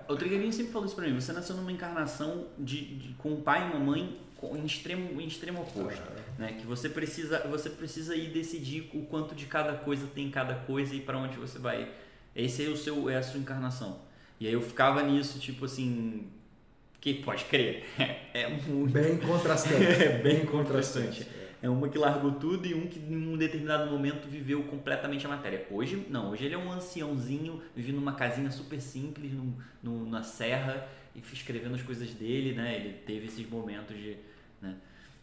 O 0.08 0.14
Trigueirinho 0.14 0.52
sempre 0.52 0.70
falou 0.70 0.86
isso 0.86 0.94
pra 0.94 1.04
mim. 1.08 1.18
Você 1.18 1.32
nasceu 1.32 1.56
numa 1.56 1.72
encarnação 1.72 2.46
de, 2.56 2.96
de- 2.96 3.14
com 3.14 3.30
um 3.32 3.40
pai 3.40 3.66
e 3.68 3.70
uma 3.72 3.80
mãe 3.84 4.16
em 4.42 4.64
extremo, 4.64 5.20
em 5.20 5.26
extremo 5.26 5.62
oposto. 5.62 6.02
Né? 6.38 6.52
Que 6.60 6.66
você 6.66 6.88
precisa, 6.88 7.40
você 7.48 7.70
precisa 7.70 8.14
ir 8.14 8.30
decidir 8.30 8.90
o 8.94 9.02
quanto 9.06 9.34
de 9.34 9.46
cada 9.46 9.72
coisa 9.74 10.06
tem 10.14 10.30
cada 10.30 10.54
coisa 10.54 10.94
e 10.94 11.00
para 11.00 11.18
onde 11.18 11.36
você 11.36 11.58
vai. 11.58 11.88
Esse 12.34 12.66
é 12.66 12.68
o 12.68 12.76
seu, 12.76 13.08
é 13.08 13.16
a 13.16 13.22
sua 13.22 13.40
encarnação. 13.40 14.00
E 14.38 14.46
aí 14.46 14.52
eu 14.52 14.60
ficava 14.60 15.02
nisso, 15.02 15.38
tipo 15.38 15.64
assim. 15.64 16.26
Que 17.00 17.14
pode 17.14 17.44
crer. 17.46 17.84
É 18.34 18.48
muito. 18.48 18.92
Bem 18.92 19.16
contrastante. 19.16 19.82
É 20.02 20.18
bem 20.18 20.44
contrastante. 20.44 21.26
É 21.62 21.70
uma 21.70 21.88
que 21.88 21.96
largou 21.96 22.32
tudo 22.32 22.66
e 22.66 22.74
um 22.74 22.86
que 22.86 22.98
em 22.98 23.16
um 23.16 23.34
determinado 23.36 23.90
momento 23.90 24.28
viveu 24.28 24.62
completamente 24.64 25.24
a 25.24 25.28
matéria. 25.30 25.66
Hoje, 25.70 26.06
não, 26.10 26.30
hoje 26.30 26.44
ele 26.44 26.54
é 26.54 26.58
um 26.58 26.70
anciãozinho, 26.70 27.62
vive 27.74 27.92
numa 27.92 28.12
casinha 28.12 28.50
super 28.50 28.78
simples, 28.78 29.32
num- 29.32 29.54
num- 29.82 30.06
na 30.08 30.22
serra, 30.22 30.86
e 31.16 31.34
escrevendo 31.34 31.74
as 31.74 31.82
coisas 31.82 32.10
dele, 32.10 32.52
né? 32.54 32.76
Ele 32.76 32.92
teve 33.06 33.26
esses 33.26 33.48
momentos 33.48 33.96
de, 33.96 34.16
né, 34.62 34.74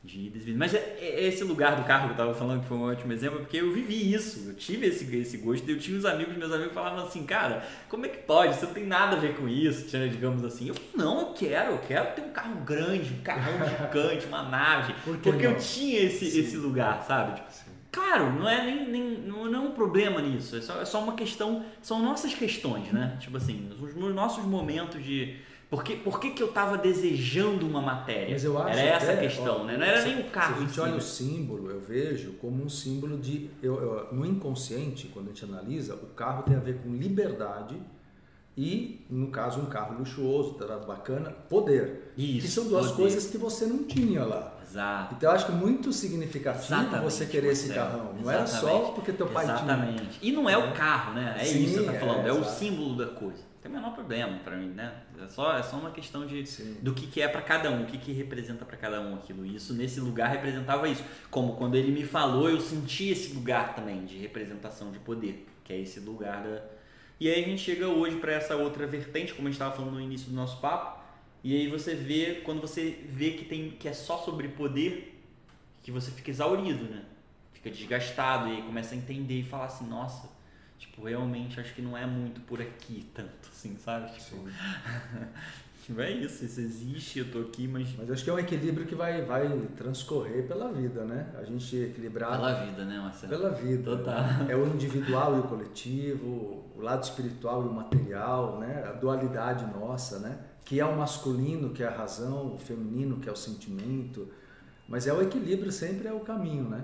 de 0.03 0.19
idas 0.27 0.41
e 0.41 0.45
vindas. 0.45 0.57
Mas 0.59 0.73
é, 0.73 0.97
é 0.99 1.27
esse 1.27 1.43
lugar 1.43 1.75
do 1.75 1.83
carro 1.85 2.07
que 2.07 2.13
eu 2.13 2.17
tava 2.17 2.33
falando, 2.33 2.61
que 2.61 2.67
foi 2.67 2.77
um 2.77 2.83
ótimo 2.83 3.13
exemplo, 3.13 3.39
porque 3.39 3.57
eu 3.57 3.71
vivi 3.73 4.13
isso, 4.13 4.49
eu 4.49 4.55
tive 4.55 4.87
esse, 4.87 5.15
esse 5.15 5.37
gosto, 5.37 5.69
eu 5.69 5.77
tinha 5.79 5.97
uns 5.97 6.03
amigos, 6.05 6.35
meus 6.35 6.51
amigos 6.51 6.73
falavam 6.73 7.05
assim, 7.05 7.25
cara, 7.25 7.65
como 7.87 8.05
é 8.05 8.09
que 8.09 8.17
pode? 8.19 8.55
Você 8.55 8.65
não 8.65 8.73
tem 8.73 8.85
nada 8.85 9.15
a 9.15 9.19
ver 9.19 9.35
com 9.35 9.47
isso, 9.47 9.87
digamos 10.09 10.43
assim. 10.43 10.67
Eu, 10.69 10.75
não, 10.95 11.19
eu 11.21 11.27
quero, 11.33 11.71
eu 11.73 11.79
quero 11.79 12.13
ter 12.15 12.21
um 12.21 12.31
carro 12.31 12.55
grande, 12.65 13.13
um 13.13 13.21
carrão 13.23 13.53
gigante, 13.69 14.25
uma 14.25 14.43
nave, 14.43 14.93
Por 15.05 15.17
que 15.17 15.29
porque 15.31 15.45
eu 15.45 15.51
não? 15.51 15.59
tinha 15.59 16.01
esse, 16.01 16.29
Sim. 16.29 16.39
esse 16.39 16.57
lugar, 16.57 17.03
sabe? 17.03 17.35
Tipo, 17.35 17.63
Claro, 17.93 18.33
não 18.33 18.49
é 18.49 18.65
nem, 18.65 18.89
nem 18.89 19.03
não, 19.19 19.45
não 19.45 19.65
é 19.65 19.67
um 19.67 19.71
problema 19.71 20.19
nisso. 20.19 20.55
É 20.57 20.61
só, 20.61 20.81
é 20.81 20.85
só 20.85 20.99
uma 21.03 21.13
questão. 21.13 21.63
São 21.79 22.01
nossas 22.01 22.33
questões, 22.33 22.91
né? 22.91 23.15
Tipo 23.19 23.37
assim, 23.37 23.69
os 23.79 23.93
meus- 23.93 24.15
nossos 24.15 24.43
momentos 24.45 25.03
de. 25.05 25.35
Por 25.73 25.83
que, 25.83 25.95
por 25.95 26.19
que, 26.19 26.29
que 26.29 26.43
eu 26.43 26.49
tava 26.49 26.77
desejando 26.77 27.65
uma 27.65 27.81
matéria? 27.81 28.35
Era 28.35 28.79
essa 28.79 29.11
a 29.13 29.17
questão, 29.17 29.61
ó, 29.61 29.63
né? 29.63 29.75
Não 29.75 29.83
era 29.83 30.03
se- 30.03 30.07
nem 30.09 30.19
o 30.19 30.29
carro. 30.29 30.53
Se 30.53 30.59
a 30.59 30.61
gente 30.61 30.73
si, 30.75 30.79
olha 30.81 30.91
né? 30.91 30.97
o 30.97 31.01
símbolo, 31.01 31.71
eu 31.71 31.79
vejo 31.81 32.33
como 32.33 32.63
um 32.63 32.69
símbolo 32.69 33.17
de. 33.17 33.49
Eu, 33.59 33.81
eu- 33.81 34.07
no 34.13 34.23
inconsciente, 34.23 35.07
quando 35.07 35.25
a 35.25 35.29
gente 35.29 35.45
analisa, 35.45 35.95
o 35.95 36.05
carro 36.15 36.43
tem 36.43 36.55
a 36.55 36.59
ver 36.59 36.77
com 36.83 36.93
liberdade 36.93 37.75
e, 38.55 39.03
no 39.09 39.29
caso, 39.31 39.61
um 39.61 39.65
carro 39.65 39.97
luxuoso, 39.97 40.53
tá, 40.53 40.77
bacana, 40.77 41.31
poder. 41.49 42.13
Isso, 42.15 42.41
que 42.45 42.47
são 42.53 42.67
duas 42.67 42.91
poder. 42.91 43.01
coisas 43.01 43.25
que 43.31 43.37
você 43.39 43.65
não 43.65 43.83
tinha 43.85 44.23
lá. 44.23 44.53
Exato. 44.61 45.15
Então 45.15 45.31
eu 45.31 45.35
acho 45.35 45.47
que 45.47 45.51
é 45.53 45.55
muito 45.55 45.91
significativo 45.91 46.65
Exatamente, 46.65 47.03
você 47.11 47.25
querer 47.25 47.47
esse 47.51 47.69
Marcelo. 47.69 47.89
carrão. 47.89 48.13
Não 48.21 48.29
era 48.29 48.45
só 48.45 48.57
Exatamente. 48.67 48.91
porque 48.93 49.11
teu 49.11 49.25
pai 49.27 49.45
tinha. 49.45 49.55
Exatamente. 49.57 50.19
E 50.21 50.31
não 50.31 50.47
é 50.47 50.55
o 50.55 50.71
carro, 50.73 51.15
né? 51.15 51.35
É 51.39 51.43
Sim, 51.43 51.63
isso 51.63 51.73
que 51.79 51.79
você 51.79 51.85
tá 51.85 51.93
é, 51.93 51.99
falando. 51.99 52.27
É, 52.27 52.31
o 52.31 52.37
exato. 52.41 52.51
símbolo 52.59 52.95
da 52.95 53.07
coisa. 53.07 53.52
Tem 53.63 53.71
o 53.71 53.75
menor 53.75 53.93
problema 53.93 54.39
pra 54.39 54.57
mim, 54.57 54.67
né? 54.67 54.93
É 55.17 55.25
só, 55.29 55.57
é 55.57 55.63
só 55.63 55.77
uma 55.77 55.91
questão 55.91 56.27
de, 56.27 56.45
Sim. 56.45 56.79
do 56.81 56.93
que, 56.93 57.07
que 57.07 57.21
é 57.21 57.29
pra 57.29 57.41
cada 57.41 57.71
um, 57.71 57.83
o 57.83 57.85
que, 57.85 57.97
que 57.97 58.11
representa 58.11 58.65
pra 58.65 58.75
cada 58.75 58.99
um 58.99 59.15
aquilo. 59.15 59.45
Isso, 59.45 59.73
nesse 59.73 60.01
lugar, 60.01 60.29
representava 60.29 60.85
isso. 60.89 61.01
Como 61.31 61.55
quando 61.55 61.75
ele 61.75 61.89
me 61.89 62.03
falou, 62.03 62.49
eu 62.49 62.59
senti 62.59 63.07
esse 63.07 63.33
lugar 63.33 63.73
também 63.73 64.03
de 64.03 64.17
representação 64.17 64.91
de 64.91 64.99
poder, 64.99 65.47
que 65.63 65.71
é 65.71 65.79
esse 65.79 66.01
lugar 66.01 66.43
da. 66.43 66.61
E 67.17 67.29
aí 67.29 67.41
a 67.41 67.47
gente 67.47 67.61
chega 67.61 67.87
hoje 67.87 68.17
pra 68.17 68.33
essa 68.33 68.57
outra 68.57 68.85
vertente, 68.85 69.33
como 69.33 69.47
a 69.47 69.51
gente 69.51 69.55
estava 69.55 69.73
falando 69.73 69.93
no 69.93 70.01
início 70.01 70.29
do 70.29 70.35
nosso 70.35 70.59
papo. 70.59 71.01
E 71.41 71.55
aí 71.55 71.69
você 71.69 71.95
vê, 71.95 72.41
quando 72.43 72.59
você 72.59 72.99
vê 73.07 73.31
que, 73.31 73.45
tem, 73.45 73.69
que 73.69 73.87
é 73.87 73.93
só 73.93 74.17
sobre 74.17 74.49
poder, 74.49 75.23
que 75.81 75.89
você 75.89 76.11
fica 76.11 76.29
exaurido, 76.29 76.83
né? 76.83 77.03
Fica 77.53 77.69
desgastado 77.69 78.49
e 78.49 78.57
aí 78.57 78.61
começa 78.61 78.93
a 78.93 78.97
entender 78.97 79.39
e 79.39 79.43
falar 79.43 79.65
assim, 79.65 79.87
nossa, 79.87 80.32
tipo, 80.83 81.05
realmente 81.05 81.59
acho 81.59 81.73
que 81.73 81.81
não 81.81 81.97
é 81.97 82.05
muito 82.05 82.41
por 82.41 82.61
aqui 82.61 83.09
tanto, 83.13 83.49
assim, 83.49 83.77
sabe? 83.77 84.11
Tipo, 84.11 84.37
tipo, 85.85 86.01
é 86.01 86.11
isso, 86.11 86.43
isso 86.43 86.59
existe, 86.59 87.19
eu 87.19 87.31
tô 87.31 87.39
aqui, 87.39 87.67
mas 87.67 87.87
Mas 87.97 88.11
acho 88.11 88.23
que 88.23 88.29
é 88.29 88.33
um 88.33 88.39
equilíbrio 88.39 88.85
que 88.85 88.93
vai, 88.93 89.21
vai 89.21 89.47
transcorrer 89.77 90.45
pela 90.45 90.71
vida, 90.73 91.05
né? 91.05 91.33
A 91.39 91.43
gente 91.45 91.75
equilibrar 91.75 92.31
pela 92.31 92.65
vida, 92.65 92.83
né, 92.83 92.99
Marcelo? 92.99 93.29
Pela 93.29 93.49
vida. 93.51 93.97
Total. 93.97 94.23
É 94.49 94.55
o 94.55 94.65
individual 94.67 95.37
e 95.37 95.39
o 95.39 95.43
coletivo, 95.43 96.27
o 96.75 96.81
lado 96.81 97.03
espiritual 97.03 97.63
e 97.63 97.67
o 97.69 97.73
material, 97.73 98.59
né? 98.59 98.83
A 98.85 98.91
dualidade 98.91 99.65
nossa, 99.73 100.19
né? 100.19 100.37
Que 100.65 100.81
é 100.81 100.85
o 100.85 100.97
masculino, 100.97 101.69
que 101.71 101.81
é 101.81 101.87
a 101.87 101.95
razão, 101.95 102.55
o 102.55 102.59
feminino, 102.59 103.19
que 103.19 103.29
é 103.29 103.31
o 103.31 103.37
sentimento. 103.37 104.27
Mas 104.87 105.07
é 105.07 105.13
o 105.13 105.21
equilíbrio, 105.21 105.71
sempre 105.71 106.09
é 106.09 106.13
o 106.13 106.19
caminho, 106.19 106.69
né? 106.69 106.83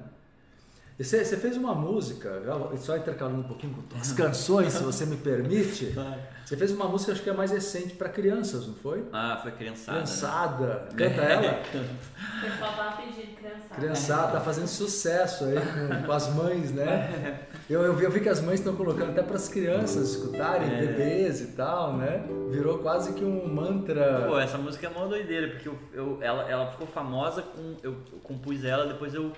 E 0.99 1.03
Você, 1.03 1.23
você 1.23 1.37
fez 1.37 1.55
uma 1.55 1.73
música, 1.73 2.41
só 2.77 2.97
intercalando 2.97 3.39
um 3.39 3.43
pouquinho 3.43 3.73
com 3.89 3.97
as 3.97 4.11
canções, 4.11 4.73
se 4.73 4.83
você 4.83 5.05
me 5.05 5.15
permite. 5.17 5.93
Claro. 5.95 6.19
Você 6.49 6.57
fez 6.57 6.71
uma 6.71 6.85
música, 6.87 7.11
acho 7.11 7.21
que 7.21 7.29
é 7.29 7.33
mais 7.33 7.51
recente 7.51 7.93
para 7.93 8.09
crianças, 8.09 8.65
não 8.65 8.73
foi? 8.73 9.05
Ah, 9.13 9.37
foi 9.39 9.51
criançada. 9.51 9.99
né? 9.99 10.03
Criançada. 10.03 10.87
Canta 10.97 11.21
ela. 11.21 11.61
O 11.61 12.41
pessoal 12.41 12.73
tava 12.75 12.97
pedindo 13.03 13.35
criançada. 13.35 13.75
Criançada 13.75 14.31
tá 14.31 14.41
fazendo 14.41 14.67
sucesso 14.67 15.45
aí 15.45 15.53
com, 15.57 16.07
com 16.07 16.11
as 16.11 16.33
mães, 16.33 16.71
né? 16.71 17.39
Eu, 17.69 17.83
eu, 17.83 17.95
vi, 17.95 18.03
eu 18.05 18.09
vi 18.09 18.19
que 18.19 18.29
as 18.29 18.41
mães 18.41 18.59
estão 18.61 18.75
colocando 18.75 19.11
até 19.11 19.21
para 19.21 19.35
as 19.35 19.47
crianças 19.47 20.09
escutarem, 20.15 20.73
É. 20.73 20.87
bebês 20.87 21.39
e 21.39 21.47
tal, 21.51 21.95
né? 21.95 22.25
Virou 22.49 22.79
quase 22.79 23.13
que 23.13 23.23
um 23.23 23.47
mantra. 23.47 24.25
Pô, 24.27 24.39
essa 24.39 24.57
música 24.57 24.87
é 24.87 24.89
uma 24.89 25.07
doideira, 25.07 25.49
porque 25.49 25.69
eu, 25.69 25.77
eu- 25.93 26.17
ela, 26.19 26.49
ela 26.49 26.71
ficou 26.71 26.87
famosa 26.87 27.43
com. 27.43 27.75
Eu, 27.83 27.91
eu 28.11 28.17
compus 28.23 28.63
ela, 28.65 28.87
depois 28.87 29.13
eu, 29.13 29.31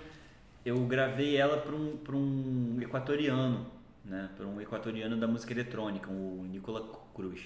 eu 0.66 0.78
gravei 0.86 1.38
ela 1.38 1.58
para 1.58 1.76
um, 1.76 1.98
pra 1.98 2.16
um 2.16 2.78
equatoriano, 2.82 3.66
né? 4.06 4.30
Para 4.38 4.46
um 4.46 4.60
equatoriano 4.62 5.18
da 5.18 5.28
música 5.28 5.54
eletrônica, 5.54 6.10
o 6.10 6.46
Nicola 6.50 6.88
Cruz. 7.14 7.42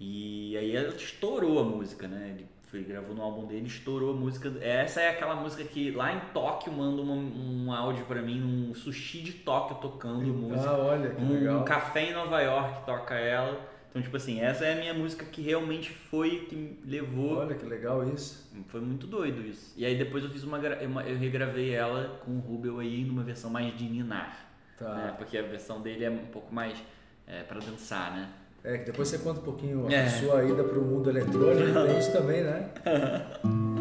E 0.00 0.56
aí 0.56 0.74
ela 0.74 0.88
estourou 0.94 1.60
a 1.60 1.64
música, 1.64 2.08
né? 2.08 2.34
Ele 2.36 2.46
foi, 2.62 2.82
gravou 2.82 3.14
no 3.14 3.22
álbum 3.22 3.46
dele, 3.46 3.66
estourou 3.66 4.10
a 4.12 4.14
música. 4.14 4.52
Essa 4.60 5.00
é 5.02 5.10
aquela 5.10 5.34
música 5.36 5.62
que 5.62 5.90
lá 5.90 6.12
em 6.14 6.20
Tóquio 6.32 6.72
manda 6.72 7.02
uma- 7.02 7.14
um 7.14 7.70
áudio 7.72 8.04
para 8.06 8.22
mim, 8.22 8.42
um 8.42 8.74
sushi 8.74 9.20
de 9.22 9.32
Tóquio 9.34 9.76
tocando 9.76 10.24
música. 10.32 10.70
Ah, 10.70 10.78
olha 10.78 11.10
que 11.10 11.22
Um 11.22 11.32
legal. 11.34 11.64
café 11.64 12.10
em 12.10 12.14
Nova 12.14 12.40
York 12.40 12.84
toca 12.86 13.14
ela. 13.14 13.71
Então, 13.92 14.00
tipo 14.00 14.16
assim, 14.16 14.40
essa 14.40 14.64
é 14.64 14.72
a 14.72 14.76
minha 14.76 14.94
música 14.94 15.22
que 15.26 15.42
realmente 15.42 15.90
foi 15.90 16.46
que 16.48 16.56
me 16.56 16.78
levou. 16.86 17.36
Olha 17.40 17.54
que 17.54 17.66
legal 17.66 18.08
isso. 18.08 18.50
Foi 18.68 18.80
muito 18.80 19.06
doido 19.06 19.42
isso. 19.46 19.74
E 19.76 19.84
aí 19.84 19.98
depois 19.98 20.24
eu 20.24 20.30
fiz 20.30 20.42
uma, 20.44 20.56
eu 20.58 21.18
regravei 21.18 21.74
ela 21.74 22.18
com 22.24 22.30
o 22.30 22.38
Rubel 22.40 22.78
aí 22.78 23.04
numa 23.04 23.22
versão 23.22 23.50
mais 23.50 23.76
de 23.76 23.84
ninar, 23.84 24.48
Tá. 24.78 24.94
né? 24.94 25.14
Porque 25.18 25.36
a 25.36 25.42
versão 25.42 25.82
dele 25.82 26.06
é 26.06 26.10
um 26.10 26.24
pouco 26.32 26.54
mais 26.54 26.82
é, 27.26 27.42
para 27.42 27.60
dançar, 27.60 28.16
né? 28.16 28.28
É, 28.64 28.78
que 28.78 28.86
depois 28.86 29.08
você 29.08 29.18
conta 29.18 29.40
um 29.40 29.44
pouquinho 29.44 29.86
a 29.86 29.92
É. 29.92 30.08
sua 30.08 30.42
ida 30.42 30.64
para 30.64 30.78
o 30.78 30.82
mundo 30.82 31.10
eletrônico, 31.10 31.86
tem 31.86 31.98
isso 31.98 32.12
também, 32.12 32.42
né? 32.44 32.70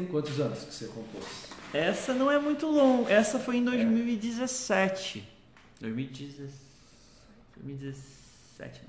tem 0.00 0.06
quantos 0.10 0.40
anos 0.40 0.64
que 0.64 0.74
você 0.74 0.86
compôs? 0.86 1.24
Essa 1.72 2.12
não 2.14 2.30
é 2.30 2.38
muito 2.38 2.66
longa. 2.66 3.10
Essa 3.12 3.38
foi 3.38 3.56
em 3.56 3.64
2017. 3.64 5.26
2017. 5.80 6.52
2017, 7.56 8.80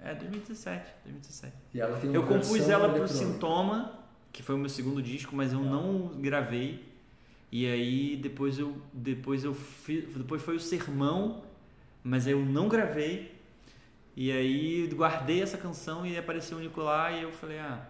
não. 0.00 0.08
É, 0.08 0.14
2017. 0.14 0.84
2017. 1.04 1.52
E 1.74 1.80
ela 1.80 1.98
tem 1.98 2.10
uma 2.10 2.16
Eu 2.16 2.26
compus 2.26 2.68
ela 2.68 2.88
pro. 2.92 3.08
Sintoma, 3.08 3.98
que 4.32 4.42
foi 4.42 4.54
o 4.54 4.58
meu 4.58 4.68
segundo 4.68 5.02
disco, 5.02 5.34
mas 5.34 5.52
eu 5.52 5.60
Ah. 5.60 5.62
não 5.62 6.08
gravei. 6.20 6.86
E 7.50 7.66
aí 7.66 8.16
depois 8.16 8.58
eu 8.58 8.76
depois 8.92 9.42
eu 9.44 9.54
fiz, 9.54 10.04
depois 10.14 10.42
foi 10.42 10.56
o 10.56 10.60
Sermão, 10.60 11.42
mas 12.04 12.26
eu 12.26 12.44
não 12.44 12.68
gravei. 12.68 13.34
E 14.14 14.30
aí 14.32 14.86
guardei 14.92 15.42
essa 15.42 15.56
canção 15.56 16.04
e 16.06 16.18
apareceu 16.18 16.58
o 16.58 16.60
Nicolai 16.60 17.20
e 17.20 17.22
eu 17.22 17.32
falei: 17.32 17.58
"Ah, 17.58 17.86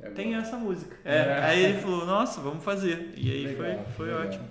É 0.00 0.10
tem 0.10 0.34
essa 0.34 0.56
música". 0.56 0.96
É. 1.04 1.16
É. 1.16 1.38
Aí 1.44 1.64
ele 1.64 1.78
falou: 1.80 2.04
"Nossa, 2.06 2.40
vamos 2.40 2.62
fazer". 2.64 3.14
E 3.16 3.30
aí 3.30 3.46
Legal, 3.46 3.84
foi 3.84 3.92
foi 3.94 4.06
legal. 4.06 4.26
ótimo. 4.26 4.48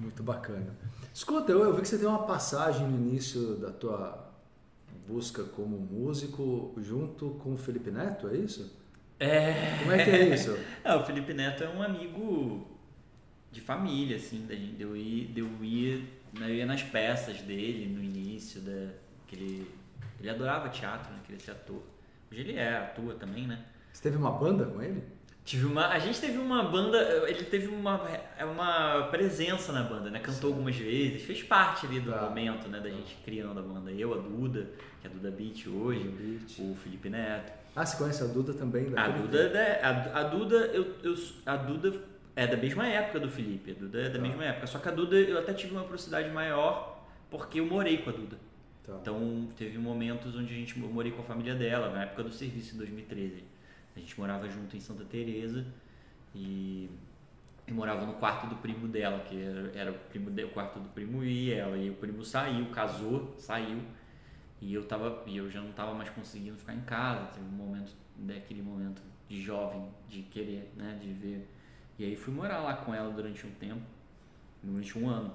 Muito 0.00 0.22
bacana. 0.22 0.76
Escuta, 1.12 1.50
eu, 1.52 1.60
eu 1.64 1.74
vi 1.74 1.82
que 1.82 1.88
você 1.88 1.98
tem 1.98 2.06
uma 2.06 2.22
passagem 2.24 2.86
no 2.86 2.96
início 2.96 3.56
da 3.56 3.70
tua 3.70 4.28
busca 5.06 5.42
como 5.42 5.76
músico 5.78 6.74
junto 6.78 7.30
com 7.42 7.54
o 7.54 7.56
Felipe 7.56 7.90
Neto, 7.90 8.28
é 8.28 8.36
isso? 8.36 8.76
É. 9.18 9.78
Como 9.80 9.92
é 9.92 10.04
que 10.04 10.10
é 10.10 10.34
isso? 10.34 10.56
É, 10.84 10.94
o 10.94 11.02
Felipe 11.04 11.34
Neto 11.34 11.64
é 11.64 11.68
um 11.68 11.82
amigo 11.82 12.66
de 13.50 13.60
família, 13.60 14.16
assim, 14.16 14.46
da 14.46 14.54
gente. 14.54 14.74
de 14.76 14.82
Eu 14.82 14.96
ir, 14.96 15.26
de 15.32 15.40
eu 15.40 15.48
ir, 15.64 16.04
né, 16.38 16.48
eu 16.50 16.54
ia 16.54 16.66
nas 16.66 16.82
peças 16.82 17.40
dele 17.42 17.86
no 17.92 18.02
início, 18.02 18.60
da, 18.60 18.90
que 19.26 19.34
ele, 19.34 19.70
ele 20.20 20.30
adorava 20.30 20.68
teatro, 20.68 21.10
né? 21.12 21.18
Queria 21.24 21.40
ser 21.40 21.50
ator. 21.52 21.82
Hoje 22.30 22.40
ele 22.42 22.56
é, 22.56 22.76
atua 22.76 23.14
também, 23.14 23.46
né? 23.46 23.58
Você 23.92 24.02
teve 24.02 24.16
uma 24.16 24.30
banda 24.30 24.64
com 24.66 24.82
ele? 24.82 25.02
Tive 25.44 25.64
uma, 25.64 25.88
a 25.88 25.98
gente 25.98 26.20
teve 26.20 26.36
uma 26.36 26.62
banda, 26.62 26.98
ele 27.26 27.42
teve 27.44 27.68
uma, 27.68 28.02
uma 28.52 29.08
presença 29.10 29.72
na 29.72 29.82
banda, 29.82 30.10
né? 30.10 30.18
Cantou 30.20 30.50
algumas 30.50 30.76
vezes, 30.76 31.22
fez 31.22 31.42
parte 31.42 31.86
ali 31.86 32.00
do 32.00 32.10
Tá. 32.12 32.22
momento, 32.28 32.68
né? 32.68 32.78
Da 32.80 32.90
gente 32.90 33.16
criando 33.24 33.58
a 33.58 33.62
banda. 33.62 33.90
Eu, 33.90 34.12
a 34.12 34.18
Duda, 34.18 34.68
que 35.00 35.06
é 35.06 35.10
a 35.10 35.12
Duda 35.12 35.30
Beat 35.30 35.66
hoje, 35.66 36.06
Beat. 36.06 36.58
o 36.58 36.74
Felipe 36.74 37.08
Neto. 37.08 37.50
Ah, 37.74 37.86
você 37.86 37.96
conhece 37.96 38.22
a 38.22 38.26
Duda 38.26 38.52
também? 38.52 38.88
A 38.88 39.06
daquele 39.06 39.18
Duda, 39.26 39.38
é 39.40 39.48
da- 39.48 39.88
a, 39.88 40.20
a 40.20 40.22
Duda, 40.24 40.56
eu, 40.66 40.94
eu, 41.02 41.14
a 41.46 41.56
Duda 41.56 41.94
é 42.36 42.46
da 42.46 42.56
mesma 42.56 42.86
época 42.86 43.18
do 43.20 43.30
Felipe. 43.30 43.70
A 43.70 43.74
Duda 43.74 44.00
é 44.02 44.08
da 44.10 44.16
Tá. 44.16 44.18
mesma 44.18 44.44
época. 44.44 44.66
Só 44.66 44.78
que 44.78 44.88
a 44.88 44.92
Duda 44.92 45.16
eu 45.16 45.38
até 45.38 45.54
tive 45.54 45.72
uma 45.72 45.84
proximidade 45.84 46.28
maior 46.30 47.06
porque 47.30 47.58
eu 47.60 47.64
morei 47.66 47.98
com 47.98 48.10
a 48.10 48.12
Duda. 48.12 48.36
Tá. 48.84 48.98
Então 49.00 49.48
teve 49.56 49.78
momentos 49.78 50.36
onde 50.36 50.52
a 50.52 50.56
gente 50.56 50.78
eu 50.78 50.88
morei 50.88 51.10
com 51.12 51.22
a 51.22 51.24
família 51.24 51.54
dela, 51.54 51.88
na 51.88 52.02
época 52.02 52.22
do 52.24 52.30
serviço 52.30 52.74
em 52.74 52.78
2013. 52.78 53.44
A 53.98 54.00
gente 54.00 54.18
morava 54.18 54.48
junto 54.48 54.76
em 54.76 54.80
Santa 54.80 55.04
Teresa 55.04 55.66
e 56.32 56.88
morava 57.68 58.06
no 58.06 58.14
quarto 58.14 58.46
do 58.46 58.54
primo 58.56 58.86
dela, 58.86 59.18
que 59.24 59.42
era, 59.42 59.72
era 59.76 59.90
o, 59.90 59.94
primo 59.94 60.30
de, 60.30 60.44
o 60.44 60.50
quarto 60.50 60.78
do 60.78 60.88
primo 60.90 61.24
e 61.24 61.52
ela. 61.52 61.76
E 61.76 61.90
o 61.90 61.94
primo 61.94 62.24
saiu, 62.24 62.70
casou, 62.70 63.34
saiu. 63.36 63.82
E 64.60 64.72
eu, 64.72 64.84
tava, 64.86 65.24
e 65.26 65.36
eu 65.36 65.50
já 65.50 65.60
não 65.60 65.70
estava 65.70 65.94
mais 65.94 66.08
conseguindo 66.10 66.56
ficar 66.56 66.74
em 66.74 66.80
casa. 66.82 67.26
Teve 67.26 67.44
um 67.44 67.50
momento, 67.50 67.92
daquele 68.16 68.62
momento 68.62 69.02
de 69.28 69.42
jovem, 69.42 69.88
de 70.08 70.22
querer, 70.22 70.72
né, 70.76 70.96
de 71.00 71.12
ver. 71.12 71.48
E 71.98 72.04
aí 72.04 72.14
fui 72.14 72.32
morar 72.32 72.60
lá 72.60 72.76
com 72.76 72.94
ela 72.94 73.10
durante 73.12 73.44
um 73.46 73.50
tempo, 73.52 73.82
durante 74.62 74.96
um 74.96 75.08
ano. 75.08 75.34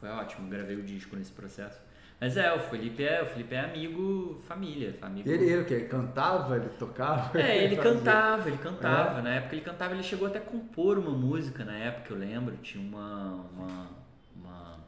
Foi 0.00 0.08
ótimo, 0.08 0.48
gravei 0.48 0.76
o 0.76 0.82
disco 0.82 1.16
nesse 1.16 1.32
processo. 1.32 1.80
Mas 2.18 2.36
é, 2.38 2.52
o 2.54 2.58
Felipe 2.58 3.04
é, 3.04 3.22
o 3.22 3.26
Felipe 3.26 3.54
é 3.54 3.60
amigo, 3.60 4.40
família, 4.48 4.96
amigo. 5.02 5.28
Ele, 5.28 5.44
ele 5.44 5.62
o 5.62 5.64
quê? 5.66 5.80
Cantava? 5.80 6.56
Ele 6.56 6.70
tocava? 6.70 7.38
É, 7.38 7.64
ele 7.64 7.76
cantava, 7.82 8.48
ele 8.48 8.56
cantava. 8.56 9.20
Na 9.20 9.34
época 9.34 9.54
ele 9.54 9.64
cantava, 9.64 9.92
ele 9.92 10.02
chegou 10.02 10.26
até 10.26 10.38
a 10.38 10.42
compor 10.42 10.98
uma 10.98 11.10
música 11.10 11.62
na 11.62 11.76
época, 11.76 12.14
eu 12.14 12.18
lembro. 12.18 12.56
Tinha 12.62 12.82
uma, 12.82 13.34
uma, 13.52 13.90
uma, 14.34 14.78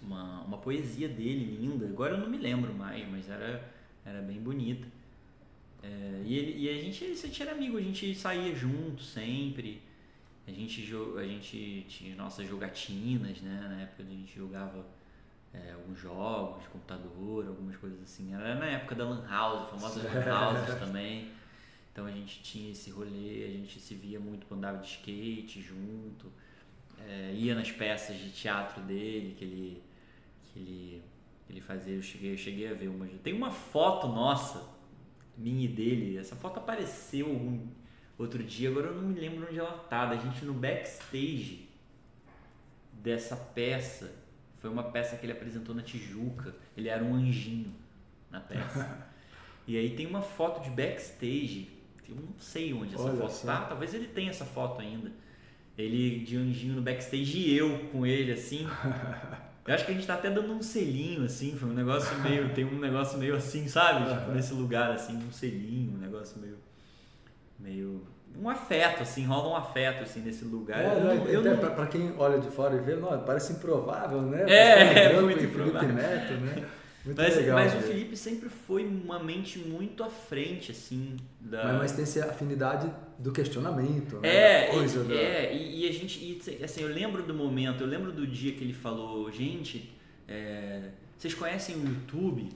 uma, 0.00 0.40
uma 0.44 0.58
poesia 0.58 1.06
dele 1.06 1.58
linda. 1.60 1.84
Agora 1.84 2.14
eu 2.14 2.18
não 2.18 2.30
me 2.30 2.38
lembro 2.38 2.72
mais, 2.72 3.06
mas 3.10 3.28
era, 3.28 3.62
era 4.02 4.22
bem 4.22 4.40
bonita. 4.40 4.86
É, 5.82 6.22
e, 6.24 6.38
ele, 6.38 6.62
e 6.62 6.68
a 6.70 6.82
gente, 6.82 7.14
gente 7.14 7.42
era 7.42 7.52
amigo, 7.52 7.76
a 7.76 7.82
gente 7.82 8.14
saía 8.14 8.54
junto 8.54 9.02
sempre. 9.02 9.82
A 10.48 10.50
gente, 10.50 10.94
a 11.18 11.24
gente 11.24 11.86
tinha 11.90 12.16
nossas 12.16 12.48
jogatinas, 12.48 13.42
né? 13.42 13.66
Na 13.68 13.82
época 13.82 14.02
a 14.02 14.06
gente 14.06 14.34
jogava 14.34 14.82
é, 15.52 15.72
alguns 15.72 15.98
jogos 15.98 16.62
de 16.62 16.68
computador, 16.68 17.46
algumas 17.46 17.76
coisas 17.76 18.00
assim. 18.02 18.34
Era 18.34 18.54
na 18.54 18.66
época 18.66 18.94
da 18.94 19.04
Lan 19.04 19.26
House, 19.28 19.68
famosas 19.70 20.04
Lan 20.04 20.48
Houses 20.48 20.74
também. 20.78 21.30
Então 21.92 22.06
a 22.06 22.10
gente 22.10 22.42
tinha 22.42 22.70
esse 22.70 22.90
rolê, 22.90 23.44
a 23.44 23.50
gente 23.50 23.80
se 23.80 23.94
via 23.94 24.20
muito, 24.20 24.52
andava 24.54 24.78
de 24.78 24.86
skate 24.86 25.60
junto, 25.60 26.32
é, 27.06 27.32
ia 27.34 27.54
nas 27.54 27.70
peças 27.70 28.16
de 28.16 28.30
teatro 28.30 28.82
dele 28.82 29.34
que 29.36 29.44
ele, 29.44 29.82
que 30.44 30.58
ele, 30.58 31.02
que 31.46 31.52
ele 31.52 31.60
fazia. 31.60 31.94
Eu 31.94 32.02
cheguei, 32.02 32.32
eu 32.32 32.38
cheguei 32.38 32.70
a 32.70 32.74
ver 32.74 32.88
uma. 32.88 33.06
Tem 33.22 33.34
uma 33.34 33.50
foto 33.50 34.06
nossa, 34.06 34.68
minha 35.36 35.64
e 35.64 35.68
dele. 35.68 36.16
Essa 36.16 36.36
foto 36.36 36.58
apareceu 36.58 37.26
um, 37.28 37.68
outro 38.16 38.42
dia, 38.42 38.68
agora 38.68 38.88
eu 38.88 38.94
não 38.94 39.08
me 39.08 39.18
lembro 39.18 39.48
onde 39.48 39.58
ela 39.58 39.72
tá. 39.72 40.06
Da 40.06 40.16
gente 40.16 40.44
no 40.44 40.54
backstage 40.54 41.68
dessa 42.92 43.36
peça. 43.36 44.20
Foi 44.60 44.70
uma 44.70 44.84
peça 44.84 45.16
que 45.16 45.24
ele 45.24 45.32
apresentou 45.32 45.74
na 45.74 45.82
Tijuca. 45.82 46.54
Ele 46.76 46.88
era 46.88 47.02
um 47.02 47.14
anjinho 47.14 47.74
na 48.30 48.40
peça. 48.40 49.08
e 49.66 49.76
aí 49.76 49.90
tem 49.96 50.06
uma 50.06 50.22
foto 50.22 50.62
de 50.62 50.70
backstage. 50.70 51.70
Eu 52.08 52.16
não 52.16 52.38
sei 52.38 52.72
onde 52.72 52.94
essa 52.94 53.04
Olha 53.04 53.16
foto 53.16 53.32
só. 53.32 53.46
tá. 53.46 53.64
Talvez 53.66 53.94
ele 53.94 54.08
tenha 54.08 54.30
essa 54.30 54.44
foto 54.44 54.80
ainda. 54.80 55.10
Ele 55.78 56.20
de 56.20 56.36
anjinho 56.36 56.74
no 56.74 56.82
backstage 56.82 57.38
e 57.38 57.56
eu 57.56 57.86
com 57.90 58.04
ele 58.06 58.32
assim. 58.32 58.66
Eu 59.66 59.74
acho 59.74 59.84
que 59.84 59.92
a 59.92 59.94
gente 59.94 60.06
tá 60.06 60.14
até 60.14 60.30
dando 60.30 60.52
um 60.52 60.62
selinho 60.62 61.22
assim, 61.22 61.54
foi 61.54 61.68
um 61.68 61.74
negócio 61.74 62.18
meio, 62.20 62.52
tem 62.54 62.64
um 62.64 62.78
negócio 62.78 63.18
meio 63.18 63.36
assim, 63.36 63.68
sabe? 63.68 64.10
Tipo, 64.12 64.32
nesse 64.32 64.54
lugar 64.54 64.90
assim, 64.90 65.14
um 65.16 65.30
selinho, 65.30 65.94
um 65.94 65.98
negócio 65.98 66.40
meio 66.40 66.58
meio 67.58 68.02
um 68.38 68.48
afeto 68.48 69.02
assim, 69.02 69.24
rola 69.24 69.48
um 69.50 69.56
afeto 69.56 70.02
assim 70.02 70.20
nesse 70.20 70.44
lugar. 70.44 70.80
É, 70.80 70.86
Eu 70.96 71.00
não, 71.04 71.26
eu 71.26 71.40
até 71.40 71.50
não- 71.50 71.58
pra, 71.58 71.70
pra 71.70 71.86
quem 71.86 72.14
olha 72.18 72.38
de 72.38 72.50
fora 72.50 72.76
e 72.76 72.80
vê, 72.80 72.96
não, 72.96 73.18
parece 73.24 73.52
improvável, 73.54 74.22
né? 74.22 74.44
É, 74.48 75.04
é 75.04 75.08
Branco 75.10 75.22
muito 75.24 75.38
Felipe 75.40 75.58
improvável. 75.60 75.92
Neto, 75.94 76.32
né? 76.34 76.66
Muito 77.02 77.16
Mas, 77.16 77.34
legal. 77.34 77.58
mas 77.58 77.74
o. 77.74 77.78
Felipe 77.78 78.14
sempre 78.14 78.50
foi 78.50 78.84
uma 78.84 79.18
mente 79.18 79.58
muito 79.58 80.04
à 80.04 80.10
frente, 80.10 80.70
assim, 80.70 81.16
da. 81.40 81.64
Mas, 81.64 81.76
mas 81.78 81.92
tem 81.92 82.02
essa 82.02 82.26
afinidade 82.26 82.92
do 83.18 83.32
questionamento, 83.32 84.18
né? 84.20 84.28
É, 84.28 84.66
Da 84.66 84.72
coisa 84.74 85.00
e, 85.00 85.04
da... 85.08 85.14
é 85.14 85.56
e, 85.56 85.86
e 85.86 85.88
a 85.88 85.92
gente, 85.94 86.18
e, 86.22 86.62
assim, 86.62 86.82
eu 86.82 86.88
lembro 86.88 87.22
do 87.22 87.32
momento, 87.32 87.82
eu 87.82 87.86
lembro 87.86 88.12
do 88.12 88.26
dia 88.26 88.52
que 88.52 88.62
ele 88.62 88.74
falou, 88.74 89.32
gente, 89.32 89.90
é, 90.28 90.90
vocês 91.16 91.32
conhecem 91.32 91.74
o 91.76 91.84
YouTube? 91.88 92.50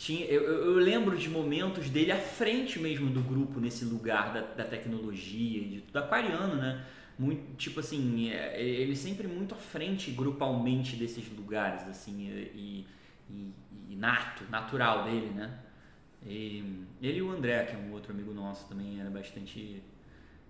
Tinha, 0.00 0.24
eu, 0.24 0.42
eu 0.42 0.74
lembro 0.76 1.14
de 1.14 1.28
momentos 1.28 1.90
dele 1.90 2.10
à 2.10 2.16
frente 2.16 2.78
mesmo 2.78 3.10
do 3.10 3.20
grupo, 3.20 3.60
nesse 3.60 3.84
lugar 3.84 4.32
da, 4.32 4.40
da 4.40 4.64
tecnologia, 4.64 5.62
de 5.62 5.82
tudo, 5.82 5.98
aquariano, 5.98 6.54
né? 6.54 6.86
Muito, 7.18 7.54
tipo 7.56 7.80
assim, 7.80 8.30
é, 8.30 8.58
ele 8.58 8.96
sempre 8.96 9.28
muito 9.28 9.54
à 9.54 9.58
frente 9.58 10.10
grupalmente 10.10 10.96
desses 10.96 11.30
lugares, 11.36 11.86
assim, 11.86 12.30
e, 12.30 12.86
e, 13.28 13.52
e 13.90 13.94
nato, 13.94 14.42
natural 14.50 15.04
dele, 15.04 15.32
né? 15.34 15.58
E 16.24 16.64
ele 17.02 17.18
e 17.18 17.22
o 17.22 17.30
André, 17.30 17.64
que 17.64 17.76
é 17.76 17.78
um 17.78 17.92
outro 17.92 18.14
amigo 18.14 18.32
nosso 18.32 18.66
também, 18.70 18.98
era 18.98 19.10
bastante 19.10 19.82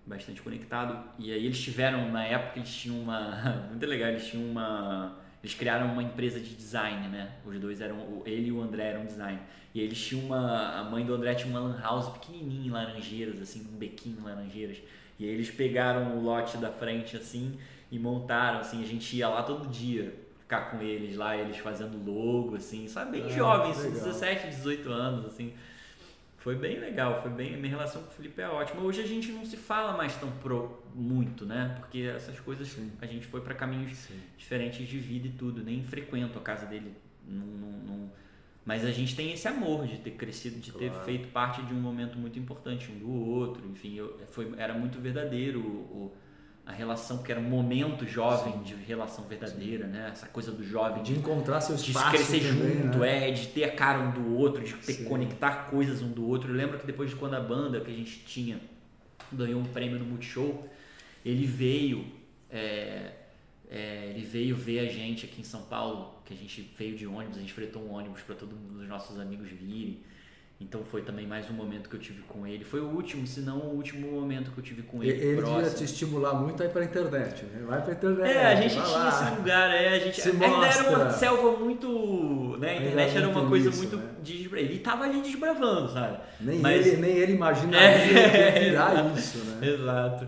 bastante 0.05 0.41
conectado. 0.41 0.97
E 1.19 1.29
aí 1.29 1.45
eles 1.45 1.61
tiveram, 1.61 2.09
na 2.09 2.23
época, 2.23 2.59
eles 2.59 2.73
tinham 2.73 3.01
uma. 3.01 3.67
Muito 3.69 3.85
legal, 3.85 4.11
eles 4.11 4.27
tinham 4.27 4.49
uma. 4.49 5.19
Eles 5.43 5.55
criaram 5.55 5.91
uma 5.91 6.03
empresa 6.03 6.39
de 6.39 6.53
design, 6.55 7.07
né? 7.07 7.31
Os 7.45 7.59
dois 7.59 7.81
eram. 7.81 8.21
Ele 8.25 8.47
e 8.47 8.51
o 8.51 8.61
André 8.61 8.83
eram 8.89 9.05
design. 9.05 9.39
E 9.73 9.79
eles 9.81 9.99
tinham 9.99 10.25
uma. 10.25 10.79
A 10.79 10.83
mãe 10.83 11.05
do 11.05 11.13
André 11.13 11.33
tinha 11.33 11.49
uma 11.49 11.59
lan 11.59 11.79
house 11.81 12.09
pequenininha 12.09 12.67
em 12.67 12.69
Laranjeiras, 12.69 13.41
assim, 13.41 13.67
um 13.73 13.77
bequinho 13.77 14.19
em 14.19 14.23
Laranjeiras. 14.23 14.77
E 15.17 15.25
aí 15.25 15.31
eles 15.31 15.49
pegaram 15.49 16.17
o 16.17 16.23
lote 16.23 16.57
da 16.57 16.69
frente, 16.71 17.15
assim, 17.17 17.57
e 17.91 17.97
montaram, 17.97 18.59
assim. 18.59 18.81
A 18.83 18.85
gente 18.85 19.15
ia 19.15 19.27
lá 19.27 19.41
todo 19.43 19.67
dia 19.67 20.13
ficar 20.39 20.69
com 20.69 20.81
eles 20.81 21.15
lá, 21.15 21.35
eles 21.37 21.57
fazendo 21.57 21.97
logo, 22.05 22.55
assim, 22.55 22.87
sabe? 22.87 23.19
Bem 23.19 23.23
Ah, 23.25 23.29
jovens, 23.29 23.77
legal. 23.77 23.93
17, 23.93 24.47
18 24.47 24.91
anos, 24.91 25.25
assim. 25.25 25.53
Foi 26.41 26.55
bem 26.55 26.79
legal, 26.79 27.21
foi 27.21 27.29
bem. 27.29 27.55
Minha 27.55 27.69
relação 27.69 28.01
com 28.01 28.09
o 28.09 28.11
Felipe 28.13 28.41
é 28.41 28.47
ótima. 28.49 28.81
Hoje 28.81 28.99
a 28.99 29.05
gente 29.05 29.31
não 29.31 29.45
se 29.45 29.55
fala 29.55 29.95
mais 29.95 30.15
tão 30.15 30.31
pro 30.31 30.81
muito, 30.95 31.45
né? 31.45 31.75
Porque 31.79 31.99
essas 31.99 32.39
coisas 32.39 32.67
Sim. 32.67 32.91
a 32.99 33.05
gente 33.05 33.27
foi 33.27 33.41
para 33.41 33.53
caminhos 33.53 33.95
Sim. 33.95 34.19
diferentes 34.39 34.87
de 34.87 34.97
vida 34.97 35.27
e 35.27 35.31
tudo. 35.31 35.63
Nem 35.63 35.83
frequento 35.83 36.39
a 36.39 36.41
casa 36.41 36.65
dele. 36.65 36.95
Não, 37.27 37.45
não- 37.45 37.71
não- 37.79 38.11
Mas 38.65 38.83
a 38.85 38.91
gente 38.91 39.15
tem 39.15 39.31
esse 39.33 39.47
amor 39.47 39.85
de 39.87 39.97
ter 39.99 40.11
crescido, 40.11 40.59
de 40.59 40.71
ter 40.71 40.89
Claro. 40.89 41.05
feito 41.05 41.27
parte 41.29 41.61
de 41.63 41.73
um 41.75 41.79
momento 41.79 42.17
muito 42.17 42.37
importante 42.39 42.91
um 42.91 42.97
do 42.97 43.11
outro. 43.11 43.63
Enfim, 43.69 43.95
eu, 43.95 44.19
foi, 44.31 44.51
era 44.57 44.73
muito 44.73 44.99
verdadeiro 44.99 45.59
o, 45.59 45.63
o- 45.63 46.11
a 46.71 46.75
relação, 46.75 47.17
porque 47.17 47.31
era 47.31 47.41
um 47.41 47.49
momento 47.49 48.07
jovem 48.07 48.61
de 48.63 48.73
relação 48.73 49.25
verdadeira, 49.25 49.85
né? 49.85 50.09
Essa 50.11 50.27
coisa 50.27 50.51
do 50.51 50.63
jovem 50.63 51.03
De 51.03 51.13
encontrar 51.13 51.61
seu 51.61 51.75
de 51.75 51.93
crescer 51.93 52.39
também, 52.39 52.83
junto, 52.83 52.99
né? 52.99 53.29
é, 53.29 53.31
de 53.31 53.47
ter 53.47 53.65
a 53.65 53.71
cara 53.75 53.99
um 53.99 54.11
do 54.11 54.35
outro, 54.37 54.63
de 54.63 54.73
ter 54.73 54.93
que 54.93 55.03
Sim. 55.03 55.05
conectar 55.05 55.69
coisas 55.69 56.01
um 56.01 56.09
do 56.09 56.27
outro. 56.27 56.49
Eu 56.51 56.55
lembro 56.55 56.79
que 56.79 56.85
depois 56.85 57.09
de 57.09 57.15
quando 57.15 57.35
a 57.35 57.39
banda 57.39 57.81
que 57.81 57.91
a 57.91 57.93
gente 57.93 58.19
tinha 58.19 58.59
ganhou 59.31 59.59
um 59.59 59.65
prêmio 59.65 59.99
no 59.99 60.05
Multishow, 60.05 60.67
ele 61.25 61.45
veio, 61.45 62.05
é, 62.49 63.11
é, 63.69 64.13
ele 64.15 64.25
veio 64.25 64.55
ver 64.55 64.79
a 64.79 64.85
gente 64.85 65.25
aqui 65.25 65.41
em 65.41 65.43
São 65.43 65.63
Paulo, 65.63 66.21
que 66.25 66.33
a 66.33 66.37
gente 66.37 66.73
veio 66.77 66.95
de 66.97 67.05
ônibus, 67.05 67.37
a 67.37 67.41
gente 67.41 67.53
fretou 67.53 67.81
um 67.83 67.91
ônibus 67.91 68.21
para 68.21 68.35
todos 68.35 68.57
os 68.75 68.87
nossos 68.87 69.19
amigos 69.19 69.49
virem. 69.49 69.99
Então 70.63 70.83
foi 70.85 71.01
também 71.01 71.25
mais 71.25 71.49
um 71.49 71.53
momento 71.53 71.89
que 71.89 71.95
eu 71.95 71.99
tive 71.99 72.21
com 72.21 72.45
ele. 72.45 72.63
Foi 72.63 72.79
o 72.79 72.85
último, 72.85 73.25
se 73.25 73.41
não 73.41 73.57
o 73.57 73.75
último 73.75 74.11
momento 74.11 74.51
que 74.51 74.59
eu 74.59 74.63
tive 74.63 74.83
com 74.83 75.03
ele. 75.03 75.11
Ele 75.11 75.37
próximo. 75.37 75.57
devia 75.61 75.75
te 75.75 75.83
estimular 75.83 76.33
muito 76.35 76.61
a 76.61 76.65
ir 76.67 76.69
pra 76.69 76.83
internet, 76.85 77.43
né? 77.45 77.63
Vai 77.67 77.81
pra 77.81 77.93
internet. 77.93 78.29
É, 78.31 78.45
a 78.45 78.55
gente 78.55 78.73
tinha 78.75 78.85
lá. 78.85 79.09
esse 79.09 79.35
lugar, 79.37 79.71
é, 79.71 79.87
a 79.89 79.99
gente 79.99 80.21
Se 80.21 80.29
ainda 80.29 80.45
era 80.45 80.89
uma 80.89 81.09
selva 81.09 81.57
muito, 81.57 82.57
né, 82.59 82.69
a 82.69 82.75
internet 82.75 83.17
era 83.17 83.25
muito 83.25 83.39
uma 83.39 83.49
coisa 83.49 83.69
nisso, 83.69 83.81
muito 83.81 83.97
né? 83.97 84.03
desbra... 84.23 84.59
ele 84.59 84.79
tava 84.79 85.03
ali 85.05 85.21
desbravando, 85.21 85.91
sabe? 85.91 86.19
Nem, 86.39 86.59
Mas- 86.59 86.85
ele, 86.87 86.97
nem 86.97 87.11
ele 87.11 87.33
imaginaria 87.33 87.79
É. 88.21 88.51
que 88.51 88.59
ia 88.59 88.69
virar 88.69 89.17
isso, 89.17 89.39
né? 89.39 89.67
Exato. 89.67 90.27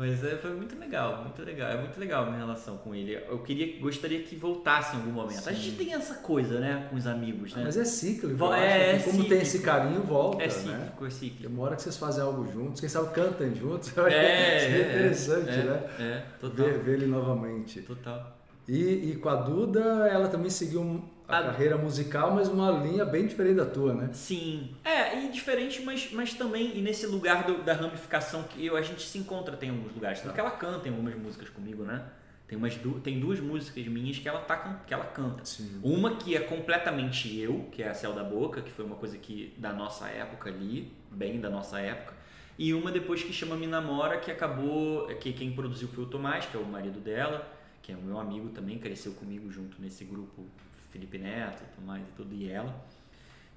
Mas 0.00 0.24
é, 0.24 0.34
foi 0.38 0.54
muito 0.54 0.78
legal, 0.78 1.24
muito 1.24 1.42
legal. 1.42 1.70
É 1.72 1.76
muito 1.78 2.00
legal 2.00 2.22
a 2.22 2.26
minha 2.26 2.38
relação 2.38 2.78
com 2.78 2.94
ele. 2.94 3.18
Eu 3.28 3.40
queria, 3.40 3.78
gostaria 3.78 4.22
que 4.22 4.34
voltasse 4.34 4.96
em 4.96 5.00
algum 5.00 5.12
momento. 5.12 5.46
A 5.46 5.52
Sim. 5.52 5.54
gente 5.56 5.76
tem 5.76 5.92
essa 5.92 6.14
coisa, 6.14 6.58
né, 6.58 6.86
com 6.88 6.96
os 6.96 7.06
amigos, 7.06 7.54
né? 7.54 7.64
Mas 7.66 7.76
é 7.76 7.84
cíclico, 7.84 8.42
é, 8.54 8.96
que 8.96 9.10
como 9.10 9.24
é 9.24 9.28
tem 9.28 9.42
esse 9.42 9.58
cíclico. 9.58 9.66
carinho, 9.66 10.02
volta, 10.02 10.42
é 10.42 10.46
né? 10.46 10.50
cíclico, 10.50 11.04
é 11.04 11.08
Tem 11.08 11.10
cíclico. 11.10 11.60
hora 11.60 11.76
que 11.76 11.82
vocês 11.82 11.98
fazem 11.98 12.24
algo 12.24 12.50
juntos, 12.50 12.80
quem 12.80 12.88
sabe 12.88 13.12
cantem 13.12 13.54
juntos, 13.54 13.92
É, 13.98 14.60
seria 14.60 14.84
é, 14.86 14.88
interessante, 14.96 15.50
é, 15.50 15.62
né? 15.64 15.90
É, 15.98 16.22
total. 16.40 16.64
Ver, 16.64 16.78
ver 16.78 16.92
ele 16.94 17.06
novamente. 17.06 17.82
Total. 17.82 18.38
E, 18.66 19.10
e 19.10 19.16
com 19.16 19.28
a 19.28 19.34
Duda, 19.34 19.80
ela 20.08 20.28
também 20.28 20.48
seguiu 20.48 20.80
um- 20.80 21.02
a, 21.30 21.38
A- 21.38 21.42
carreira 21.44 21.76
musical, 21.78 22.34
mas 22.34 22.48
uma 22.48 22.70
linha 22.70 23.04
bem 23.04 23.26
diferente 23.26 23.56
da 23.56 23.66
tua, 23.66 23.94
né? 23.94 24.10
Sim. 24.12 24.74
É, 24.84 25.24
e 25.24 25.28
diferente, 25.30 25.82
mas, 25.82 26.10
mas 26.12 26.34
também 26.34 26.76
e 26.76 26.82
nesse 26.82 27.06
lugar 27.06 27.44
do- 27.44 27.62
da 27.62 27.72
ramificação 27.72 28.42
que 28.44 28.64
eu, 28.66 28.76
a 28.76 28.82
gente 28.82 29.02
se 29.02 29.18
encontra 29.18 29.56
tem 29.56 29.70
alguns 29.70 29.92
lugares. 29.94 30.20
Tanto 30.20 30.34
que 30.34 30.40
ela 30.40 30.50
canta 30.50 30.88
em 30.88 30.90
algumas 30.90 31.14
músicas 31.14 31.48
comigo, 31.48 31.84
né? 31.84 32.02
Tem, 32.48 32.58
umas 32.58 32.74
du- 32.76 32.98
tem 33.00 33.20
duas 33.20 33.38
músicas 33.38 33.86
minhas 33.86 34.18
que 34.18 34.28
ela, 34.28 34.40
tá, 34.40 34.82
que 34.86 34.92
ela 34.92 35.04
canta. 35.04 35.44
Sim. 35.44 35.78
Uma 35.84 36.16
que 36.16 36.34
é 36.36 36.40
completamente 36.40 37.38
eu, 37.38 37.68
que 37.70 37.82
é 37.82 37.88
a 37.88 37.94
Céu 37.94 38.12
da 38.12 38.24
Boca, 38.24 38.60
que 38.60 38.70
foi 38.72 38.84
uma 38.84 38.96
coisa 38.96 39.16
que 39.18 39.54
da 39.56 39.72
nossa 39.72 40.08
época 40.08 40.50
ali, 40.50 40.92
bem 41.10 41.40
da 41.40 41.48
nossa 41.48 41.78
época. 41.80 42.14
E 42.58 42.74
uma 42.74 42.90
depois 42.90 43.22
que 43.22 43.32
chama 43.32 43.54
Me 43.56 43.66
Namora, 43.68 44.18
que 44.18 44.30
acabou, 44.32 45.06
que 45.20 45.32
quem 45.32 45.52
produziu 45.52 45.86
foi 45.88 46.04
o 46.04 46.06
Tomás, 46.08 46.44
que 46.44 46.56
é 46.56 46.60
o 46.60 46.64
marido 46.64 46.98
dela, 46.98 47.46
que 47.80 47.92
é 47.92 47.96
o 47.96 48.02
meu 48.02 48.18
amigo 48.18 48.48
também, 48.50 48.78
cresceu 48.78 49.12
comigo 49.12 49.50
junto 49.50 49.80
nesse 49.80 50.04
grupo, 50.04 50.44
Felipe 50.90 51.18
Neto, 51.18 51.62
Tomás 51.76 52.02
e 52.02 52.12
tudo, 52.16 52.34
e 52.34 52.50
ela. 52.50 52.74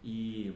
E, 0.04 0.52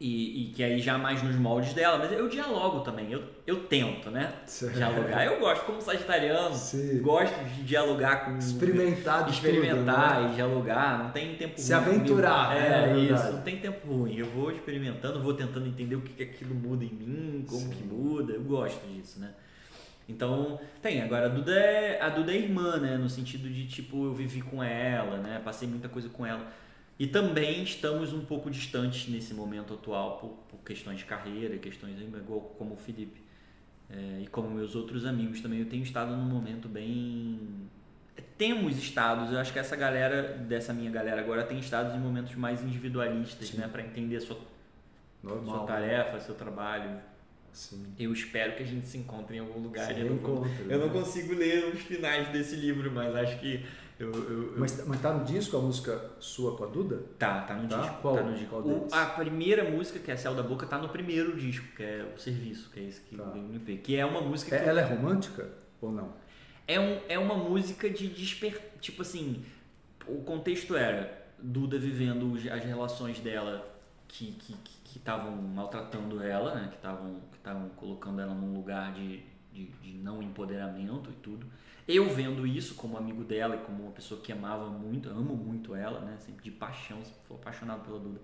e, 0.00 0.44
e 0.48 0.52
que 0.52 0.62
aí 0.62 0.80
já 0.80 0.98
mais 0.98 1.22
nos 1.22 1.34
moldes 1.36 1.72
dela, 1.72 1.96
mas 1.98 2.12
eu 2.12 2.28
dialogo 2.28 2.80
também, 2.80 3.10
eu, 3.10 3.22
eu 3.46 3.64
tento, 3.64 4.10
né? 4.10 4.32
Dialogar. 4.74 5.24
Eu 5.24 5.38
gosto, 5.40 5.64
como 5.64 5.80
sagitariano, 5.80 6.54
Sim. 6.54 7.00
gosto 7.00 7.34
de 7.44 7.62
dialogar 7.62 8.24
com 8.26 8.36
Experimentar 8.38 9.24
de 9.24 9.30
experimentar 9.32 10.16
tudo, 10.16 10.24
né? 10.26 10.32
e 10.32 10.34
dialogar, 10.34 10.98
não 11.04 11.10
tem 11.10 11.34
tempo 11.36 11.58
Se 11.60 11.72
ruim. 11.72 11.84
aventurar, 11.86 12.48
comigo. 12.48 12.60
né, 12.68 12.84
É, 12.84 12.92
na 12.92 12.98
isso, 12.98 13.32
não 13.32 13.42
tem 13.42 13.58
tempo 13.60 13.86
ruim. 13.86 14.16
Eu 14.16 14.26
vou 14.26 14.50
experimentando, 14.50 15.22
vou 15.22 15.32
tentando 15.34 15.66
entender 15.66 15.94
o 15.96 16.00
que, 16.02 16.12
que 16.12 16.22
aquilo 16.24 16.54
muda 16.54 16.84
em 16.84 16.92
mim, 16.92 17.44
como 17.48 17.60
Sim. 17.62 17.70
que 17.70 17.82
muda. 17.84 18.32
Eu 18.34 18.42
gosto 18.42 18.84
disso, 18.88 19.20
né? 19.20 19.30
Então, 20.08 20.60
tem. 20.82 21.02
Agora, 21.02 21.26
a 21.26 21.28
Duda, 21.28 21.54
é, 21.54 22.00
a 22.00 22.08
Duda 22.08 22.32
é 22.32 22.36
irmã, 22.36 22.76
né? 22.78 22.96
No 22.96 23.08
sentido 23.08 23.48
de, 23.48 23.66
tipo, 23.66 24.04
eu 24.04 24.14
vivi 24.14 24.42
com 24.42 24.62
ela, 24.62 25.18
né? 25.18 25.40
Passei 25.44 25.66
muita 25.66 25.88
coisa 25.88 26.08
com 26.08 26.26
ela. 26.26 26.46
E 26.98 27.06
também 27.06 27.62
estamos 27.62 28.12
um 28.12 28.24
pouco 28.24 28.50
distantes 28.50 29.08
nesse 29.08 29.34
momento 29.34 29.74
atual 29.74 30.18
por, 30.18 30.30
por 30.48 30.64
questões 30.64 30.98
de 30.98 31.04
carreira, 31.04 31.58
questões 31.58 32.00
igual 32.00 32.40
como 32.56 32.74
o 32.74 32.76
Felipe. 32.76 33.20
É, 33.90 34.20
e 34.22 34.26
como 34.28 34.48
meus 34.50 34.74
outros 34.74 35.04
amigos 35.04 35.40
também, 35.40 35.60
eu 35.60 35.66
tenho 35.66 35.82
estado 35.82 36.14
num 36.16 36.24
momento 36.24 36.68
bem. 36.68 37.68
Temos 38.38 38.78
estados, 38.78 39.32
eu 39.32 39.38
acho 39.38 39.52
que 39.52 39.58
essa 39.58 39.74
galera, 39.74 40.22
dessa 40.38 40.72
minha 40.72 40.90
galera 40.90 41.20
agora, 41.20 41.44
tem 41.44 41.58
estados 41.58 41.94
em 41.94 41.98
momentos 41.98 42.34
mais 42.36 42.62
individualistas, 42.62 43.48
Sim. 43.48 43.58
né? 43.58 43.68
Para 43.68 43.82
entender 43.82 44.16
a 44.16 44.20
sua, 44.20 44.38
Normal. 45.22 45.56
sua 45.56 45.66
tarefa, 45.66 46.20
seu 46.20 46.34
trabalho. 46.34 47.00
Sim. 47.54 47.86
Eu 47.98 48.12
espero 48.12 48.56
que 48.56 48.62
a 48.62 48.66
gente 48.66 48.86
se 48.86 48.98
encontre 48.98 49.36
em 49.36 49.40
algum 49.40 49.60
lugar. 49.60 49.90
Eu, 49.92 49.96
não, 50.06 50.14
reencontre, 50.16 50.50
eu 50.68 50.78
não 50.78 50.86
né? 50.88 50.92
consigo 50.92 51.34
ler 51.34 51.72
os 51.72 51.80
finais 51.80 52.28
desse 52.28 52.56
livro, 52.56 52.90
mas 52.90 53.14
acho 53.14 53.38
que 53.38 53.64
eu. 53.98 54.10
eu- 54.12 54.54
Mas, 54.58 54.84
mas 54.86 55.00
tá 55.00 55.12
no 55.14 55.24
disco 55.24 55.56
a 55.56 55.60
música 55.60 56.10
sua 56.18 56.56
com 56.56 56.64
a 56.64 56.66
Duda? 56.66 57.00
Tá, 57.18 57.42
tá 57.42 57.54
no 57.54 57.68
Tá? 57.68 57.80
disco. 57.80 57.96
Qual- 58.02 58.16
tá 58.16 58.22
no 58.24 58.34
disco. 58.36 58.56
O- 58.56 58.88
a 58.90 59.06
primeira 59.06 59.62
música, 59.70 59.98
que 60.00 60.10
é 60.10 60.16
Céu 60.16 60.34
da 60.34 60.42
Boca, 60.42 60.66
tá 60.66 60.78
no 60.78 60.88
primeiro 60.88 61.36
disco, 61.36 61.64
que 61.76 61.82
é 61.84 62.12
o 62.14 62.18
Serviço, 62.20 62.70
que 62.70 62.80
é 62.80 62.82
esse 62.88 63.00
que 63.02 63.16
Tá. 63.16 63.32
EP. 63.54 63.78
Que 63.82 63.96
é 63.96 64.04
uma 64.04 64.20
música 64.20 64.56
É- 64.56 64.66
ela 64.68 64.80
é 64.80 64.84
romântica 64.84 65.48
ou 65.80 65.92
não? 65.92 66.12
é, 66.66 66.80
um, 66.80 66.98
é 67.08 67.18
uma 67.18 67.36
música 67.36 67.88
de 67.88 68.08
desper... 68.08 68.60
Tipo 68.80 69.02
assim, 69.02 69.44
o 70.08 70.22
contexto 70.22 70.76
era 70.76 71.22
Duda 71.38 71.78
vivendo 71.78 72.34
as 72.50 72.64
relações 72.64 73.20
dela 73.20 73.73
que 74.14 74.36
estavam 74.96 75.36
que, 75.36 75.42
maltratando 75.42 76.22
ela, 76.22 76.54
né? 76.54 76.68
Que 76.68 76.76
estavam 76.76 77.68
que 77.68 77.74
colocando 77.76 78.20
ela 78.20 78.32
num 78.32 78.54
lugar 78.54 78.92
de, 78.92 79.20
de, 79.52 79.66
de 79.66 79.92
não 79.94 80.22
empoderamento 80.22 81.10
e 81.10 81.14
tudo. 81.14 81.46
Eu 81.86 82.08
vendo 82.08 82.46
isso 82.46 82.76
como 82.76 82.96
amigo 82.96 83.24
dela 83.24 83.56
e 83.56 83.58
como 83.58 83.82
uma 83.82 83.92
pessoa 83.92 84.20
que 84.20 84.32
amava 84.32 84.68
muito, 84.68 85.08
amo 85.08 85.34
muito 85.34 85.74
ela, 85.74 86.00
né? 86.00 86.16
Sempre 86.20 86.44
de 86.44 86.50
paixão, 86.52 87.02
sou 87.26 87.36
apaixonado 87.36 87.84
pela 87.84 87.98
Duda. 87.98 88.20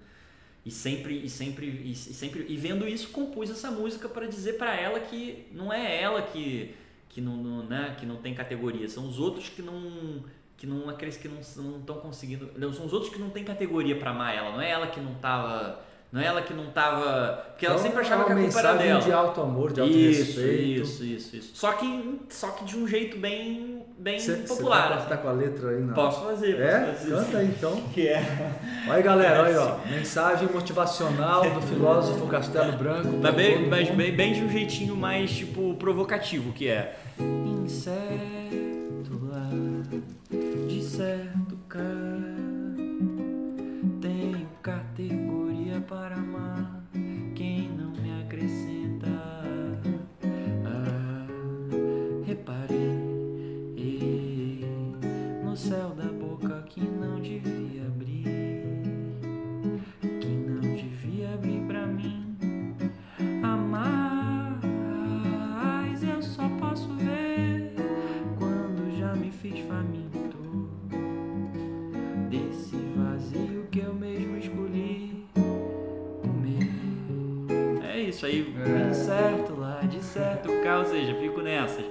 E 0.64 0.70
sempre, 0.70 1.24
e 1.24 1.28
sempre, 1.28 1.66
e 1.66 1.94
sempre, 1.94 2.46
e 2.48 2.56
vendo 2.56 2.86
isso, 2.86 3.08
compus 3.08 3.50
essa 3.50 3.70
música 3.70 4.08
para 4.08 4.26
dizer 4.26 4.58
para 4.58 4.74
ela 4.74 5.00
que 5.00 5.48
não 5.52 5.72
é 5.72 6.00
ela 6.00 6.22
que, 6.22 6.74
que 7.08 7.20
não, 7.20 7.36
não, 7.36 7.66
né, 7.66 7.96
que 7.98 8.04
não 8.04 8.16
tem 8.16 8.34
categoria, 8.34 8.86
são 8.86 9.08
os 9.08 9.18
outros 9.18 9.48
que 9.48 9.62
não, 9.62 10.22
que 10.60 10.66
não 10.66 10.90
aqueles 10.90 11.16
que 11.16 11.26
não 11.26 11.40
estão 11.40 11.96
conseguindo, 11.96 12.50
não, 12.54 12.70
são 12.70 12.84
os 12.84 12.92
outros 12.92 13.10
que 13.10 13.18
não 13.18 13.30
tem 13.30 13.42
categoria 13.42 13.96
para 13.96 14.10
amar 14.10 14.36
ela, 14.36 14.50
não 14.52 14.60
é 14.60 14.68
ela 14.70 14.86
que 14.88 15.00
não 15.00 15.14
tava, 15.14 15.80
não 16.12 16.20
é 16.20 16.26
ela 16.26 16.42
que 16.42 16.52
não 16.52 16.66
tava, 16.66 17.44
porque 17.48 17.64
ela 17.64 17.76
Então, 17.76 17.86
sempre 17.86 18.02
é 18.02 18.04
achava 18.04 18.20
uma 18.20 18.26
que 18.26 18.32
a 18.32 18.36
culpa 18.44 18.58
era 18.58 18.68
mensagem 18.74 18.88
dela. 18.92 19.00
de 19.00 19.10
alto 19.12 19.40
amor, 19.40 19.72
de 19.72 19.80
alto 19.80 19.90
Isso, 19.90 20.20
respeito. 20.38 20.82
isso, 20.82 21.02
isso, 21.04 21.36
isso. 21.36 21.50
Só 21.56 21.72
que, 21.72 22.20
só 22.28 22.48
que 22.50 22.64
de 22.66 22.76
um 22.76 22.86
jeito 22.86 23.16
bem, 23.16 23.86
bem 23.98 24.18
Você 24.18 24.34
popular. 24.34 24.88
tá, 24.90 24.94
assim. 24.96 25.08
tá 25.08 25.16
com 25.16 25.28
a 25.28 25.32
letra 25.32 25.70
aí, 25.70 25.80
não? 25.80 25.94
Posso 25.94 26.24
fazer, 26.26 26.52
posso 26.56 26.62
É? 26.62 26.92
fazer. 26.92 27.10
Canta 27.14 27.38
aí 27.38 27.46
então. 27.46 27.76
Que 27.94 28.08
é. 28.08 28.52
Olha 28.86 28.94
aí, 28.96 29.02
galera, 29.02 29.40
olha 29.44 29.48
aí, 29.48 29.56
ó. 29.56 29.78
Mensagem 29.88 30.46
motivacional 30.52 31.42
do 31.50 31.62
filósofo 31.62 32.26
Castelo 32.26 32.72
Branco. 32.72 33.08
Mas 33.12 33.20
pra 33.22 33.32
bem, 33.32 33.66
mas 33.66 33.88
bem, 33.88 34.12
bem 34.14 34.32
de 34.34 34.42
um 34.42 34.50
jeitinho 34.50 34.94
mais, 34.94 35.30
tipo, 35.30 35.72
provocativo, 35.76 36.52
que 36.52 36.68
é... 36.68 36.98
Inseto 37.18 38.39
isso 78.20 78.26
aí, 78.26 78.54
É. 78.90 78.92
certo 78.92 79.54
lá, 79.58 79.80
de 79.80 80.02
certo 80.02 80.48
cá, 80.62 80.78
ou 80.78 80.84
seja, 80.84 81.14
fico 81.14 81.40
nessas. 81.40 81.84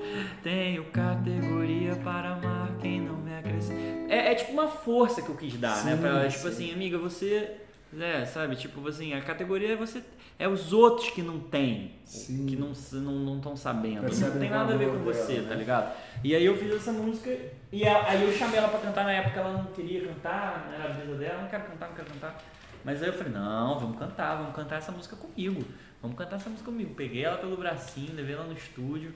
Tenho 0.44 0.86
categoria 0.86 1.96
para 1.96 2.34
amar 2.34 2.70
quem 2.80 3.02
não 3.02 3.16
me 3.16 3.36
acrescenta. 3.36 3.80
É, 4.14 4.32
é 4.32 4.36
tipo 4.36 4.52
uma 4.52 4.68
força 4.68 5.22
que 5.22 5.30
eu 5.30 5.36
quis 5.36 5.56
dar, 5.58 5.84
né? 5.84 5.96
Sim, 5.96 6.02
Pra, 6.02 6.28
tipo 6.28 6.42
sim. 6.44 6.48
assim, 6.50 6.74
amiga, 6.74 6.98
você. 6.98 7.52
É, 8.00 8.24
sabe? 8.26 8.56
Tipo 8.56 8.88
assim, 8.88 9.14
a 9.14 9.22
categoria 9.22 9.74
é 9.74 9.76
você. 9.76 10.04
É 10.38 10.48
os 10.48 10.72
outros 10.72 11.10
que 11.10 11.22
não 11.22 11.40
tem. 11.40 11.96
Sim. 12.06 12.46
Que 12.46 12.56
não 12.56 12.72
estão 12.72 13.02
não, 13.02 13.12
não 13.14 13.40
tão 13.42 13.58
sabendo. 13.58 14.02
Percebe 14.02 14.32
não 14.34 14.40
tem 14.40 14.50
nada 14.50 14.74
a 14.74 14.78
ver 14.78 14.90
com 14.90 15.00
você, 15.00 15.34
dela, 15.34 15.44
tá 15.50 15.54
né? 15.56 15.60
ligado? 15.60 15.98
E 16.24 16.36
aí 16.36 16.46
eu 16.46 16.56
fiz 16.56 16.72
essa 16.76 16.92
música. 16.94 17.36
E 17.72 17.86
aí 17.86 18.24
eu 18.24 18.32
chamei 18.32 18.58
ela 18.60 18.70
pra 18.70 18.80
cantar 18.80 19.04
na 19.04 19.12
época, 19.12 19.40
ela 19.40 19.52
não 19.54 19.66
queria 19.66 20.08
cantar, 20.08 20.68
não 20.68 20.74
era 20.76 20.94
a 20.94 20.96
brisa 20.96 21.16
dela, 21.18 21.42
não 21.42 21.50
quero 21.50 21.64
cantar, 21.64 21.88
não 21.90 21.96
quero 21.96 22.08
cantar. 22.10 22.38
Mas 22.86 23.04
aí 23.04 23.10
eu 23.10 23.14
falei, 23.14 23.34
não, 23.34 23.78
vamos 23.78 24.00
cantar, 24.00 24.38
vamos 24.38 24.56
cantar 24.56 24.78
essa 24.78 24.92
música 24.92 25.16
comigo. 25.18 25.62
Vamos 26.02 26.18
cantar 26.18 26.38
essa 26.38 26.50
música 26.50 26.70
comigo. 26.72 26.94
Peguei 26.96 27.24
ela 27.26 27.38
pelo 27.38 27.58
bracinho, 27.58 28.14
levei 28.16 28.34
ela 28.36 28.46
no 28.46 28.54
estúdio, 28.54 29.14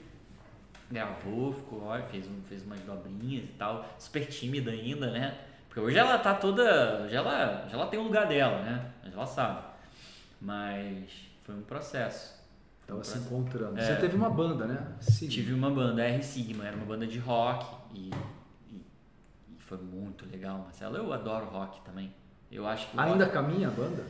gravou, 0.90 1.52
ficou, 1.52 1.84
olha, 1.84 2.02
fez, 2.04 2.26
um, 2.26 2.42
fez 2.46 2.62
umas 2.64 2.80
dobrinhas 2.80 3.44
e 3.44 3.52
tal, 3.58 3.86
super 3.98 4.26
tímida 4.26 4.70
ainda, 4.70 5.10
né? 5.10 5.38
Porque 5.68 5.80
hoje 5.80 5.96
ela 5.98 6.18
tá 6.18 6.34
toda. 6.34 7.02
Hoje 7.04 7.16
ela, 7.16 7.64
hoje 7.66 7.74
ela 7.74 7.86
tem 7.86 7.98
o 7.98 8.02
lugar 8.04 8.26
dela, 8.28 8.60
né? 8.62 8.90
Hoje 9.04 9.14
ela 9.14 9.26
sabe. 9.26 9.62
Mas 10.40 11.10
foi 11.42 11.54
um 11.54 11.62
processo. 11.62 12.34
Tava 12.86 13.02
se 13.02 13.16
encontrando. 13.18 13.78
É. 13.80 13.82
Você 13.82 13.96
teve 14.00 14.14
uma 14.14 14.28
banda, 14.28 14.66
né? 14.66 14.86
Sim. 15.00 15.26
Tive 15.26 15.54
uma 15.54 15.70
banda, 15.70 16.02
R 16.04 16.22
Sigma, 16.22 16.66
era 16.66 16.76
uma 16.76 16.84
banda 16.84 17.06
de 17.06 17.18
rock 17.18 17.66
e, 17.94 18.10
e, 18.70 18.74
e 18.76 19.56
foi 19.58 19.78
muito 19.78 20.26
legal, 20.30 20.58
Marcelo. 20.58 20.96
Eu 20.98 21.10
adoro 21.12 21.46
rock 21.46 21.80
também. 21.80 22.12
Eu 22.52 22.66
acho 22.66 22.88
que 22.90 23.00
Ainda 23.00 23.24
rock- 23.24 23.32
caminha 23.34 23.68
a 23.68 23.70
banda? 23.70 24.04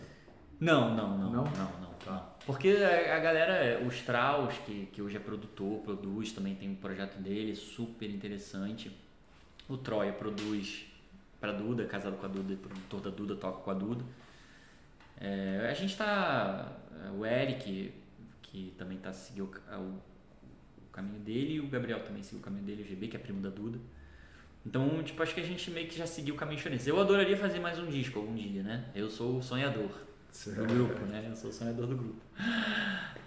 Não, 0.59 0.95
não, 0.95 1.17
Não? 1.17 1.31
não, 1.31 1.45
não, 1.45 1.81
não. 1.81 1.94
Tá. 2.05 2.35
Porque 2.45 2.69
a, 2.69 3.19
galera, 3.19 3.83
o 3.83 3.89
Strauss, 3.89 4.59
que, 4.67 4.87
que 4.93 5.01
hoje 5.01 5.17
é 5.17 5.21
produtor, 5.21 5.81
produz, 5.81 6.33
também 6.33 6.55
tem 6.55 6.69
um 6.71 6.75
projeto 6.75 7.17
dele, 7.19 7.55
super 7.57 8.11
interessante. 8.11 8.91
O 9.69 9.77
Troia 9.79 10.13
produz 10.13 10.85
pra 11.41 11.53
Duda, 11.53 11.87
casado 11.87 12.17
com 12.17 12.27
a 12.27 12.29
Duda, 12.29 12.55
produtor 12.57 13.01
da 13.01 13.11
Duda, 13.11 13.37
toca 13.37 13.63
com 13.63 13.71
a 13.71 13.75
Duda. 13.75 14.05
É, 15.21 15.69
a 15.71 15.75
gente 15.75 15.97
tá. 15.97 16.73
O 17.19 17.25
Eric, 17.25 17.93
que 18.43 18.75
também 18.77 18.99
tá 18.99 19.13
seguiu 19.13 19.45
o, 19.47 19.49
ca- 19.49 19.79
o- 19.79 19.99
o 20.87 20.91
caminho 20.93 21.21
dele, 21.21 21.55
e 21.55 21.61
o 21.61 21.69
Gabriel 21.69 22.01
também 22.05 22.23
seguiu 22.23 22.41
o 22.41 22.43
caminho 22.43 22.65
dele, 22.65 22.83
o 22.83 22.87
GB, 22.87 23.09
que 23.09 23.17
é 23.17 23.21
primo 23.21 23.41
da 23.41 23.49
Duda. 23.51 23.79
Então, 24.67 25.03
tipo, 25.03 25.23
acho 25.23 25.35
que 25.35 25.41
a 25.41 25.45
gente 25.45 25.71
meio 25.71 25.87
que 25.89 25.97
já 25.97 26.07
seguiu 26.07 26.35
o 26.35 26.39
caminho 26.39 26.57
diferente. 26.59 26.87
Eu 26.89 27.01
adoraria 27.01 27.37
fazer 27.37 27.61
mais 27.61 27.79
um 27.79 27.87
disco 27.87 28.19
algum 28.19 28.35
dia, 28.35 28.63
né? 28.63 28.91
Eu 28.95 29.09
sou 29.11 29.39
o 29.39 29.43
sonhador 29.43 29.91
do 30.47 30.65
grupo, 30.67 31.07
né? 31.07 31.27
Eu 31.29 31.37
sou 31.37 31.51
o 31.51 31.53
sonhador 31.53 31.87
do 31.87 31.97
grupo. 31.97 32.21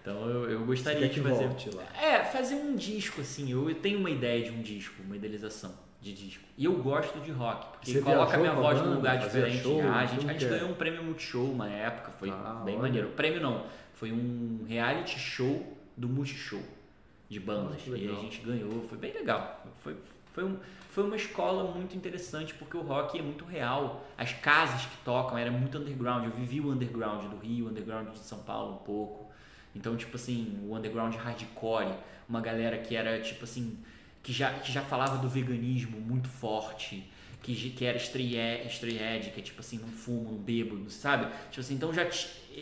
Então 0.02 0.30
eu, 0.30 0.50
eu 0.50 0.66
gostaria 0.66 1.10
de 1.10 1.22
fazer. 1.22 1.50
É, 2.02 2.24
fazer 2.24 2.56
um 2.56 2.76
disco, 2.76 3.22
assim. 3.22 3.52
Eu 3.52 3.74
tenho 3.76 4.00
uma 4.00 4.10
ideia 4.10 4.44
de 4.44 4.52
um 4.52 4.62
disco, 4.62 5.02
uma 5.04 5.16
idealização 5.16 5.74
de 6.02 6.14
disco. 6.14 6.44
E 6.58 6.66
eu 6.66 6.74
gosto 6.82 7.20
de 7.20 7.32
rock, 7.32 7.68
porque 7.72 7.92
Você 7.92 8.02
coloca 8.02 8.36
a 8.36 8.40
minha 8.40 8.54
voz 8.54 8.82
num 8.82 8.96
lugar 8.96 9.18
diferente. 9.18 9.64
show, 9.64 9.82
ah, 9.82 10.00
a 10.00 10.06
gente, 10.06 10.30
a 10.30 10.34
gente 10.34 10.46
é? 10.46 10.50
ganhou 10.50 10.70
um 10.70 10.74
prêmio 10.76 11.04
Multishow 11.04 11.52
uma 11.52 11.70
época, 11.70 12.12
foi 12.12 12.30
Ah, 12.30 12.62
bem 12.64 12.76
olha. 12.76 12.84
maneiro. 12.84 13.10
Prêmio 13.10 13.42
não, 13.42 13.66
foi 13.94 14.12
um 14.12 14.66
reality 14.68 15.20
show 15.20 15.76
do 15.96 16.08
Multishow 16.08 16.62
de 17.30 17.40
bandas. 17.40 17.82
Ah, 17.82 17.84
que 17.84 17.90
e 18.06 18.10
a 18.10 18.16
gente 18.22 18.42
ganhou, 18.42 18.82
foi 18.88 18.98
bem 18.98 19.14
legal. 19.14 19.66
Foi, 19.80 19.96
foi, 20.34 20.44
um, 20.44 20.58
foi 20.98 21.03
uma 21.03 21.15
escola 21.15 21.72
muito 21.76 21.95
interessante 21.95 22.56
porque 22.56 22.76
o 22.76 22.82
rock 22.82 23.19
é 23.19 23.22
muito 23.22 23.45
real. 23.45 24.03
As 24.18 24.34
casas 24.34 24.84
que 24.88 24.98
tocam 25.06 25.38
era 25.38 25.52
muito 25.52 25.78
underground. 25.78 26.26
Eu 26.26 26.32
vivi 26.32 26.60
o 26.60 26.72
underground 26.72 27.30
do 27.30 27.38
Rio, 27.38 27.68
o 27.68 27.69
underground 27.69 28.10
de 28.14 28.18
São 28.18 28.40
Paulo 28.40 28.74
um 28.74 28.78
pouco. 28.78 29.32
Então, 29.76 29.95
tipo 29.95 30.15
assim, 30.15 30.60
o 30.68 30.76
underground 30.76 31.14
hardcore, 31.14 31.94
uma 32.28 32.41
galera 32.41 32.80
que 32.80 32.95
era 32.95 33.22
tipo 33.22 33.44
assim, 33.44 33.78
que 34.24 34.34
já, 34.34 34.52
que 34.53 34.72
já 34.72 34.82
falava 34.82 35.19
do 35.19 35.30
veganismo 35.30 36.02
muito 36.02 36.28
forte, 36.30 37.07
que, 37.41 37.69
que 37.72 37.85
era 37.85 37.97
stray 37.97 38.35
stray 38.68 38.97
edge, 38.97 39.31
que 39.31 39.39
é 39.39 39.43
tipo 39.43 39.59
assim, 39.59 39.77
não 39.77 39.89
fumo, 39.89 40.31
não 40.31 40.38
bebo, 40.38 40.89
sabe? 40.89 41.31
Tipo 41.49 41.61
assim, 41.61 41.76
então 41.76 41.93
já 41.93 42.03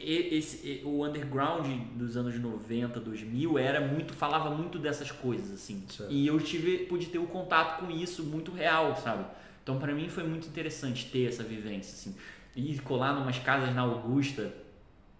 esse, 0.04 0.82
o 0.84 1.06
underground 1.06 1.66
dos 1.96 2.18
anos 2.18 2.38
90, 2.38 3.00
2000 3.00 3.58
era 3.58 3.80
muito, 3.80 4.14
falava 4.14 4.50
muito 4.50 4.78
dessas 4.78 5.10
coisas 5.12 5.52
assim. 5.52 5.84
Certo. 5.90 6.12
E 6.12 6.28
eu 6.28 6.40
tive, 6.40 6.80
pude 6.86 7.08
ter 7.08 7.18
um 7.18 7.26
contato 7.26 7.80
com 7.80 7.90
isso 7.90 8.24
muito 8.24 8.52
real, 8.52 8.96
sabe? 8.96 9.26
Então 9.64 9.80
pra 9.80 9.94
mim 9.94 10.10
foi 10.10 10.24
muito 10.24 10.48
interessante 10.48 11.10
ter 11.10 11.30
essa 11.30 11.44
vivência 11.44 11.94
assim. 11.94 12.16
Ir 12.56 12.82
colar 12.82 13.14
numas 13.14 13.40
casas 13.40 13.74
na 13.74 13.82
Augusta 13.82 14.54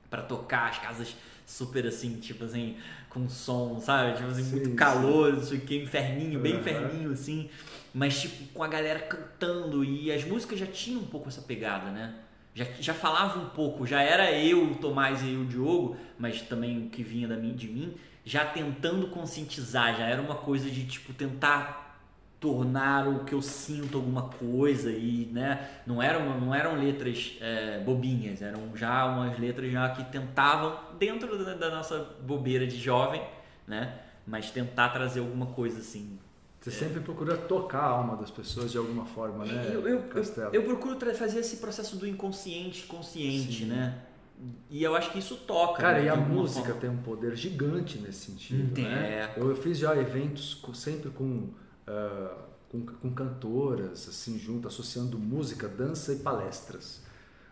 pra 0.10 0.22
tocar, 0.22 0.70
as 0.70 0.80
casas 0.80 1.16
super 1.46 1.86
assim, 1.86 2.16
tipo 2.20 2.44
assim, 2.44 2.76
com 3.10 3.30
som, 3.30 3.80
sabe? 3.80 4.18
Tipo 4.18 4.30
assim, 4.30 4.44
Sim, 4.44 4.52
muito 4.52 4.70
sim. 4.70 4.76
calor, 4.76 5.34
não 5.34 5.44
sei 5.44 5.58
o 5.60 5.62
que, 5.62 5.84
inferninho, 5.84 6.40
bem 6.40 6.54
Aham. 6.54 6.62
inferninho 6.62 7.12
assim. 7.12 7.50
Mas 7.94 8.20
tipo, 8.22 8.46
com 8.54 8.64
a 8.64 8.68
galera 8.68 9.00
cantando 9.00 9.84
e 9.84 10.12
as 10.12 10.24
músicas 10.26 10.60
já 10.60 10.66
tinham 10.68 11.02
um 11.02 11.06
pouco 11.08 11.30
essa 11.30 11.42
pegada, 11.42 11.92
né? 11.92 12.16
Já, 12.54 12.66
já 12.80 12.94
falava 12.94 13.40
um 13.40 13.50
pouco, 13.50 13.86
já 13.86 14.02
era 14.02 14.32
eu, 14.32 14.64
o 14.72 14.76
Tomás 14.76 15.22
e 15.22 15.34
eu, 15.34 15.42
o 15.42 15.46
Diogo, 15.46 15.98
mas 16.18 16.42
também 16.42 16.86
o 16.86 16.90
que 16.90 17.04
vinha 17.04 17.28
da 17.28 17.36
mim, 17.36 17.54
de 17.54 17.68
mim, 17.68 17.94
já 18.24 18.46
tentando 18.46 19.08
conscientizar, 19.08 19.98
já 19.98 20.06
era 20.06 20.22
uma 20.22 20.36
coisa 20.36 20.70
de 20.70 20.86
tipo 20.86 21.14
tentar 21.14 21.85
tornar 22.46 23.08
o 23.08 23.26
que 23.26 23.34
eu 23.34 23.42
sinto 23.42 23.98
alguma 23.98 24.30
coisa 24.30 24.92
e 24.92 25.28
né 25.34 25.68
não 25.88 26.00
eram 26.00 26.40
não 26.40 26.54
eram 26.54 26.76
letras 26.76 27.36
é, 27.42 27.80
bobinhas 27.80 28.40
eram 28.40 28.78
já 28.78 29.04
umas 29.08 29.40
letras 29.40 29.72
já 29.72 29.90
que 29.90 30.04
tentavam 30.12 30.78
dentro 31.00 31.44
da, 31.44 31.56
da 31.56 31.72
nossa 31.72 31.98
bobeira 32.22 32.68
de 32.68 32.78
jovem 32.78 33.20
né 33.68 34.00
mas 34.28 34.52
tentar 34.52 34.90
trazer 34.90 35.22
alguma 35.22 35.48
coisa 35.48 35.80
assim 35.80 36.20
Você 36.62 36.70
sempre 36.70 37.00
procura 37.00 37.36
tocar 37.36 37.80
a 37.80 37.90
alma 37.90 38.16
das 38.16 38.30
pessoas 38.30 38.72
de 38.72 38.78
alguma 38.78 39.06
forma, 39.06 39.44
né? 39.44 39.72
eu, 39.74 39.88
eu, 39.88 40.04
Castelo? 40.04 40.54
eu 40.54 40.64
procuro 40.64 41.00
fazer 41.16 41.40
esse 41.40 41.58
processo 41.58 41.98
do 41.98 42.08
inconsciente 42.08 42.86
consciente 42.86 43.64
Sim. 43.64 43.70
né 43.70 44.02
e 44.70 44.84
eu 44.84 44.96
acho 44.96 45.12
que 45.12 45.18
isso 45.20 45.36
toca 45.48 45.82
Cara, 45.82 45.98
né, 46.00 46.06
e 46.06 46.10
a 46.10 46.16
música 46.16 46.66
forma. 46.66 46.82
tem 46.82 46.90
um 46.92 46.98
poder 46.98 47.36
gigante 47.36 47.98
nesse 47.98 48.26
sentido, 48.32 48.74
Tem, 48.76 48.84
né? 48.84 49.32
é. 49.36 49.40
Eu, 49.40 49.50
eu 49.50 49.56
fiz 49.56 49.78
já 49.80 49.96
eventos 49.96 50.62
sempre 50.76 51.10
com, 51.10 51.50
ah, 51.88 52.38
com, 52.70 52.86
com 52.86 53.14
cantoras, 53.14 54.08
assim, 54.08 54.38
junto, 54.38 54.68
associando 54.68 55.18
música, 55.18 55.68
dança 55.68 56.14
e 56.14 56.18
palestras, 56.18 57.02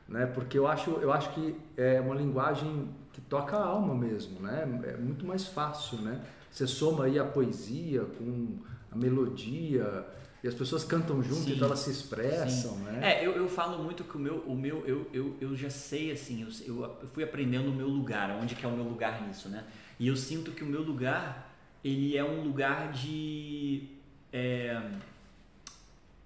né? 0.08 0.26
Porque 0.26 0.58
eu 0.58 0.68
acho, 0.68 0.92
eu 0.92 1.12
acho 1.12 1.34
que 1.34 1.56
é 1.78 2.02
uma 2.02 2.16
linguagem 2.16 2.90
que 3.12 3.22
toca 3.22 3.56
a 3.56 3.66
alma 3.66 3.96
mesmo, 3.96 4.40
né? 4.42 4.64
É 4.86 4.98
muito 4.98 5.26
mais 5.26 5.48
fácil, 5.48 6.00
né? 6.00 6.22
Você 6.52 6.68
soma 6.68 7.06
aí 7.06 7.18
a 7.18 7.26
poesia 7.26 8.02
com 8.02 8.58
a 8.92 8.96
melodia 8.96 10.06
e 10.44 10.48
as 10.48 10.54
pessoas 10.54 10.84
cantam 10.84 11.24
junto, 11.24 11.44
Sim. 11.44 11.54
então 11.54 11.68
elas 11.68 11.80
se 11.80 11.90
expressam, 11.90 12.76
né? 12.80 13.00
É, 13.02 13.26
eu, 13.26 13.32
eu 13.32 13.48
falo 13.48 13.82
muito 13.82 14.04
que 14.04 14.18
o 14.18 14.20
meu, 14.20 14.40
o 14.40 14.54
meu 14.54 14.86
eu, 14.86 15.08
eu, 15.14 15.38
eu 15.40 15.56
já 15.56 15.70
sei, 15.70 16.12
assim, 16.12 16.42
eu, 16.42 16.50
eu, 16.68 16.98
eu 17.02 17.08
fui 17.08 17.24
aprendendo 17.24 17.70
o 17.70 17.74
meu 17.74 17.88
lugar, 17.88 18.30
onde 18.42 18.54
que 18.54 18.66
é 18.66 18.68
o 18.68 18.72
meu 18.72 18.84
lugar 18.84 19.26
nisso, 19.26 19.48
né? 19.48 19.64
E 19.98 20.08
eu 20.08 20.18
sinto 20.18 20.52
que 20.52 20.62
o 20.62 20.68
meu 20.68 20.82
lugar, 20.82 21.56
ele 21.82 22.18
é 22.18 22.24
um 22.26 22.44
lugar 22.44 22.92
de... 22.92 23.88
É, 24.34 24.82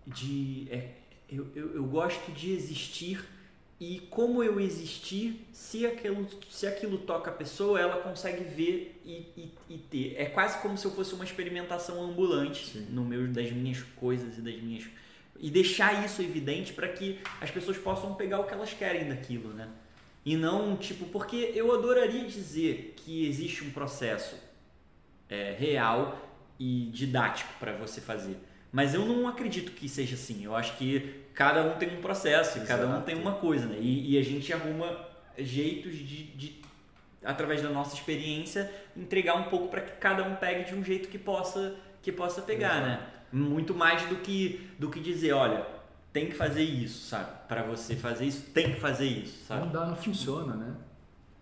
de 0.08 0.68
é, 0.72 0.92
eu, 1.30 1.48
eu, 1.54 1.76
eu 1.76 1.84
gosto 1.84 2.32
de 2.32 2.54
existir 2.54 3.24
e 3.80 4.00
como 4.10 4.42
eu 4.42 4.60
existir, 4.60 5.46
se 5.52 5.86
aquilo, 5.86 6.28
se 6.50 6.66
aquilo 6.66 6.98
toca 6.98 7.30
a 7.30 7.34
pessoa, 7.34 7.80
ela 7.80 8.02
consegue 8.02 8.44
ver 8.44 9.00
e, 9.06 9.28
e, 9.38 9.52
e 9.70 9.78
ter. 9.78 10.16
É 10.18 10.26
quase 10.26 10.60
como 10.62 10.76
se 10.76 10.86
eu 10.86 10.92
fosse 10.92 11.14
uma 11.14 11.24
experimentação 11.24 12.02
ambulante 12.02 12.66
Sim. 12.66 12.88
no 12.90 13.06
meu, 13.06 13.28
das 13.28 13.52
minhas 13.52 13.84
coisas 13.96 14.38
e 14.38 14.42
das 14.42 14.56
minhas 14.56 14.86
e 15.40 15.52
deixar 15.52 16.04
isso 16.04 16.24
evidente 16.24 16.74
para 16.74 16.88
que 16.88 17.20
as 17.40 17.52
pessoas 17.52 17.78
possam 17.78 18.16
pegar 18.16 18.40
o 18.40 18.46
que 18.46 18.54
elas 18.54 18.74
querem 18.74 19.08
daquilo, 19.08 19.54
né? 19.54 19.70
E 20.26 20.36
não 20.36 20.76
tipo, 20.76 21.06
porque 21.06 21.52
eu 21.54 21.72
adoraria 21.72 22.26
dizer 22.26 22.96
que 22.98 23.28
existe 23.28 23.64
um 23.64 23.70
processo 23.70 24.36
é, 25.30 25.56
real 25.58 26.27
e 26.60 26.90
didático 26.94 27.52
para 27.60 27.72
você 27.74 28.02
fazer, 28.02 28.38
mas 28.72 28.94
eu 28.94 29.06
não 29.06 29.28
acredito 29.28 29.72
que 29.72 29.88
seja 29.88 30.16
assim. 30.16 30.44
Eu 30.44 30.56
acho 30.56 30.76
que 30.78 31.24
cada 31.34 31.64
um 31.64 31.78
tem 31.78 31.98
um 31.98 32.02
processo, 32.02 32.58
e 32.58 32.62
cada 32.62 32.86
um 32.86 32.90
Exato. 32.92 33.06
tem 33.06 33.16
uma 33.16 33.34
coisa, 33.34 33.66
né? 33.66 33.78
E, 33.80 34.14
e 34.14 34.18
a 34.18 34.24
gente 34.24 34.52
arruma 34.52 35.08
jeitos 35.38 35.96
de, 35.96 36.24
de 36.24 36.62
através 37.24 37.62
da 37.62 37.70
nossa 37.70 37.96
experiência 37.96 38.72
entregar 38.96 39.36
um 39.36 39.44
pouco 39.44 39.68
para 39.70 39.82
que 39.82 39.92
cada 39.98 40.24
um 40.24 40.36
pegue 40.36 40.64
de 40.70 40.76
um 40.76 40.84
jeito 40.84 41.10
que 41.10 41.18
possa 41.18 41.76
que 42.02 42.12
possa 42.12 42.42
pegar, 42.42 42.78
Exato. 42.78 42.88
né? 42.88 43.08
Muito 43.32 43.74
mais 43.76 44.04
do 44.04 44.16
que 44.18 44.70
do 44.80 44.90
que 44.90 45.00
dizer, 45.00 45.34
olha, 45.34 45.66
tem 46.14 46.28
que 46.28 46.36
fazer 46.36 46.64
isso, 46.64 47.08
sabe? 47.10 47.30
Para 47.48 47.64
você 47.64 47.96
fazer 47.96 48.26
isso, 48.26 48.42
tem 48.52 48.74
que 48.74 48.80
fazer 48.80 49.06
isso, 49.08 49.40
Não 49.50 49.60
sabe? 49.60 49.74
dá, 49.74 49.86
não 49.86 49.96
funciona, 49.96 50.56
né? 50.56 50.74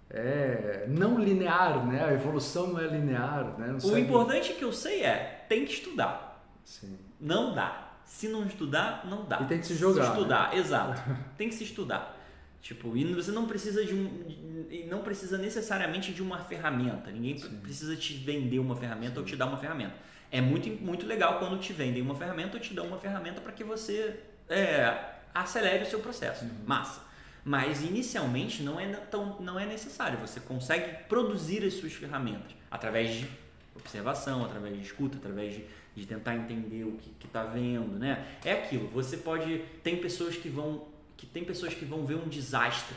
É 0.09 0.85
não 0.87 1.19
linear, 1.19 1.85
né? 1.85 2.03
A 2.05 2.13
evolução 2.13 2.67
não 2.67 2.79
é 2.79 2.87
linear, 2.87 3.57
né? 3.57 3.67
Não 3.67 3.89
O 3.89 3.97
importante 3.97 4.53
que 4.53 4.63
eu 4.63 4.71
sei 4.71 5.03
é, 5.03 5.45
tem 5.49 5.65
que 5.65 5.73
estudar. 5.73 6.43
Sim. 6.63 6.97
Não 7.19 7.53
dá. 7.53 7.93
Se 8.05 8.27
não 8.27 8.45
estudar, 8.45 9.05
não 9.05 9.25
dá. 9.25 9.41
E 9.41 9.45
tem 9.45 9.59
que 9.59 9.65
se 9.65 9.75
jogar, 9.75 10.03
né? 10.03 10.09
estudar, 10.09 10.55
exato. 10.55 11.01
Tem 11.37 11.49
que 11.49 11.55
se 11.55 11.63
estudar. 11.63 12.15
Tipo, 12.61 12.95
e 12.95 13.13
você 13.13 13.31
não 13.31 13.45
precisa 13.45 13.83
de 13.83 13.93
um. 13.93 14.67
e 14.69 14.85
não 14.89 15.01
precisa 15.01 15.37
necessariamente 15.37 16.13
de 16.13 16.21
uma 16.21 16.39
ferramenta. 16.39 17.11
Ninguém 17.11 17.37
Sim. 17.37 17.57
precisa 17.57 17.95
te 17.95 18.13
vender 18.13 18.59
uma 18.59 18.75
ferramenta 18.75 19.19
ou 19.19 19.25
te 19.25 19.35
dar 19.35 19.47
uma 19.47 19.57
ferramenta. 19.57 19.95
É 20.31 20.41
muito, 20.41 20.69
muito 20.83 21.05
legal 21.05 21.39
quando 21.39 21.59
te 21.59 21.73
vendem 21.73 22.01
uma 22.01 22.15
ferramenta 22.15 22.57
ou 22.57 22.59
te 22.61 22.73
dão 22.73 22.87
uma 22.87 22.97
ferramenta 22.97 23.39
para 23.39 23.51
que 23.51 23.63
você 23.63 24.19
é, 24.49 24.97
acelere 25.33 25.83
o 25.83 25.85
seu 25.85 25.99
processo. 25.99 26.45
Uhum. 26.45 26.51
Massa. 26.65 27.01
Mas 27.45 27.83
inicialmente 27.83 28.63
não 28.63 28.79
é, 28.79 28.87
tão, 28.87 29.39
não 29.39 29.59
é 29.59 29.67
necessário. 29.67 30.17
Você 30.17 30.39
consegue 30.39 31.03
produzir 31.03 31.63
as 31.63 31.75
suas 31.75 31.93
ferramentas 31.93 32.51
através 32.71 33.13
de 33.13 33.27
observação, 33.75 34.43
através 34.43 34.75
de 34.75 34.81
escuta, 34.81 35.17
através 35.17 35.53
de, 35.53 35.65
de 35.95 36.07
tentar 36.07 36.35
entender 36.35 36.83
o 36.83 36.93
que 36.93 37.13
está 37.23 37.43
vendo, 37.43 37.99
né? 37.99 38.25
É 38.43 38.53
aquilo. 38.53 38.87
Você 38.89 39.17
pode 39.17 39.63
tem 39.83 39.97
pessoas 39.97 40.35
que 40.35 40.49
vão 40.49 40.87
que 41.15 41.25
tem 41.27 41.45
pessoas 41.45 41.73
que 41.73 41.85
vão 41.85 42.05
ver 42.05 42.15
um 42.15 42.27
desastre 42.27 42.95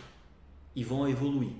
e 0.74 0.82
vão 0.82 1.08
evoluir, 1.08 1.52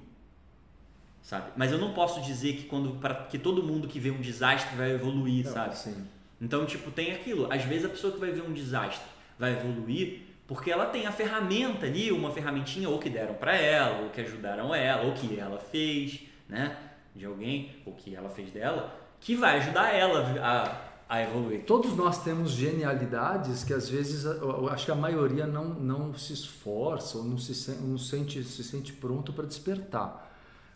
sabe? 1.22 1.52
Mas 1.56 1.70
eu 1.70 1.78
não 1.78 1.92
posso 1.92 2.20
dizer 2.22 2.54
que 2.54 2.64
quando 2.64 2.98
para 3.00 3.14
que 3.26 3.38
todo 3.38 3.62
mundo 3.62 3.86
que 3.86 4.00
vê 4.00 4.10
um 4.10 4.20
desastre 4.20 4.74
vai 4.76 4.92
evoluir, 4.92 5.44
Não, 5.44 5.52
sabe? 5.52 5.78
Sim. 5.78 6.06
Então, 6.40 6.64
tipo, 6.64 6.90
tem 6.90 7.12
aquilo. 7.12 7.52
Às 7.52 7.64
vezes 7.64 7.84
a 7.84 7.88
pessoa 7.88 8.12
que 8.12 8.18
vai 8.18 8.30
ver 8.30 8.42
um 8.42 8.52
desastre 8.52 9.06
vai 9.38 9.52
evoluir 9.52 10.22
porque 10.48 10.70
ela 10.70 10.86
tem 10.86 11.06
a 11.06 11.12
ferramenta 11.12 11.86
ali, 11.86 12.10
uma 12.10 12.32
ferramentinha 12.32 12.88
ou 12.88 12.98
que 12.98 13.08
deram 13.08 13.34
para 13.34 13.54
ela, 13.54 14.02
ou 14.02 14.10
que 14.10 14.20
ajudaram 14.20 14.74
ela, 14.74 15.02
ou 15.04 15.12
que 15.12 15.38
ela 15.38 15.58
fez, 15.60 16.22
né? 16.48 16.76
de 17.14 17.24
alguém, 17.26 17.76
ou 17.84 17.92
que 17.92 18.14
ela 18.16 18.28
fez 18.30 18.50
dela, 18.50 18.94
que 19.20 19.34
vai 19.36 19.58
ajudar 19.58 19.92
ela 19.92 20.20
a, 20.40 21.14
a 21.16 21.22
evoluir. 21.22 21.64
Todos 21.64 21.94
nós 21.96 22.22
temos 22.22 22.52
genialidades 22.52 23.64
que 23.64 23.74
às 23.74 23.88
vezes 23.88 24.24
eu- 24.24 24.68
acho 24.68 24.84
que 24.86 24.90
a 24.92 24.94
maioria 24.94 25.46
não, 25.46 25.64
não 25.66 26.14
se 26.14 26.32
esforça 26.32 27.18
ou 27.18 27.24
não 27.24 27.36
se, 27.36 27.70
não 27.72 27.98
sente, 27.98 28.42
se 28.44 28.62
sente 28.64 28.92
pronto 28.92 29.32
para 29.32 29.44
despertar. 29.46 30.26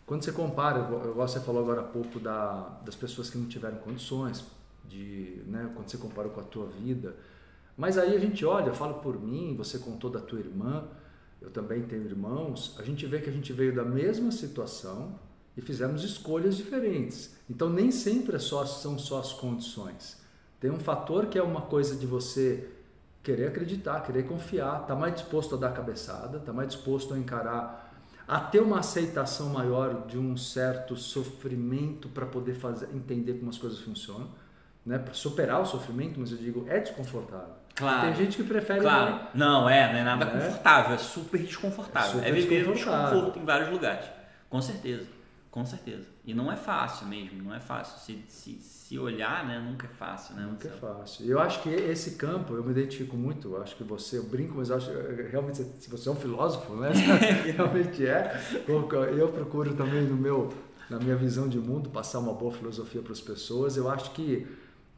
Quando 0.05 0.23
você 0.23 0.33
compara, 0.33 0.81
você 1.15 1.39
falou 1.39 1.63
agora 1.63 1.79
há 1.81 1.85
pouco 1.85 2.19
da, 2.19 2.77
das 2.85 2.93
pessoas 2.95 3.29
que 3.29 3.37
não 3.37 3.47
tiveram 3.47 3.77
condições, 3.77 4.45
de, 4.85 5.41
né, 5.47 5.71
quando 5.73 5.87
você 5.89 5.97
compara 5.97 6.27
com 6.27 6.41
a 6.41 6.43
tua 6.43 6.67
vida, 6.67 7.15
mas 7.77 7.97
aí 7.97 8.15
a 8.15 8.19
gente 8.19 8.45
olha, 8.45 8.67
eu 8.67 8.73
falo 8.73 8.95
por 8.95 9.19
mim, 9.19 9.55
você 9.55 9.79
contou 9.79 10.09
da 10.09 10.19
tua 10.19 10.39
irmã, 10.39 10.85
eu 11.41 11.49
também 11.49 11.83
tenho 11.83 12.03
irmãos, 12.03 12.75
a 12.79 12.83
gente 12.83 13.05
vê 13.05 13.19
que 13.19 13.29
a 13.29 13.33
gente 13.33 13.51
veio 13.51 13.75
da 13.75 13.83
mesma 13.83 14.31
situação 14.31 15.19
e 15.57 15.61
fizemos 15.61 16.03
escolhas 16.03 16.55
diferentes. 16.55 17.35
Então 17.49 17.69
nem 17.69 17.91
sempre 17.91 18.35
é 18.35 18.39
são 18.39 18.97
só 18.97 19.19
as 19.19 19.33
condições. 19.33 20.21
Tem 20.59 20.71
um 20.71 20.79
fator 20.79 21.25
que 21.25 21.37
é 21.37 21.43
uma 21.43 21.61
coisa 21.61 21.95
de 21.95 22.05
você 22.05 22.69
querer 23.21 23.47
acreditar, 23.47 24.01
querer 24.01 24.23
confiar, 24.23 24.81
estar 24.81 24.95
mais 24.95 25.15
disposto 25.15 25.55
a 25.55 25.57
dar 25.57 25.71
cabeçada, 25.71 26.37
estar 26.37 26.53
mais 26.53 26.69
disposto 26.69 27.13
a 27.13 27.17
encarar, 27.17 27.93
a 28.27 28.39
ter 28.39 28.61
uma 28.61 28.79
aceitação 28.79 29.49
maior 29.49 30.05
de 30.07 30.17
um 30.17 30.37
certo 30.37 30.95
sofrimento 30.95 32.09
para 32.09 32.25
poder 32.25 32.53
fazer, 32.53 32.87
entender 32.93 33.33
como 33.33 33.49
as 33.49 33.57
coisas 33.57 33.79
funcionam, 33.79 34.29
né? 34.85 34.97
Para 34.97 35.13
superar 35.13 35.61
o 35.61 35.65
sofrimento, 35.65 36.19
mas 36.19 36.31
eu 36.31 36.37
digo, 36.37 36.65
é 36.67 36.79
desconfortável. 36.79 37.55
Claro. 37.75 38.01
Tem 38.07 38.15
gente 38.25 38.37
que 38.37 38.43
prefere 38.43 38.81
Claro, 38.81 39.19
não 39.33 39.67
é, 39.67 39.91
não 39.91 39.99
é 39.99 40.03
nada 40.03 40.25
Né? 40.25 40.31
confortável, 40.45 40.93
é 40.95 40.97
super 40.97 41.41
desconfortável. 41.41 42.21
É 42.21 42.25
É, 42.25 42.27
super 42.27 42.33
viver 42.33 42.69
o 42.69 42.73
desconfortável. 42.73 43.09
desconforto 43.11 43.39
em 43.39 43.45
vários 43.45 43.69
lugares. 43.71 44.05
Com 44.49 44.61
certeza, 44.61 45.07
com 45.49 45.65
certeza. 45.65 46.05
E 46.25 46.33
não 46.35 46.51
é 46.51 46.55
fácil 46.55 47.07
mesmo, 47.07 47.41
não 47.43 47.53
é 47.53 47.59
fácil. 47.59 47.99
Se, 47.99 48.23
se, 48.29 48.59
se 48.61 48.99
olhar, 48.99 49.45
né, 49.47 49.59
nunca 49.59 49.87
é 49.87 49.89
fácil, 49.89 50.35
né? 50.35 50.43
Nunca 50.49 50.67
é 50.67 50.71
fácil. 50.71 51.25
Eu 51.25 51.39
acho 51.39 51.61
que 51.63 51.69
esse 51.69 52.11
campo, 52.11 52.53
eu 52.53 52.63
me 52.63 52.71
identifico 52.71 53.17
muito, 53.17 53.57
acho 53.57 53.75
que 53.75 53.83
você, 53.83 54.19
eu 54.19 54.23
brinco, 54.23 54.53
mas 54.55 54.69
acho 54.69 54.91
eh, 54.91 55.29
realmente, 55.31 55.57
você- 55.57 55.71
se 55.81 55.89
você 55.89 56.07
é 56.07 56.11
um 56.11 56.15
filósofo, 56.15 56.75
né? 56.75 56.91
realmente 57.57 58.05
é. 58.05 58.39
Eu 58.67 59.29
procuro 59.29 59.73
também 59.73 60.03
no 60.03 60.15
meu, 60.15 60.53
na 60.89 60.99
minha 60.99 61.15
visão 61.15 61.49
de 61.49 61.57
mundo, 61.57 61.89
passar 61.89 62.19
uma 62.19 62.33
boa 62.33 62.51
filosofia 62.53 63.01
para 63.01 63.11
as 63.13 63.21
pessoas. 63.21 63.75
Eu 63.75 63.89
acho 63.89 64.11
que 64.11 64.47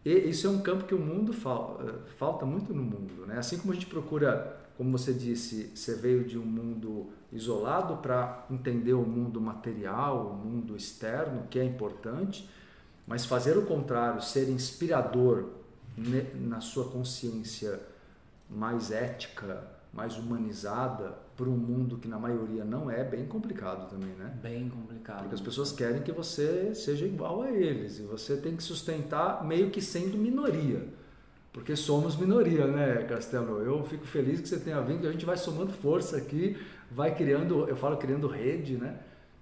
e- 0.05 0.29
isso 0.29 0.47
é 0.47 0.49
um 0.49 0.61
campo 0.61 0.85
que 0.85 0.93
o 0.95 0.99
mundo 0.99 1.33
fal- 1.33 1.79
eh, 1.83 2.09
falta 2.17 2.45
muito 2.45 2.73
no 2.73 2.83
mundo, 2.83 3.25
né? 3.27 3.37
Assim 3.39 3.57
como 3.57 3.71
a 3.71 3.75
gente 3.75 3.87
procura, 3.87 4.57
como 4.77 4.91
você 4.97 5.13
disse, 5.13 5.71
você 5.75 5.95
veio 5.95 6.23
de 6.25 6.37
um 6.37 6.45
mundo 6.45 7.07
isolado 7.31 7.97
para 7.97 8.45
entender 8.51 8.93
o 8.93 9.01
mundo 9.03 9.41
material, 9.41 10.27
o 10.27 10.33
mundo 10.35 10.75
externo, 10.77 11.47
que 11.49 11.59
é 11.59 11.63
importante, 11.65 12.49
mas 13.07 13.25
fazer 13.25 13.57
o 13.57 13.65
contrário, 13.65 14.21
ser 14.21 14.49
inspirador 14.49 15.49
na 16.35 16.59
sua 16.61 16.85
consciência 16.89 17.79
mais 18.49 18.91
ética, 18.91 19.63
mais 19.93 20.17
humanizada, 20.17 21.17
para 21.35 21.49
um 21.49 21.57
mundo 21.57 21.97
que 21.97 22.07
na 22.07 22.17
maioria 22.17 22.63
não 22.63 22.89
é, 22.89 23.03
bem 23.03 23.25
complicado 23.25 23.89
também, 23.89 24.11
né? 24.15 24.37
Bem 24.41 24.69
complicado. 24.69 25.19
Porque 25.19 25.35
as 25.35 25.41
pessoas 25.41 25.71
querem 25.71 26.01
que 26.01 26.11
você 26.11 26.73
seja 26.73 27.05
igual 27.05 27.41
a 27.41 27.51
eles 27.51 27.99
e 27.99 28.03
você 28.03 28.37
tem 28.37 28.55
que 28.55 28.63
sustentar 28.63 29.45
meio 29.45 29.69
que 29.69 29.81
sendo 29.81 30.17
minoria. 30.17 30.87
Porque 31.51 31.75
somos 31.75 32.15
minoria, 32.15 32.67
né, 32.67 33.03
Castelo? 33.03 33.61
Eu 33.61 33.83
fico 33.85 34.05
feliz 34.05 34.41
que 34.41 34.47
você 34.47 34.59
tenha 34.59 34.81
vindo, 34.81 35.01
que 35.01 35.07
a 35.07 35.11
gente 35.11 35.25
vai 35.25 35.37
somando 35.37 35.71
força 35.73 36.17
aqui, 36.17 36.57
vai 36.91 37.15
criando, 37.15 37.67
eu 37.67 37.75
falo 37.75 37.97
criando 37.97 38.27
rede, 38.27 38.77
né? 38.77 38.99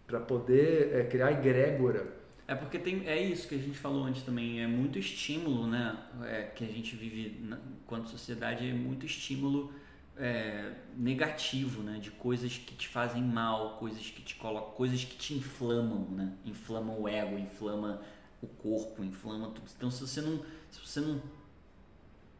Para 0.08 0.20
poder 0.20 0.96
é, 0.96 1.04
criar 1.06 1.32
egrégora. 1.32 2.08
É 2.48 2.56
porque 2.56 2.78
tem, 2.78 3.08
é 3.08 3.22
isso 3.22 3.48
que 3.48 3.56
a 3.56 3.58
gente 3.58 3.78
falou 3.78 4.04
antes 4.04 4.24
também, 4.24 4.62
é 4.62 4.68
muito 4.68 5.00
estímulo, 5.00 5.68
né? 5.68 5.98
É, 6.24 6.44
que 6.44 6.64
a 6.64 6.68
gente 6.68 6.96
vive 6.96 7.40
na, 7.42 7.58
enquanto 7.84 8.10
sociedade, 8.10 8.68
é 8.68 8.74
muito 8.74 9.06
estímulo 9.06 9.72
é, 10.18 10.74
negativo, 10.96 11.82
né? 11.82 12.00
De 12.00 12.12
coisas 12.12 12.58
que 12.58 12.76
te 12.76 12.88
fazem 12.88 13.24
mal, 13.24 13.78
coisas 13.78 14.10
que 14.10 14.22
te 14.22 14.36
colocam, 14.36 14.72
coisas 14.72 15.04
que 15.04 15.18
te 15.18 15.34
inflamam, 15.34 16.08
né? 16.12 16.34
Inflamam 16.46 17.02
o 17.02 17.08
ego, 17.08 17.38
inflama 17.38 18.02
o 18.42 18.48
corpo, 18.48 19.04
inflama 19.04 19.50
tudo. 19.50 19.70
Então 19.76 19.90
se 19.90 20.02
você 20.02 20.22
não, 20.22 20.44
se 20.70 20.80
você 20.80 21.00
não 21.00 21.22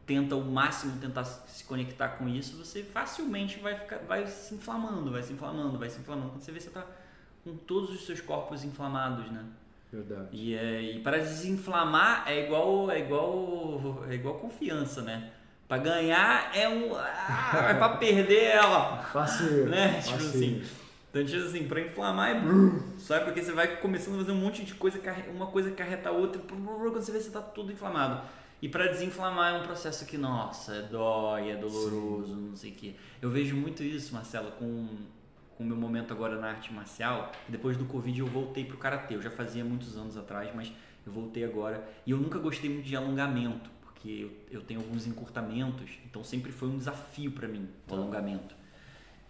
tenta 0.06 0.36
o 0.36 0.44
máximo 0.44 0.98
tentar 1.00 1.24
se 1.24 1.64
conectar 1.64 2.10
com 2.10 2.28
isso, 2.28 2.56
você 2.56 2.82
facilmente 2.82 3.58
vai 3.58 3.74
ficar, 3.74 3.98
vai 3.98 4.26
se 4.26 4.54
inflamando, 4.54 5.10
vai 5.10 5.22
se 5.22 5.32
inflamando, 5.32 5.78
vai 5.78 5.88
se 5.88 6.00
inflamando. 6.00 6.30
Quando 6.30 6.42
você 6.42 6.52
vê, 6.52 6.60
você 6.60 6.70
tá 6.70 6.86
com 7.42 7.56
todos 7.56 7.90
os 7.90 8.04
seus 8.06 8.20
corpos 8.20 8.64
inflamados, 8.64 9.30
né? 9.30 9.44
Verdade. 9.92 10.28
E, 10.32 10.54
é, 10.54 10.82
e 10.82 11.00
para 11.00 11.18
desinflamar 11.18 12.24
é 12.26 12.44
igual 12.44 12.90
é 12.90 12.98
igual 13.00 14.04
é 14.08 14.14
igual 14.14 14.38
confiança, 14.38 15.02
né? 15.02 15.32
Para 15.68 15.78
ganhar 15.78 16.50
é 16.54 16.68
um 16.68 16.94
ah, 16.94 17.68
é 17.70 17.74
para 17.74 17.96
perder 17.96 18.58
ó, 18.64 18.98
Fácil. 18.98 19.66
né? 19.66 20.00
Tipo 20.00 20.16
assim. 20.16 20.62
Então, 21.10 21.24
tipo 21.24 21.44
assim, 21.44 21.68
para 21.68 21.80
inflamar 21.80 22.30
é 22.30 22.40
brum, 22.40 22.80
sabe? 22.98 23.26
Porque 23.26 23.40
você 23.40 23.52
vai 23.52 23.76
começando 23.76 24.16
a 24.16 24.18
fazer 24.18 24.32
um 24.32 24.36
monte 24.36 24.64
de 24.64 24.74
coisa, 24.74 25.00
uma 25.32 25.46
coisa 25.46 25.70
carreta 25.70 26.08
a 26.08 26.12
outra, 26.12 26.42
quando 26.42 26.92
você 26.92 27.12
vê 27.12 27.20
você 27.20 27.30
tá 27.30 27.40
tudo 27.40 27.70
inflamado. 27.70 28.20
E 28.60 28.68
para 28.68 28.88
desinflamar 28.88 29.54
é 29.54 29.58
um 29.58 29.62
processo 29.62 30.06
que, 30.06 30.18
nossa, 30.18 30.74
é 30.74 30.82
dói, 30.82 31.50
é 31.50 31.56
doloroso, 31.56 32.34
não 32.34 32.56
sei 32.56 32.72
o 32.72 32.74
quê. 32.74 32.94
Eu 33.22 33.30
vejo 33.30 33.54
muito 33.54 33.82
isso, 33.82 34.12
Marcelo, 34.12 34.50
com 34.52 34.88
com 35.56 35.62
o 35.62 35.66
meu 35.66 35.76
momento 35.76 36.12
agora 36.12 36.36
na 36.38 36.48
arte 36.48 36.72
marcial. 36.72 37.30
Depois 37.48 37.76
do 37.76 37.84
Covid 37.84 38.18
eu 38.18 38.26
voltei 38.26 38.64
pro 38.64 38.76
karatê. 38.76 39.14
Eu 39.14 39.22
já 39.22 39.30
fazia 39.30 39.64
muitos 39.64 39.96
anos 39.96 40.16
atrás, 40.16 40.50
mas 40.54 40.72
eu 41.06 41.12
voltei 41.12 41.44
agora. 41.44 41.86
E 42.06 42.10
eu 42.10 42.18
nunca 42.18 42.38
gostei 42.38 42.70
muito 42.70 42.86
de 42.86 42.96
alongamento, 42.96 43.70
porque 44.04 44.10
eu, 44.10 44.30
eu 44.50 44.62
tenho 44.62 44.80
alguns 44.80 45.06
encurtamentos, 45.06 45.90
então 46.04 46.22
sempre 46.22 46.52
foi 46.52 46.68
um 46.68 46.76
desafio 46.76 47.32
para 47.32 47.48
mim 47.48 47.66
o 47.88 47.94
alongamento. 47.94 48.54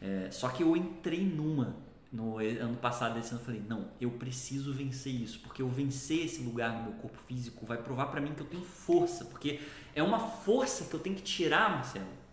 É, 0.01 0.29
só 0.33 0.49
que 0.49 0.65
eu 0.65 0.77
entrei 0.77 1.25
numa 1.25 1.77
no 2.13 2.39
ano 2.39 2.77
passado, 2.77 3.19
esse 3.19 3.31
ano, 3.31 3.41
eu 3.41 3.45
falei: 3.45 3.63
não, 3.69 3.89
eu 4.01 4.11
preciso 4.11 4.73
vencer 4.73 5.15
isso, 5.15 5.39
porque 5.41 5.63
eu 5.63 5.69
vencer 5.69 6.25
esse 6.27 6.43
lugar 6.43 6.73
no 6.73 6.83
meu 6.91 6.93
corpo 6.95 7.19
físico 7.27 7.65
vai 7.65 7.79
provar 7.79 8.07
para 8.07 8.21
mim 8.21 8.35
que 8.35 8.41
eu 8.41 8.47
tenho 8.47 8.65
força, 8.65 9.25
porque 9.25 9.61
é 9.95 10.03
uma 10.03 10.19
força 10.19 10.85
que 10.85 10.95
eu 10.95 11.01
tenho 11.01 11.15
que 11.15 11.23
tirar, 11.23 11.71
Marcelo. 11.71 12.24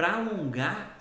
Pra 0.00 0.14
alongar, 0.14 0.96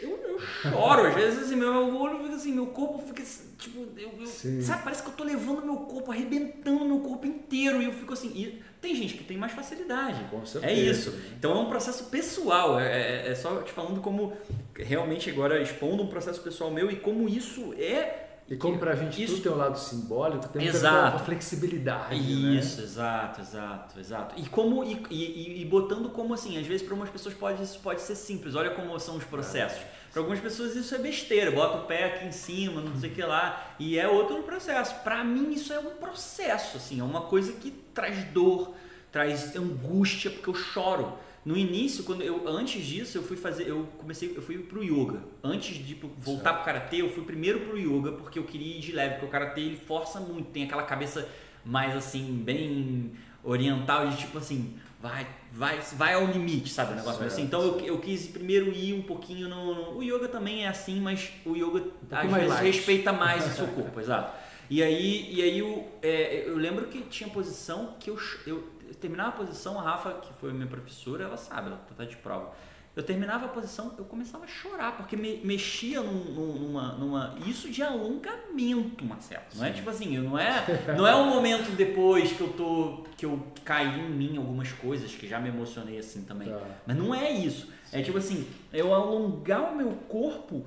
eu, 0.00 0.10
eu 0.28 0.38
choro. 0.40 1.08
Às 1.08 1.14
vezes 1.14 1.42
assim, 1.42 1.56
meu 1.56 1.96
olho 1.96 2.22
fica 2.22 2.36
assim, 2.36 2.52
meu 2.52 2.66
corpo 2.66 2.98
fica 3.04 3.20
assim, 3.22 3.50
tipo, 3.58 3.80
eu, 3.98 4.12
eu- 4.20 4.26
sabe, 4.62 4.84
parece 4.84 5.02
que 5.02 5.08
eu 5.08 5.14
tô 5.14 5.24
levando 5.24 5.64
meu 5.64 5.76
corpo, 5.78 6.12
arrebentando 6.12 6.84
meu 6.84 7.00
corpo 7.00 7.26
inteiro. 7.26 7.82
E 7.82 7.86
eu 7.86 7.92
fico 7.92 8.12
assim. 8.12 8.28
E 8.36 8.62
tem 8.80 8.94
gente 8.94 9.14
que 9.14 9.24
tem 9.24 9.36
mais 9.36 9.50
facilidade. 9.52 10.22
Com 10.30 10.46
certeza. 10.46 10.72
É 10.72 10.76
isso. 10.76 11.18
Então 11.36 11.50
é 11.52 11.58
um 11.60 11.68
processo 11.68 12.04
pessoal. 12.04 12.78
É, 12.78 13.24
é- 13.26 13.28
é 13.32 13.34
só 13.34 13.62
te 13.62 13.72
falando 13.72 14.00
como 14.00 14.36
realmente 14.76 15.28
agora 15.28 15.60
expondo 15.60 16.04
um 16.04 16.06
processo 16.06 16.40
pessoal 16.40 16.70
meu 16.70 16.88
e 16.88 16.94
como 16.96 17.28
isso 17.28 17.74
é. 17.76 18.25
E 18.48 18.56
como 18.56 18.78
pra 18.78 18.94
gente 18.94 19.20
isso 19.20 19.36
tudo 19.36 19.42
tem 19.42 19.52
um 19.52 19.56
lado 19.56 19.76
simbólico, 19.76 20.48
tem 20.48 20.66
Exato. 20.66 21.12
com 21.12 21.16
a 21.16 21.24
flexibilidade, 21.24 22.14
né? 22.14 22.54
Isso, 22.54 22.80
exato, 22.80 23.40
exato, 23.40 23.98
exato. 23.98 24.34
E 24.40 24.48
como 24.48 24.84
e, 24.84 25.02
e, 25.10 25.62
e 25.62 25.64
botando 25.64 26.10
como 26.10 26.32
assim, 26.32 26.56
às 26.56 26.64
vezes 26.64 26.82
para 26.82 26.92
algumas 26.92 27.10
pessoas 27.10 27.34
pode 27.34 27.60
isso 27.60 27.80
pode 27.80 28.00
ser 28.02 28.14
simples. 28.14 28.54
Olha 28.54 28.70
como 28.70 28.96
são 29.00 29.16
os 29.16 29.24
processos. 29.24 29.82
Para 30.12 30.22
algumas 30.22 30.40
pessoas 30.40 30.76
isso 30.76 30.94
é 30.94 30.98
besteira, 30.98 31.50
bota 31.50 31.78
o 31.78 31.84
pé 31.86 32.04
aqui 32.04 32.26
em 32.26 32.32
cima, 32.32 32.80
não 32.80 32.96
sei 32.98 33.10
o 33.10 33.14
que 33.14 33.22
lá, 33.22 33.74
e 33.80 33.98
é 33.98 34.08
outro 34.08 34.42
processo. 34.44 34.94
Para 35.02 35.24
mim 35.24 35.52
isso 35.52 35.72
é 35.72 35.80
um 35.80 35.96
processo, 35.96 36.76
assim, 36.76 37.00
é 37.00 37.04
uma 37.04 37.22
coisa 37.22 37.52
que 37.52 37.70
traz 37.92 38.24
dor, 38.26 38.74
traz 39.10 39.56
angústia 39.56 40.30
porque 40.30 40.48
eu 40.48 40.54
choro. 40.54 41.18
No 41.46 41.56
início, 41.56 42.02
quando 42.02 42.22
eu 42.22 42.48
antes 42.48 42.84
disso, 42.84 43.16
eu 43.18 43.22
fui 43.22 43.36
fazer, 43.36 43.68
eu 43.68 43.86
comecei, 43.98 44.32
eu 44.36 44.42
fui 44.42 44.58
pro 44.58 44.82
yoga. 44.82 45.20
Antes 45.44 45.76
de 45.76 45.94
pro- 45.94 46.10
voltar 46.18 46.52
pro 46.54 46.64
karatê, 46.64 46.96
eu 47.02 47.08
fui 47.08 47.22
primeiro 47.22 47.60
pro 47.60 47.78
yoga 47.78 48.10
porque 48.12 48.36
eu 48.38 48.42
queria 48.42 48.76
ir 48.76 48.80
de 48.80 48.90
leve, 48.90 49.14
porque 49.14 49.26
o 49.26 49.30
karatê 49.30 49.60
ele 49.60 49.76
força 49.76 50.18
muito, 50.18 50.50
tem 50.50 50.64
aquela 50.64 50.82
cabeça 50.82 51.28
mais 51.64 51.94
assim, 51.94 52.42
bem 52.44 53.12
oriental 53.44 54.08
de 54.08 54.16
tipo 54.16 54.38
assim, 54.38 54.74
vai, 55.00 55.24
vai, 55.52 55.78
vai 55.92 56.14
ao 56.14 56.26
limite, 56.26 56.68
sabe, 56.72 56.94
o 56.94 56.96
negócio 56.96 57.18
Certo, 57.20 57.32
assim. 57.32 57.42
Então 57.44 57.62
eu, 57.62 57.78
eu 57.80 57.98
quis 58.00 58.26
primeiro 58.26 58.72
ir 58.72 58.94
um 58.94 59.02
pouquinho 59.02 59.48
no, 59.48 59.72
no- 59.72 59.98
o 59.98 60.02
yoga 60.02 60.26
também 60.26 60.64
é 60.64 60.68
assim, 60.68 61.00
mas 61.00 61.30
o 61.44 61.54
yoga 61.54 61.84
às 62.10 62.32
vezes 62.32 62.48
light. 62.48 62.64
respeita 62.66 63.12
mais 63.12 63.46
o 63.46 63.50
seu 63.54 63.68
corpo, 63.74 64.00
exato. 64.00 64.36
E 64.68 64.82
aí, 64.82 65.32
e 65.32 65.40
aí 65.42 65.58
eu, 65.60 65.86
é, 66.02 66.42
eu 66.48 66.56
lembro 66.56 66.86
que 66.88 67.02
tinha 67.02 67.30
posição 67.30 67.94
que 68.00 68.10
eu, 68.10 68.18
eu 68.48 68.64
terminava 68.94 69.28
a 69.30 69.32
posição, 69.32 69.78
a 69.78 69.82
Rafa, 69.82 70.12
que 70.14 70.32
foi 70.34 70.52
minha 70.52 70.66
professora, 70.66 71.24
ela 71.24 71.36
sabe, 71.36 71.68
ela 71.68 71.80
tá 71.96 72.04
de 72.04 72.16
prova. 72.16 72.52
Eu 72.94 73.02
terminava 73.02 73.44
a 73.44 73.48
posição, 73.48 73.94
eu 73.98 74.06
começava 74.06 74.44
a 74.44 74.46
chorar, 74.46 74.96
porque 74.96 75.16
me, 75.18 75.36
mexia 75.44 76.00
num- 76.00 76.24
num- 76.32 76.58
numa, 76.60 76.92
numa. 76.94 77.34
Isso 77.46 77.68
de 77.70 77.82
alongamento, 77.82 79.04
Marcelo. 79.04 79.42
Não 79.54 79.66
é 79.66 79.70
tipo 79.70 79.90
assim, 79.90 80.16
eu 80.16 80.22
não 80.22 80.38
é, 80.38 80.64
não 80.96 81.06
é 81.06 81.14
um 81.14 81.28
momento 81.28 81.76
depois 81.76 82.32
que 82.32 82.40
eu 82.40 82.52
tô. 82.54 83.04
que 83.14 83.26
eu 83.26 83.46
caí 83.64 84.00
em 84.00 84.08
mim 84.10 84.38
algumas 84.38 84.72
coisas, 84.72 85.14
que 85.14 85.28
já 85.28 85.38
me 85.38 85.50
emocionei 85.50 85.98
assim 85.98 86.22
também. 86.24 86.48
Tá. 86.48 86.58
Mas 86.86 86.96
não 86.96 87.14
é 87.14 87.30
isso. 87.30 87.70
É 87.92 88.00
tipo 88.02 88.16
assim, 88.16 88.48
eu 88.72 88.94
alongar 88.94 89.72
o 89.72 89.76
meu 89.76 89.90
corpo 90.08 90.64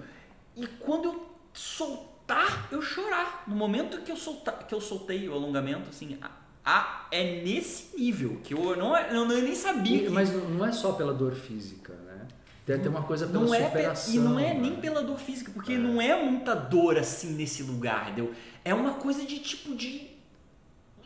e 0.55 0.67
quando 0.67 1.05
eu 1.05 1.29
soltar, 1.51 2.67
eu 2.71 2.81
chorar. 2.81 3.43
No 3.47 3.55
momento 3.55 4.01
que 4.03 4.11
eu, 4.11 4.15
solta, 4.17 4.51
que 4.51 4.73
eu 4.73 4.79
soltei 4.81 5.27
o 5.27 5.33
alongamento, 5.33 5.89
assim, 5.89 6.17
a, 6.21 6.29
a- 6.65 7.07
é 7.11 7.41
nesse 7.41 7.95
nível 7.97 8.39
que 8.43 8.53
eu 8.53 8.75
não, 8.75 8.95
eu, 8.97 9.25
nem 9.27 9.55
sabia. 9.55 9.99
Que- 10.03 10.09
mas 10.09 10.31
não 10.31 10.65
é 10.65 10.71
só 10.71 10.91
pela 10.93 11.13
dor 11.13 11.33
física, 11.33 11.93
né? 12.05 12.27
Tem, 12.65 12.77
tem 12.79 12.89
uma 12.89 13.01
coisa 13.03 13.25
pela 13.25 13.43
não 13.43 13.53
é 13.53 13.59
pe- 13.59 13.65
superação. 13.65 14.13
e 14.13 14.19
não 14.19 14.39
é 14.39 14.53
né? 14.53 14.59
nem 14.59 14.75
pela 14.75 15.01
dor 15.01 15.17
física, 15.17 15.51
porque 15.53 15.75
não 15.77 15.99
é 16.01 16.23
muita 16.23 16.53
dor 16.55 16.97
assim 16.97 17.33
nesse 17.33 17.63
lugar, 17.63 18.07
entendeu? 18.11 18.33
É 18.63 18.73
uma 18.73 18.93
coisa 18.95 19.25
de 19.25 19.39
tipo 19.39 19.73
de. 19.75 20.07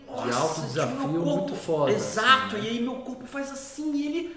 Nossa, 0.07 0.37
alto 0.37 0.55
tipo, 0.55 0.67
desafio 0.67 1.07
meu 1.07 1.23
corpo- 1.23 1.37
muito 1.39 1.55
foda, 1.55 1.91
Exato, 1.91 2.55
assim, 2.57 2.57
né? 2.57 2.63
e 2.65 2.77
aí 2.77 2.81
meu 2.81 2.95
corpo 2.97 3.25
faz 3.25 3.49
assim 3.51 3.93
e 3.95 4.05
ele 4.05 4.35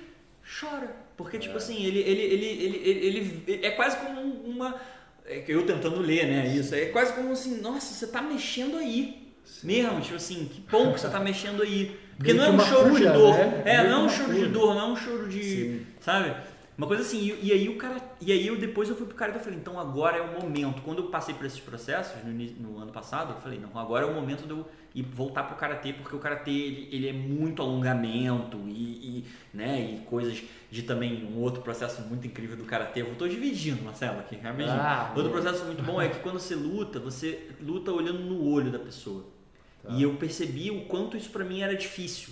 chora. 0.60 0.94
Porque, 1.16 1.38
tipo 1.38 1.54
É. 1.54 1.56
assim, 1.56 1.82
ele, 1.84 1.98
ele, 1.98 2.22
ele, 2.22 2.44
ele, 2.46 2.76
ele, 2.86 3.42
ele- 3.46 3.66
É 3.66 3.70
quase 3.72 3.96
como 3.98 4.20
uma. 4.20 4.74
é 5.26 5.40
que 5.40 5.50
Eu 5.52 5.66
tentando 5.66 5.98
ler, 6.00 6.26
né? 6.26 6.46
Isso. 6.54 6.74
É 6.74 6.86
quase 6.86 7.12
como 7.14 7.32
assim, 7.32 7.60
nossa, 7.60 7.92
você 7.92 8.06
tá 8.06 8.22
mexendo 8.22 8.76
aí. 8.76 9.25
Sim. 9.46 9.66
Mesmo, 9.68 10.00
tipo 10.00 10.16
assim, 10.16 10.44
que 10.52 10.60
bom 10.70 10.92
que 10.92 11.00
você 11.00 11.08
tá 11.08 11.20
mexendo 11.20 11.62
aí. 11.62 11.98
Porque 12.18 12.32
não 12.34 12.44
é 12.44 12.50
um 12.50 12.60
choro 12.60 12.94
de 12.96 13.04
dor. 13.04 13.34
né? 13.34 13.62
É, 13.64 13.88
não 13.88 14.02
é 14.02 14.04
um 14.04 14.08
choro 14.08 14.34
de 14.34 14.46
dor, 14.46 14.74
não 14.74 14.80
é 14.80 14.92
um 14.92 14.96
choro 14.96 15.28
de. 15.28 15.82
Sabe? 16.00 16.34
Uma 16.76 16.86
coisa 16.86 17.02
assim, 17.02 17.18
e, 17.20 17.46
e 17.46 17.52
aí 17.52 17.68
o 17.70 17.76
cara. 17.78 17.96
E 18.20 18.30
aí 18.30 18.46
eu 18.46 18.58
depois 18.58 18.88
eu 18.90 18.96
fui 18.96 19.06
pro 19.06 19.14
cara 19.16 19.32
que 19.32 19.38
eu 19.38 19.42
falei, 19.42 19.58
então 19.58 19.80
agora 19.80 20.18
é 20.18 20.20
o 20.20 20.40
momento. 20.42 20.82
Quando 20.82 20.98
eu 20.98 21.06
passei 21.08 21.34
por 21.34 21.46
esses 21.46 21.60
processos 21.60 22.22
no, 22.22 22.32
no 22.32 22.78
ano 22.78 22.92
passado, 22.92 23.32
eu 23.32 23.40
falei, 23.40 23.58
não, 23.58 23.80
agora 23.80 24.04
é 24.04 24.10
o 24.10 24.14
momento 24.14 24.44
de 24.44 24.50
eu 24.50 24.66
ir 24.94 25.02
voltar 25.02 25.44
pro 25.44 25.56
karatê, 25.56 25.94
porque 25.94 26.14
o 26.14 26.18
karatê 26.18 26.50
ele, 26.50 26.88
ele 26.92 27.08
é 27.08 27.12
muito 27.14 27.62
alongamento 27.62 28.58
e, 28.66 28.72
e, 29.20 29.24
né, 29.54 29.94
e 29.94 29.98
coisas 30.04 30.42
de 30.70 30.82
também 30.82 31.24
um 31.24 31.38
outro 31.40 31.62
processo 31.62 32.02
muito 32.02 32.26
incrível 32.26 32.56
do 32.56 32.64
karatê. 32.64 33.00
Eu 33.00 33.14
tô 33.14 33.26
dividindo, 33.26 33.82
Marcelo, 33.82 34.18
aqui, 34.20 34.36
rapidinho. 34.36 34.76
Ah, 34.78 35.12
outro 35.16 35.30
processo 35.30 35.64
muito 35.64 35.82
bom 35.82 36.00
é 36.00 36.08
que 36.08 36.18
quando 36.20 36.38
você 36.38 36.54
luta, 36.54 36.98
você 36.98 37.50
luta 37.60 37.90
olhando 37.90 38.20
no 38.20 38.46
olho 38.50 38.70
da 38.70 38.78
pessoa. 38.78 39.24
Tá. 39.86 39.92
E 39.94 40.02
eu 40.02 40.14
percebi 40.14 40.70
o 40.70 40.82
quanto 40.86 41.16
isso 41.16 41.30
pra 41.30 41.44
mim 41.44 41.60
era 41.60 41.74
difícil. 41.76 42.30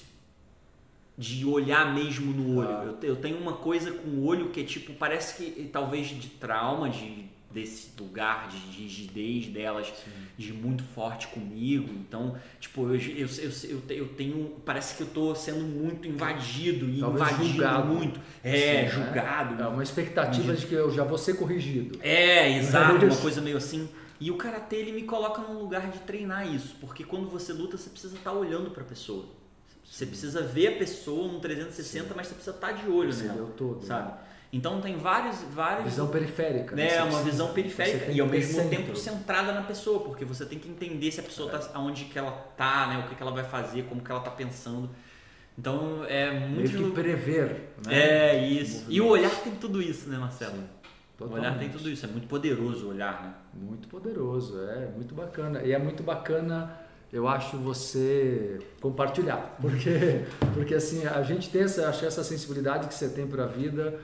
De 1.16 1.44
olhar 1.46 1.94
mesmo 1.94 2.32
no 2.32 2.58
olho. 2.58 2.68
Tá. 2.94 3.06
Eu, 3.06 3.10
eu 3.10 3.16
tenho 3.16 3.38
uma 3.38 3.52
coisa 3.52 3.92
com 3.92 4.08
o 4.08 4.24
olho 4.26 4.48
que 4.50 4.60
é 4.60 4.64
tipo, 4.64 4.92
parece 4.94 5.36
que 5.36 5.64
talvez 5.72 6.08
de 6.08 6.26
trauma, 6.28 6.90
de, 6.90 7.26
desse 7.52 7.90
lugar, 7.96 8.48
de, 8.48 8.58
de 8.58 8.82
rigidez 8.82 9.46
delas, 9.46 9.92
de 10.36 10.52
muito 10.52 10.82
forte 10.82 11.28
comigo. 11.28 11.88
Então, 11.88 12.36
tipo, 12.58 12.88
eu, 12.92 12.96
eu, 12.96 13.28
eu, 13.28 13.50
eu, 13.70 13.80
te- 13.82 13.94
eu 13.96 14.08
tenho. 14.08 14.56
Parece 14.66 14.96
que 14.96 15.02
eu 15.04 15.06
tô 15.06 15.32
sendo 15.36 15.60
muito 15.62 16.08
invadido 16.08 16.90
e 16.90 16.98
Talvez 16.98 17.22
invadindo 17.30 17.48
julgado. 17.52 17.86
muito. 17.94 18.20
É, 18.42 18.56
Sim, 18.56 18.66
né? 18.66 18.88
julgado. 18.88 19.62
É 19.62 19.68
uma 19.68 19.84
expectativa 19.84 20.52
de 20.52 20.66
que 20.66 20.74
eu 20.74 20.90
já 20.92 21.04
vou 21.04 21.16
ser 21.16 21.34
corrigido. 21.34 21.96
É, 22.02 22.50
exato, 22.58 23.06
uma 23.06 23.16
coisa 23.18 23.40
meio 23.40 23.56
assim. 23.58 23.88
E 24.24 24.30
o 24.30 24.36
karatê 24.36 24.76
ele 24.76 24.92
me 24.92 25.02
coloca 25.02 25.42
num 25.42 25.58
lugar 25.58 25.90
de 25.90 25.98
treinar 26.00 26.46
isso, 26.46 26.76
porque 26.80 27.04
quando 27.04 27.28
você 27.28 27.52
luta 27.52 27.76
você 27.76 27.90
precisa 27.90 28.16
estar 28.16 28.32
olhando 28.32 28.70
pra 28.70 28.82
pessoa. 28.82 29.26
Você 29.84 30.06
precisa 30.06 30.40
ver 30.40 30.68
a 30.68 30.78
pessoa 30.78 31.30
no 31.30 31.40
360, 31.40 32.14
mas 32.16 32.28
você 32.28 32.34
precisa 32.34 32.56
estar 32.56 32.72
de 32.72 32.88
olho 32.88 33.12
Você 33.12 33.24
nela, 33.24 33.52
todo, 33.56 33.80
né? 33.80 33.86
sabe? 33.86 34.12
Então 34.50 34.80
tem 34.80 34.96
vários 34.96 35.42
vários 35.52 35.84
Visão 35.84 36.08
periférica. 36.08 36.74
né, 36.74 36.88
Você 36.88 36.96
uma 36.96 37.04
precisa- 37.06 37.24
visão 37.30 37.52
periférica 37.52 38.12
e 38.12 38.20
ao 38.20 38.26
mesmo 38.26 38.54
centro. 38.54 38.70
tempo 38.70 38.96
centrada 38.96 39.52
na 39.52 39.62
pessoa, 39.62 40.00
porque 40.04 40.24
você 40.24 40.46
tem 40.46 40.58
que 40.58 40.68
entender 40.68 41.10
se 41.12 41.20
a 41.20 41.22
pessoa 41.24 41.50
tá 41.50 41.70
aonde 41.74 42.04
que 42.06 42.18
ela 42.18 42.30
tá, 42.56 42.86
né, 42.86 42.98
o 43.04 43.08
que 43.08 43.14
que 43.16 43.22
ela 43.22 43.32
vai 43.32 43.44
fazer, 43.44 43.82
como 43.88 44.00
que 44.00 44.10
ela 44.10 44.20
tá 44.20 44.30
pensando. 44.30 44.88
Então 45.58 46.04
é 46.08 46.30
Meio 46.30 46.48
muito 46.50 46.70
que 46.70 46.90
prever. 46.92 47.74
Né? 47.86 47.94
é 47.94 48.48
isso. 48.48 48.86
E 48.88 49.00
o 49.00 49.06
olhar 49.06 49.30
tem 49.42 49.54
tudo 49.56 49.82
isso, 49.82 50.08
né, 50.08 50.16
Marcelo? 50.18 50.58
O 51.20 51.24
olhar 51.24 51.32
tem 51.32 51.68
Totalmente. 51.68 51.72
tudo 51.72 51.90
isso, 51.90 52.04
é 52.04 52.08
muito 52.08 52.26
poderoso 52.26 52.86
o 52.86 52.88
olhar, 52.90 53.22
né? 53.22 53.34
Muito 53.54 53.86
poderoso, 53.86 54.58
é 54.60 54.90
muito 54.94 55.14
bacana. 55.14 55.62
E 55.62 55.72
é 55.72 55.78
muito 55.78 56.02
bacana, 56.02 56.76
eu 57.12 57.28
acho, 57.28 57.56
você 57.56 58.58
compartilhar. 58.80 59.56
Porque, 59.62 60.24
porque 60.54 60.74
assim, 60.74 61.06
a 61.06 61.22
gente 61.22 61.50
tem 61.50 61.62
essa, 61.62 61.88
acho 61.88 62.04
essa 62.04 62.24
sensibilidade 62.24 62.88
que 62.88 62.94
você 62.94 63.08
tem 63.08 63.26
para 63.26 63.44
a 63.44 63.46
vida, 63.46 63.98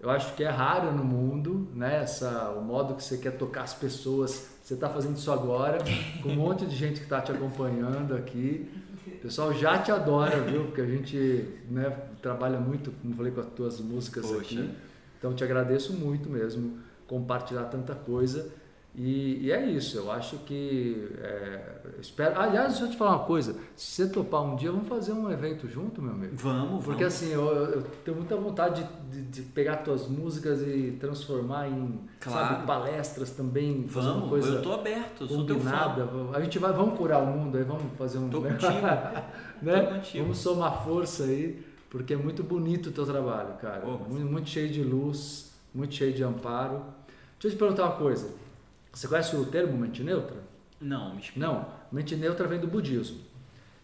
eu 0.00 0.10
acho 0.10 0.34
que 0.34 0.42
é 0.42 0.48
rara 0.48 0.90
no 0.90 1.04
mundo, 1.04 1.68
né? 1.72 2.02
Essa, 2.02 2.50
o 2.50 2.62
modo 2.62 2.94
que 2.94 3.02
você 3.02 3.16
quer 3.16 3.36
tocar 3.36 3.62
as 3.62 3.74
pessoas. 3.74 4.50
Você 4.62 4.74
está 4.74 4.88
fazendo 4.88 5.16
isso 5.16 5.30
agora, 5.30 5.78
com 6.22 6.30
um 6.30 6.34
monte 6.34 6.66
de 6.66 6.74
gente 6.74 6.98
que 6.98 7.04
está 7.04 7.20
te 7.20 7.30
acompanhando 7.30 8.14
aqui. 8.14 8.68
O 9.06 9.18
pessoal 9.18 9.54
já 9.54 9.78
te 9.78 9.92
adora, 9.92 10.40
viu? 10.40 10.64
Porque 10.64 10.80
a 10.80 10.86
gente 10.86 11.48
né, 11.70 11.96
trabalha 12.20 12.58
muito, 12.58 12.90
como 13.00 13.14
falei, 13.14 13.32
com 13.32 13.40
as 13.40 13.46
tuas 13.46 13.80
músicas 13.80 14.26
Poxa. 14.26 14.40
aqui. 14.40 14.70
Então 15.18 15.34
te 15.34 15.42
agradeço 15.44 15.92
muito 15.92 16.28
mesmo 16.28 16.78
compartilhar 17.06 17.64
tanta 17.64 17.94
coisa. 17.94 18.48
E, 18.98 19.44
e 19.44 19.52
é 19.52 19.62
isso, 19.66 19.98
eu 19.98 20.10
acho 20.10 20.38
que. 20.38 21.06
é, 21.20 21.60
espero. 22.00 22.40
Aliás, 22.40 22.68
deixa 22.70 22.86
eu 22.86 22.90
te 22.90 22.96
falar 22.96 23.16
uma 23.16 23.24
coisa: 23.26 23.54
se 23.76 23.90
você 24.04 24.08
topar 24.10 24.42
um 24.42 24.56
dia, 24.56 24.72
vamos 24.72 24.88
fazer 24.88 25.12
um 25.12 25.30
evento 25.30 25.68
junto, 25.68 26.00
meu 26.00 26.12
amigo. 26.12 26.34
Vamos, 26.34 26.82
Porque 26.82 27.04
vamos. 27.04 27.14
assim, 27.22 27.30
eu, 27.30 27.44
eu 27.46 27.82
tenho 28.06 28.16
muita 28.16 28.34
vontade 28.36 28.88
de, 29.10 29.20
de- 29.20 29.22
de 29.30 29.42
pegar 29.42 29.76
tuas 29.78 30.08
músicas 30.08 30.62
e 30.62 30.96
transformar 30.98 31.68
em 31.68 32.00
Claro. 32.20 32.54
sabe, 32.54 32.66
palestras 32.66 33.30
também, 33.32 33.84
Vamos, 33.86 34.30
coisa 34.30 34.48
eu 34.48 34.62
tô 34.62 34.72
aberto, 34.72 35.24
eu 35.24 35.28
sou 35.28 35.44
teu 35.44 35.60
fã. 35.60 35.70
A 36.32 36.40
gente 36.40 36.58
vai, 36.58 36.72
vamos 36.72 36.96
curar 36.98 37.22
o 37.22 37.26
mundo 37.26 37.58
aí, 37.58 37.64
vamos 37.64 37.82
fazer 37.98 38.16
um. 38.16 38.30
Tô 38.30 38.40
né? 38.40 38.52
contigo. 38.52 38.72
né? 39.60 39.80
Tô 39.82 39.92
contigo. 39.94 40.22
Vamos 40.24 40.38
somar 40.38 40.82
força 40.86 41.24
aí, 41.24 41.62
porque 41.96 42.12
é 42.12 42.16
muito 42.16 42.42
bonito 42.42 42.90
o 42.90 42.92
teu 42.92 43.06
trabalho, 43.06 43.54
cara. 43.54 43.82
Mas- 43.86 44.08
muito, 44.08 44.26
muito 44.26 44.50
cheio 44.50 44.68
de 44.68 44.82
luz, 44.82 45.52
muito 45.74 45.94
cheio 45.94 46.12
de 46.12 46.22
amparo. 46.22 46.82
Deixa 47.40 47.46
eu 47.48 47.50
te 47.52 47.56
perguntar 47.56 47.84
uma 47.84 47.96
coisa. 47.96 48.30
Você 48.92 49.08
conhece 49.08 49.34
o 49.34 49.46
termo 49.46 49.76
mente 49.76 50.02
neutra? 50.02 50.36
Não, 50.80 51.14
me 51.14 51.20
explica. 51.20 51.46
Não. 51.46 51.66
Mente 51.90 52.14
neutra 52.16 52.46
vem 52.46 52.60
do 52.60 52.66
budismo. 52.66 53.18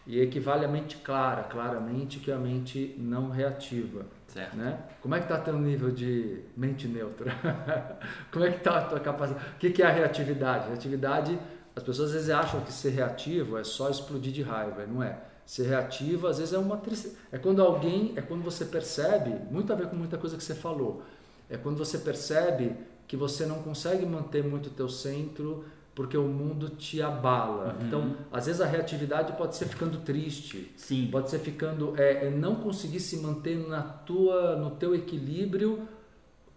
E 0.05 0.19
equivale 0.19 0.65
à 0.65 0.67
mente 0.67 0.97
clara, 0.97 1.43
claramente, 1.43 2.19
que 2.19 2.29
é 2.29 2.35
a 2.35 2.37
mente 2.37 2.93
não 2.99 3.29
reativa. 3.29 4.05
Certo. 4.27 4.57
Né? 4.57 4.77
Como 5.01 5.15
é 5.15 5.19
que 5.19 5.25
está 5.25 5.39
teu 5.39 5.57
nível 5.57 5.91
de 5.91 6.39
mente 6.55 6.87
neutra? 6.87 7.33
Como 8.31 8.45
é 8.45 8.51
que 8.51 8.57
está 8.57 8.77
a 8.79 8.81
tua 8.81 8.99
capacidade? 8.99 9.45
O 9.55 9.57
que 9.57 9.81
é 9.81 9.85
a 9.85 9.91
reatividade? 9.91 10.67
Reatividade, 10.67 11.39
as 11.75 11.81
pessoas 11.81 12.09
às 12.09 12.13
vezes 12.15 12.29
acham 12.29 12.61
que 12.61 12.71
ser 12.73 12.89
reativo 12.91 13.57
é 13.57 13.63
só 13.63 13.89
explodir 13.89 14.33
de 14.33 14.41
raiva, 14.41 14.85
não 14.85 15.01
é? 15.01 15.17
Ser 15.45 15.67
reativo 15.67 16.27
às 16.27 16.37
vezes 16.37 16.53
é 16.53 16.57
uma 16.57 16.77
tristeza. 16.77 17.15
É 17.31 17.37
quando 17.37 17.61
alguém, 17.61 18.13
é 18.15 18.21
quando 18.21 18.43
você 18.43 18.65
percebe, 18.65 19.35
muito 19.51 19.71
a 19.71 19.75
ver 19.75 19.87
com 19.87 19.95
muita 19.95 20.17
coisa 20.17 20.37
que 20.37 20.43
você 20.43 20.55
falou. 20.55 21.03
É 21.49 21.57
quando 21.57 21.77
você 21.77 21.97
percebe 21.97 22.75
que 23.07 23.17
você 23.17 23.45
não 23.45 23.61
consegue 23.61 24.05
manter 24.05 24.43
muito 24.43 24.67
o 24.67 24.71
teu 24.71 24.89
centro 24.89 25.65
porque 25.95 26.17
o 26.17 26.23
mundo 26.23 26.69
te 26.69 27.01
abala. 27.01 27.75
Uhum. 27.79 27.87
Então, 27.87 28.15
às 28.31 28.47
vezes 28.47 28.61
a 28.61 28.65
reatividade 28.65 29.33
pode 29.33 29.55
ser 29.55 29.65
ficando 29.67 29.99
triste, 29.99 30.71
Sim. 30.75 31.07
Pode 31.11 31.29
ser 31.29 31.39
ficando 31.39 31.93
é, 31.97 32.27
é 32.27 32.29
não 32.29 32.55
conseguir 32.55 32.99
se 32.99 33.17
manter 33.17 33.57
na 33.67 33.81
tua 33.81 34.55
no 34.55 34.71
teu 34.71 34.95
equilíbrio 34.95 35.87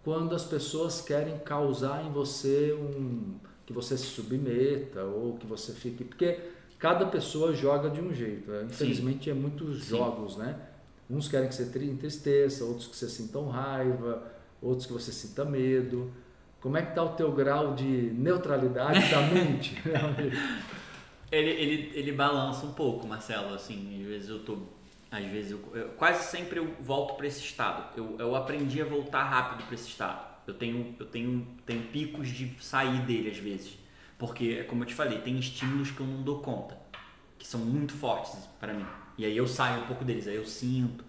quando 0.03 0.33
as 0.33 0.43
pessoas 0.43 1.01
querem 1.01 1.37
causar 1.39 2.03
em 2.05 2.11
você 2.11 2.73
um 2.73 3.35
que 3.65 3.73
você 3.73 3.97
se 3.97 4.05
submeta 4.05 5.03
ou 5.03 5.33
que 5.33 5.45
você 5.45 5.73
fique 5.73 6.03
porque 6.03 6.39
cada 6.79 7.05
pessoa 7.05 7.53
joga 7.53 7.89
de 7.89 7.99
um 8.01 8.13
jeito. 8.13 8.51
é. 8.51 8.63
Infelizmente 8.63 9.29
é 9.29 9.33
muitos 9.33 9.83
Sim. 9.85 9.97
jogos, 9.97 10.37
né? 10.37 10.55
Uns 11.09 11.27
querem 11.27 11.47
que 11.47 11.55
você 11.55 11.65
tri- 11.67 11.89
entristeça, 11.89 12.63
outros 12.65 12.87
que 12.87 12.95
você 12.95 13.07
sintam 13.09 13.47
raiva, 13.47 14.23
outros 14.61 14.85
que 14.85 14.93
você 14.93 15.11
sinta 15.11 15.45
medo. 15.45 16.11
Como 16.59 16.75
é 16.77 16.81
que 16.81 16.89
está 16.89 17.03
o 17.03 17.09
teu 17.09 17.31
grau 17.31 17.73
de 17.75 17.85
neutralidade 17.85 19.09
da 19.09 19.21
mente? 19.31 19.75
Ele, 21.31 21.49
ele, 21.49 21.91
ele 21.93 22.11
balança 22.11 22.65
um 22.65 22.73
pouco, 22.73 23.05
Marcelo, 23.07 23.53
assim, 23.53 23.99
às 24.01 24.07
vezes 24.07 24.29
eu 24.29 24.39
tô. 24.39 24.57
Às 25.09 25.25
vezes 25.25 25.51
eu, 25.51 25.59
eu- 25.73 25.89
quase 25.89 26.29
sempre 26.29 26.59
eu 26.59 26.73
volto 26.81 27.15
para 27.15 27.27
esse 27.27 27.39
estado. 27.41 27.97
Eu, 27.97 28.15
eu 28.19 28.35
aprendi 28.35 28.81
a 28.81 28.85
voltar 28.85 29.23
rápido 29.23 29.65
para 29.65 29.75
esse 29.75 29.87
estado. 29.87 30.25
Eu 30.45 30.53
tenho, 30.53 30.95
eu 30.99 31.05
tenho, 31.05 31.47
tenho 31.65 31.83
picos 31.83 32.29
de 32.29 32.53
sair 32.61 33.01
dele 33.05 33.29
às 33.31 33.37
vezes. 33.37 33.77
Porque, 34.17 34.63
como 34.63 34.83
eu 34.83 34.87
te 34.87 34.93
falei, 34.95 35.19
tem 35.19 35.37
estímulos 35.37 35.91
que 35.91 35.99
eu 35.99 36.07
não 36.07 36.23
dou 36.23 36.39
conta, 36.39 36.77
que 37.37 37.47
são 37.47 37.59
muito 37.61 37.93
fortes 37.93 38.35
para 38.59 38.73
mim. 38.73 38.85
E 39.17 39.25
aí 39.25 39.35
eu 39.37 39.47
saio 39.47 39.83
um 39.83 39.87
pouco 39.87 40.03
deles, 40.03 40.27
aí 40.27 40.35
eu 40.35 40.45
sinto, 40.45 41.03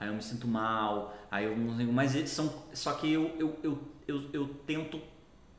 aí 0.00 0.08
eu 0.08 0.14
me 0.14 0.22
sinto 0.22 0.46
mal, 0.46 1.14
aí 1.30 1.44
eu 1.44 1.56
não 1.56 1.76
sei, 1.76 1.86
mas 1.86 2.14
eles 2.14 2.30
são. 2.30 2.52
Só 2.72 2.92
que 2.94 3.12
eu, 3.12 3.34
eu, 3.38 3.58
eu, 3.62 3.78
eu, 4.08 4.22
eu 4.32 4.48
tento. 4.66 5.00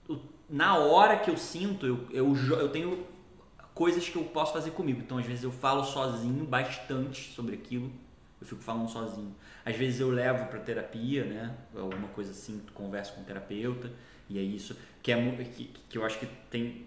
eu- 0.10 0.22
na 0.50 0.78
hora 0.78 1.18
que 1.18 1.30
eu 1.30 1.38
sinto, 1.38 1.86
eu, 1.88 2.08
eu, 2.12 2.36
eu 2.60 2.70
tenho 2.70 3.06
coisas 3.74 4.08
que 4.08 4.16
eu 4.16 4.24
posso 4.26 4.54
fazer 4.54 4.72
comigo. 4.72 5.02
Então, 5.02 5.18
às 5.18 5.26
vezes 5.26 5.44
eu 5.44 5.52
falo 5.52 5.84
sozinho 5.84 6.46
bastante 6.46 7.34
sobre 7.34 7.56
aquilo. 7.56 7.92
Eu 8.40 8.48
fico 8.48 8.62
falando 8.62 8.88
sozinho. 8.90 9.36
Às 9.66 9.76
vezes 9.76 10.00
eu 10.00 10.10
levo 10.10 10.46
para 10.48 10.60
terapia, 10.60 11.26
né? 11.26 11.56
Alguma 11.76 12.08
coisa 12.10 12.32
assim, 12.32 12.62
converso 12.74 13.14
com 13.14 13.22
o 13.22 13.24
terapeuta. 13.24 13.92
E 14.30 14.38
é 14.38 14.42
isso 14.42 14.76
que 15.02 15.12
é 15.12 15.44
que, 15.56 15.72
que 15.90 15.98
eu 15.98 16.06
acho 16.06 16.20
que 16.20 16.26
tem 16.50 16.86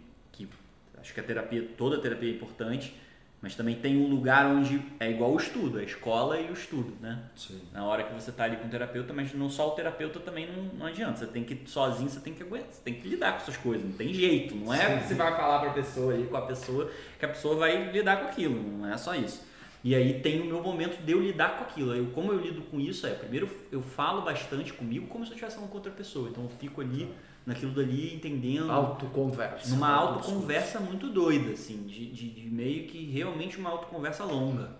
acho 1.00 1.14
que 1.14 1.20
a 1.20 1.22
terapia, 1.22 1.68
toda 1.76 1.96
a 1.96 2.00
terapia 2.00 2.30
é 2.30 2.34
importante, 2.34 2.94
Mas 3.40 3.54
também 3.54 3.76
tem 3.76 3.96
um 3.96 4.08
lugar 4.08 4.46
onde 4.46 4.82
é 4.98 5.08
igual 5.08 5.32
o 5.32 5.36
estudo, 5.36 5.78
a 5.78 5.82
escola 5.84 6.40
e 6.40 6.50
o 6.50 6.52
estudo, 6.52 6.92
né? 7.00 7.22
Sim. 7.36 7.60
Na 7.72 7.84
hora 7.84 8.02
que 8.02 8.12
você 8.12 8.32
tá 8.32 8.42
ali 8.42 8.56
com 8.56 8.66
o 8.66 8.68
terapeuta, 8.68 9.12
mas 9.12 9.32
não 9.32 9.48
só 9.48 9.68
o 9.68 9.70
terapeuta 9.72 10.18
também 10.18 10.48
não, 10.50 10.64
não 10.76 10.86
adianta. 10.86 11.18
Você 11.20 11.26
tem 11.28 11.44
que, 11.44 11.62
sozinho, 11.70 12.10
você 12.10 12.18
tem 12.18 12.34
que 12.34 12.42
aguentar, 12.42 12.72
você 12.72 12.82
tem 12.82 12.94
que 12.94 13.08
lidar 13.08 13.32
com 13.32 13.38
essas 13.42 13.56
coisas, 13.56 13.86
não 13.86 13.92
tem 13.96 14.12
jeito. 14.12 14.56
Não 14.56 14.74
é 14.74 14.78
Sim. 14.88 14.98
que 14.98 15.06
você 15.06 15.14
vai 15.14 15.36
falar 15.36 15.60
pra 15.60 15.70
pessoa 15.70 16.12
ali, 16.14 16.26
com 16.26 16.36
a 16.36 16.42
pessoa, 16.42 16.90
que 17.16 17.24
a 17.24 17.28
pessoa 17.28 17.54
vai 17.54 17.92
lidar 17.92 18.16
com 18.16 18.26
aquilo, 18.26 18.60
não 18.60 18.92
é 18.92 18.96
só 18.96 19.14
isso. 19.14 19.46
E 19.84 19.94
aí 19.94 20.20
tem 20.20 20.40
o 20.40 20.44
meu 20.44 20.60
momento 20.60 21.00
de 21.04 21.12
eu 21.12 21.20
lidar 21.22 21.58
com 21.58 21.62
aquilo. 21.62 21.94
Eu, 21.94 22.06
como 22.06 22.32
eu 22.32 22.40
lido 22.40 22.62
com 22.62 22.80
isso 22.80 23.06
é, 23.06 23.14
primeiro 23.14 23.48
eu 23.70 23.80
falo 23.80 24.22
bastante 24.22 24.72
comigo 24.72 25.06
como 25.06 25.24
se 25.24 25.30
eu 25.30 25.34
estivesse 25.36 25.54
falando 25.54 25.70
com 25.70 25.76
outra 25.76 25.92
pessoa. 25.92 26.28
Então 26.28 26.42
eu 26.42 26.50
fico 26.50 26.80
ali, 26.80 27.14
naquilo 27.48 27.72
dali, 27.72 28.14
entendendo 28.14 28.70
Autoconversa. 28.70 29.70
numa 29.74 29.88
autoconversa 29.88 30.78
muito 30.80 31.08
doida, 31.08 31.52
assim, 31.52 31.84
de, 31.86 32.06
de, 32.12 32.28
de 32.30 32.48
meio 32.50 32.86
que 32.86 33.04
realmente 33.10 33.56
uma 33.58 33.70
autoconversa 33.70 34.24
longa. 34.24 34.76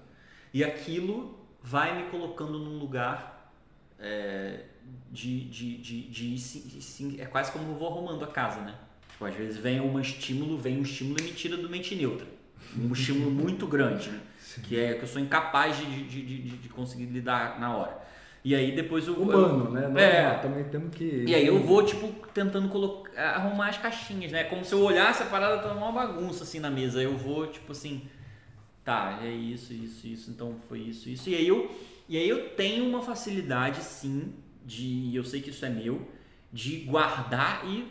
E 0.52 0.62
aquilo 0.62 1.38
vai 1.62 1.96
me 2.02 2.10
colocando 2.10 2.58
num 2.58 2.78
lugar 2.78 3.52
é, 3.98 4.64
de, 5.10 5.44
de, 5.48 5.76
de, 5.78 6.02
de, 6.08 6.36
de 6.36 7.20
É 7.20 7.26
quase 7.26 7.50
como 7.52 7.70
eu 7.72 7.74
vou 7.76 7.88
arrumando 7.88 8.22
a 8.24 8.28
casa, 8.28 8.60
né? 8.60 8.74
Tipo, 9.10 9.24
às 9.24 9.34
vezes 9.34 9.56
vem 9.58 9.80
um 9.80 9.98
estímulo, 10.00 10.56
vem 10.58 10.78
um 10.78 10.82
estímulo 10.82 11.18
e 11.20 11.22
me 11.24 11.32
tira 11.32 11.56
do 11.56 11.68
mente 11.68 11.94
neutra. 11.94 12.26
Um 12.78 12.92
estímulo 12.92 13.30
muito 13.30 13.66
grande, 13.66 14.10
né? 14.10 14.20
Que 14.64 14.78
é 14.78 14.94
que 14.94 15.02
eu 15.02 15.08
sou 15.08 15.20
incapaz 15.20 15.76
de, 15.76 15.84
de, 16.04 16.22
de- 16.24 16.56
de 16.58 16.68
conseguir 16.68 17.06
lidar 17.06 17.58
na 17.60 17.74
hora. 17.76 17.96
E 18.48 18.54
aí 18.54 18.72
depois 18.72 19.06
eu 19.06 19.12
Humano, 19.12 19.70
né? 19.70 19.82
Normal, 19.82 20.02
É. 20.02 20.38
Também 20.38 20.64
temos 20.64 20.94
que. 20.94 21.24
e 21.28 21.34
aí 21.34 21.46
eu 21.46 21.62
vou, 21.62 21.84
tipo, 21.84 22.08
tentando 22.32 22.66
colocar, 22.70 23.12
arrumar 23.20 23.68
as 23.68 23.76
caixinhas, 23.76 24.32
né? 24.32 24.44
Como 24.44 24.64
se 24.64 24.72
eu 24.72 24.80
olhasse 24.80 25.22
a 25.22 25.26
parada 25.26 25.60
tá 25.60 25.70
uma 25.74 25.92
bagunça 25.92 26.44
assim 26.44 26.58
na 26.58 26.70
mesa. 26.70 26.98
Aí 26.98 27.04
eu 27.04 27.14
vou, 27.14 27.46
tipo 27.48 27.72
assim, 27.72 28.08
tá, 28.82 29.18
é 29.22 29.28
isso, 29.28 29.74
isso, 29.74 30.06
isso, 30.06 30.30
então 30.30 30.56
foi 30.66 30.78
isso, 30.78 31.10
isso. 31.10 31.28
E 31.28 31.34
aí 31.34 31.46
eu, 31.46 31.70
e 32.08 32.16
aí 32.16 32.26
eu 32.26 32.48
tenho 32.56 32.88
uma 32.88 33.02
facilidade, 33.02 33.82
sim, 33.84 34.32
de, 34.64 35.14
eu 35.14 35.24
sei 35.24 35.42
que 35.42 35.50
isso 35.50 35.66
é 35.66 35.68
meu, 35.68 36.08
de 36.50 36.78
guardar 36.86 37.66
e, 37.66 37.86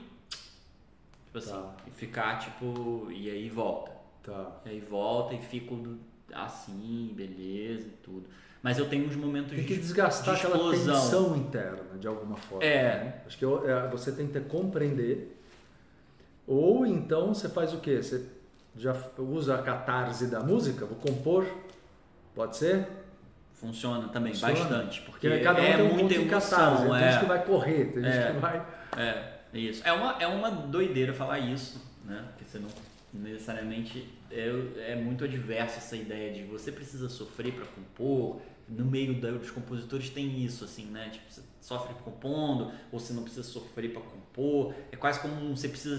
tipo 1.27 1.37
assim, 1.37 1.51
Tá. 1.51 1.75
e 1.85 1.91
ficar, 1.91 2.39
tipo, 2.39 3.11
e 3.11 3.29
aí 3.29 3.47
volta. 3.47 3.91
Tá. 4.23 4.59
E 4.65 4.69
aí 4.69 4.79
volta 4.79 5.35
e 5.35 5.37
fico 5.39 5.99
assim, 6.33 7.13
beleza 7.15 7.89
e 7.89 7.91
tudo. 8.01 8.25
Mas 8.67 8.77
eu 8.77 8.85
tenho 8.89 9.07
uns 9.07 9.15
momentos 9.15 9.55
Tem 9.55 9.63
que 9.63 9.75
de, 9.75 9.79
desgastar 9.79 10.35
de 10.35 10.45
aquela 10.45 10.71
tensão 10.71 11.37
interna, 11.37 11.97
de 11.97 12.05
alguma 12.05 12.35
forma. 12.35 12.65
É. 12.65 12.83
né? 12.95 13.13
Acho 13.25 13.37
que 13.37 13.45
é, 13.45 13.87
você 13.89 14.11
tenta 14.11 14.41
compreender. 14.41 15.41
Ou 16.45 16.85
então 16.85 17.33
você 17.33 17.47
faz 17.47 17.73
o 17.73 17.79
quê? 17.79 18.03
Você 18.03 18.25
já 18.75 18.93
usa 19.19 19.55
a 19.55 19.63
catarse 19.63 20.27
da 20.27 20.41
música? 20.41 20.85
Vou 20.85 20.97
compor? 20.97 21.47
Pode 22.35 22.57
ser? 22.57 22.89
Funciona 23.53 24.09
também 24.09 24.33
Funciona? 24.33 24.53
bastante, 24.59 25.01
porque 25.03 25.29
Porque 25.29 25.43
cada 25.45 25.61
um 25.61 25.63
é 25.63 25.77
tem 25.77 25.85
um 25.89 25.93
muita 25.93 26.13
emoção. 26.15 26.41
catarse. 26.41 26.83
Tem 26.83 26.95
é. 26.95 27.11
gente 27.11 27.19
que 27.21 27.25
vai 27.25 27.45
correr, 27.45 27.85
tem 27.85 28.05
É. 28.05 28.11
gente 28.11 28.33
que 28.33 28.39
vai. 28.41 28.65
É, 28.97 29.33
isso. 29.53 29.81
É 29.87 29.93
uma, 29.93 30.11
é 30.21 30.27
uma 30.27 30.51
doideira 30.51 31.13
falar 31.13 31.39
isso, 31.39 31.81
né? 32.03 32.21
Porque 32.33 32.43
você 32.43 32.59
não 32.59 32.67
necessariamente. 33.13 34.13
É, 34.29 34.91
é 34.91 34.95
muito 34.95 35.23
adverso 35.23 35.77
essa 35.77 35.95
ideia 35.95 36.33
de 36.33 36.43
você 36.43 36.69
precisa 36.69 37.07
sofrer 37.07 37.53
para 37.53 37.65
compor. 37.65 38.41
No 38.67 38.85
meio 38.85 39.13
dos 39.13 39.49
compositores 39.51 40.09
tem 40.09 40.43
isso, 40.43 40.65
assim, 40.65 40.85
né? 40.85 41.09
Tipo, 41.09 41.25
você 41.31 41.41
sofre 41.61 41.93
compondo, 42.03 42.71
ou 42.91 42.99
você 42.99 43.13
não 43.13 43.23
precisa 43.23 43.43
sofrer 43.47 43.91
para 43.93 44.01
compor. 44.01 44.73
É 44.91 44.95
quase 44.97 45.19
como 45.21 45.55
você 45.55 45.69
precisa 45.69 45.97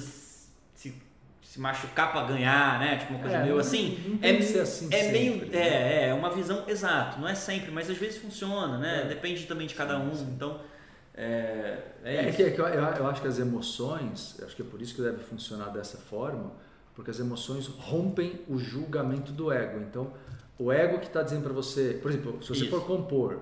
se, 0.74 0.94
se 1.42 1.58
machucar 1.60 2.12
para 2.12 2.26
ganhar, 2.26 2.78
né? 2.78 2.96
Tipo 2.98 3.14
uma 3.14 3.20
coisa 3.20 3.36
É, 3.38 3.42
meio 3.42 3.58
assim. 3.58 4.18
é 4.20 4.34
que 4.34 4.42
ser 4.42 4.60
assim 4.60 4.88
é 4.92 4.98
sempre, 5.04 5.12
meio. 5.18 5.46
né? 5.46 5.58
É, 5.58 6.08
é 6.08 6.14
uma 6.14 6.28
visão, 6.30 6.64
exato, 6.68 7.18
não 7.18 7.26
é 7.28 7.34
sempre, 7.34 7.70
mas 7.70 7.88
às 7.88 7.96
vezes 7.96 8.18
funciona, 8.20 8.76
né? 8.78 9.02
É. 9.02 9.08
Depende 9.08 9.46
também 9.46 9.66
de 9.66 9.74
cada 9.74 9.98
um. 9.98 10.10
Então. 10.12 10.60
É, 11.14 11.78
é, 12.04 12.28
É, 12.28 12.32
que, 12.32 12.42
é 12.42 12.50
que 12.50 12.60
eu, 12.60 12.66
eu- 12.68 12.80
eu 12.82 13.06
acho 13.08 13.20
que 13.20 13.26
as 13.28 13.38
emoções, 13.38 14.36
acho 14.42 14.54
que 14.54 14.62
é 14.62 14.64
por 14.64 14.80
isso 14.80 14.94
que 14.94 15.02
deve 15.02 15.18
funcionar 15.22 15.70
dessa 15.70 15.96
forma, 15.98 16.52
porque 16.94 17.10
as 17.10 17.18
emoções 17.18 17.66
rompem 17.66 18.40
o 18.48 18.56
julgamento 18.58 19.32
do 19.32 19.50
ego. 19.52 19.80
Então, 19.80 20.12
o 20.59 20.72
ego 20.72 20.98
que 20.98 21.06
está 21.06 21.22
dizendo 21.22 21.43
para 21.44 21.52
você, 21.52 21.98
por 22.02 22.10
exemplo, 22.10 22.43
se 22.43 22.48
você 22.48 22.62
Isso. 22.62 22.70
for 22.70 22.85
compor, 22.85 23.39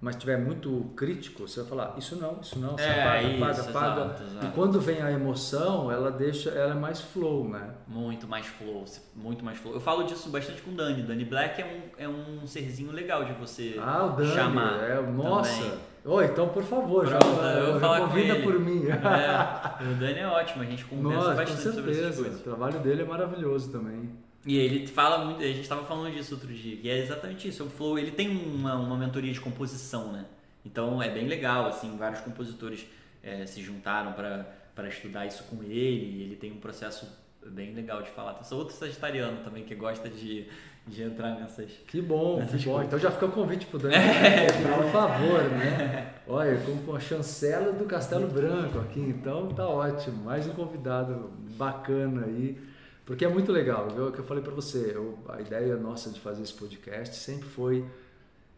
mas 0.00 0.14
estiver 0.16 0.38
muito 0.38 0.86
crítico, 0.96 1.46
você 1.46 1.60
vai 1.60 1.68
falar 1.68 1.94
isso 1.98 2.16
não, 2.16 2.38
isso 2.40 2.58
não, 2.58 2.70
você 2.70 2.84
É, 2.84 3.02
apaga, 3.02 3.22
isso, 3.28 3.42
apaga, 3.44 3.60
apaga. 3.70 4.00
exato, 4.04 4.22
exato. 4.22 4.46
E 4.46 4.50
quando 4.52 4.80
vem 4.80 5.02
a 5.02 5.10
emoção, 5.10 5.92
ela 5.92 6.10
deixa, 6.10 6.48
ela 6.50 6.70
é 6.72 6.78
mais 6.78 7.00
flow, 7.02 7.46
né? 7.48 7.70
Muito 7.86 8.26
mais 8.26 8.46
flow, 8.46 8.84
muito 9.14 9.44
mais 9.44 9.58
flow. 9.58 9.74
Eu 9.74 9.80
falo 9.80 10.04
disso 10.04 10.30
bastante 10.30 10.62
com 10.62 10.70
o 10.70 10.74
Dani. 10.74 11.02
Dani 11.02 11.24
Black 11.26 11.60
é 11.60 11.66
um, 11.66 12.02
é 12.04 12.08
um 12.08 12.46
serzinho 12.46 12.92
legal 12.92 13.24
de 13.26 13.32
você 13.34 13.76
Ah, 13.78 14.06
o 14.06 14.16
Dani, 14.16 14.32
chamar. 14.34 14.82
é, 14.84 15.02
nossa. 15.02 15.62
também. 15.62 15.78
Oi, 16.02 16.24
então 16.24 16.48
por 16.48 16.62
favor, 16.62 17.06
já, 17.06 17.18
Pronto, 17.18 17.40
eu 17.42 17.72
vou 17.72 17.80
falar 17.80 18.00
com 18.00 18.06
convida 18.08 18.36
por 18.36 18.58
mim. 18.58 18.84
É, 18.88 19.82
o 19.84 19.94
Dani 19.96 20.18
é 20.20 20.26
ótimo, 20.26 20.62
a 20.62 20.66
gente 20.66 20.82
conversa 20.86 21.14
Nossa, 21.18 21.30
com 21.32 21.36
bastante 21.36 21.62
sobre 21.74 21.90
essas 21.90 21.94
certeza. 22.02 22.20
O 22.20 22.24
coisas. 22.24 22.40
trabalho 22.42 22.78
dele 22.78 23.02
é 23.02 23.04
maravilhoso 23.04 23.70
também. 23.70 24.08
E 24.46 24.56
ele 24.56 24.86
fala 24.86 25.24
muito, 25.24 25.42
a 25.42 25.46
gente 25.46 25.60
estava 25.60 25.84
falando 25.84 26.14
disso 26.14 26.34
outro 26.34 26.52
dia, 26.52 26.76
que 26.76 26.88
é 26.88 26.98
exatamente 26.98 27.48
isso. 27.48 27.64
O 27.64 27.68
Flow, 27.68 27.98
ele 27.98 28.10
tem 28.10 28.28
uma, 28.28 28.74
uma 28.74 28.96
mentoria 28.96 29.32
de 29.32 29.40
composição, 29.40 30.12
né? 30.12 30.24
Então 30.64 31.02
é 31.02 31.10
bem 31.10 31.26
legal, 31.26 31.66
assim, 31.66 31.96
vários 31.96 32.20
compositores 32.20 32.86
eh, 33.22 33.44
se 33.46 33.62
juntaram 33.62 34.12
para 34.12 34.88
estudar 34.88 35.26
isso 35.26 35.44
com 35.44 35.62
ele, 35.62 35.72
e 35.72 36.22
ele 36.22 36.36
tem 36.36 36.52
um 36.52 36.56
processo 36.56 37.06
bem 37.46 37.74
legal 37.74 38.02
de 38.02 38.10
falar. 38.10 38.34
Tem 38.34 38.44
só 38.44 38.56
outro 38.56 38.74
sagitariano 38.74 39.42
também 39.42 39.64
que 39.64 39.74
gosta 39.74 40.08
de, 40.08 40.46
de 40.86 41.02
entrar 41.02 41.38
nessas. 41.38 41.70
Que 41.86 42.00
bom, 42.00 42.36
que 42.36 42.42
Essas 42.42 42.64
bom. 42.64 42.72
coisas. 42.72 42.86
Então 42.88 42.98
já 42.98 43.10
fica 43.10 43.26
o 43.26 43.32
convite 43.32 43.66
pro 43.66 43.78
Dani. 43.78 43.94
por 44.76 44.90
favor, 44.90 45.42
né? 45.50 46.14
Olha, 46.26 46.58
como 46.60 46.82
com 46.82 46.94
a 46.94 47.00
chancela 47.00 47.72
do 47.72 47.84
Castelo 47.84 48.28
Branco 48.28 48.78
aqui, 48.78 49.00
então 49.00 49.48
tá 49.48 49.66
ótimo. 49.66 50.24
Mais 50.24 50.46
um 50.46 50.52
convidado 50.52 51.30
bacana 51.56 52.24
aí. 52.26 52.69
Porque 53.10 53.24
é 53.24 53.28
muito 53.28 53.50
legal, 53.50 53.88
viu? 53.90 54.06
O 54.06 54.12
que 54.12 54.20
eu 54.20 54.24
falei 54.24 54.40
para 54.40 54.52
você, 54.52 54.92
eu- 54.94 55.18
a 55.28 55.40
ideia 55.40 55.76
nossa 55.76 56.10
de 56.10 56.20
fazer 56.20 56.44
esse 56.44 56.54
podcast 56.54 57.16
sempre 57.16 57.48
foi 57.48 57.84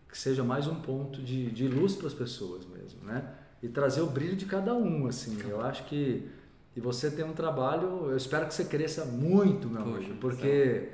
que 0.07 0.19
seja 0.19 0.45
mais 0.45 0.67
um 0.67 0.75
ponto 0.75 1.23
de, 1.23 1.51
de 1.51 1.67
luz 1.67 1.97
para 1.97 2.07
as 2.07 2.13
pessoas 2.13 2.67
mesmo, 2.67 3.03
né? 3.03 3.33
E 3.63 3.69
trazer 3.69 4.03
o 4.03 4.09
brilho 4.09 4.37
de 4.37 4.45
cada 4.45 4.75
um, 4.75 5.07
assim. 5.07 5.39
Eu 5.49 5.63
acho 5.63 5.85
que 5.87 6.29
e 6.77 6.81
você 6.83 7.11
tem 7.11 7.25
um 7.25 7.33
trabalho, 7.33 8.11
eu 8.11 8.17
espero 8.19 8.47
que 8.47 8.53
você 8.53 8.67
cresça 8.67 9.07
muito, 9.07 9.71
meu 9.71 9.85
Poxa, 9.85 9.97
amigo, 9.97 10.15
porque 10.21 10.89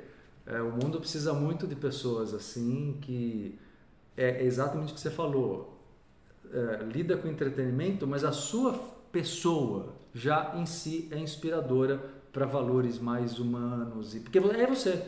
é, 0.45 0.61
o 0.61 0.71
mundo 0.71 0.97
precisa 0.97 1.33
muito 1.33 1.67
de 1.67 1.75
pessoas 1.75 2.33
assim 2.33 2.97
que 3.01 3.59
é 4.15 4.41
exatamente 4.41 4.93
o 4.93 4.95
que 4.95 5.01
você 5.01 5.11
falou. 5.11 5.77
É, 6.53 6.83
lida 6.85 7.17
com 7.17 7.27
entretenimento, 7.27 8.07
mas 8.07 8.23
a 8.23 8.31
sua 8.31 8.71
pessoa 9.11 9.95
já 10.13 10.53
em 10.55 10.65
si 10.65 11.09
é 11.11 11.19
inspiradora 11.19 12.18
para 12.31 12.45
valores 12.45 12.99
mais 12.99 13.39
humanos 13.39 14.15
e 14.15 14.19
porque 14.19 14.37
é 14.37 14.67
você. 14.67 15.03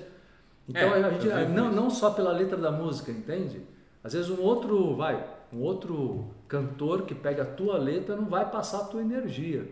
Então 0.67 0.95
É, 0.95 1.03
a 1.03 1.09
gente 1.11 1.27
não, 1.53 1.67
isso. 1.67 1.75
não 1.75 1.89
só 1.89 2.11
pela 2.11 2.31
letra 2.31 2.57
da 2.57 2.71
música, 2.71 3.11
entende? 3.11 3.61
Às 4.03 4.13
vezes 4.13 4.29
um 4.29 4.41
outro, 4.41 4.95
vai, 4.95 5.23
um 5.53 5.59
outro 5.59 6.33
cantor 6.47 7.03
que 7.03 7.13
pega 7.13 7.43
a 7.43 7.45
tua 7.45 7.77
letra 7.77 8.15
não 8.15 8.25
vai 8.25 8.49
passar 8.49 8.79
a 8.81 8.83
tua 8.85 9.01
energia. 9.01 9.67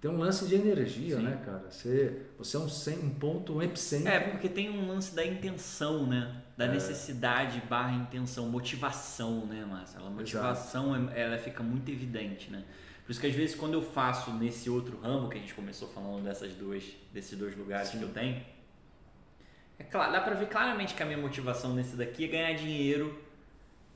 Tem 0.00 0.10
um 0.10 0.16
lance 0.16 0.46
de 0.46 0.54
energia, 0.54 1.16
Sim. 1.16 1.22
né, 1.22 1.42
cara? 1.44 1.66
Você, 1.70 2.22
você 2.38 2.56
é 2.56 2.60
um, 2.60 3.06
um 3.06 3.10
ponto, 3.10 3.52
um 3.54 3.62
epicentro. 3.62 4.08
É, 4.08 4.18
porque 4.18 4.48
tem 4.48 4.70
um 4.70 4.88
lance 4.88 5.14
da 5.14 5.24
intenção, 5.24 6.06
né? 6.06 6.36
Da 6.56 6.64
É. 6.64 6.68
necessidade 6.68 7.62
barra 7.68 7.92
intenção, 7.94 8.48
motivação, 8.48 9.44
né, 9.44 9.62
Marcelo? 9.68 10.06
A 10.06 10.10
motivação, 10.10 10.96
é- 11.10 11.20
ela 11.20 11.36
fica 11.36 11.62
muito 11.62 11.90
evidente, 11.90 12.50
né? 12.50 12.64
Por 13.10 13.14
isso 13.14 13.20
que 13.22 13.26
às 13.26 13.34
vezes 13.34 13.56
quando 13.56 13.74
eu 13.74 13.82
faço 13.82 14.30
nesse 14.34 14.70
outro 14.70 14.96
ramo, 15.00 15.28
que 15.28 15.36
a 15.36 15.40
gente 15.40 15.52
começou 15.52 15.88
falando 15.88 16.22
dessas 16.22 16.54
duas, 16.54 16.84
desses 17.12 17.36
dois 17.36 17.56
lugares 17.56 17.90
que 17.90 18.00
eu 18.00 18.08
tenho, 18.10 18.40
é 19.80 19.82
claro, 19.82 20.12
dá 20.12 20.20
pra 20.20 20.34
ver 20.34 20.46
claramente 20.46 20.94
que 20.94 21.02
a 21.02 21.06
minha 21.06 21.18
motivação 21.18 21.74
nesse 21.74 21.96
daqui 21.96 22.26
é 22.26 22.28
ganhar 22.28 22.52
dinheiro 22.52 23.20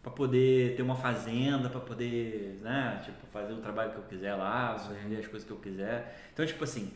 pra 0.02 0.10
poder 0.10 0.74
ter 0.74 0.82
uma 0.82 0.96
fazenda, 0.96 1.70
pra 1.70 1.78
poder, 1.78 2.58
né, 2.60 3.02
tipo, 3.04 3.24
fazer 3.28 3.52
o 3.52 3.58
trabalho 3.58 3.92
que 3.92 3.98
eu 3.98 4.02
quiser 4.02 4.34
lá, 4.34 4.74
vender 5.00 5.20
as 5.20 5.28
coisas 5.28 5.46
que 5.46 5.52
eu 5.52 5.58
quiser. 5.58 6.28
Então, 6.32 6.44
tipo 6.44 6.64
assim, 6.64 6.92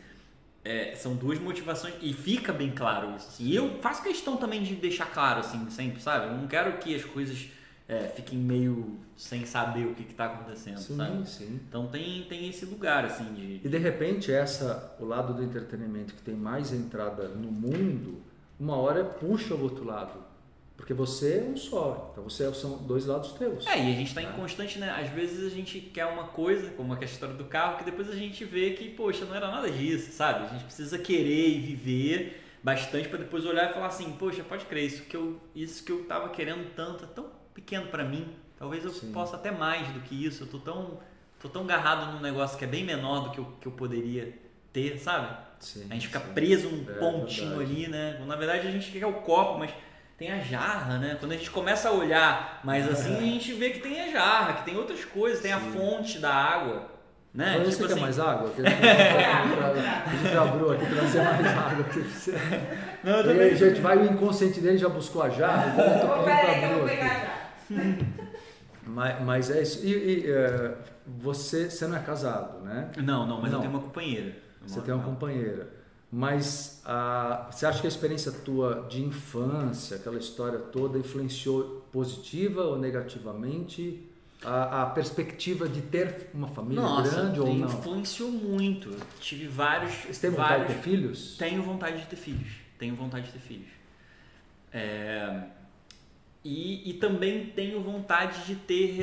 é, 0.65 0.95
são 0.95 1.15
duas 1.15 1.39
motivações 1.39 1.95
e 2.01 2.11
fica 2.11 2.51
bem 2.51 2.71
claro 2.71 3.15
isso. 3.15 3.29
Assim. 3.29 3.45
E 3.45 3.55
eu 3.55 3.79
faço 3.81 4.03
questão 4.03 4.35
também 4.35 4.61
de 4.61 4.75
deixar 4.75 5.05
claro, 5.05 5.39
assim, 5.39 5.69
sempre, 5.69 6.01
sabe? 6.01 6.25
Eu 6.25 6.33
não 6.33 6.49
quero 6.49 6.79
que 6.79 6.93
as 6.93 7.05
coisas 7.05 7.47
é, 7.89 8.07
fiquem 8.07 8.37
meio 8.37 8.99
sem 9.17 9.47
saber 9.47 9.87
o 9.87 9.95
que, 9.95 10.03
está 10.03 10.27
acontecendo, 10.27 10.77
Sim, 10.77 10.95
sabe? 10.95 11.27
sim. 11.27 11.59
Então 11.67 11.87
tem, 11.87 12.23
tem 12.29 12.47
esse 12.47 12.63
lugar, 12.65 13.03
assim, 13.03 13.33
de. 13.33 13.61
E 13.65 13.67
de 13.67 13.77
repente 13.79 14.31
essa, 14.31 14.95
o 14.99 15.05
lado 15.05 15.33
do 15.33 15.43
entretenimento 15.43 16.13
que 16.13 16.21
tem 16.21 16.35
mais 16.35 16.71
entrada 16.71 17.27
no 17.29 17.51
mundo, 17.51 18.21
uma 18.59 18.75
hora 18.77 19.03
puxa 19.03 19.55
o 19.55 19.63
outro 19.63 19.83
lado. 19.83 20.29
Porque 20.77 20.93
você 20.93 21.39
é 21.39 21.51
um 21.51 21.57
só. 21.57 22.11
Então 22.11 22.23
você 22.23 22.53
são 22.53 22.77
dois 22.77 23.07
lados 23.07 23.33
teus. 23.33 23.65
É, 23.65 23.77
e 23.77 23.91
a 23.91 23.95
gente 23.95 24.13
tá 24.13 24.21
em 24.21 24.31
constante, 24.33 24.77
né? 24.77 24.91
Às 24.91 25.09
vezes 25.09 25.51
a 25.51 25.53
gente 25.53 25.81
quer 25.81 26.05
uma 26.05 26.25
coisa, 26.25 26.69
como 26.69 26.93
a 26.93 27.03
história 27.03 27.35
do 27.35 27.45
carro, 27.45 27.79
que 27.79 27.83
depois 27.83 28.07
a 28.07 28.15
gente 28.15 28.45
vê 28.45 28.69
que, 28.71 28.89
poxa, 28.89 29.25
não 29.25 29.35
era 29.35 29.49
nada 29.49 29.69
disso, 29.69 30.11
sabe? 30.11 30.45
A 30.45 30.49
gente 30.49 30.63
precisa 30.63 30.97
querer 30.99 31.49
e 31.49 31.59
viver, 31.59 32.41
bastante 32.63 33.09
para 33.09 33.17
depois 33.17 33.45
olhar 33.45 33.71
e 33.71 33.73
falar 33.73 33.87
assim, 33.87 34.11
poxa, 34.13 34.43
pode 34.43 34.65
crer, 34.65 34.85
isso 34.85 35.03
que 35.03 35.17
eu, 35.17 35.37
isso 35.53 35.83
que 35.83 35.91
eu 35.91 36.05
tava 36.05 36.29
querendo 36.29 36.73
tanto 36.75 37.03
é 37.03 37.07
tão 37.07 37.38
pequeno 37.61 37.87
para 37.87 38.03
mim. 38.03 38.27
Talvez 38.57 38.83
eu 38.83 38.91
Sim. 38.91 39.11
possa 39.11 39.35
até 39.35 39.51
mais 39.51 39.87
do 39.89 39.99
que 40.01 40.25
isso. 40.25 40.43
Eu 40.43 40.47
tô 40.47 40.59
tão, 40.59 40.99
tô 41.41 41.47
tão 41.49 41.63
agarrado 41.63 42.11
num 42.13 42.19
negócio 42.19 42.57
que 42.57 42.65
é 42.65 42.67
bem 42.67 42.83
menor 42.83 43.23
do 43.25 43.31
que 43.31 43.39
eu, 43.39 43.45
que 43.61 43.67
eu 43.67 43.71
poderia 43.71 44.33
ter, 44.73 44.97
sabe? 44.99 45.35
Sim, 45.59 45.87
A 45.89 45.93
gente 45.93 46.07
fica 46.07 46.19
sim. 46.19 46.33
preso 46.33 46.69
num 46.69 46.85
É, 46.89 46.93
pontinho 46.99 47.57
verdade. 47.57 47.71
ali, 47.71 47.87
né? 47.87 48.21
Na 48.25 48.35
verdade 48.35 48.67
a 48.67 48.71
gente 48.71 48.91
quer 48.91 49.05
o 49.05 49.13
copo, 49.13 49.59
mas 49.59 49.71
tem 50.17 50.31
a 50.31 50.39
jarra, 50.39 50.97
né? 50.97 51.17
Quando 51.19 51.31
a 51.33 51.35
gente 51.35 51.49
começa 51.51 51.89
a 51.89 51.91
olhar 51.91 52.59
mais 52.63 52.87
assim, 52.89 53.15
a 53.17 53.21
gente 53.21 53.53
vê 53.53 53.69
que 53.71 53.79
tem 53.79 54.01
a 54.01 54.11
jarra, 54.11 54.53
que 54.53 54.65
tem 54.65 54.75
outras 54.77 55.03
coisas, 55.05 55.41
tem 55.41 55.51
a 55.53 55.59
Sim. 55.59 55.71
fonte 55.71 56.19
da 56.19 56.33
água, 56.33 56.89
né? 57.33 57.55
Mas 57.57 57.69
Tipo 57.69 57.77
você 57.77 57.85
assim, 57.85 57.93
quer 57.95 58.01
mais 58.01 58.19
água? 58.19 58.51
A 58.51 58.61
gente- 58.61 60.37
A 60.37 60.41
abriu 60.41 60.71
aqui 60.73 60.85
trazer 60.85 61.21
mais 61.23 61.47
água. 61.47 61.85
Não, 63.03 63.13
eu 63.13 63.19
E 63.19 63.23
também. 63.23 63.41
aí, 63.41 63.55
gente, 63.55 63.79
vai 63.79 63.97
o 63.97 64.05
inconsciente 64.05 64.59
dele 64.59 64.77
já 64.77 64.89
buscou 64.89 65.23
a 65.23 65.29
jarra, 65.29 65.69
então 65.73 65.85
eu 65.85 65.99
tô 66.01 66.07
pedindo 66.25 66.39
pra 66.41 66.67
Bru 66.67 66.85
aqui. 66.85 67.38
Mas, 68.85 69.23
mas 69.23 69.51
é 69.51 69.61
isso. 69.61 69.85
E, 69.85 69.91
e, 69.91 70.31
é, 70.31 70.75
você, 71.05 71.69
você 71.69 71.85
não 71.85 71.97
é 71.97 71.99
casado, 71.99 72.63
né? 72.63 72.91
Não, 72.97 73.27
não, 73.27 73.39
mas 73.39 73.51
Não. 73.51 73.59
eu 73.59 73.61
tenho 73.61 73.71
uma 73.71 73.81
companheira. 73.83 74.35
Você 74.65 74.81
tem 74.81 74.93
uma 74.93 75.03
companheira. 75.03 75.71
Mas 76.11 76.81
ah, 76.85 77.47
você 77.51 77.67
acha 77.67 77.81
que 77.81 77.85
a 77.85 77.89
experiência 77.89 78.31
tua 78.31 78.87
de 78.89 79.03
infância, 79.03 79.97
aquela 79.97 80.17
história 80.17 80.57
toda, 80.57 80.97
influenciou 80.97 81.85
positiva 81.91 82.63
ou 82.63 82.79
negativamente 82.79 84.09
a, 84.43 84.83
a 84.83 84.85
perspectiva 84.87 85.69
de 85.69 85.81
ter 85.81 86.31
uma 86.33 86.47
família 86.47 86.81
Nossa, 86.81 87.11
grande 87.11 87.39
ou 87.39 87.53
não? 87.53 87.67
influenciou 87.67 88.31
muito. 88.31 88.89
Eu 88.89 88.99
tive 89.19 89.47
vários. 89.47 89.93
Você 90.05 90.21
tem 90.21 90.31
vontade 90.31 90.49
vários... 90.49 90.67
de 90.67 90.73
ter 90.73 90.81
filhos? 90.81 91.37
Tenho 91.37 91.61
vontade 91.61 91.97
de 91.99 92.05
ter 92.07 92.15
filhos. 92.15 92.51
Tenho 92.79 92.95
vontade 92.95 93.27
de 93.27 93.33
ter 93.33 93.39
filhos. 93.39 93.69
É, 94.73 95.43
E, 96.43 96.89
e 96.89 96.93
também 96.93 97.47
tenho 97.47 97.81
vontade 97.81 98.45
de 98.45 98.55
ter 98.55 98.97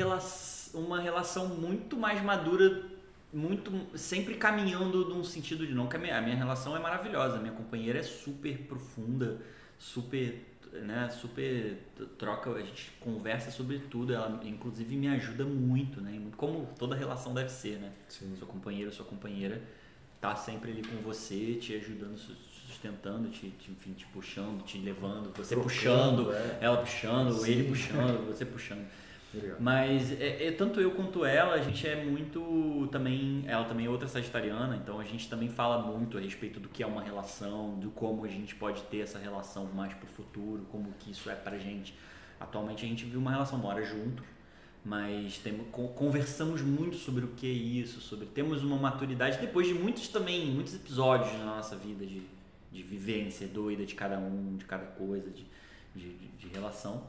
uma 0.73 0.99
relação 0.99 1.47
muito 1.49 1.95
mais 1.95 2.21
madura, 2.21 2.83
muito 3.31 3.71
sempre 3.95 4.35
caminhando 4.35 5.07
num 5.09 5.23
sentido 5.23 5.65
de 5.65 5.73
não 5.73 5.87
que 5.87 5.95
a 5.95 5.99
minha, 5.99 6.17
a 6.17 6.21
minha 6.21 6.35
relação 6.35 6.75
é 6.75 6.79
maravilhosa, 6.79 7.37
a 7.37 7.39
minha 7.39 7.53
companheira 7.53 7.99
é 7.99 8.03
super 8.03 8.57
profunda, 8.59 9.39
super, 9.77 10.43
né, 10.73 11.09
super 11.09 11.77
troca, 12.17 12.51
a 12.51 12.61
gente 12.61 12.91
conversa 12.99 13.51
sobre 13.51 13.79
tudo, 13.79 14.13
ela 14.13 14.39
inclusive 14.43 14.95
me 14.95 15.07
ajuda 15.07 15.45
muito, 15.45 16.01
né, 16.01 16.19
como 16.35 16.67
toda 16.77 16.95
relação 16.95 17.33
deve 17.33 17.49
ser, 17.49 17.77
né? 17.77 17.91
Sim. 18.09 18.35
Seu 18.35 18.47
companheiro, 18.47 18.91
sua 18.91 19.05
companheira 19.05 19.61
tá 20.19 20.35
sempre 20.35 20.71
ali 20.71 20.81
com 20.81 20.97
você, 20.97 21.55
te 21.55 21.75
ajudando, 21.75 22.17
sustentando, 22.91 23.29
te, 23.29 23.49
te, 23.51 23.71
enfim, 23.71 23.93
te 23.93 24.05
puxando, 24.07 24.63
te 24.63 24.77
levando, 24.79 25.31
você 25.35 25.55
Trocando, 25.55 25.63
puxando, 26.25 26.33
é. 26.33 26.57
ela 26.61 26.77
puxando, 26.77 27.33
Sim. 27.33 27.51
ele 27.51 27.63
puxando, 27.69 28.27
você 28.27 28.45
puxando. 28.45 28.85
Mas 29.59 30.11
é, 30.19 30.47
é- 30.47 30.51
tanto 30.51 30.79
eu 30.79 30.91
quanto 30.91 31.23
ela, 31.25 31.53
a 31.53 31.61
gente 31.61 31.85
é 31.87 32.03
muito 32.03 32.87
também, 32.91 33.43
ela 33.45 33.65
também 33.65 33.85
é 33.85 33.89
outra 33.89 34.07
sagitariana, 34.07 34.75
então 34.77 34.99
a 34.99 35.03
gente 35.03 35.29
também 35.29 35.49
fala 35.49 35.81
muito 35.81 36.17
a 36.17 36.21
respeito 36.21 36.59
do 36.59 36.69
que 36.69 36.81
é 36.81 36.87
uma 36.87 37.03
relação, 37.03 37.77
do 37.77 37.89
como 37.91 38.25
a 38.25 38.27
gente 38.29 38.55
pode 38.55 38.81
ter 38.83 38.99
essa 39.01 39.19
relação 39.19 39.65
mais 39.75 39.93
pro 39.93 40.07
futuro, 40.07 40.65
como 40.71 40.91
que 40.99 41.11
isso 41.11 41.29
é 41.29 41.35
pra 41.35 41.57
gente. 41.59 41.93
Atualmente 42.39 42.85
a 42.85 42.87
gente 42.87 43.03
vive 43.03 43.17
uma 43.17 43.31
relação, 43.31 43.59
mora 43.59 43.83
junto, 43.83 44.23
mas 44.83 45.37
temos, 45.39 45.67
con- 45.71 45.89
conversamos 45.89 46.61
muito 46.61 46.95
sobre 46.95 47.25
o 47.25 47.27
que 47.29 47.45
é 47.45 47.53
isso, 47.53 47.99
sobre 47.99 48.25
temos 48.27 48.63
uma 48.63 48.77
maturidade 48.77 49.37
depois 49.39 49.67
de 49.67 49.73
muitos 49.73 50.07
também, 50.07 50.47
muitos 50.47 50.73
episódios 50.73 51.31
na 51.37 51.45
nossa 51.57 51.75
vida 51.75 52.05
de, 52.05 52.21
de 52.71 52.81
vivência 52.83 53.47
doida 53.47 53.85
de 53.85 53.95
cada 53.95 54.19
um, 54.19 54.55
de 54.57 54.65
cada 54.65 54.85
coisa, 54.85 55.29
de, 55.29 55.45
de, 55.95 56.17
de- 56.39 56.47
relação. 56.47 57.03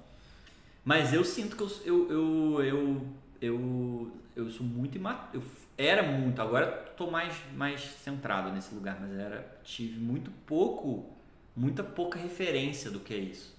Mas 0.84 1.12
eu 1.12 1.24
sinto 1.24 1.56
que 1.56 1.62
eu, 1.62 1.70
eu, 1.84 2.10
eu, 2.10 2.62
eu, 2.62 3.12
eu, 3.40 4.12
eu 4.36 4.50
sou 4.50 4.66
muito 4.66 4.96
imaturo. 4.96 5.28
Eu 5.34 5.42
era 5.76 6.02
muito, 6.02 6.42
agora 6.42 6.66
tô 6.96 7.08
mais, 7.10 7.34
mais 7.54 7.80
centrado 7.80 8.50
nesse 8.52 8.74
lugar, 8.74 8.98
mas 9.00 9.12
era, 9.16 9.58
tive 9.62 9.98
muito 10.00 10.30
pouco, 10.44 11.06
muita 11.54 11.84
pouca 11.84 12.18
referência 12.18 12.90
do 12.90 12.98
que 12.98 13.14
é 13.14 13.18
isso. 13.18 13.56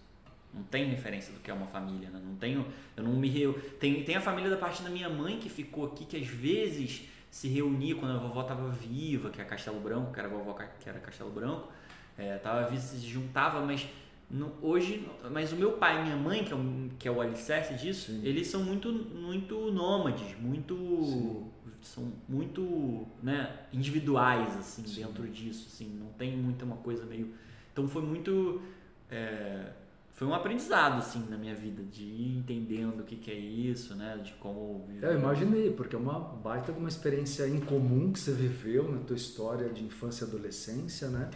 Não 0.54 0.64
tenho 0.64 0.90
referência 0.90 1.32
do 1.32 1.40
que 1.40 1.50
é 1.50 1.54
uma 1.54 1.68
família, 1.68 2.10
né? 2.10 2.20
Não 2.24 2.36
tenho, 2.36 2.66
eu 2.98 3.04
não 3.04 3.14
me 3.14 3.30
reu... 3.30 3.54
tem, 3.80 4.04
tem 4.04 4.16
a 4.16 4.22
família 4.22 4.50
da 4.50 4.58
parte 4.58 4.82
da 4.82 4.90
minha 4.90 5.08
mãe 5.10 5.40
que 5.40 5.48
ficou 5.48 5.86
aqui, 5.86 6.06
que 6.06 6.18
às 6.18 6.28
vezes 6.28 7.04
se 7.32 7.48
reunia 7.48 7.96
quando 7.96 8.16
a 8.16 8.18
vovó 8.18 8.42
estava 8.42 8.68
viva, 8.70 9.30
que 9.30 9.40
é 9.40 9.46
Castelo 9.46 9.80
Branco, 9.80 10.12
que 10.12 10.20
era 10.20 10.28
a 10.28 10.32
vovó 10.32 10.54
que 10.54 10.90
era 10.90 11.00
Castelo 11.00 11.30
Branco, 11.30 11.72
é, 12.20 12.38
tava 12.38 12.68
viva, 12.70 12.82
se 12.82 12.98
juntava, 13.08 13.66
mas 13.66 13.88
no- 14.30 14.54
hoje, 14.62 15.10
mas 15.32 15.52
o 15.52 15.56
meu 15.56 15.72
pai 15.74 16.00
e 16.00 16.04
minha 16.04 16.16
mãe, 16.18 16.44
que 16.44 16.54
é 16.54 16.56
o, 16.56 16.90
que 17.00 17.08
é 17.08 17.12
o 17.12 17.20
alicerce 17.22 17.74
disso, 17.74 18.12
Sim. 18.12 18.22
eles 18.24 18.48
são 18.48 18.64
muito, 18.64 18.92
muito 18.92 19.72
nômades, 19.72 20.40
muito, 20.40 20.76
Sim. 20.76 21.46
são 21.82 22.12
muito, 22.28 23.08
né, 23.24 23.52
individuais 23.74 24.56
assim 24.58 24.86
Sim. 24.86 25.02
dentro 25.04 25.28
disso, 25.28 25.68
assim, 25.72 25.98
não 26.00 26.12
tem 26.14 26.38
muita 26.38 26.66
uma 26.66 26.78
coisa 26.78 27.06
meio, 27.06 27.34
então 27.74 27.88
foi 27.88 28.02
muito 28.04 28.62
é, 29.10 29.72
foi 30.14 30.28
um 30.28 30.34
aprendizado 30.34 30.98
assim 31.00 31.26
na 31.30 31.38
minha 31.38 31.56
vida 31.56 31.82
de 31.82 32.04
ir 32.04 32.38
entendendo 32.40 33.00
o 33.00 33.04
que, 33.04 33.16
que 33.16 33.32
é 33.32 33.40
isso, 33.40 33.96
né, 33.96 34.20
de 34.22 34.34
como 34.34 34.86
viver. 34.88 35.08
Eu 35.08 35.18
imaginei, 35.18 35.72
porque 35.72 35.96
é 35.96 36.00
uma 36.00 36.20
baita 36.20 36.72
uma 36.74 36.90
experiência 36.90 37.48
incomum 37.48 38.12
que 38.12 38.20
você 38.20 38.34
viveu 38.34 38.92
na 38.92 39.00
tua 39.00 39.16
história 39.16 39.70
de 39.70 39.82
infância 39.84 40.26
e 40.26 40.28
adolescência, 40.28 41.08
né? 41.08 41.30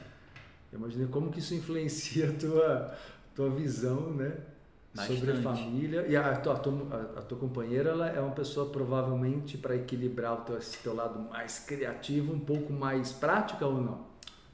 Eu 0.74 0.80
imaginei 0.80 1.08
como 1.08 1.30
que 1.32 1.40
isso 1.40 1.54
influencia 1.54 2.30
a 2.30 2.34
tua, 2.34 2.96
tua 3.36 3.50
visão, 3.52 4.12
né? 4.14 4.38
Sobre 4.96 5.32
a 5.32 5.34
Bastante. 5.36 5.42
família. 5.64 6.06
E 6.08 6.16
a 6.16 6.36
tua, 6.36 6.54
a 6.54 6.60
tua, 6.60 7.14
a- 7.18 7.22
tua 7.22 7.38
companheira 7.38 7.92
ela 7.92 8.10
é 8.10 8.20
uma 8.20 8.32
pessoa 8.32 8.70
provavelmente 8.70 9.58
para 9.58 9.76
equilibrar 9.76 10.34
o 10.34 10.38
teu, 10.42 10.58
esse 10.58 10.78
teu 10.84 10.94
lado 10.96 11.20
mais 11.20 11.60
criativo, 11.60 12.34
um 12.34 12.40
pouco 12.40 12.72
mais 12.74 13.12
prática 13.12 13.66
ou 13.66 13.82
não? 13.82 14.06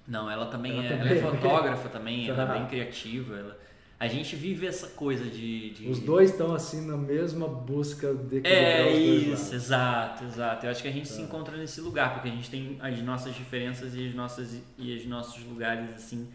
Não, 0.08 0.30
ela 0.32 0.46
também, 0.48 0.72
Ela 0.74 0.86
é, 0.86 0.90
também 0.90 1.08
ela 1.08 1.12
é 1.16 1.18
é. 1.20 1.22
fotógrafa 1.22 1.90
também, 1.90 2.28
ela 2.30 2.44
é 2.44 2.60
bem 2.60 2.68
criativa. 2.72 3.36
Ela, 3.38 3.59
a 3.99 4.07
gente 4.07 4.35
vive 4.35 4.65
essa 4.65 4.88
coisa 4.88 5.26
de. 5.26 5.71
de- 5.71 5.88
Os 5.89 5.99
dois 5.99 6.31
estão 6.31 6.53
assim 6.55 6.85
na 6.85 6.95
mesma 6.95 7.47
busca 7.47 8.13
de 8.13 8.41
É 8.47 8.91
isso, 8.97 9.53
exato, 9.53 10.23
exato. 10.23 10.65
Eu 10.65 10.71
acho 10.71 10.81
que 10.81 10.88
a 10.88 10.91
gente 10.91 11.07
se 11.09 11.17
Tá. 11.17 11.23
encontra 11.23 11.57
nesse 11.57 11.81
lugar, 11.81 12.13
porque 12.13 12.30
a 12.30 12.31
gente 12.31 12.49
tem 12.49 12.77
as 12.80 13.01
nossas 13.01 13.35
diferenças 13.35 13.93
e 13.95 14.07
as 14.07 14.15
nossas 14.15 14.61
e 14.77 14.95
os 14.95 15.05
nossos 15.05 15.43
lugares 15.43 15.93
assim. 15.93 16.30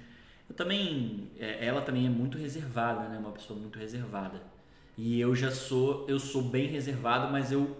Eu 0.48 0.54
também, 0.54 1.30
é, 1.38 1.64
ela 1.64 1.80
também 1.80 2.06
é 2.06 2.10
muito 2.10 2.36
reservada, 2.36 3.08
né? 3.08 3.18
Uma 3.18 3.32
pessoa 3.32 3.58
muito 3.58 3.78
reservada. 3.78 4.42
E 4.96 5.18
eu 5.18 5.34
já 5.34 5.50
sou, 5.50 6.04
eu 6.08 6.18
sou 6.18 6.42
bem 6.42 6.66
reservado, 6.68 7.32
mas 7.32 7.50
eu 7.50 7.76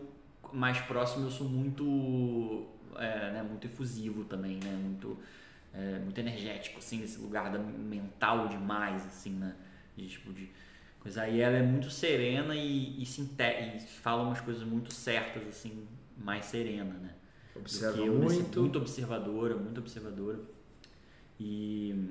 mais 0.52 0.78
próximo 0.80 1.26
eu 1.26 1.30
sou 1.30 1.46
muito, 1.46 2.66
é, 2.96 3.32
né? 3.32 3.42
Muito 3.46 3.66
efusivo 3.66 4.24
também, 4.24 4.58
né? 4.64 4.72
Muito, 4.82 5.18
é, 5.74 5.98
muito 5.98 6.18
energético, 6.18 6.78
assim, 6.78 7.00
nesse 7.00 7.18
lugar 7.20 7.50
da 7.52 7.58
mental 7.58 8.48
demais, 8.48 9.04
assim, 9.06 9.30
né? 9.30 9.54
De 9.96 10.08
tipo 10.08 10.32
de 10.32 10.50
coisa. 11.00 11.22
Aí 11.22 11.40
ela 11.40 11.56
é 11.56 11.62
muito 11.62 11.90
serena 11.90 12.54
e, 12.56 13.00
e, 13.02 13.06
sinte- 13.06 13.34
e 13.42 13.78
fala 13.80 14.22
umas 14.22 14.40
coisas 14.40 14.62
muito 14.64 14.92
certas, 14.92 15.46
assim, 15.46 15.86
mais 16.16 16.46
serena, 16.46 16.94
né? 16.94 17.10
Observa 17.54 17.98
eu, 17.98 18.18
nesse- 18.18 18.36
muito. 18.40 18.60
muito 18.60 18.78
observadora, 18.78 19.56
muito 19.56 19.78
observadora. 19.78 20.40
E 21.38 22.10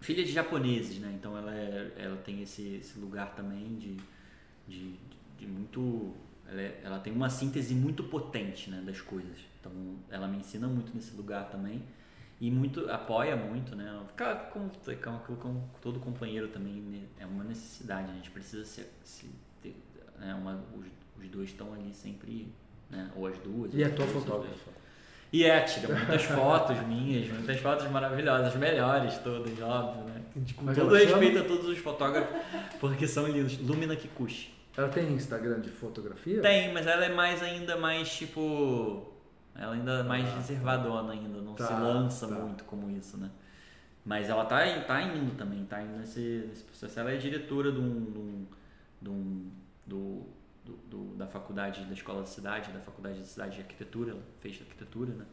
filha 0.00 0.24
de 0.24 0.32
japoneses, 0.32 0.98
né? 0.98 1.12
Então 1.18 1.36
ela, 1.36 1.54
é- 1.54 1.92
ela 1.96 2.16
tem 2.16 2.42
esse, 2.42 2.76
esse 2.76 2.98
lugar 2.98 3.34
também 3.34 3.76
de, 3.76 3.96
de, 4.68 4.94
de 5.38 5.46
muito. 5.46 6.12
Ela, 6.46 6.60
é- 6.60 6.80
ela 6.84 6.98
tem 6.98 7.12
uma 7.12 7.30
síntese 7.30 7.74
muito 7.74 8.04
potente 8.04 8.70
né, 8.70 8.82
das 8.84 9.00
coisas. 9.00 9.38
Então 9.60 9.72
ela 10.10 10.26
me 10.28 10.38
ensina 10.38 10.66
muito 10.66 10.94
nesse 10.94 11.14
lugar 11.14 11.50
também. 11.50 11.82
E 12.42 12.50
muito 12.50 12.90
apoia 12.90 13.36
muito, 13.36 13.76
né? 13.76 13.88
Fica 14.08 14.34
Como, 14.52 14.68
como, 15.00 15.38
como 15.38 15.70
todo 15.80 16.00
companheiro 16.00 16.48
também 16.48 16.72
né? 16.72 17.02
é 17.20 17.24
uma 17.24 17.44
necessidade. 17.44 18.10
A 18.10 18.14
gente 18.14 18.32
precisa 18.32 18.64
se, 18.64 18.84
se 19.04 19.30
ter, 19.62 19.76
né? 20.18 20.34
uma, 20.34 20.60
os, 20.76 20.86
os 21.22 21.30
dois 21.30 21.50
estão 21.50 21.72
ali 21.72 21.94
sempre, 21.94 22.52
né? 22.90 23.08
Ou 23.14 23.28
as 23.28 23.38
duas. 23.38 23.72
E 23.72 23.84
a 23.84 23.86
as 23.86 23.94
tua 23.94 24.08
fotógrafa? 24.08 24.72
E 25.32 25.44
é, 25.44 25.60
tira 25.60 25.94
muitas 25.94 26.24
fotos 26.24 26.80
minhas, 26.88 27.28
muitas 27.28 27.60
fotos 27.60 27.88
maravilhosas, 27.88 28.48
as 28.48 28.56
melhores 28.56 29.16
todas, 29.18 29.60
óbvio, 29.60 30.02
né? 30.02 30.22
Com 30.56 30.68
é 30.68 30.74
todo 30.74 30.96
ela 30.96 31.06
chama? 31.06 31.20
respeito 31.20 31.44
a 31.44 31.48
todos 31.48 31.68
os 31.68 31.78
fotógrafos, 31.78 32.40
porque 32.80 33.06
são 33.06 33.28
lindos. 33.28 33.56
Lumina 33.58 33.94
Kikuchi. 33.94 34.52
Ela 34.76 34.88
tem 34.88 35.12
Instagram 35.12 35.60
de 35.60 35.70
fotografia? 35.70 36.42
Tem, 36.42 36.72
mas 36.72 36.88
ela 36.88 37.04
é 37.04 37.14
mais 37.14 37.40
ainda 37.40 37.76
mais 37.76 38.12
tipo. 38.12 39.11
Ela 39.54 39.74
ainda 39.74 39.92
é 40.00 40.02
mais 40.02 40.26
Ah, 40.28 40.36
reservadona 40.36 41.12
ainda, 41.12 41.40
não 41.42 41.54
tá, 41.54 41.66
se 41.66 41.72
lança 41.74 42.28
tá. 42.28 42.34
muito 42.34 42.64
como 42.64 42.90
isso, 42.90 43.16
né? 43.18 43.30
Mas 44.04 44.28
ela 44.28 44.44
tá, 44.46 44.58
tá 44.82 45.02
indo 45.02 45.36
também, 45.36 45.64
tá 45.66 45.82
indo 45.82 45.98
nesse, 45.98 46.46
nesse 46.48 46.64
processo. 46.64 46.98
Ela 47.00 47.12
é 47.12 47.16
diretora 47.16 47.70
de 47.72 47.78
um, 47.80 48.04
de 48.12 48.18
um, 48.18 48.46
de 49.02 49.10
um- 49.10 49.50
do, 49.86 50.22
do, 50.64 50.72
do- 50.90 51.16
da 51.16 51.26
faculdade 51.26 51.84
da 51.84 51.92
escola 51.92 52.20
da 52.20 52.26
cidade, 52.26 52.72
da 52.72 52.80
faculdade 52.80 53.18
da 53.18 53.24
cidade 53.24 53.56
de 53.56 53.62
arquitetura, 53.62 54.12
ela 54.12 54.22
fez 54.40 54.60
arquitetura, 54.60 55.12
né? 55.14 55.26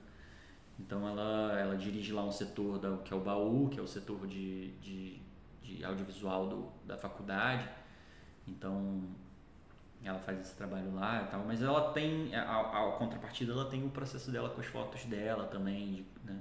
Então 0.80 1.08
ela, 1.08 1.60
ela 1.60 1.76
dirige 1.78 2.14
lá 2.14 2.24
um 2.24 2.32
setor 2.32 2.80
da, 2.80 2.98
que 2.98 3.14
é 3.14 3.18
o 3.18 3.20
baú, 3.20 3.70
que 3.70 3.80
é 3.80 3.84
o 3.84 3.88
setor 3.88 4.26
de, 4.28 4.72
de, 4.80 5.20
de 5.64 5.84
audiovisual 5.84 6.48
do, 6.48 6.68
da 6.86 6.98
faculdade. 6.98 7.68
Então 8.48 9.02
ela 10.04 10.20
faz 10.20 10.40
esse 10.40 10.56
trabalho 10.56 10.94
lá 10.94 11.24
e 11.24 11.32
tal, 11.32 11.44
mas 11.46 11.62
ela 11.62 11.92
tem, 11.92 12.34
a, 12.34 12.62
a 12.62 12.92
contrapartida, 12.98 13.52
ela 13.52 13.66
tem 13.66 13.86
o 13.86 13.90
processo 13.90 14.32
dela 14.32 14.50
com 14.50 14.62
as 14.62 14.68
fotos 14.68 15.04
dela 15.06 15.46
também, 15.46 15.94
de, 15.94 16.06
né, 16.24 16.40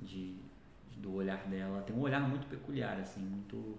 de, 0.00 0.36
do 0.96 1.14
olhar 1.14 1.44
dela. 1.46 1.82
Tem 1.82 1.94
um 1.94 2.00
olhar 2.00 2.20
muito 2.20 2.46
peculiar, 2.46 2.98
assim, 2.98 3.20
muito 3.20 3.78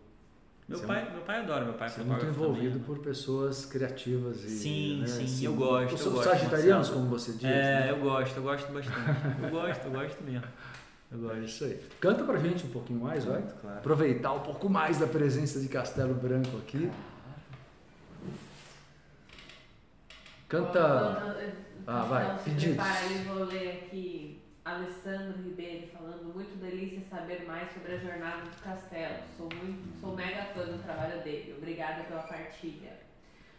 meu 0.67 0.77
Você 0.77 0.85
pai, 0.85 1.11
meu 1.11 1.21
pai 1.21 1.39
adora, 1.39 1.65
meu 1.65 1.73
pai 1.73 1.89
Você 1.89 2.01
é 2.01 2.03
muito 2.05 2.25
envolvido 2.25 2.65
também, 2.67 2.79
né? 2.79 2.83
por 2.85 2.99
pessoas 2.99 3.65
criativas 3.65 4.43
e. 4.45 4.49
Sim, 4.49 5.01
né, 5.01 5.07
sim, 5.07 5.25
assim, 5.25 5.45
eu 5.45 5.53
gosto, 5.53 5.95
Os 5.95 6.05
eu 6.05 6.11
gosto, 6.13 6.29
sagitarianos, 6.29 6.89
como 6.89 7.07
você 7.07 7.33
diz. 7.33 7.43
É, 7.43 7.49
né? 7.49 7.91
eu 7.91 7.99
gosto, 7.99 8.37
eu 8.37 8.43
gosto 8.43 8.71
bastante. 8.71 8.97
Eu 9.43 9.49
gosto, 9.49 9.85
eu 9.85 9.91
gosto 9.91 10.23
mesmo. 10.23 10.47
Eu 11.11 11.31
É 11.31 11.39
isso 11.39 11.65
aí. 11.65 11.79
Canta 11.99 12.23
pra 12.23 12.37
gente 12.39 12.65
um 12.65 12.69
pouquinho 12.69 13.01
mais, 13.01 13.25
vai. 13.25 13.43
Claro. 13.61 13.77
Aproveitar 13.77 14.31
um 14.31 14.39
pouco 14.39 14.69
mais 14.69 14.97
da 14.97 15.05
presença 15.05 15.59
de 15.59 15.67
Castelo 15.67 16.15
Branco 16.15 16.57
aqui. 16.57 16.89
Canta. 20.47 21.35
Ah, 21.85 22.03
vai, 22.03 22.23
Então, 22.25 22.37
se 22.37 22.43
pedidos. 22.49 22.75
prepara 22.75 23.05
ali, 23.05 23.15
vou 23.25 23.43
ler 23.45 23.69
aqui 23.83 24.41
Alessandro 24.63 25.41
Ribeiro 25.43 25.87
falando 25.87 26.33
muito 26.33 26.57
delícia 26.59 27.01
saber 27.09 27.45
mais 27.45 27.71
sobre 27.73 27.93
a 27.95 27.97
jornada 27.97 28.41
do 28.43 28.63
Castelo. 28.63 29.17
Sou 29.35 29.49
muito, 29.61 29.99
sou 29.99 30.15
mega 30.15 30.43
fã 30.53 30.61
do 30.65 30.81
trabalho 30.83 31.21
dele. 31.23 31.55
Obrigada 31.57 32.03
pela 32.03 32.21
partilha. 32.23 32.93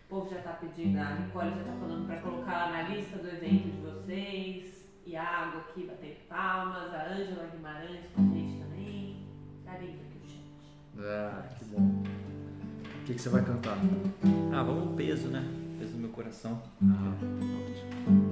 O 0.06 0.08
povo 0.08 0.30
já 0.30 0.40
tá 0.40 0.52
pedindo, 0.52 0.98
a 0.98 1.10
Nicole 1.16 1.50
já 1.50 1.64
tá 1.64 1.72
falando 1.78 2.06
para 2.06 2.20
colocar 2.20 2.52
lá 2.66 2.72
na 2.72 2.82
lista 2.88 3.18
do 3.18 3.28
evento 3.28 3.70
de 3.70 3.80
vocês. 3.82 4.84
Iago 5.06 5.58
aqui 5.58 5.82
batendo 5.86 6.26
palmas, 6.28 6.94
a 6.94 7.08
Ângela 7.12 7.46
Guimarães 7.52 8.06
com 8.14 8.22
a 8.22 8.34
gente 8.34 8.58
também. 8.62 9.26
Carinho 9.66 10.00
aqui 10.00 10.18
o 10.22 10.26
chat. 10.26 11.06
Ah, 11.06 11.42
que 11.58 11.64
bom. 11.66 11.80
O 11.80 13.04
que, 13.04 13.12
que 13.14 13.20
você 13.20 13.28
vai 13.28 13.44
cantar? 13.44 13.76
Ah, 14.54 14.62
vamos 14.62 14.96
peso, 14.96 15.28
né? 15.28 15.44
Peso 15.78 15.94
no 15.94 15.98
meu 16.02 16.10
coração. 16.10 16.62
Ah, 16.82 17.12
Você 17.40 18.23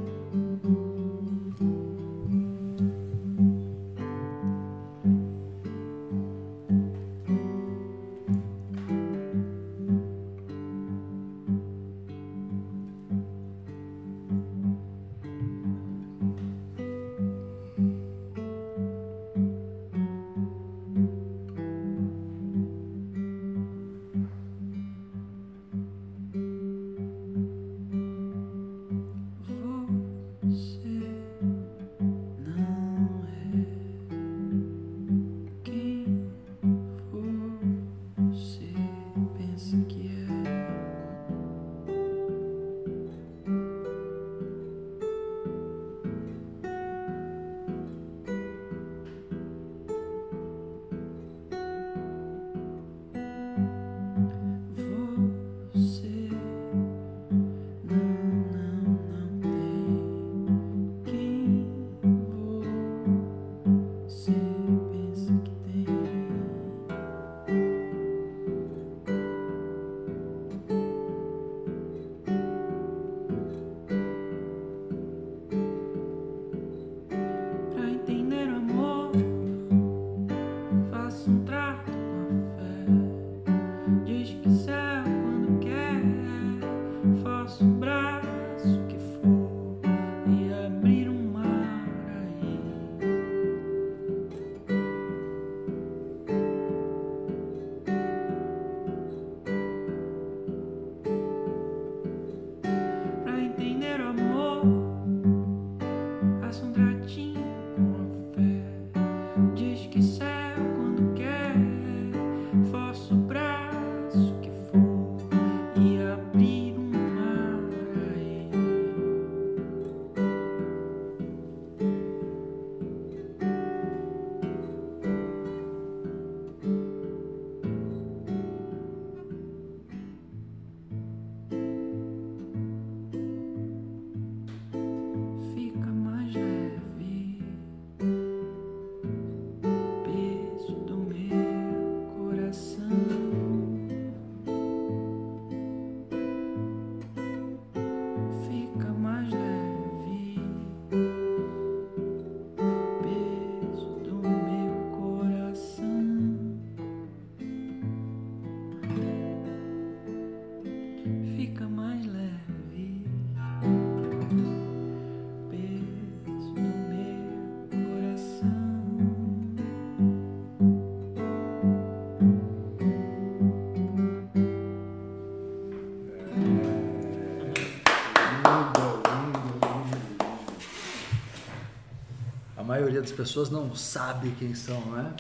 maioria 182.93 183.01
das 183.01 183.13
pessoas 183.13 183.49
não 183.49 183.75
sabe 183.75 184.33
quem 184.39 184.55
são, 184.55 184.81
né? 184.93 185.15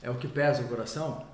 É 0.00 0.08
o 0.08 0.14
que 0.16 0.28
pesa 0.28 0.62
o 0.62 0.68
coração? 0.68 1.26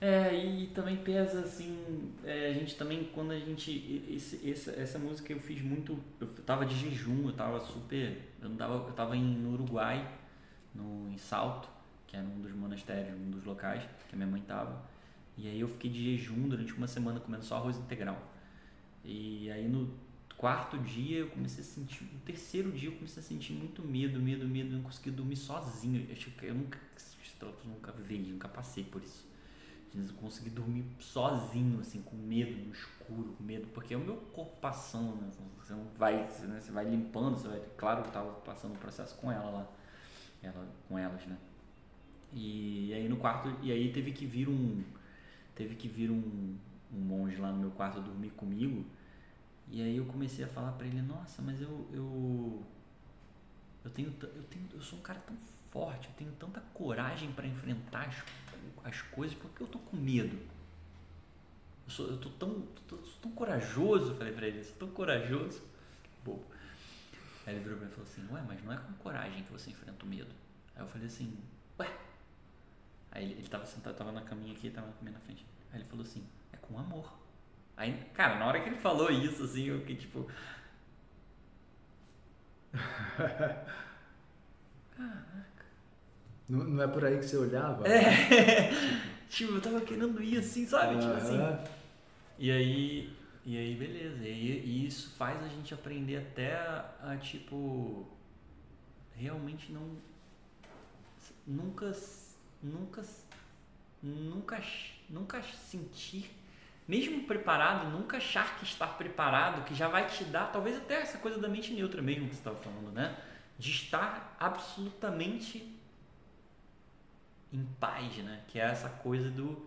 É, 0.00 0.34
e 0.34 0.68
também 0.68 0.96
pesa 0.96 1.40
assim, 1.40 2.12
é, 2.24 2.48
a 2.48 2.52
gente 2.52 2.76
também, 2.76 3.10
quando 3.14 3.32
a 3.32 3.38
gente. 3.38 4.04
Esse, 4.08 4.48
essa, 4.48 4.70
essa 4.72 4.98
música 4.98 5.32
eu 5.32 5.40
fiz 5.40 5.60
muito. 5.60 5.98
Eu 6.20 6.28
tava 6.46 6.64
de 6.64 6.74
jejum, 6.74 7.26
eu 7.26 7.32
tava 7.32 7.60
super. 7.60 8.22
Eu, 8.40 8.48
não 8.48 8.56
tava, 8.56 8.74
eu 8.74 8.92
tava 8.92 9.16
em, 9.16 9.22
no 9.22 9.54
Uruguai, 9.54 10.08
no, 10.74 11.10
em 11.10 11.18
Salto, 11.18 11.68
que 12.06 12.16
era 12.16 12.24
um 12.24 12.40
dos 12.40 12.52
monastérios, 12.52 13.14
um 13.18 13.30
dos 13.30 13.44
locais 13.44 13.82
que 14.08 14.14
a 14.14 14.16
minha 14.16 14.30
mãe 14.30 14.40
tava. 14.46 14.80
E 15.36 15.48
aí 15.48 15.60
eu 15.60 15.68
fiquei 15.68 15.90
de 15.90 16.16
jejum 16.16 16.48
durante 16.48 16.72
uma 16.74 16.86
semana 16.86 17.20
comendo 17.20 17.44
só 17.44 17.56
arroz 17.56 17.76
integral. 17.76 18.18
E 19.04 19.50
aí 19.50 19.68
no 19.68 19.92
quarto 20.38 20.78
dia 20.78 21.18
eu 21.18 21.28
comecei 21.28 21.62
a 21.62 21.66
sentir. 21.66 22.04
No 22.04 22.20
terceiro 22.20 22.70
dia 22.70 22.88
eu 22.88 22.94
comecei 22.94 23.20
a 23.20 23.26
sentir 23.26 23.52
muito 23.52 23.82
medo, 23.82 24.20
medo, 24.20 24.46
medo, 24.48 24.76
não 24.76 24.82
conseguia 24.82 25.12
dormir 25.12 25.36
sozinho. 25.36 26.06
Eu, 26.08 26.12
acho 26.12 26.30
que 26.30 26.46
eu 26.46 26.54
nunca, 26.54 26.78
eu 27.42 27.54
nunca 27.66 27.92
vi, 27.92 28.18
nunca 28.18 28.48
passei 28.48 28.84
por 28.84 29.02
isso. 29.02 29.26
Eu 29.94 30.04
consegui 30.14 30.50
dormir 30.50 30.84
sozinho, 31.00 31.80
assim, 31.80 32.00
com 32.02 32.14
medo, 32.14 32.56
no 32.64 32.72
escuro, 32.72 33.34
com 33.36 33.42
medo, 33.42 33.66
porque 33.74 33.94
é 33.94 33.96
o 33.96 34.00
meu 34.00 34.16
corpo 34.16 34.56
passando, 34.60 35.16
né? 35.16 35.28
Você 35.58 35.72
não 35.72 35.84
vai, 35.96 36.16
né? 36.16 36.60
você 36.60 36.70
vai 36.70 36.84
limpando, 36.84 37.36
você 37.36 37.48
vai. 37.48 37.60
Claro 37.76 38.02
que 38.02 38.08
eu 38.08 38.12
tava 38.12 38.32
passando 38.40 38.74
o 38.74 38.78
processo 38.78 39.16
com 39.16 39.32
ela 39.32 39.50
lá. 39.50 39.66
Ela, 40.40 40.68
com 40.86 40.96
elas, 40.96 41.26
né? 41.26 41.36
E 42.32 42.92
aí 42.94 43.08
no 43.08 43.16
quarto, 43.16 43.52
e 43.62 43.72
aí 43.72 43.90
teve 43.92 44.12
que 44.12 44.24
vir 44.24 44.48
um. 44.48 44.84
Teve 45.54 45.74
que 45.74 45.88
vir 45.88 46.10
um, 46.10 46.56
um 46.92 47.00
monge 47.00 47.36
lá 47.36 47.50
no 47.50 47.58
meu 47.58 47.70
quarto 47.70 48.00
dormir 48.00 48.30
comigo. 48.30 48.84
E 49.70 49.82
aí 49.82 49.96
eu 49.96 50.06
comecei 50.06 50.44
a 50.44 50.48
falar 50.48 50.72
pra 50.72 50.86
ele, 50.86 51.02
nossa, 51.02 51.42
mas 51.42 51.60
eu. 51.60 51.88
eu 51.92 52.66
eu 53.84 53.90
tenho, 53.90 54.14
eu 54.22 54.42
tenho, 54.44 54.68
eu 54.74 54.82
sou 54.82 54.98
um 54.98 55.02
cara 55.02 55.18
tão 55.20 55.36
forte, 55.70 56.08
eu 56.08 56.14
tenho 56.14 56.32
tanta 56.32 56.60
coragem 56.74 57.32
para 57.32 57.46
enfrentar 57.46 58.08
as, 58.08 58.16
as 58.84 59.02
coisas, 59.02 59.36
porque 59.36 59.62
eu 59.62 59.66
tô 59.66 59.78
com 59.78 59.96
medo. 59.96 60.36
Eu 61.86 61.90
sou, 61.90 62.06
eu 62.08 62.18
tô 62.18 62.28
tão, 62.30 62.60
tô, 62.86 62.96
tão 63.22 63.30
corajoso, 63.32 64.14
falei 64.14 64.32
pra 64.32 64.46
ele, 64.46 64.62
sou 64.64 64.76
tão 64.76 64.90
corajoso. 64.90 65.62
Bobo. 66.24 66.44
Aí 67.46 67.54
ele 67.54 67.62
virou 67.62 67.78
pra 67.78 67.86
mim 67.86 67.92
e 67.92 67.94
falou 67.94 68.10
assim, 68.10 68.26
ué, 68.30 68.42
mas 68.46 68.62
não 68.62 68.72
é 68.72 68.76
com 68.76 68.92
coragem 68.94 69.42
que 69.42 69.52
você 69.52 69.70
enfrenta 69.70 70.04
o 70.04 70.08
medo. 70.08 70.30
Aí 70.76 70.82
eu 70.82 70.86
falei 70.86 71.06
assim, 71.06 71.38
ué. 71.78 71.90
Aí 73.10 73.24
ele, 73.24 73.34
ele 73.34 73.48
tava 73.48 73.64
sentado, 73.64 73.96
tava 73.96 74.12
na 74.12 74.20
caminha 74.20 74.52
aqui, 74.52 74.68
tava 74.68 74.88
na 74.88 74.92
caminha 74.92 75.12
na 75.12 75.20
frente. 75.20 75.46
Aí 75.72 75.80
ele 75.80 75.88
falou 75.88 76.04
assim, 76.04 76.26
é 76.52 76.56
com 76.58 76.78
amor. 76.78 77.17
Aí, 77.78 77.94
cara, 78.12 78.38
na 78.38 78.46
hora 78.46 78.60
que 78.60 78.68
ele 78.68 78.76
falou 78.76 79.08
isso, 79.10 79.44
assim, 79.44 79.66
eu 79.68 79.78
fiquei 79.80 79.96
tipo, 79.96 80.28
Não, 86.48 86.64
não 86.64 86.82
é 86.82 86.88
por 86.88 87.04
aí 87.04 87.18
que 87.18 87.24
você 87.26 87.36
olhava? 87.36 87.86
É. 87.86 88.70
tipo, 89.28 89.52
eu 89.54 89.60
tava 89.60 89.80
querendo 89.82 90.22
ir 90.22 90.38
assim, 90.38 90.66
sabe? 90.66 90.98
Tipo 90.98 91.12
assim. 91.12 91.38
E 92.38 92.50
aí, 92.50 93.12
e 93.44 93.56
aí 93.56 93.74
beleza. 93.74 94.24
E, 94.24 94.26
aí- 94.32 94.62
e 94.64 94.86
isso 94.86 95.10
faz 95.16 95.42
a 95.42 95.48
gente 95.48 95.74
aprender 95.74 96.16
até 96.16 96.54
a, 96.56 96.90
a, 97.02 97.16
tipo 97.18 98.06
realmente 99.14 99.72
não 99.72 99.96
nunca 101.46 101.92
nunca 102.62 103.02
nunca 104.02 104.62
nunca 105.10 105.42
sentir 105.42 106.30
mesmo 106.88 107.24
preparado, 107.24 107.90
nunca 107.90 108.16
achar 108.16 108.58
que 108.58 108.64
estar 108.64 108.86
preparado, 108.96 109.62
que 109.64 109.74
já 109.74 109.88
vai 109.88 110.06
te 110.06 110.24
dar, 110.24 110.50
talvez 110.50 110.74
até 110.74 111.02
essa 111.02 111.18
coisa 111.18 111.38
da 111.38 111.46
mente 111.46 111.74
neutra 111.74 112.00
mesmo 112.00 112.26
que 112.26 112.34
você 112.34 112.40
estava 112.40 112.56
falando, 112.56 112.90
né? 112.92 113.14
De 113.58 113.70
estar 113.70 114.34
absolutamente 114.40 115.78
em 117.52 117.62
paz, 117.78 118.16
né? 118.16 118.40
Que 118.48 118.58
é 118.58 118.64
essa 118.64 118.88
coisa 118.88 119.28
do, 119.28 119.66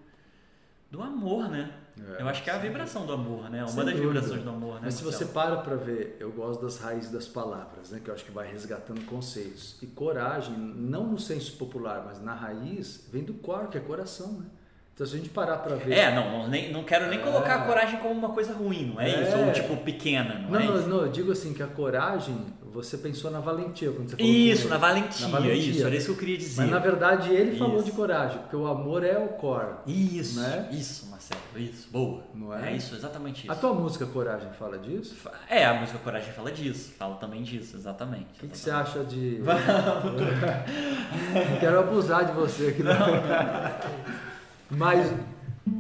do 0.89 0.99
amor, 1.03 1.47
né? 1.47 1.71
É, 2.17 2.23
eu 2.23 2.27
acho 2.27 2.43
que 2.43 2.49
é 2.49 2.53
a 2.53 2.57
vibração 2.57 3.05
do 3.05 3.13
amor, 3.13 3.51
né? 3.51 3.59
Uma 3.59 3.67
Sem 3.67 3.85
das 3.85 3.93
dúvida. 3.93 4.13
vibrações 4.13 4.43
do 4.43 4.49
amor, 4.49 4.75
né? 4.75 4.81
Mas 4.85 4.95
se 4.95 5.03
você 5.03 5.25
para 5.25 5.57
para 5.57 5.75
ver, 5.75 6.17
eu 6.19 6.31
gosto 6.31 6.63
das 6.63 6.79
raízes 6.79 7.11
das 7.11 7.27
palavras, 7.27 7.91
né? 7.91 8.01
Que 8.03 8.09
eu 8.09 8.15
acho 8.15 8.25
que 8.25 8.31
vai 8.31 8.49
resgatando 8.51 9.05
conceitos. 9.05 9.77
E 9.83 9.85
coragem, 9.85 10.57
não 10.57 11.05
no 11.05 11.19
senso 11.19 11.55
popular, 11.57 12.03
mas 12.03 12.19
na 12.19 12.33
raiz, 12.33 13.07
vem 13.11 13.23
do 13.23 13.35
cor, 13.35 13.67
que 13.67 13.77
é 13.77 13.81
coração, 13.81 14.33
né? 14.39 14.45
Então 14.93 15.07
se 15.07 15.15
a 15.15 15.17
gente 15.17 15.29
parar 15.29 15.57
para 15.57 15.75
ver... 15.77 15.93
É, 15.93 16.13
não, 16.13 16.29
não, 16.39 16.47
nem, 16.47 16.71
não 16.71 16.83
quero 16.83 17.07
nem 17.07 17.17
É. 17.17 17.21
colocar 17.21 17.55
a 17.55 17.65
coragem 17.65 17.97
como 17.99 18.13
uma 18.13 18.29
coisa 18.29 18.53
ruim, 18.53 18.91
não 18.93 19.01
é, 19.01 19.09
É. 19.09 19.23
isso? 19.23 19.37
Ou 19.37 19.51
tipo 19.51 19.77
pequena, 19.77 20.35
não, 20.43 20.51
Não, 20.51 20.59
é 20.59 20.65
não, 20.65 20.87
não, 20.87 21.01
eu 21.05 21.11
digo 21.11 21.31
assim 21.31 21.53
que 21.53 21.63
a 21.63 21.67
coragem, 21.67 22.35
você 22.73 22.97
pensou 22.97 23.31
na 23.31 23.39
valentia 23.39 23.89
quando 23.91 24.09
você 24.09 24.17
falou 24.17 24.31
Isso, 24.31 24.67
na 24.69 24.77
valentia, 24.77 25.27
Na 25.27 25.39
valentia. 25.39 25.71
isso, 25.71 25.85
era 25.87 25.95
isso 25.95 26.05
que 26.07 26.11
eu 26.11 26.17
queria 26.17 26.37
dizer. 26.37 26.61
Mas 26.61 26.71
na 26.71 26.79
verdade 26.79 27.33
ele 27.33 27.57
falou 27.57 27.77
Isso. 27.77 27.85
de 27.85 27.91
coragem, 27.93 28.37
porque 28.39 28.55
o 28.55 28.67
amor 28.67 29.03
é 29.03 29.17
o 29.17 29.29
core. 29.29 29.75
Isso, 29.87 30.39
né? 30.39 30.67
isso, 30.71 31.07
Marcelo, 31.09 31.41
isso, 31.55 31.89
boa. 31.89 32.21
Não 32.35 32.53
é? 32.53 32.73
isso, 32.73 32.93
exatamente 32.95 33.43
isso. 33.43 33.51
A 33.51 33.55
tua 33.55 33.73
música 33.73 34.05
Coragem 34.05 34.49
fala 34.59 34.77
disso? 34.77 35.15
É, 35.49 35.65
a 35.65 35.73
música 35.73 35.97
Coragem 35.99 36.31
fala 36.33 36.51
disso, 36.51 36.93
fala 36.97 37.15
também 37.15 37.41
disso, 37.41 37.75
exatamente. 37.75 38.27
O 38.37 38.39
que, 38.41 38.47
que 38.49 38.57
você 38.57 38.69
acha 38.71 39.03
de. 39.03 39.41
Não 39.41 39.55
quero 41.59 41.79
abusar 41.79 42.25
de 42.25 42.33
você 42.33 42.67
aqui, 42.67 42.83
não. 42.83 42.93
Mas 44.71 45.11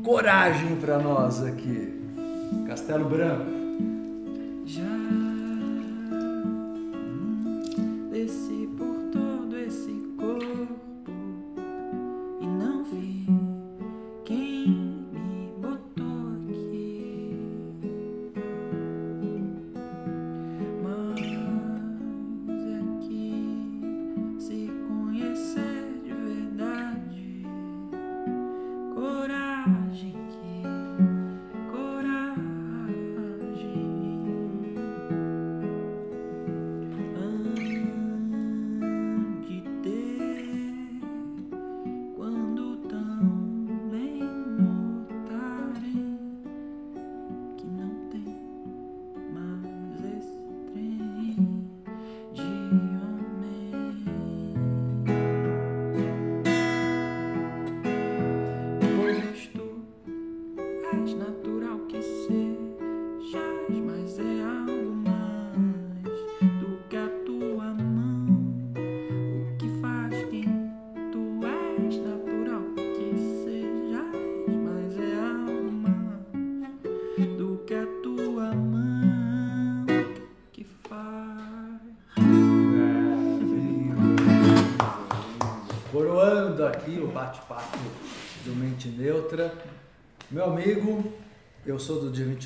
coragem 0.03 0.75
para 0.75 0.99
nós 0.99 1.43
aqui. 1.43 1.99
Castelo 2.67 3.09
Branco. 3.09 3.60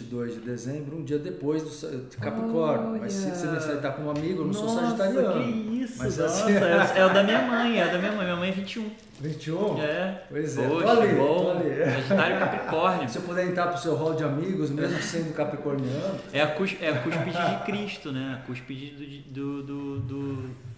22 0.06 0.36
de 0.36 0.40
dezembro, 0.42 0.98
um 0.98 1.04
dia 1.04 1.18
depois 1.20 1.64
do 1.64 2.10
de 2.10 2.18
Capricórnio. 2.18 3.00
Mas 3.00 3.14
se 3.14 3.30
você 3.30 3.48
me 3.48 3.82
tá 3.82 3.92
com 3.92 4.04
um 4.04 4.10
amigo, 4.12 4.42
eu 4.42 4.46
não 4.46 4.54
sou 4.54 4.70
sagitariano. 4.70 5.44
que 5.44 5.50
isso, 5.82 5.98
Mas 5.98 6.18
nossa, 6.18 6.44
assim- 6.46 6.54
é, 6.54 7.00
é 7.02 7.06
o 7.06 7.14
da 7.14 7.24
minha 7.24 7.42
mãe, 7.42 7.80
é 7.82 7.86
o 7.88 7.92
da 7.92 7.98
minha 7.98 8.12
mãe, 8.12 8.26
minha 8.26 8.36
mãe 8.36 8.50
é 8.50 8.52
21. 8.52 8.90
21? 9.20 9.82
É. 9.82 10.24
Pois 10.30 10.58
é, 10.58 10.68
Poxa, 10.68 10.84
tô 10.86 10.92
ali, 11.02 11.14
bom. 11.16 11.44
tô 11.44 11.52
ali. 11.52 11.70
Sagitário 12.04 12.40
Capricórnio. 12.40 13.10
Se 13.10 13.18
eu 13.18 13.22
puder 13.24 13.48
entrar 13.48 13.68
pro 13.68 13.78
seu 13.82 13.96
hall 13.96 14.14
de 14.14 14.24
amigos, 14.24 14.70
mesmo 14.70 15.02
sendo 15.02 15.34
capricorniano, 15.34 16.20
É 16.34 16.42
a, 16.42 16.48
cus, 16.48 16.76
é 16.82 16.90
a 16.90 17.02
cúspide 17.02 17.32
de 17.38 17.64
Cristo, 17.66 18.12
né? 18.12 18.40
A 18.42 18.46
cúspide 18.46 19.22
do. 19.30 19.64
do, 19.64 20.00
do, 20.00 20.36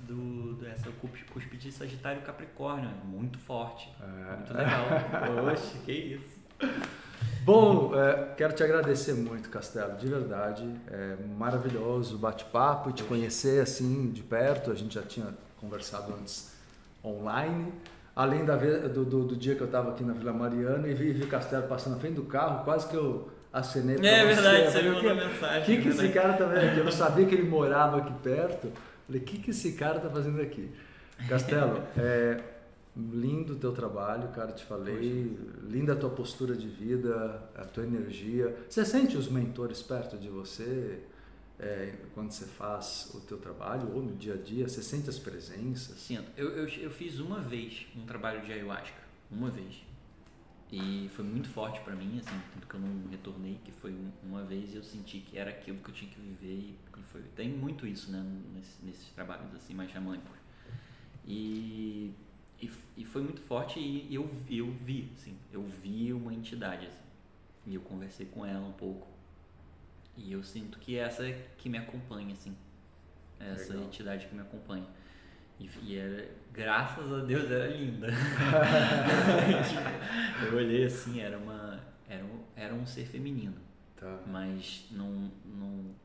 do, 0.08 0.68
essa 0.68 0.90
cúspide 1.02 1.26
cúspide 1.34 1.70
de 1.70 1.74
Sagitário 1.74 2.22
Capricórnio. 2.22 2.90
É 2.90 3.08
muito 3.08 3.40
forte. 3.40 3.90
É. 4.02 4.36
Muito 4.36 4.54
legal. 4.54 4.86
Poxa, 5.50 5.78
que 5.86 5.92
isso. 5.92 6.37
Bom, 7.44 7.94
é, 7.96 8.34
quero 8.36 8.54
te 8.54 8.62
agradecer 8.64 9.14
muito, 9.14 9.50
Castelo, 9.50 9.96
de 9.98 10.08
verdade. 10.08 10.70
É 10.92 11.16
maravilhoso 11.38 12.16
o 12.16 12.20
bate-papo 12.20 12.90
e 12.90 12.94
te 12.94 13.04
conhecer 13.04 13.62
assim 13.62 14.10
de 14.12 14.22
perto. 14.22 14.70
A 14.72 14.76
gente 14.76 14.96
já 14.96 15.02
tinha 15.02 15.28
conversado 15.62 16.14
antes 16.20 16.52
online. 17.04 17.72
Além 18.16 18.44
da 18.44 18.56
do, 18.56 19.06
do, 19.06 19.24
do 19.26 19.36
dia 19.36 19.56
que 19.56 19.62
eu 19.62 19.68
estava 19.68 19.92
aqui 19.92 20.04
na 20.04 20.12
Vila 20.14 20.34
Mariana 20.34 20.88
e 20.88 20.94
vi, 20.94 21.14
vi 21.14 21.24
o 21.24 21.28
Castelo 21.28 21.68
passando 21.68 21.94
na 21.94 22.00
frente 22.00 22.16
do 22.16 22.24
carro, 22.24 22.66
quase 22.66 22.88
que 22.88 22.96
eu 22.96 23.30
acenei 23.54 23.96
pra 23.96 24.08
É 24.08 24.26
você. 24.26 24.42
verdade, 24.42 24.64
Eu 24.66 24.72
você 24.72 24.82
me 24.82 24.90
"O 24.90 25.00
que- 25.00 25.08
mandou 25.08 25.28
mensagem. 25.28 25.62
O 25.62 25.66
que, 25.66 25.82
que 25.84 25.88
é 25.88 25.92
esse 25.92 26.02
verdade. 26.02 26.14
cara 26.14 26.34
tá 26.34 26.46
vendo 26.46 26.68
aqui? 26.70 26.78
Eu 26.80 26.84
não 26.86 26.92
sabia 26.92 27.26
que 27.28 27.36
ele 27.36 27.48
morava 27.48 27.98
aqui 28.00 28.12
perto. 28.24 28.72
Falei, 29.06 29.22
o 29.22 29.24
que, 29.24 29.38
que 29.38 29.52
esse 29.52 29.72
cara 29.74 30.00
tá 30.00 30.10
fazendo 30.10 30.42
aqui? 30.42 30.70
Castelo, 31.30 31.82
é 31.98 32.40
lindo 32.98 33.54
o 33.54 33.56
teu 33.58 33.72
trabalho, 33.74 34.30
cara, 34.30 34.52
te 34.52 34.66
falei. 34.66 35.38
Linda 35.70 35.94
a 35.94 35.96
tua 35.96 36.10
postura 36.10 36.56
de 36.56 36.68
vida, 36.68 37.50
a 37.56 37.64
tua 37.66 37.84
energia. 37.84 38.58
Você 38.70 38.84
sente 38.84 39.16
os 39.18 39.30
mentores 39.30 39.82
perto 39.82 40.18
de 40.18 40.28
você 40.30 41.04
é, 41.60 41.94
quando 42.14 42.32
você 42.32 42.46
faz 42.46 43.12
o 43.14 43.20
teu 43.22 43.38
trabalho 43.38 43.94
ou 43.94 44.02
no 44.02 44.16
dia 44.16 44.34
a 44.34 44.38
dia? 44.38 44.68
Você 44.68 44.82
sente 44.82 45.10
as 45.10 45.20
presenças? 45.20 45.98
Sinto. 46.00 46.26
Eu, 46.36 46.50
eu, 46.50 46.68
eu 46.68 46.90
fiz 46.92 47.20
uma 47.20 47.40
vez 47.40 47.86
um 47.96 48.06
trabalho 48.06 48.44
de 48.46 48.52
ayahuasca. 48.52 48.98
Uma 49.30 49.50
vez. 49.50 49.84
E 50.72 51.10
foi 51.16 51.24
muito 51.24 51.48
forte 51.50 51.80
pra 51.82 51.96
mim, 51.96 52.20
assim, 52.20 52.38
tanto 52.54 52.68
que 52.68 52.74
eu 52.74 52.80
não 52.82 53.10
retornei, 53.10 53.58
que 53.64 53.72
foi 53.72 53.92
um- 53.92 54.12
uma 54.24 54.44
vez 54.44 54.74
e 54.74 54.76
eu 54.78 54.84
senti 54.84 55.20
que 55.20 55.38
era 55.38 55.50
aquilo 55.50 55.78
que 55.78 55.90
eu 55.90 55.94
tinha 55.94 56.12
que 56.12 56.20
viver 56.20 56.54
e, 56.56 56.76
foi, 57.12 57.22
tem 57.38 57.48
muito 57.50 57.88
isso, 57.88 58.12
né, 58.12 58.22
nesse- 58.54 58.84
nesses 58.84 59.08
trabalhos 59.12 59.54
assim 59.56 59.74
mais 59.74 59.90
xamânicos. 59.92 60.36
E, 61.26 62.12
e, 62.62 62.72
e 62.98 63.06
foi 63.06 63.22
muito 63.22 63.42
forte 63.42 63.80
e 63.80 64.14
eu, 64.14 64.30
eu 64.50 64.72
vi, 64.72 65.12
assim, 65.16 65.38
eu 65.52 65.64
vi 65.64 66.12
uma 66.14 66.34
entidade, 66.34 66.88
assim, 66.88 67.04
e 67.66 67.76
eu 67.76 67.82
conversei 67.82 68.26
com 68.26 68.46
ela 68.46 68.66
um 68.66 68.74
pouco. 68.74 69.08
E 70.16 70.32
eu 70.32 70.44
sinto 70.44 70.80
que 70.80 70.98
essa 70.98 71.28
é 71.28 71.48
que 71.58 71.70
me 71.70 71.78
acompanha, 71.78 72.34
assim, 72.34 72.56
essa 73.40 73.74
Legal. 73.74 73.88
entidade 73.88 74.28
que 74.28 74.36
me 74.36 74.42
acompanha. 74.42 74.86
E, 75.60 75.70
e 75.84 75.96
era, 75.98 76.30
graças 76.52 77.12
a 77.12 77.20
Deus, 77.26 77.50
era 77.50 77.68
linda. 77.68 78.08
eu 80.46 80.56
olhei 80.56 80.86
assim, 80.86 81.20
era 81.20 81.38
uma, 81.38 81.80
era 82.08 82.24
um, 82.24 82.44
era 82.56 82.74
um 82.74 82.86
ser 82.86 83.06
feminino, 83.06 83.56
Tá. 83.96 84.22
mas 84.28 84.86
não, 84.92 85.32
não, 85.46 85.96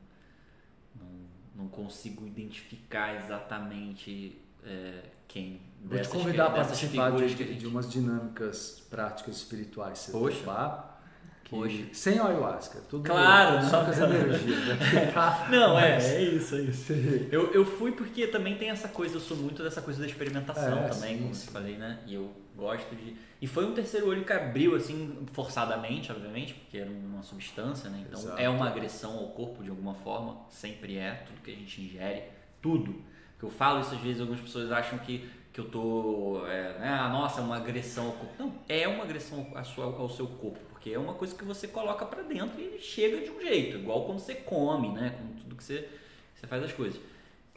não, 0.95 1.07
não 1.55 1.69
consigo 1.69 2.27
identificar 2.27 3.17
exatamente 3.17 4.39
é, 4.65 5.03
quem. 5.29 5.61
Vou 5.85 5.99
te 6.01 6.09
convidar 6.09 6.47
a 6.47 6.49
dessas 6.51 6.67
participar 6.81 7.11
de, 7.13 7.29
gente- 7.29 7.55
de 7.55 7.67
umas 7.67 7.91
dinâmicas 7.91 8.83
práticas 8.89 9.37
espirituais. 9.37 9.99
Se 9.99 10.13
Poxa. 10.13 10.39
topar, 10.39 11.03
que- 11.45 11.51
Poxa. 11.57 11.85
Sem 11.93 12.19
ayahuasca. 12.19 12.81
Tudo 12.89 13.05
Claro, 13.05 13.63
só 13.69 13.79
não, 13.79 13.85
com 13.85 13.91
as 13.91 13.99
não. 13.99 14.13
energias. 14.15 14.67
né? 14.69 15.11
Tá? 15.13 15.49
Não, 15.51 15.79
é, 15.79 15.95
Mas- 15.95 16.05
é 16.05 16.23
isso, 16.23 16.55
é 16.55 16.61
isso. 16.63 16.93
Eu, 17.33 17.53
eu 17.53 17.65
fui 17.65 17.93
porque 17.93 18.27
também 18.29 18.57
tem 18.57 18.71
essa 18.71 18.89
coisa, 18.89 19.17
eu 19.17 19.21
sou 19.21 19.37
muito 19.37 19.63
dessa 19.63 19.83
coisa 19.83 20.01
da 20.01 20.07
experimentação 20.07 20.79
É, 20.85 20.89
também, 20.89 21.17
sim, 21.17 21.23
como 21.23 21.35
sim. 21.35 21.51
falei, 21.51 21.77
né? 21.77 21.99
E 22.07 22.15
eu 22.15 22.31
gosto 22.57 22.95
de. 22.95 23.17
E 23.41 23.47
foi 23.49 23.67
um 23.67 23.75
terceiro 23.75 24.07
olho 24.09 24.25
que 24.25 24.33
abriu, 24.33 24.77
assim, 24.77 25.27
forçadamente, 25.33 26.13
obviamente, 26.13 26.55
porque 26.55 26.79
era 26.79 26.89
uma 26.91 27.23
substância, 27.25 27.91
né? 27.91 28.05
Então 28.09 28.21
Exato. 28.21 28.41
é 28.41 28.49
uma 28.49 28.69
agressão 28.69 29.19
ao 29.19 29.29
corpo 29.31 29.65
de 29.65 29.69
alguma 29.71 29.95
forma, 29.95 30.37
sempre 30.49 30.97
é, 30.97 31.25
tudo 31.27 31.41
que 31.43 31.51
a 31.51 31.55
gente 31.55 31.81
ingere, 31.83 32.23
tudo. 32.63 32.95
Porque 33.33 33.47
eu 33.47 33.51
falo 33.51 33.81
isso 33.81 33.93
às 33.95 34.01
vezes, 34.01 34.21
algumas 34.21 34.41
pessoas 34.41 34.71
acham 34.71 34.97
que, 35.01 35.29
que 35.53 35.61
eu 35.61 35.67
tô. 35.67 36.43
É, 36.47 36.79
né? 36.79 36.89
ah, 36.89 37.09
nossa, 37.09 37.41
é 37.41 37.45
uma 37.45 37.57
agressão 37.57 38.07
ao 38.07 38.13
corpo. 38.13 38.35
Não, 38.39 38.55
é 38.69 38.89
uma 38.89 39.05
agressão 39.05 39.47
à 39.55 39.63
sua, 39.63 39.85
ao 39.85 40.09
seu 40.09 40.27
corpo, 40.27 40.59
porque 40.71 40.91
é 40.91 40.99
uma 40.99 41.15
coisa 41.15 41.35
que 41.35 41.45
você 41.45 41.69
coloca 41.69 42.05
pra 42.07 42.23
dentro 42.23 42.61
e 42.61 42.65
ele 42.65 42.79
chega 42.79 43.21
de 43.21 43.31
um 43.31 43.41
jeito, 43.41 43.77
igual 43.77 44.05
quando 44.07 44.19
você 44.19 44.35
come, 44.35 44.89
né? 44.91 45.15
Com 45.19 45.41
tudo 45.41 45.57
que 45.57 45.63
você, 45.65 45.89
você 46.35 46.47
faz 46.47 46.63
as 46.65 46.73
coisas. 46.73 46.99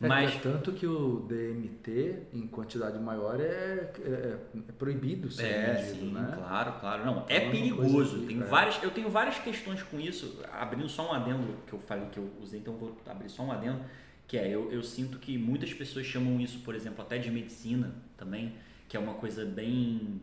É, 0.02 0.08
Mas. 0.10 0.36
é 0.36 0.40
tanto 0.40 0.74
que 0.74 0.86
o 0.86 1.20
DMT 1.22 2.24
em 2.34 2.46
quantidade 2.48 3.00
maior 3.00 3.40
é, 3.40 3.90
é- 4.04 4.38
é 4.68 4.72
proibido 4.78 5.32
ser 5.32 5.46
É, 5.46 5.74
vendido, 5.76 6.00
sim, 6.08 6.12
né? 6.12 6.34
claro, 6.36 6.74
claro. 6.82 7.06
Não, 7.06 7.20
Então 7.20 7.26
é 7.30 7.38
é 7.38 7.42
uma 7.44 7.52
perigoso. 7.52 8.20
que- 8.20 8.26
tem 8.28 8.42
é. 8.42 8.44
várias, 8.44 8.84
eu 8.84 8.92
tenho 8.92 9.10
várias 9.10 9.38
questões 9.40 9.82
com 9.84 9.98
isso. 9.98 10.42
Abrindo 10.52 10.90
só 10.90 11.10
um 11.10 11.14
adendo 11.14 11.48
que 11.66 11.72
eu 11.72 11.80
falei 11.80 12.08
que 12.12 12.18
eu 12.18 12.30
usei, 12.42 12.60
então 12.60 12.74
vou 12.76 12.94
abrir 13.08 13.30
só 13.30 13.44
um 13.44 13.54
adendo. 13.54 13.80
Que 14.28 14.38
é, 14.38 14.48
eu, 14.48 14.72
eu 14.72 14.82
sinto 14.82 15.20
que 15.20 15.38
muitas 15.38 15.74
pessoas 15.74 16.06
chamam 16.06 16.40
isso, 16.40 16.60
por 16.60 16.74
exemplo, 16.76 17.02
até 17.04 17.18
de 17.18 17.30
medicina 17.30 17.94
também, 18.18 18.54
que 18.88 18.98
é 18.98 19.00
uma 19.00 19.14
coisa 19.14 19.46
bem. 19.46 20.22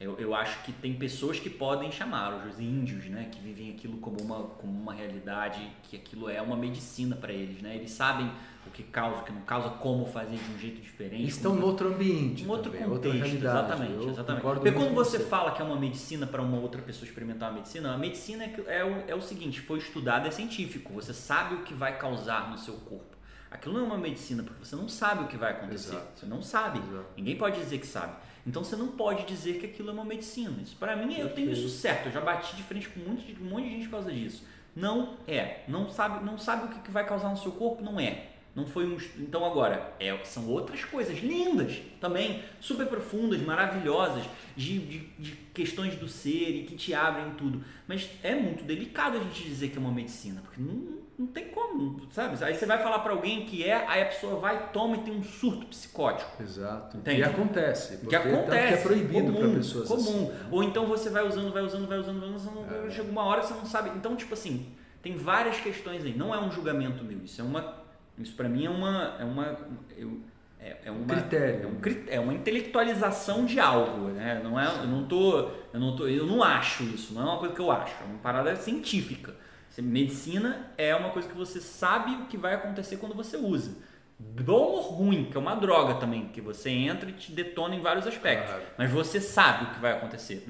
Eu, 0.00 0.18
eu 0.18 0.34
acho 0.34 0.64
que 0.64 0.72
tem 0.72 0.94
pessoas 0.94 1.38
que 1.38 1.48
podem 1.48 1.92
chamar, 1.92 2.46
os 2.46 2.58
índios, 2.58 3.04
né, 3.04 3.28
que 3.30 3.40
vivem 3.40 3.70
aquilo 3.70 3.98
como 3.98 4.20
uma, 4.20 4.42
como 4.42 4.72
uma 4.72 4.92
realidade, 4.92 5.60
que 5.84 5.96
aquilo 5.96 6.28
é 6.28 6.42
uma 6.42 6.56
medicina 6.56 7.14
para 7.14 7.32
eles, 7.32 7.62
né? 7.62 7.76
Eles 7.76 7.92
sabem 7.92 8.28
o 8.66 8.70
que 8.70 8.82
causa, 8.82 9.20
o 9.20 9.24
que 9.24 9.32
não 9.32 9.42
causa, 9.42 9.70
como 9.70 10.06
fazer 10.06 10.36
de 10.36 10.52
um 10.52 10.58
jeito 10.58 10.80
diferente. 10.80 11.28
Estão 11.28 11.54
no 11.54 11.66
outro 11.66 11.88
ambiente. 11.88 12.44
um 12.44 12.50
outro 12.50 12.70
também, 12.70 12.88
outra 12.88 13.10
contexto, 13.10 13.36
exatamente, 13.36 14.08
exatamente. 14.08 14.42
Porque 14.42 14.72
quando 14.72 14.88
com 14.88 14.94
você 14.94 15.18
fala 15.18 15.50
que 15.52 15.60
é 15.60 15.64
uma 15.64 15.78
medicina 15.78 16.26
para 16.26 16.42
uma 16.42 16.58
outra 16.58 16.80
pessoa 16.80 17.06
experimentar 17.06 17.50
uma 17.50 17.58
medicina, 17.58 17.92
a 17.92 17.98
medicina 17.98 18.44
é, 18.44 18.78
é 18.78 18.84
o, 18.84 19.10
é 19.10 19.14
o 19.14 19.20
seguinte, 19.20 19.60
foi 19.60 19.78
estudado, 19.78 20.28
é 20.28 20.30
científico, 20.30 20.92
você 20.92 21.12
sabe 21.12 21.56
o 21.56 21.62
que 21.62 21.74
vai 21.74 21.98
causar 21.98 22.50
no 22.50 22.58
seu 22.58 22.74
corpo. 22.74 23.11
Aquilo 23.52 23.74
não 23.74 23.82
é 23.82 23.84
uma 23.84 23.98
medicina, 23.98 24.42
porque 24.42 24.64
você 24.64 24.74
não 24.74 24.88
sabe 24.88 25.24
o 25.24 25.26
que 25.26 25.36
vai 25.36 25.52
acontecer. 25.52 25.94
Exato. 25.94 26.20
Você 26.20 26.26
não 26.26 26.40
sabe. 26.40 26.78
Exato. 26.78 27.04
Ninguém 27.16 27.36
pode 27.36 27.58
dizer 27.58 27.78
que 27.78 27.86
sabe. 27.86 28.16
Então 28.46 28.64
você 28.64 28.74
não 28.74 28.88
pode 28.88 29.24
dizer 29.24 29.60
que 29.60 29.66
aquilo 29.66 29.90
é 29.90 29.92
uma 29.92 30.04
medicina. 30.04 30.60
Isso 30.62 30.74
para 30.76 30.96
mim 30.96 31.14
eu 31.18 31.32
tenho 31.34 31.52
isso 31.52 31.68
certo. 31.68 32.06
Eu 32.06 32.12
já 32.12 32.20
bati 32.20 32.56
de 32.56 32.62
frente 32.62 32.88
com 32.88 33.00
um 33.00 33.10
monte 33.10 33.32
de, 33.32 33.42
um 33.42 33.46
monte 33.46 33.64
de 33.64 33.70
gente 33.70 33.84
por 33.84 33.92
causa 33.92 34.10
disso. 34.10 34.44
Não 34.74 35.18
é. 35.28 35.64
Não 35.68 35.88
sabe, 35.88 36.24
não 36.24 36.38
sabe 36.38 36.64
o 36.64 36.80
que 36.80 36.90
vai 36.90 37.06
causar 37.06 37.28
no 37.28 37.36
seu 37.36 37.52
corpo, 37.52 37.82
não 37.82 38.00
é. 38.00 38.28
Não 38.54 38.66
foi 38.66 38.86
um. 38.86 38.98
Então 39.18 39.44
agora, 39.44 39.94
é, 39.98 40.16
são 40.24 40.48
outras 40.48 40.84
coisas 40.84 41.18
lindas 41.18 41.80
também, 42.00 42.42
super 42.60 42.86
profundas, 42.86 43.40
maravilhosas, 43.40 44.24
de, 44.54 44.78
de, 44.78 44.98
de 45.18 45.32
questões 45.54 45.94
do 45.96 46.06
ser 46.06 46.50
e 46.56 46.64
que 46.64 46.74
te 46.74 46.92
abrem 46.92 47.32
tudo. 47.34 47.64
Mas 47.86 48.10
é 48.22 48.34
muito 48.34 48.64
delicado 48.64 49.16
a 49.16 49.20
gente 49.20 49.42
dizer 49.42 49.70
que 49.70 49.78
é 49.78 49.80
uma 49.80 49.92
medicina, 49.92 50.42
porque 50.42 50.60
não, 50.60 51.01
não 51.18 51.26
tem 51.26 51.48
como, 51.48 52.00
sabe? 52.10 52.42
Aí 52.44 52.54
você 52.54 52.66
vai 52.66 52.82
falar 52.82 53.00
pra 53.00 53.12
alguém 53.12 53.44
que 53.46 53.62
é, 53.62 53.86
aí 53.86 54.02
a 54.02 54.06
pessoa 54.06 54.40
vai, 54.40 54.70
toma 54.72 54.96
e 54.96 55.00
tem 55.00 55.14
um 55.14 55.22
surto 55.22 55.66
psicótico. 55.66 56.42
Exato. 56.42 56.96
Entende? 56.96 57.20
E 57.20 57.24
acontece. 57.24 57.98
Que 58.06 58.16
acontece. 58.16 58.46
tanto 58.46 58.50
que 58.68 58.74
é 58.74 58.76
proibido 58.78 59.32
para 59.32 59.48
pessoas 59.48 59.88
Comum. 59.88 60.00
assim. 60.00 60.24
né? 60.26 60.48
Ou 60.50 60.62
então 60.64 60.86
você 60.86 61.10
vai 61.10 61.26
usando, 61.26 61.52
vai 61.52 61.62
usando, 61.62 61.86
vai 61.86 61.98
usando, 61.98 62.20
vai 62.20 62.30
usando, 62.30 62.86
É. 62.86 62.90
chega 62.90 63.10
uma 63.10 63.24
hora 63.24 63.40
que 63.40 63.48
você 63.48 63.54
não 63.54 63.66
sabe. 63.66 63.90
Então, 63.90 64.16
tipo 64.16 64.34
assim, 64.34 64.66
tem 65.02 65.14
várias 65.16 65.60
questões 65.60 66.04
aí. 66.04 66.16
Não 66.16 66.34
é 66.34 66.40
um 66.40 66.50
julgamento 66.50 67.04
meu. 67.04 67.18
Isso 67.24 67.40
é 67.40 67.44
uma. 67.44 67.82
Isso 68.18 68.34
pra 68.34 68.48
mim 68.48 68.64
é 68.66 68.70
uma. 68.70 69.16
É 69.18 69.24
uma. 69.24 69.56
Eu, 69.96 70.20
é, 70.60 70.76
é 70.84 70.90
uma, 70.90 71.06
critério. 71.06 71.64
É, 71.64 71.66
um, 71.66 71.80
é 72.08 72.20
uma 72.20 72.34
intelectualização 72.34 73.44
de 73.44 73.58
algo, 73.58 74.08
né? 74.08 74.40
Não 74.42 74.58
é, 74.58 74.66
eu 74.66 74.86
não 74.86 75.04
tô, 75.06 75.48
eu 75.72 75.80
não 75.80 75.96
tô, 75.96 76.06
eu 76.06 76.24
não 76.26 76.42
acho 76.42 76.84
isso. 76.84 77.14
Não 77.14 77.22
é 77.22 77.24
uma 77.24 77.38
coisa 77.38 77.54
que 77.54 77.60
eu 77.60 77.70
acho. 77.70 77.94
É 78.02 78.06
uma 78.06 78.18
parada 78.18 78.54
científica. 78.56 79.34
Medicina 79.80 80.70
é 80.76 80.94
uma 80.94 81.10
coisa 81.10 81.28
que 81.28 81.34
você 81.34 81.60
sabe 81.60 82.12
o 82.14 82.26
que 82.26 82.36
vai 82.36 82.54
acontecer 82.54 82.96
quando 82.98 83.14
você 83.14 83.36
usa. 83.36 83.76
Bom 84.18 84.52
ou 84.52 84.80
ruim, 84.80 85.24
que 85.30 85.36
é 85.36 85.40
uma 85.40 85.54
droga 85.54 85.94
também, 85.94 86.28
que 86.28 86.40
você 86.40 86.70
entra 86.70 87.08
e 87.08 87.12
te 87.12 87.32
detona 87.32 87.74
em 87.74 87.80
vários 87.80 88.06
aspectos. 88.06 88.50
Claro. 88.50 88.64
Mas 88.76 88.90
você 88.90 89.20
sabe 89.20 89.64
o 89.64 89.74
que 89.74 89.80
vai 89.80 89.92
acontecer, 89.92 90.44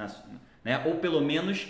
né? 0.65 0.83
Ou 0.87 0.97
pelo 0.97 1.21
menos 1.21 1.69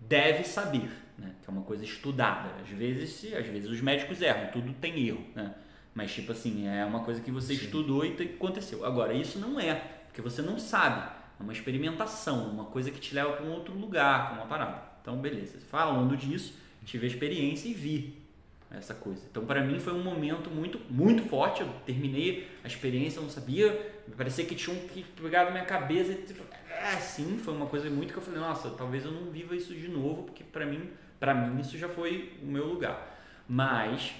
deve 0.00 0.44
saber, 0.44 0.90
né? 1.18 1.32
Que 1.42 1.50
é 1.50 1.52
uma 1.52 1.62
coisa 1.62 1.84
estudada. 1.84 2.50
Às 2.62 2.68
vezes, 2.70 3.32
às 3.34 3.46
vezes 3.46 3.68
os 3.68 3.80
médicos 3.80 4.22
erram, 4.22 4.50
tudo 4.50 4.72
tem 4.72 5.06
erro, 5.06 5.24
né? 5.34 5.54
Mas 5.94 6.12
tipo 6.12 6.32
assim, 6.32 6.66
é 6.66 6.84
uma 6.84 7.00
coisa 7.00 7.20
que 7.20 7.30
você 7.30 7.54
Sim. 7.54 7.66
estudou 7.66 8.04
e 8.04 8.14
aconteceu. 8.34 8.84
Agora, 8.84 9.12
isso 9.12 9.38
não 9.38 9.60
é, 9.60 9.74
porque 10.06 10.20
você 10.20 10.42
não 10.42 10.58
sabe. 10.58 11.08
É 11.38 11.42
uma 11.42 11.52
experimentação, 11.52 12.48
uma 12.48 12.64
coisa 12.64 12.90
que 12.90 12.98
te 12.98 13.14
leva 13.14 13.32
para 13.32 13.44
um 13.44 13.52
outro 13.52 13.74
lugar, 13.74 14.30
para 14.30 14.38
uma 14.38 14.46
parada. 14.46 14.82
Então, 15.00 15.16
beleza. 15.18 15.58
Falando 15.70 16.16
disso, 16.16 16.54
tive 16.84 17.06
a 17.06 17.10
experiência 17.10 17.68
e 17.68 17.74
vi 17.74 18.24
essa 18.70 18.94
coisa. 18.94 19.22
Então, 19.30 19.44
para 19.44 19.62
mim 19.62 19.78
foi 19.78 19.92
um 19.92 20.02
momento 20.02 20.50
muito, 20.50 20.80
muito 20.90 21.22
forte. 21.24 21.62
Eu 21.62 21.68
terminei 21.86 22.48
a 22.62 22.66
experiência, 22.66 23.18
eu 23.18 23.22
não 23.22 23.30
sabia, 23.30 23.94
parecia 24.16 24.44
que 24.44 24.54
tinha 24.54 24.74
um 24.76 24.88
que 24.88 25.02
pegado 25.02 25.46
na 25.46 25.52
minha 25.52 25.64
cabeça. 25.64 26.12
e 26.12 26.22
tipo, 26.22 26.42
É, 26.68 26.96
sim, 26.96 27.38
foi 27.38 27.54
uma 27.54 27.66
coisa 27.66 27.88
muito 27.88 28.12
que 28.12 28.18
eu 28.18 28.22
falei, 28.22 28.40
nossa, 28.40 28.70
talvez 28.70 29.04
eu 29.04 29.12
não 29.12 29.30
viva 29.30 29.54
isso 29.54 29.74
de 29.74 29.88
novo, 29.88 30.24
porque 30.24 30.42
para 30.42 30.66
mim, 30.66 30.90
para 31.20 31.34
mim 31.34 31.60
isso 31.60 31.78
já 31.78 31.88
foi 31.88 32.32
o 32.42 32.46
meu 32.46 32.66
lugar. 32.66 33.12
Mas 33.48 34.14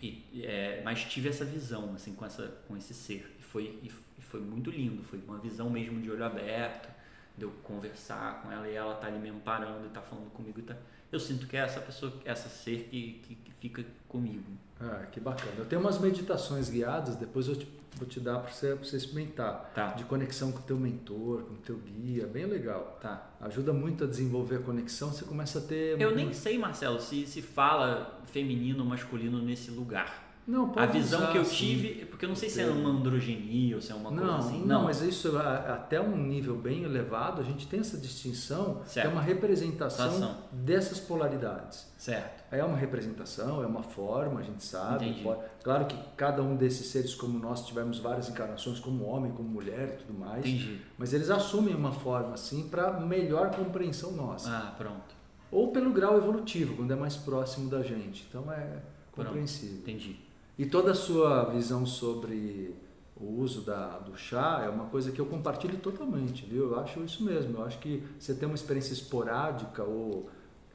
e, 0.00 0.44
é, 0.44 0.80
mas 0.84 1.04
tive 1.04 1.28
essa 1.28 1.44
visão 1.44 1.92
assim 1.94 2.14
com 2.14 2.24
essa 2.24 2.46
com 2.68 2.76
esse 2.76 2.94
ser 2.94 3.34
e 3.38 3.42
foi 3.42 3.78
e, 3.82 3.90
foi 4.20 4.40
muito 4.40 4.70
lindo 4.70 5.02
foi 5.02 5.18
uma 5.26 5.38
visão 5.38 5.70
mesmo 5.70 6.00
de 6.00 6.10
olho 6.10 6.22
aberto 6.22 6.88
de 7.36 7.44
eu 7.44 7.50
conversar 7.62 8.42
com 8.42 8.52
ela 8.52 8.68
e 8.68 8.74
ela 8.74 8.94
tá 8.94 9.06
ali 9.06 9.18
me 9.18 9.30
amparando 9.30 9.88
tá 9.88 10.00
falando 10.00 10.30
comigo 10.30 10.60
tá 10.62 10.76
eu 11.10 11.18
sinto 11.20 11.46
que 11.46 11.56
é 11.56 11.60
essa 11.60 11.80
pessoa 11.80 12.12
essa 12.24 12.48
ser 12.48 12.88
que, 12.90 13.20
que, 13.26 13.34
que 13.34 13.52
fica 13.60 13.84
comigo 14.08 14.44
Ah, 14.80 15.06
que 15.10 15.18
bacana. 15.20 15.52
Eu 15.58 15.64
tenho 15.66 15.80
umas 15.80 15.98
meditações 15.98 16.68
guiadas, 16.70 17.16
depois 17.16 17.48
eu 17.48 17.56
te- 17.56 17.68
vou 17.96 18.06
te 18.06 18.20
dar 18.20 18.38
para 18.38 18.52
você, 18.52 18.74
pra 18.76 18.84
você 18.84 18.96
experimentar. 18.96 19.72
tá 19.74 19.88
De 19.94 20.04
conexão 20.04 20.52
com 20.52 20.58
o 20.60 20.62
teu 20.62 20.76
mentor, 20.78 21.42
com 21.42 21.54
o 21.54 21.58
teu 21.58 21.76
guia, 21.78 22.26
bem 22.26 22.46
legal. 22.46 22.98
tá 23.00 23.30
Ajuda 23.40 23.72
muito 23.72 24.04
a 24.04 24.06
desenvolver 24.06 24.56
a 24.56 24.60
conexão, 24.60 25.10
você 25.12 25.24
começa 25.24 25.58
a 25.58 25.62
ter... 25.62 26.00
eu 26.00 26.14
nem 26.14 26.32
sei 26.32 26.58
Marcelo 26.58 27.00
se 27.00 27.26
se 27.26 27.42
fala 27.42 28.20
feminino 28.26 28.80
ou 28.84 28.88
masculino 28.88 29.40
nesse 29.42 29.70
lugar 29.70 30.27
Não, 30.48 30.72
a 30.76 30.86
visão 30.86 31.20
usar, 31.20 31.32
que 31.32 31.38
eu 31.38 31.44
tive 31.44 32.06
porque 32.06 32.24
eu 32.24 32.28
não 32.30 32.34
sei 32.36 32.48
se 32.48 32.60
é 32.60 32.66
uma 32.66 32.88
androgenia 32.90 33.76
ou 33.76 33.82
se 33.82 33.92
é 33.92 33.94
uma 33.94 34.08
coisa 34.08 34.24
Não, 34.24 34.34
assim 34.38 34.64
não, 34.64 34.84
mas 34.84 35.02
isso 35.02 35.36
a- 35.36 35.74
até 35.74 36.00
um 36.00 36.16
nível 36.16 36.56
bem 36.56 36.82
elevado, 36.82 37.40
a 37.40 37.44
gente 37.44 37.68
tem 37.68 37.78
essa 37.80 37.96
distinção, 37.98 38.76
que 38.76 38.80
é 38.80 38.86
Certo. 38.86 39.12
uma 39.12 39.20
representação 39.22 40.06
Ação. 40.08 40.36
dessas 40.50 40.98
polaridades. 40.98 41.86
certo 41.98 42.38
É 42.50 42.64
uma 42.64 42.76
representação, 42.78 43.62
é 43.62 43.66
uma 43.66 43.82
forma, 43.82 44.40
a 44.40 44.42
gente 44.42 44.64
sabe. 44.64 45.20
Pode- 45.22 45.40
claro 45.62 45.84
que 45.84 45.96
cada 46.16 46.42
um 46.42 46.56
desses 46.56 46.86
seres, 46.86 47.14
como 47.14 47.38
nós, 47.38 47.64
tivemos 47.66 47.98
várias 47.98 48.28
encarnações, 48.30 48.80
como 48.80 49.04
homem, 49.04 49.30
como 49.32 49.48
mulher 49.48 49.96
e 50.00 50.04
tudo 50.04 50.18
mais. 50.18 50.40
entendi 50.46 50.80
Mas 50.96 51.12
eles 51.12 51.28
assumem 51.30 51.74
uma 51.74 51.92
forma 51.92 52.32
assim 52.34 52.68
para 52.68 52.98
melhor 53.00 53.50
compreensão 53.50 54.12
nossa. 54.12 54.50
ah 54.50 54.74
pronto 54.78 55.14
Ou 55.52 55.70
pelo 55.72 55.92
grau 55.92 56.16
evolutivo, 56.16 56.74
quando 56.76 56.90
é 56.92 56.96
mais 56.96 57.16
próximo 57.16 57.68
da 57.70 57.82
gente. 57.82 58.26
Então 58.28 58.50
é 58.52 58.78
Pronto. 59.12 59.28
compreensível. 59.28 59.76
entendi 59.78 60.16
E 60.58 60.66
toda 60.66 60.90
a 60.90 60.94
sua 60.94 61.44
visão 61.44 61.86
sobre 61.86 62.74
o 63.16 63.40
uso 63.40 63.60
da, 63.60 63.98
do 63.98 64.16
chá 64.16 64.62
é 64.64 64.68
uma 64.68 64.86
coisa 64.86 65.12
que 65.12 65.20
eu 65.20 65.26
compartilho 65.26 65.78
totalmente, 65.78 66.44
viu? 66.44 66.72
Eu 66.72 66.80
acho 66.80 67.00
isso 67.04 67.22
mesmo. 67.22 67.58
Eu 67.58 67.64
acho 67.64 67.78
que 67.78 68.02
você 68.18 68.34
ter 68.34 68.46
uma 68.46 68.56
experiência 68.56 68.92
esporádica 68.92 69.84
ou 69.84 70.28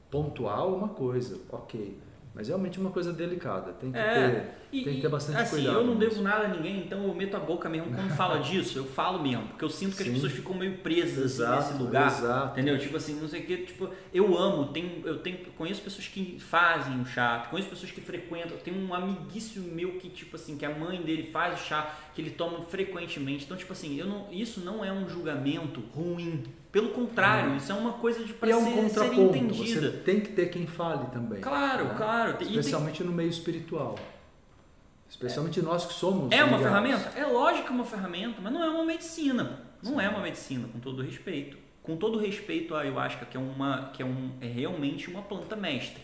pontual 0.09 0.73
é 0.73 0.77
uma 0.77 0.89
coisa, 0.89 1.37
ok. 1.49 1.99
Mas 2.35 2.47
realmente 2.47 2.79
é 2.79 2.81
uma 2.81 2.89
coisa 2.89 3.13
delicada. 3.13 3.73
Tem 3.73 3.91
que, 3.91 3.97
É, 3.97 4.29
ter, 4.71 4.77
E, 4.77 4.83
tem 4.83 4.95
que 4.95 5.01
ter 5.01 5.07
bastante 5.09 5.37
assim, 5.37 5.57
cuidado. 5.57 5.75
eu 5.77 5.83
não 5.85 5.95
devo 5.97 6.19
nada 6.23 6.45
a 6.45 6.47
ninguém, 6.47 6.79
então 6.79 7.03
eu 7.03 7.13
meto 7.13 7.37
a 7.37 7.39
boca 7.39 7.69
mesmo 7.69 7.93
quando 7.93 8.09
fala 8.15 8.39
disso. 8.41 8.79
Eu 8.79 8.85
falo 8.85 9.21
mesmo, 9.21 9.47
porque 9.49 9.63
eu 9.63 9.69
sinto 9.69 9.95
que 9.95 10.01
as 10.01 10.07
Sim. 10.07 10.13
pessoas 10.15 10.31
ficam 10.31 10.55
meio 10.55 10.79
presas 10.79 11.17
assim, 11.25 11.43
Exato, 11.43 11.61
nesse 11.73 11.83
lugar. 11.83 12.07
exato. 12.07 12.51
Entendeu? 12.59 12.79
Tipo 12.79 12.97
assim, 12.97 13.19
não 13.21 13.27
sei 13.27 13.41
o 13.41 13.45
que, 13.45 13.57
tipo, 13.57 13.87
eu 14.11 14.35
amo, 14.35 14.73
tenho, 14.73 15.05
eu 15.05 15.19
tenho, 15.19 15.37
conheço 15.55 15.81
pessoas 15.83 16.07
que 16.07 16.39
fazem 16.39 16.99
o 17.01 17.05
chá, 17.05 17.45
conheço 17.51 17.69
pessoas 17.69 17.91
que 17.91 18.01
frequentam, 18.01 18.57
tem 18.57 18.73
um 18.73 18.91
amiguíssimo 18.95 19.71
meu 19.71 19.91
que, 19.99 20.09
tipo 20.09 20.35
assim, 20.35 20.57
que 20.57 20.65
a 20.65 20.75
mãe 20.75 21.03
dele 21.03 21.29
faz 21.31 21.61
o 21.61 21.63
chá, 21.63 21.95
que 22.15 22.21
ele 22.21 22.31
toma 22.31 22.61
frequentemente. 22.63 23.45
Então, 23.45 23.55
tipo 23.55 23.73
assim, 23.73 23.95
eu 23.99 24.07
não, 24.07 24.27
isso 24.31 24.59
não 24.61 24.83
é 24.83 24.91
um 24.91 25.07
julgamento 25.07 25.81
ruim. 25.93 26.41
Pelo 26.73 26.89
contrário, 26.89 27.55
isso 27.55 27.71
é 27.71 27.75
uma 27.75 27.93
coisa 27.93 28.23
de 28.25 28.33
pra 28.33 28.49
é 28.49 28.55
um 28.55 28.65
ser, 28.65 28.71
ser 28.71 28.75
contraponto. 28.81 29.37
entendida. 29.37 29.91
Você 29.91 29.97
tem 29.99 30.19
que 30.19 30.29
ter 30.31 30.47
quem 30.47 30.65
fale 30.65 31.05
também. 31.11 31.39
Claro, 31.39 31.85
né? 31.85 31.93
claro. 31.95 32.31
E 32.31 32.37
tem- 32.37 32.47
Especialmente 32.47 33.03
no 33.03 33.11
meio 33.11 33.29
espiritual. 33.29 33.95
Especialmente 35.07 35.61
nós 35.61 35.85
que 35.85 35.93
somos. 35.93 36.31
É 36.31 36.43
uma 36.43 36.57
ligados. 36.57 36.63
ferramenta? 36.63 37.19
É 37.19 37.25
lógico 37.27 37.67
que 37.67 37.71
é 37.71 37.75
uma 37.75 37.85
ferramenta, 37.85 38.41
mas 38.41 38.51
não 38.51 38.63
é 38.63 38.69
uma 38.69 38.83
medicina. 38.83 39.61
Não 39.83 40.01
é 40.01 40.09
uma 40.09 40.19
medicina, 40.19 40.67
com 40.67 40.79
todo 40.79 41.03
respeito. 41.03 41.57
Com 41.83 41.95
todo 41.95 42.17
respeito 42.17 42.73
à 42.73 42.79
ayahuasca, 42.79 43.23
que 43.27 43.37
é, 43.37 43.39
uma, 43.39 43.91
que 43.93 44.01
é, 44.01 44.05
um, 44.05 44.31
é 44.41 44.47
realmente 44.47 45.11
uma 45.11 45.21
planta 45.21 45.55
mestre. 45.55 46.01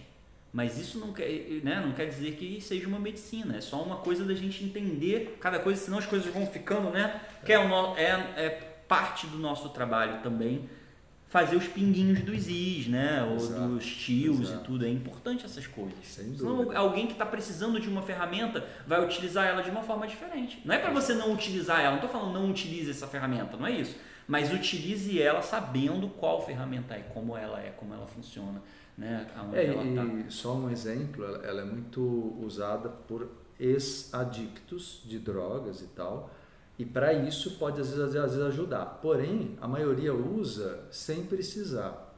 Mas 0.54 0.78
isso 0.80 1.00
não 1.00 1.14
quer, 1.14 1.28
né, 1.64 1.82
não 1.84 1.94
quer 1.94 2.06
dizer 2.06 2.34
que 2.34 2.62
seja 2.62 2.88
uma 2.88 3.00
medicina. 3.00 3.58
É 3.58 3.62
só 3.62 3.82
uma 3.82 3.98
coisa 3.98 4.24
da 4.24 4.36
gente 4.36 4.64
entender 4.64 5.38
cada 5.40 5.58
coisa, 5.58 5.82
senão 5.82 5.98
as 5.98 6.06
coisas 6.06 6.32
vão 6.32 6.46
ficando, 6.46 6.92
né? 6.92 7.20
Que 7.44 7.54
é, 7.54 7.60
o 7.60 7.96
é, 7.96 8.04
é 8.36 8.69
parte 8.90 9.26
do 9.28 9.38
nosso 9.38 9.70
trabalho 9.70 10.22
também. 10.22 10.68
Fazer 11.28 11.56
os 11.56 11.68
pinguinhos 11.68 12.22
dos 12.22 12.48
is, 12.48 12.88
né? 12.88 13.24
Ou 13.24 13.36
Exato, 13.36 13.68
dos 13.76 13.86
tios 13.86 14.40
exato. 14.50 14.62
e 14.62 14.66
tudo. 14.66 14.84
É 14.86 14.90
importante 14.90 15.46
essas 15.46 15.68
coisas. 15.68 15.94
Sem 16.04 16.36
Senão 16.36 16.58
dúvida. 16.58 16.80
alguém 16.80 17.06
que 17.06 17.12
está 17.14 17.26
precisando 17.26 17.80
de 17.80 17.88
uma 17.88 18.02
ferramenta 18.02 18.66
vai 18.88 19.06
utilizar 19.06 19.46
ela 19.48 19.62
de 19.62 19.70
uma 19.70 19.84
forma 19.84 20.08
diferente. 20.08 20.60
Não 20.66 20.74
é 20.74 20.80
para 20.80 20.90
você 20.92 21.14
não 21.14 21.32
utilizar 21.32 21.80
ela, 21.82 21.92
não 21.92 22.04
estou 22.04 22.10
falando 22.10 22.34
não 22.34 22.50
utilize 22.50 22.90
essa 22.90 23.06
ferramenta, 23.06 23.56
não 23.56 23.68
é 23.68 23.72
isso. 23.74 23.96
Mas 24.28 24.52
utilize 24.52 25.22
ela 25.22 25.44
sabendo 25.44 26.08
qual 26.10 26.44
ferramenta 26.44 26.96
é, 26.96 27.02
como 27.14 27.38
ela 27.38 27.60
é, 27.62 27.70
como 27.78 27.94
ela 27.94 28.08
funciona, 28.08 28.60
né? 28.98 29.28
Aonde 29.38 29.56
É, 29.58 29.66
ela 29.68 29.84
tá. 29.84 30.04
e 30.28 30.32
só 30.32 30.56
um 30.56 30.70
exemplo, 30.72 31.24
ela 31.44 31.62
é 31.62 31.66
muito 31.66 32.36
usada 32.42 32.90
por 32.90 33.30
ex-adictos 33.60 35.02
de 35.06 35.20
drogas 35.20 35.82
e 35.82 35.88
tal. 35.88 36.32
E 36.80 36.86
para 36.86 37.12
isso 37.14 37.52
pode 37.60 37.82
às 37.82 37.90
vezes, 37.90 38.16
às 38.16 38.32
vezes 38.34 38.40
ajudar. 38.48 38.86
Porém, 39.02 39.58
a 39.62 39.68
maioria 39.68 40.14
usa 40.14 40.80
sem 40.90 41.24
precisar. 41.26 42.16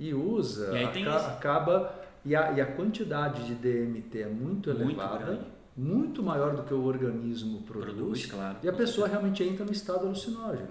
E 0.00 0.14
usa, 0.14 0.76
E 0.78 0.82
aca- 0.84 0.98
isso. 0.98 1.10
acaba. 1.10 1.94
E 2.24 2.34
a, 2.34 2.52
e 2.52 2.60
a 2.60 2.66
quantidade 2.66 3.46
de 3.46 3.54
DMT 3.54 4.22
é 4.22 4.26
muito 4.26 4.70
Muito 4.70 4.82
elevada, 4.82 5.24
grande. 5.24 5.42
muito 5.76 6.22
maior 6.22 6.56
do 6.56 6.62
que 6.62 6.72
o 6.74 6.84
organismo 6.84 7.62
Produz, 7.62 7.94
produz. 7.94 8.26
claro. 8.26 8.56
E 8.62 8.68
a 8.68 8.72
pessoa 8.72 9.06
realmente 9.06 9.42
entra 9.44 9.64
no 9.64 9.72
estado 9.72 10.06
alucinógeno. 10.06 10.68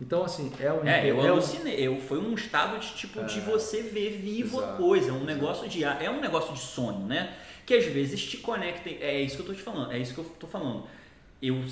Então, 0.00 0.24
assim, 0.24 0.50
é 0.58 0.72
um. 0.72 0.84
É, 0.84 1.08
eu 1.08 1.20
é 1.20 1.22
um- 1.30 1.32
alucinei. 1.34 1.76
Eu, 1.86 2.00
foi 2.00 2.18
um 2.18 2.34
estado 2.34 2.78
de 2.80 2.92
tipo 2.94 3.22
de 3.24 3.40
você 3.40 3.82
ver 3.82 4.18
vivo 4.18 4.58
a 4.60 4.64
Exato, 4.64 4.82
coisa, 4.82 5.10
é 5.10 5.12
um 5.12 5.24
negócio 5.24 5.68
de 5.68 5.84
é 5.84 6.10
um 6.10 6.20
negócio 6.20 6.52
de 6.52 6.60
sonho, 6.60 7.06
né? 7.06 7.36
Que 7.64 7.74
às 7.74 7.84
vezes 7.86 8.20
te 8.24 8.38
conecta. 8.38 8.88
É 8.90 9.20
isso 9.22 9.36
que 9.36 9.42
eu 9.42 9.46
tô 9.46 9.54
te 9.54 9.62
falando. 9.62 9.92
É 9.92 9.98
isso 9.98 10.12
que 10.12 10.20
eu 10.20 10.24
tô 10.40 10.46
falando. 10.48 10.84
Eu 11.40 11.62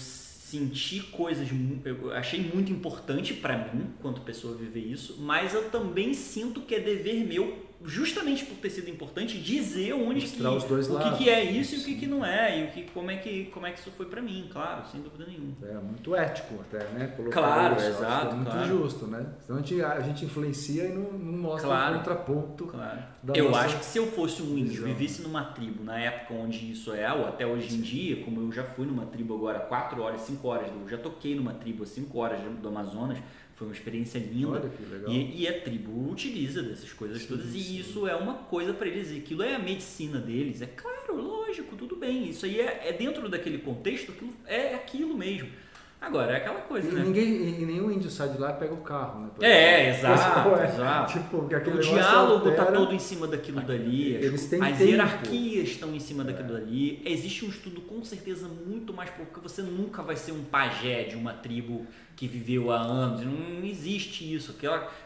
senti 0.51 1.01
coisas, 1.01 1.49
eu 1.85 2.13
achei 2.13 2.41
muito 2.41 2.73
importante 2.73 3.33
pra 3.35 3.57
mim, 3.73 3.87
quanto 4.03 4.21
pessoa 4.23 4.57
viver 4.57 4.81
isso, 4.81 5.19
mas 5.21 5.55
eu 5.55 5.71
também 5.71 6.13
sinto 6.13 6.63
que 6.63 6.75
é 6.75 6.81
dever 6.81 7.25
meu, 7.25 7.70
justamente 7.85 8.45
por 8.45 8.57
ter 8.59 8.71
sido 8.71 8.91
importante, 8.91 9.39
dizer 9.39 9.95
onde 9.95 10.27
que, 10.27 10.43
o 10.43 10.99
que, 10.99 11.17
que 11.25 11.31
é 11.31 11.43
isso 11.45 11.77
e 11.77 11.79
o 11.79 11.85
que, 11.85 11.95
que 11.97 12.07
não 12.07 12.25
é, 12.25 12.61
e 12.61 12.65
o 12.65 12.71
que, 12.71 12.83
como 12.91 13.11
é 13.11 13.17
que 13.17 13.47
como 13.47 13.67
é 13.67 13.73
que 13.73 13.81
isso 13.81 13.91
foi 13.97 14.07
pra 14.07 14.21
mim, 14.21 14.49
claro, 14.53 14.87
sem 14.91 15.01
dúvida 15.01 15.25
nenhuma. 15.27 15.55
É 15.63 15.75
muito 15.75 16.15
ético 16.15 16.55
até, 16.61 16.85
né? 16.91 17.07
Colocar 17.17 17.41
Claro, 17.41 17.77
que 17.77 17.83
exato, 17.83 18.33
É 18.33 18.35
muito 18.35 18.51
claro. 18.51 18.69
justo, 18.69 19.07
né? 19.07 19.27
Senão 19.47 19.59
a 19.59 19.63
gente, 19.63 19.83
a 19.83 20.01
gente 20.01 20.25
influencia 20.25 20.85
e 20.85 20.93
não, 20.93 21.13
não 21.13 21.39
mostra 21.39 21.69
Claro. 21.69 21.95
o 21.95 21.99
contraponto. 21.99 22.67
Claro. 22.67 22.99
da 23.23 23.35
eu 23.35 23.55
acho 23.55 23.79
que 23.79 23.85
se 23.85 23.99
eu 23.99 24.07
fosse 24.07 24.43
um 24.43 24.57
índio, 24.59 24.85
visão. 24.85 24.89
vivesse 24.89 25.23
numa 25.23 25.45
tribo 25.45 25.83
na 25.83 25.99
época 25.99 26.35
onde 26.35 26.71
isso 26.71 26.93
é, 26.93 27.11
ou 27.13 27.27
até 27.27 27.47
hoje 27.47 27.75
em 27.75 27.81
dia, 27.81 28.23
como 28.25 28.41
eu 28.41 28.53
já 28.53 28.63
fui 28.65 28.87
numa 28.87 29.07
tribo 29.07 29.35
agora 29.35 29.59
4 29.61 30.03
horas, 30.03 30.21
5 30.23 30.47
horas, 30.49 30.69
eu 30.69 30.89
já 30.89 30.99
toquei 30.99 31.35
numa 31.35 31.55
tribo 31.55 31.85
5 31.87 32.19
horas 32.19 32.41
do 32.61 32.69
Amazonas, 32.69 33.19
foi 33.61 33.67
uma 33.69 33.75
experiência 33.75 34.19
linda. 34.19 34.53
Olha 34.53 34.71
que 34.71 34.83
legal. 34.91 35.11
E, 35.13 35.43
e 35.43 35.47
a 35.47 35.61
tribo 35.61 36.11
utiliza 36.11 36.63
dessas 36.63 36.91
coisas 36.95 37.21
Sim, 37.21 37.29
todas, 37.29 37.45
sim. 37.51 37.59
e 37.59 37.81
isso 37.81 38.09
é 38.09 38.17
uma 38.17 38.33
coisa 38.33 38.73
para 38.73 38.89
eles, 38.89 39.15
aquilo 39.15 39.43
é 39.43 39.55
a 39.55 39.59
medicina 39.59 40.19
deles. 40.19 40.63
É 40.63 40.67
claro, 40.67 41.15
lógico, 41.15 41.77
tudo 41.77 41.95
bem. 41.95 42.31
Isso 42.31 42.47
aí 42.47 42.59
é, 42.59 42.89
é 42.89 42.93
dentro 42.95 43.29
daquele 43.29 43.59
contexto, 43.59 44.13
aquilo 44.13 44.33
é 44.47 44.75
aquilo 44.75 45.15
mesmo. 45.15 45.51
Agora, 46.01 46.33
é 46.33 46.37
aquela 46.39 46.63
coisa, 46.63 46.89
E 46.89 46.93
né? 46.95 47.03
ninguém, 47.05 47.61
e 47.61 47.67
nenhum 47.67 47.91
índio 47.91 48.09
sai 48.09 48.31
de 48.31 48.39
lá 48.39 48.53
e 48.53 48.55
pega 48.55 48.73
o 48.73 48.79
carro, 48.79 49.21
né? 49.21 49.31
É, 49.43 49.91
exato, 50.01 50.49
É, 50.59 50.65
exato. 50.65 51.13
Tipo, 51.13 51.37
O 51.45 51.47
diálogo 51.79 52.49
está 52.49 52.63
altera- 52.63 52.73
todo 52.79 52.95
em 52.95 52.99
cima 52.99 53.27
daquilo 53.27 53.61
dali, 53.61 54.17
as- 54.17 54.25
Eles 54.25 54.47
têm 54.47 54.63
as 54.63 54.79
tempo. 54.79 54.91
hierarquias 54.91 55.69
estão 55.69 55.95
em 55.95 56.01
cima 56.01 56.25
daquilo 56.25 56.55
dali. 56.55 57.03
Existe 57.05 57.45
um 57.45 57.51
estudo 57.51 57.83
com 57.83 58.03
certeza 58.03 58.49
muito 58.49 58.95
mais 58.95 59.11
porque 59.11 59.41
você 59.41 59.61
nunca 59.61 60.03
vai 60.03 60.17
ser 60.17 60.33
um 60.33 60.43
pajé 60.43 61.03
de 61.05 61.17
uma 61.17 61.35
tribo 61.35 61.87
que 62.21 62.29
viveu 62.29 62.71
há 62.71 62.77
anos. 62.77 63.23
Não 63.23 63.65
existe 63.65 64.31
isso. 64.35 64.55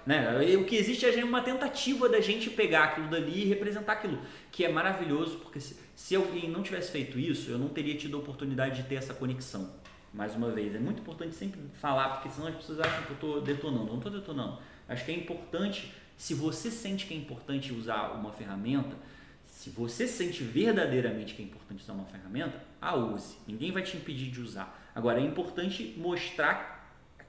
Né? 0.04 0.56
O 0.56 0.64
que 0.64 0.74
existe 0.74 1.06
é 1.06 1.24
uma 1.24 1.40
tentativa 1.42 2.08
da 2.08 2.20
gente 2.20 2.50
pegar 2.50 2.86
aquilo 2.86 3.06
dali 3.06 3.42
e 3.42 3.44
representar 3.44 3.92
aquilo, 3.92 4.18
que 4.50 4.64
é 4.64 4.68
maravilhoso 4.68 5.36
porque 5.36 5.60
se, 5.60 5.76
se 5.94 6.16
alguém 6.16 6.50
não 6.50 6.60
tivesse 6.60 6.90
feito 6.90 7.16
isso, 7.16 7.52
eu 7.52 7.56
não 7.56 7.68
teria 7.68 7.96
tido 7.96 8.16
a 8.16 8.20
oportunidade 8.20 8.82
de 8.82 8.88
ter 8.88 8.96
essa 8.96 9.14
conexão. 9.14 9.70
Mais 10.12 10.34
uma 10.34 10.50
vez, 10.50 10.74
é 10.74 10.80
muito 10.80 11.02
importante 11.02 11.36
sempre 11.36 11.60
falar, 11.74 12.08
porque 12.14 12.30
senão 12.30 12.48
as 12.48 12.56
pessoas 12.56 12.80
acham 12.80 13.04
que 13.04 13.10
eu 13.10 13.14
estou 13.14 13.40
detonando. 13.40 13.84
Eu 13.84 13.90
não 13.90 13.98
estou 13.98 14.10
detonando. 14.10 14.58
Acho 14.88 15.04
que 15.04 15.12
é 15.12 15.14
importante, 15.14 15.92
se 16.16 16.34
você 16.34 16.68
sente 16.68 17.06
que 17.06 17.14
é 17.14 17.16
importante 17.16 17.72
usar 17.72 18.10
uma 18.14 18.32
ferramenta, 18.32 18.96
se 19.44 19.70
você 19.70 20.08
sente 20.08 20.42
verdadeiramente 20.42 21.32
que 21.32 21.42
é 21.42 21.44
importante 21.44 21.80
usar 21.80 21.92
uma 21.92 22.06
ferramenta, 22.06 22.60
a 22.82 22.96
use. 22.96 23.36
Ninguém 23.46 23.70
vai 23.70 23.84
te 23.84 23.96
impedir 23.96 24.32
de 24.32 24.40
usar. 24.40 24.90
Agora, 24.92 25.20
é 25.20 25.24
importante 25.24 25.94
mostrar 25.96 26.73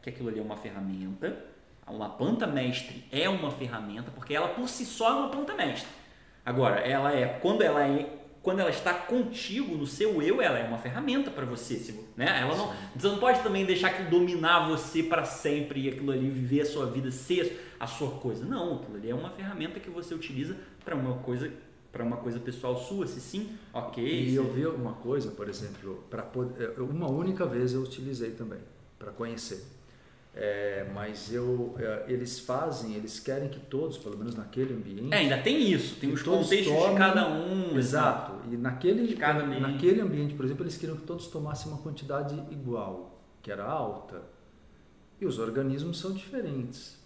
que 0.05 0.09
aquilo 0.11 0.29
ali 0.29 0.39
é 0.39 0.41
uma 0.43 0.55
ferramenta, 0.55 1.35
uma 1.87 2.09
planta 2.09 2.45
mestre 2.45 3.03
é 3.11 3.27
uma 3.27 3.49
ferramenta, 3.49 4.11
porque 4.11 4.35
ela 4.35 4.49
por 4.49 4.69
si 4.69 4.85
só 4.85 5.09
é 5.09 5.13
uma 5.13 5.29
planta 5.29 5.55
mestre. 5.55 5.89
Agora, 6.45 6.79
ela 6.79 7.11
é 7.11 7.25
quando 7.41 7.63
ela 7.63 7.83
é 7.87 8.21
quando 8.43 8.59
ela 8.59 8.69
está 8.69 8.93
contigo 8.93 9.75
no 9.75 9.87
seu 9.87 10.21
eu, 10.21 10.39
ela 10.39 10.59
é 10.59 10.67
uma 10.67 10.77
ferramenta 10.77 11.31
para 11.31 11.43
você, 11.45 11.77
se- 11.77 11.99
né? 12.15 12.41
Ela 12.41 12.55
não, 12.55 12.71
você 12.95 13.07
não 13.07 13.17
pode 13.17 13.41
também 13.41 13.65
deixar 13.65 13.87
aquilo 13.87 14.11
dominar 14.11 14.69
você 14.69 15.01
para 15.01 15.25
sempre 15.25 15.81
e 15.81 15.89
aquilo 15.89 16.11
ali 16.11 16.29
viver 16.29 16.61
a 16.61 16.65
sua 16.67 16.85
vida, 16.85 17.09
ser 17.09 17.73
a 17.79 17.87
sua 17.87 18.11
coisa. 18.11 18.45
Não, 18.45 18.75
aquilo 18.75 18.97
ali 18.97 19.09
é 19.09 19.15
uma 19.15 19.31
ferramenta 19.31 19.79
que 19.79 19.89
você 19.89 20.13
utiliza 20.13 20.55
para 20.83 20.95
uma 20.95 21.15
coisa 21.17 21.51
para 21.91 22.03
uma 22.03 22.17
coisa 22.17 22.39
pessoal 22.39 22.77
sua, 22.77 23.07
se 23.07 23.19
sim, 23.21 23.57
ok. 23.73 24.03
E 24.03 24.35
eu 24.35 24.51
vi 24.51 24.67
uma 24.67 24.93
coisa, 24.93 25.31
por 25.31 25.47
exemplo, 25.49 26.03
para 26.11 26.21
poder, 26.21 26.79
uma 26.79 27.09
única 27.09 27.45
vez 27.47 27.73
eu 27.73 27.81
utilizei 27.81 28.31
também 28.31 28.59
para 28.99 29.11
conhecer. 29.11 29.63
É, 30.37 30.85
mas 30.93 31.31
eu, 31.31 31.73
é, 31.79 32.03
eles 32.09 32.39
fazem, 32.39 32.93
eles 32.93 33.21
querem 33.21 33.47
que 33.47 33.57
todos, 33.59 33.97
pelo 33.97 34.17
menos 34.17 34.35
naquele 34.35 34.73
ambiente, 34.73 35.13
É, 35.13 35.19
ainda 35.19 35.37
tem 35.37 35.71
isso, 35.71 35.95
tem 35.95 36.09
que 36.09 36.15
os 36.15 36.23
contextos 36.23 36.73
de 36.73 36.77
tomem- 36.77 36.97
cada 36.97 37.29
um. 37.29 37.77
Exato. 37.77 38.33
E 38.51 38.57
naquele, 38.57 39.07
De 39.15 39.23
ambiente. 39.23 39.61
naquele 39.61 40.01
ambiente, 40.01 40.33
por 40.33 40.43
exemplo, 40.45 40.63
eles 40.63 40.75
queriam 40.75 40.97
que 40.97 41.03
todos 41.05 41.27
tomassem 41.27 41.71
uma 41.71 41.77
quantidade 41.81 42.35
igual, 42.51 43.17
que 43.41 43.49
era 43.49 43.63
alta. 43.63 44.23
E 45.21 45.25
os 45.25 45.39
organismos 45.39 45.97
são 45.99 46.11
diferentes. 46.11 46.99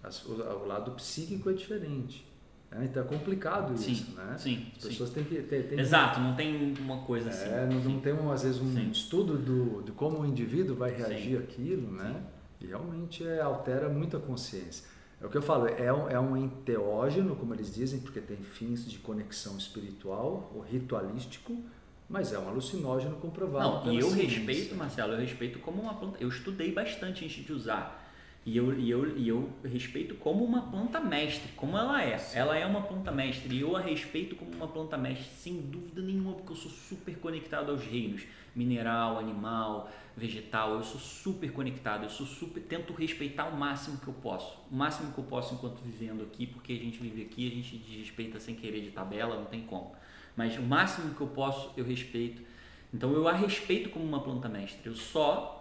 As- 0.00 0.24
o, 0.24 0.34
o 0.34 0.66
lado 0.66 0.92
psíquico 0.92 1.50
é 1.50 1.54
diferente. 1.54 2.24
né? 2.70 2.84
Então 2.84 3.02
é 3.02 3.06
complicado 3.06 3.76
Sim, 3.76 3.90
isso, 3.92 4.12
né? 4.14 4.36
sim, 4.38 4.66
As 4.76 4.82
sim. 4.84 4.88
pessoas 4.90 5.10
têm 5.10 5.24
que 5.24 5.34
têm 5.42 5.62
que- 5.64 5.74
Exato, 5.74 6.20
não 6.20 6.36
tem 6.36 6.74
uma 6.78 6.98
coisa 6.98 7.30
assim. 7.30 7.48
É, 7.48 7.66
não, 7.66 7.80
não 7.80 7.98
tem, 7.98 8.12
às 8.30 8.42
vezes, 8.44 8.60
um 8.60 8.72
Sim. 8.72 8.90
estudo 8.90 9.36
do, 9.36 9.82
de 9.82 9.90
como 9.92 10.20
o 10.20 10.26
indivíduo 10.26 10.76
vai 10.76 10.90
Sim. 10.90 10.96
reagir 10.98 11.38
àquilo, 11.38 11.90
né? 11.90 12.22
E 12.60 12.66
realmente 12.66 13.26
é, 13.26 13.40
altera 13.40 13.88
muito 13.88 14.16
a 14.16 14.20
consciência. 14.20 14.86
É 15.20 15.26
o 15.26 15.28
que 15.28 15.36
eu 15.36 15.42
falo, 15.42 15.66
é 15.66 15.92
um, 15.92 16.08
é 16.08 16.20
um 16.20 16.36
enteógeno, 16.36 17.34
como 17.34 17.52
eles 17.52 17.74
dizem, 17.74 18.00
porque 18.00 18.20
tem 18.20 18.36
fins 18.36 18.88
de 18.88 18.98
conexão 18.98 19.56
espiritual 19.58 20.52
ou 20.54 20.60
ritualístico, 20.60 21.56
mas 22.08 22.32
é 22.32 22.38
um 22.38 22.48
alucinógeno 22.48 23.16
comprovado. 23.16 23.86
Não, 23.86 23.92
e 23.92 23.98
eu 23.98 24.10
ciência. 24.10 24.38
respeito, 24.38 24.74
Marcelo, 24.76 25.14
eu 25.14 25.18
respeito 25.18 25.58
como 25.58 25.82
uma 25.82 25.94
planta. 25.94 26.18
Eu 26.20 26.28
estudei 26.28 26.72
bastante 26.72 27.24
antes 27.24 27.44
de 27.44 27.52
usar. 27.52 28.06
E 28.46 28.56
eu, 28.56 28.78
e, 28.78 28.90
eu, 28.90 29.18
e 29.18 29.28
eu 29.28 29.50
respeito 29.62 30.14
como 30.14 30.42
uma 30.42 30.62
planta 30.70 31.00
mestre, 31.00 31.52
como 31.54 31.76
ela 31.76 32.02
é. 32.02 32.18
Ela 32.32 32.56
é 32.56 32.64
uma 32.64 32.80
planta 32.80 33.12
mestre 33.12 33.54
e 33.54 33.60
eu 33.60 33.76
a 33.76 33.80
respeito 33.80 34.36
como 34.36 34.54
uma 34.54 34.68
planta 34.68 34.96
mestre, 34.96 35.28
sem 35.36 35.60
dúvida 35.60 36.00
nenhuma, 36.00 36.32
porque 36.32 36.52
eu 36.52 36.56
sou 36.56 36.70
super 36.70 37.18
conectado 37.18 37.70
aos 37.70 37.84
reinos 37.84 38.22
mineral, 38.56 39.18
animal, 39.18 39.90
vegetal. 40.18 40.74
Eu 40.74 40.82
sou 40.82 41.00
super 41.00 41.50
conectado, 41.52 42.04
eu 42.04 42.10
sou 42.10 42.26
super 42.26 42.60
tento 42.62 42.92
respeitar 42.92 43.46
o 43.46 43.56
máximo 43.56 43.98
que 43.98 44.08
eu 44.08 44.14
posso, 44.14 44.58
o 44.70 44.74
máximo 44.74 45.12
que 45.12 45.18
eu 45.18 45.24
posso 45.24 45.54
enquanto 45.54 45.80
vivendo 45.80 46.22
aqui, 46.22 46.46
porque 46.46 46.72
a 46.72 46.76
gente 46.76 46.98
vive 46.98 47.22
aqui, 47.22 47.46
a 47.46 47.54
gente 47.54 47.76
desrespeita 47.76 48.38
sem 48.38 48.54
querer 48.54 48.82
de 48.82 48.90
tabela, 48.90 49.36
não 49.36 49.46
tem 49.46 49.62
como. 49.62 49.94
Mas 50.36 50.58
o 50.58 50.62
máximo 50.62 51.14
que 51.14 51.20
eu 51.20 51.28
posso, 51.28 51.72
eu 51.76 51.84
respeito. 51.84 52.42
Então 52.92 53.12
eu 53.12 53.26
a 53.28 53.32
respeito 53.32 53.90
como 53.90 54.04
uma 54.04 54.20
planta 54.20 54.48
mestre. 54.48 54.88
Eu 54.88 54.94
só 54.94 55.54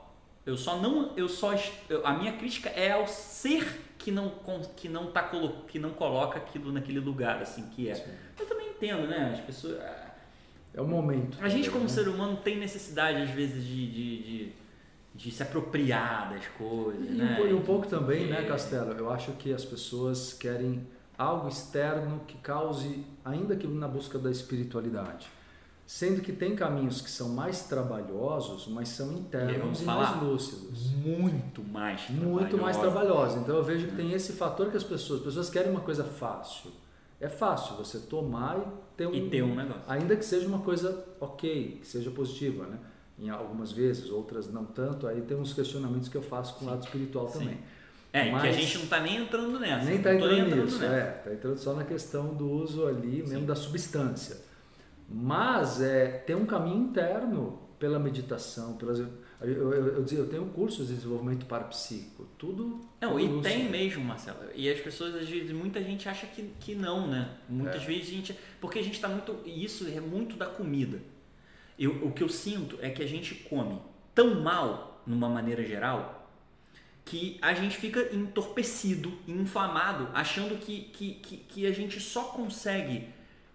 eu 0.45 0.55
só 0.55 0.77
não 0.77 1.15
eu 1.17 1.27
só 1.27 1.53
eu, 1.89 2.05
a 2.07 2.13
minha 2.13 2.33
crítica 2.33 2.69
é 2.69 2.91
ao 2.91 3.05
ser 3.05 3.81
que 3.97 4.11
não 4.11 4.29
que 4.75 4.87
não 4.87 5.11
tá 5.11 5.29
que 5.67 5.77
não 5.77 5.89
coloca 5.91 6.37
aquilo 6.37 6.71
naquele 6.71 6.99
lugar 6.99 7.41
assim 7.41 7.67
que 7.69 7.89
é. 7.89 7.95
Sim. 7.95 8.11
Eu 8.39 8.45
também 8.45 8.69
entendo, 8.69 9.07
né? 9.07 9.31
As 9.33 9.41
pessoas 9.41 9.77
É 10.77 10.81
o 10.81 10.87
momento. 10.87 11.37
a 11.41 11.49
gente, 11.49 11.69
como 11.71 11.89
ser 11.89 12.07
humano, 12.07 12.37
tem 12.37 12.57
necessidade, 12.59 13.21
às 13.23 13.31
vezes, 13.31 13.63
de, 13.65 13.91
de, 13.91 14.23
de, 14.23 14.51
de 15.15 15.31
se 15.31 15.41
apropriar 15.41 16.29
das 16.29 16.45
coisas, 16.49 17.03
E, 17.09 17.13
né? 17.13 17.39
um 17.41 17.47
e 17.47 17.53
um 17.53 17.61
pouco 17.63 17.87
também, 17.87 18.27
Porque- 18.27 18.41
né, 18.41 18.47
Castelo? 18.47 18.91
Eu 18.93 19.09
acho 19.11 19.31
que 19.33 19.51
as 19.51 19.65
pessoas 19.65 20.33
querem 20.33 20.87
algo 21.17 21.47
externo 21.47 22.21
que 22.27 22.37
cause, 22.37 23.03
ainda 23.25 23.55
que 23.55 23.65
na 23.67 23.87
busca 23.87 24.19
da 24.19 24.29
espiritualidade. 24.29 25.27
Sendo 25.87 26.21
que 26.21 26.33
tem 26.33 26.53
caminhos 26.55 27.01
que 27.01 27.09
são 27.09 27.29
mais 27.29 27.63
trabalhosos, 27.63 28.67
mas 28.67 28.89
são 28.89 29.13
internos 29.13 29.81
e, 29.81 29.85
falar? 29.85 30.11
mais 30.17 30.23
lúcidos. 30.23 30.91
Muito 30.91 31.63
mais 31.63 32.09
Muito 32.09 32.57
mais 32.57 32.75
trabalhosos. 32.77 33.37
Então 33.41 33.55
eu 33.55 33.63
vejo 33.63 33.87
que 33.87 33.95
tem 33.95 34.11
esse 34.11 34.33
fator 34.33 34.69
que 34.69 34.75
as 34.77 34.83
pessoas, 34.83 35.19
as 35.21 35.25
pessoas 35.25 35.49
querem 35.49 35.71
uma 35.71 35.79
coisa 35.79 36.03
fácil. 36.03 36.71
É 37.21 37.29
fácil 37.29 37.77
você 37.77 37.99
tomar 37.99 38.57
e 38.59 38.86
ter 38.97 39.07
um, 39.07 39.13
E 39.13 39.29
ter 39.29 39.43
um 39.43 39.55
negócio. 39.55 39.81
ainda 39.87 40.15
que 40.15 40.25
seja 40.25 40.47
uma 40.47 40.59
coisa 40.59 41.05
ok, 41.19 41.77
que 41.81 41.87
seja 41.87 42.09
positiva, 42.11 42.65
né? 42.65 42.77
Em 43.19 43.29
algumas 43.29 43.71
vezes, 43.71 44.09
outras 44.09 44.51
não 44.51 44.65
tanto. 44.65 45.07
Aí 45.07 45.21
tem 45.21 45.37
uns 45.37 45.53
questionamentos 45.53 46.09
que 46.09 46.17
eu 46.17 46.21
faço 46.21 46.55
com 46.55 46.65
o 46.65 46.67
lado 46.67 46.83
espiritual 46.83 47.27
Sim. 47.29 47.39
também. 47.39 47.57
É, 48.13 48.23
que 48.23 48.29
a 48.29 48.31
Mas- 48.33 48.55
gente 48.55 48.77
não 48.79 48.85
tá 48.87 48.99
nem 48.99 49.17
entrando 49.17 49.59
nessa. 49.59 49.85
Nem 49.85 49.97
está 49.97 50.09
tô 50.09 50.15
entrando 50.15 50.55
nisso, 50.63 50.79
nessa. 50.79 50.95
é, 50.95 51.17
está 51.19 51.33
entrando 51.33 51.57
só 51.57 51.73
na 51.73 51.83
questão 51.83 52.33
do 52.33 52.49
uso 52.49 52.87
ali 52.87 53.17
mesmo 53.23 53.39
Sim. 53.41 53.45
da 53.45 53.55
substância. 53.55 54.37
Mas 55.09 55.81
é, 55.81 56.07
tem 56.25 56.35
um 56.35 56.45
caminho 56.45 56.77
interno 56.77 57.59
pela 57.79 57.99
meditação, 57.99 58.73
pelas, 58.73 59.01
eu, 59.41 59.49
eu, 59.49 59.73
eu, 59.73 59.87
eu 59.97 60.03
dizia, 60.03 60.19
eu 60.19 60.27
tenho 60.29 60.45
cursos 60.45 60.87
de 60.87 60.95
desenvolvimento 60.95 61.45
parapsíquico, 61.45 62.27
tudo. 62.37 62.81
Não, 62.99 63.11
tudo 63.11 63.19
e 63.21 63.25
isso. 63.25 63.41
tem 63.41 63.69
mesmo, 63.69 64.03
Marcelo. 64.03 64.39
E 64.55 64.69
as 64.69 64.79
pessoas, 64.79 65.15
às 65.15 65.29
vezes, 65.29 65.51
muita 65.51 65.81
gente 65.83 66.09
acha 66.09 66.25
que, 66.27 66.51
que 66.59 66.73
não, 66.73 67.07
né? 67.07 67.29
Muitas 67.47 67.83
É. 67.83 67.85
vezes 67.85 68.09
a 68.09 68.11
gente. 68.13 68.35
Porque 68.59 68.79
a 68.79 68.83
gente 68.83 68.99
tá 68.99 69.07
muito. 69.07 69.37
E 69.45 69.63
isso 69.63 69.87
é 69.87 69.99
muito 69.99 70.35
da 70.35 70.47
comida. 70.47 70.99
Eu, 71.77 71.91
o 72.07 72.11
que 72.11 72.23
eu 72.23 72.29
sinto 72.29 72.79
é 72.81 72.89
que 72.89 73.03
a 73.03 73.07
gente 73.07 73.35
come 73.35 73.79
tão 74.15 74.41
mal, 74.41 75.03
numa 75.05 75.29
maneira 75.29 75.63
geral, 75.63 76.31
que 77.05 77.37
a 77.41 77.53
gente 77.53 77.77
fica 77.77 78.13
entorpecido, 78.13 79.13
inflamado, 79.27 80.09
achando 80.13 80.57
que, 80.57 80.81
que, 80.85 81.13
que, 81.13 81.37
que 81.37 81.65
a 81.67 81.71
gente 81.71 81.99
só 81.99 82.23
consegue 82.23 83.07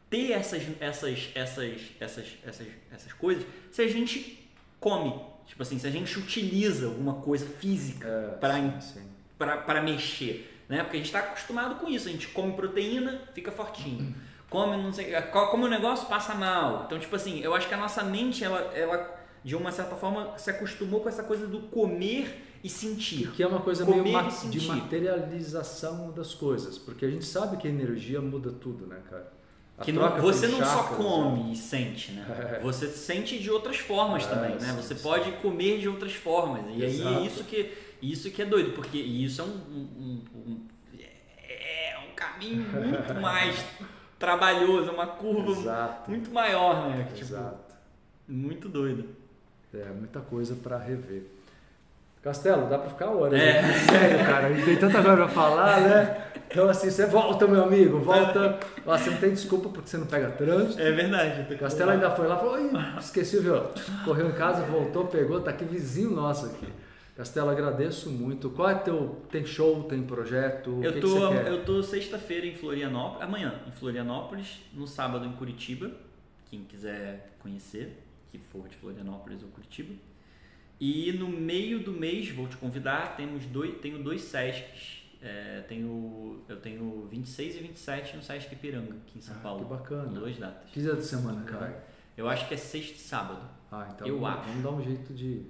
ter 0.09 0.31
essas, 0.33 0.63
essas, 0.81 1.31
essas, 1.35 1.81
essas, 1.99 2.27
essas, 2.45 2.67
essas 2.93 3.13
coisas 3.15 3.45
se 3.71 3.83
a 3.83 3.89
gente 3.89 4.49
come. 4.79 5.32
Tipo 5.53 5.63
assim, 5.63 5.79
se 5.79 5.87
a 5.87 5.91
gente 5.91 6.19
utiliza 6.19 6.87
alguma 6.87 7.17
coisa 7.17 7.45
física 7.45 8.09
É, 8.09 8.39
para 8.39 8.81
sim. 8.81 9.03
para 9.39 9.83
mexer, 9.83 10.65
né? 10.67 10.79
Porque 10.83 10.97
a 10.97 11.01
gente 11.01 11.07
está 11.07 11.19
acostumado 11.19 11.75
com 11.75 11.91
isso, 11.91 12.09
a 12.09 12.11
gente 12.11 12.29
come 12.29 12.55
proteína, 12.55 13.21
fica 13.35 13.53
fortinho. 13.53 14.15
Come, 14.49 14.83
não 14.83 14.91
sei, 14.91 15.13
co- 15.31 15.49
come 15.49 15.65
o 15.65 15.69
negócio, 15.69 16.07
passa 16.09 16.35
mal. 16.35 16.85
Então, 16.87 16.99
tipo 16.99 17.15
assim, 17.15 17.41
eu 17.41 17.55
acho 17.55 17.69
que 17.69 17.75
a 17.75 17.77
nossa 17.77 18.03
mente, 18.03 18.43
ela, 18.43 18.61
ela 18.75 19.15
de 19.45 19.55
uma 19.55 19.71
certa 19.71 19.95
forma, 19.95 20.39
se 20.39 20.49
acostumou 20.51 21.01
com 21.01 21.09
essa 21.11 21.23
coisa 21.23 21.47
do 21.47 21.61
comer 21.63 22.59
e 22.65 22.69
sentir. 22.71 23.31
Que 23.33 23.43
é 23.43 23.47
uma 23.47 23.61
coisa 23.61 23.85
Comer 23.85 24.03
meio 24.03 24.31
de 24.51 24.67
materialização 24.69 26.13
das 26.13 26.33
coisas, 26.35 26.79
porque 26.79 27.05
a 27.05 27.11
gente 27.11 27.27
sabe 27.27 27.59
que 27.59 27.67
a 27.69 27.71
energia 27.71 28.23
muda 28.23 28.51
tudo, 28.53 28.87
né, 28.87 29.01
cara? 29.11 29.31
A 29.79 29.83
Que 29.85 29.91
não- 29.93 30.21
você 30.21 30.47
não 30.49 30.65
só 30.65 30.83
come 30.85 31.53
e 31.53 31.57
sente, 31.57 32.13
né? 32.13 32.27
É. 32.57 32.61
Você 32.61 32.89
sente 32.89 33.39
de 33.39 33.51
outras 33.51 33.79
formas 33.79 34.25
É, 34.25 34.29
também, 34.29 34.51
né? 34.53 34.61
sim, 34.61 34.77
Você 34.77 34.95
sim. 34.95 35.03
pode 35.03 35.33
comer 35.33 35.79
de 35.79 35.89
outras 35.89 36.13
formas. 36.15 36.63
E 36.77 36.85
aí 36.85 37.01
Exato. 37.01 37.25
isso 37.25 37.45
que 37.45 37.73
isso 38.03 38.31
que 38.33 38.43
é 38.43 38.45
doido, 38.45 38.73
porque 38.73 38.99
isso 38.99 39.41
é 39.41 39.45
um, 39.45 39.49
um- 39.49 39.89
um- 39.97 40.51
um- 40.51 40.67
é 41.49 41.97
um 42.11 42.15
caminho 42.15 42.65
muito 42.69 43.15
mais 43.21 43.65
trabalhoso, 44.19 44.89
é 44.91 44.93
uma 44.93 45.07
curva 45.07 45.53
Exato, 45.53 46.11
muito 46.11 46.31
maior, 46.33 46.89
né? 46.89 47.05
Que, 47.09 47.15
tipo, 47.15 47.27
exato. 47.33 47.75
muito 48.29 48.69
doido. 48.69 49.09
É, 49.75 49.85
muita 49.87 50.21
coisa 50.21 50.55
para 50.57 50.77
rever. 50.79 51.23
Castelo, 52.23 52.69
dá 52.69 52.79
para 52.79 52.91
ficar 52.91 53.09
horas. 53.11 53.41
É. 53.41 53.63
né? 53.63 53.73
Sério, 53.79 54.19
cara, 54.27 54.47
a 54.49 54.53
gente 54.53 54.65
tem 54.65 54.77
tanta 54.77 55.01
coisa 55.03 55.17
para 55.17 55.29
falar, 55.29 55.81
né? 55.81 56.32
Então, 56.53 56.69
assim, 56.69 56.91
você 56.91 57.07
volta, 57.07 57.47
meu 57.47 57.65
amigo, 57.65 57.99
volta. 57.99 58.61
Você 58.85 59.11
não 59.11 59.17
tem 59.17 59.31
desculpa 59.31 59.71
porque 59.71 59.89
você 59.89 59.97
não 59.97 60.07
pega 60.07 60.31
trânsito. 60.31 60.81
É 60.81 60.93
verdade. 60.93 61.57
Castelo 61.57 61.91
ainda 61.93 62.11
foi 62.11 62.27
lá, 62.27 62.37
falou, 62.37 62.59
esqueci 62.99 63.39
o 63.39 63.43
violão. 63.43 63.71
Correu 64.05 64.29
em 64.29 64.33
casa, 64.33 64.63
voltou, 64.65 65.07
pegou, 65.07 65.41
tá 65.41 65.51
aqui 65.51 65.65
vizinho 65.65 66.11
nosso 66.11 66.47
aqui. 66.47 66.67
Castelo, 67.17 67.51
agradeço 67.51 68.11
muito. 68.11 68.51
Qual 68.51 68.69
é 68.69 68.75
teu. 68.75 69.23
Tem 69.31 69.45
show, 69.45 69.83
tem 69.85 70.03
projeto? 70.03 70.79
Eu 70.83 70.93
que 70.93 71.01
tô, 71.01 71.29
que 71.29 71.49
eu 71.49 71.65
tô 71.65 71.83
sexta-feira 71.83 72.47
em 72.47 72.55
Florianópolis, 72.55 73.23
amanhã 73.23 73.55
em 73.67 73.73
Florianópolis, 73.73 74.61
no 74.75 74.87
sábado 74.87 75.25
em 75.27 75.33
Curitiba, 75.33 75.91
quem 76.51 76.65
quiser 76.65 77.33
conhecer, 77.39 78.03
que 78.31 78.39
for 78.39 78.69
de 78.69 78.77
Florianópolis 78.77 79.43
ou 79.43 79.49
Curitiba. 79.49 79.95
E 80.81 81.13
no 81.13 81.29
meio 81.29 81.81
do 81.81 81.93
mês, 81.93 82.31
vou 82.31 82.49
te 82.49 82.57
convidar, 82.57 83.15
temos 83.17 83.45
dois, 83.47 83.75
tenho 83.81 83.99
dois 83.99 84.23
Sescs. 84.23 85.02
É, 85.23 85.61
tenho, 85.69 86.43
eu 86.49 86.57
tenho 86.61 87.07
26 87.09 87.55
e 87.57 87.59
27 87.61 88.17
no 88.17 88.23
Sesc 88.23 88.53
Ipiranga, 88.53 88.95
aqui 89.07 89.19
em 89.19 89.21
São 89.21 89.37
Ah, 89.37 89.41
Paulo. 89.41 89.65
que 89.65 89.71
bacana. 89.71 90.09
Duas 90.09 90.37
datas. 90.37 90.69
Que 90.71 90.81
dia 90.81 90.95
de 90.97 91.05
semana, 91.05 91.43
cara? 91.45 91.85
Eu 92.17 92.29
acho 92.29 92.49
que 92.49 92.55
é 92.55 92.57
sexta 92.57 92.95
e 92.97 92.99
sábado. 92.99 93.41
Ah, 93.71 93.89
então 93.95 94.07
Eu 94.07 94.19
vamos, 94.19 94.39
acho. 94.41 94.49
vamos 94.49 94.63
dar 94.65 94.71
um 94.71 94.83
jeito 94.83 95.15
de, 95.15 95.47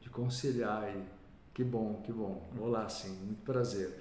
de 0.00 0.10
conciliar 0.10 0.82
aí. 0.82 1.02
Que 1.54 1.62
bom, 1.62 2.02
que 2.04 2.12
bom. 2.12 2.42
Vou 2.54 2.68
lá 2.68 2.88
sim, 2.88 3.16
muito 3.24 3.42
prazer. 3.44 4.00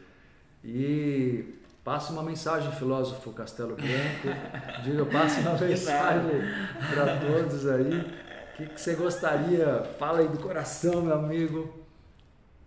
E 0.64 1.60
passa 1.84 2.12
uma 2.12 2.24
mensagem, 2.24 2.72
filósofo 2.72 3.32
Castelo 3.34 3.76
Branco. 3.76 4.28
Diga, 4.84 5.06
passa 5.06 5.42
uma 5.42 5.58
mensagem 5.60 6.32
para 6.94 7.20
todos 7.20 7.68
aí. 7.68 8.00
O 8.00 8.58
que, 8.58 8.66
que 8.68 8.82
você 8.82 8.96
gostaria? 8.96 9.84
Fala 10.00 10.20
aí 10.20 10.28
do 10.28 10.40
coração, 10.40 11.04
meu 11.04 11.14
amigo. 11.14 11.83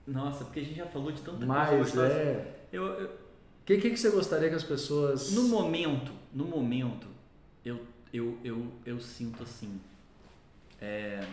Nossa, 0.06 0.44
porque 0.44 0.60
a 0.60 0.64
gente 0.64 0.76
já 0.76 0.86
falou 0.86 1.10
de 1.12 1.22
tanta 1.22 1.46
coisa 1.46 1.46
Mas 1.46 1.70
gostosa. 1.78 2.06
é. 2.06 2.68
Eu, 2.72 2.84
eu, 3.00 3.06
O 3.08 3.64
que, 3.66 3.78
que, 3.78 3.90
que 3.90 3.96
você 3.96 4.10
gostaria 4.10 4.48
que 4.48 4.54
as 4.54 4.64
pessoas. 4.64 5.30
No 5.32 5.48
momento, 5.48 6.12
no 6.32 6.44
momento, 6.44 7.08
eu, 7.64 7.80
eu, 8.12 8.38
eu, 8.44 8.72
eu 8.84 9.00
sinto 9.00 9.42
assim. 9.42 9.80
é, 10.80 11.26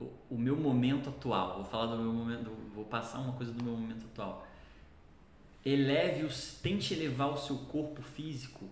o, 0.00 0.10
o 0.30 0.38
meu 0.38 0.56
momento 0.56 1.08
atual, 1.10 1.56
vou 1.56 1.64
falar 1.64 1.86
do 1.96 2.02
meu 2.02 2.12
momento, 2.12 2.50
vou 2.74 2.84
passar 2.84 3.18
uma 3.20 3.32
coisa 3.32 3.52
do 3.52 3.62
meu 3.64 3.74
momento 3.74 4.06
atual. 4.06 4.46
Eleve 5.64 6.24
os, 6.24 6.58
tente 6.62 6.94
elevar 6.94 7.30
o 7.32 7.36
seu 7.36 7.56
corpo 7.58 8.00
físico 8.02 8.68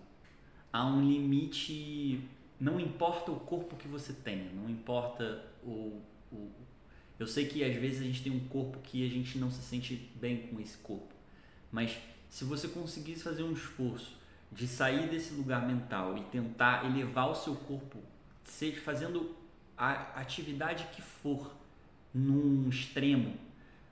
a 0.71 0.85
um 0.85 1.01
limite. 1.07 2.21
Não 2.59 2.79
importa 2.79 3.31
o 3.31 3.39
corpo 3.39 3.75
que 3.75 3.87
você 3.87 4.13
tenha, 4.13 4.51
não 4.53 4.69
importa 4.69 5.43
o, 5.63 6.01
o. 6.31 6.49
Eu 7.19 7.25
sei 7.27 7.47
que 7.47 7.63
às 7.63 7.75
vezes 7.75 8.01
a 8.01 8.03
gente 8.03 8.21
tem 8.23 8.31
um 8.31 8.47
corpo 8.47 8.79
que 8.79 9.05
a 9.05 9.09
gente 9.09 9.37
não 9.37 9.49
se 9.49 9.61
sente 9.61 10.09
bem 10.15 10.47
com 10.47 10.59
esse 10.59 10.77
corpo. 10.77 11.13
Mas 11.71 11.97
se 12.29 12.43
você 12.43 12.67
conseguisse 12.67 13.23
fazer 13.23 13.43
um 13.43 13.53
esforço 13.53 14.15
de 14.51 14.67
sair 14.67 15.09
desse 15.09 15.33
lugar 15.33 15.65
mental 15.67 16.17
e 16.17 16.21
tentar 16.25 16.85
elevar 16.85 17.29
o 17.29 17.35
seu 17.35 17.55
corpo, 17.55 17.99
seja 18.43 18.79
fazendo 18.81 19.35
a 19.77 20.19
atividade 20.19 20.87
que 20.95 21.01
for 21.01 21.53
num 22.13 22.69
extremo, 22.69 23.35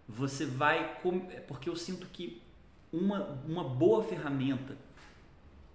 você 0.07 0.45
vai. 0.45 0.99
com- 1.02 1.27
Porque 1.47 1.68
eu 1.69 1.76
sinto 1.76 2.06
que 2.07 2.41
uma, 2.93 3.23
uma 3.47 3.64
boa 3.64 4.03
ferramenta 4.03 4.77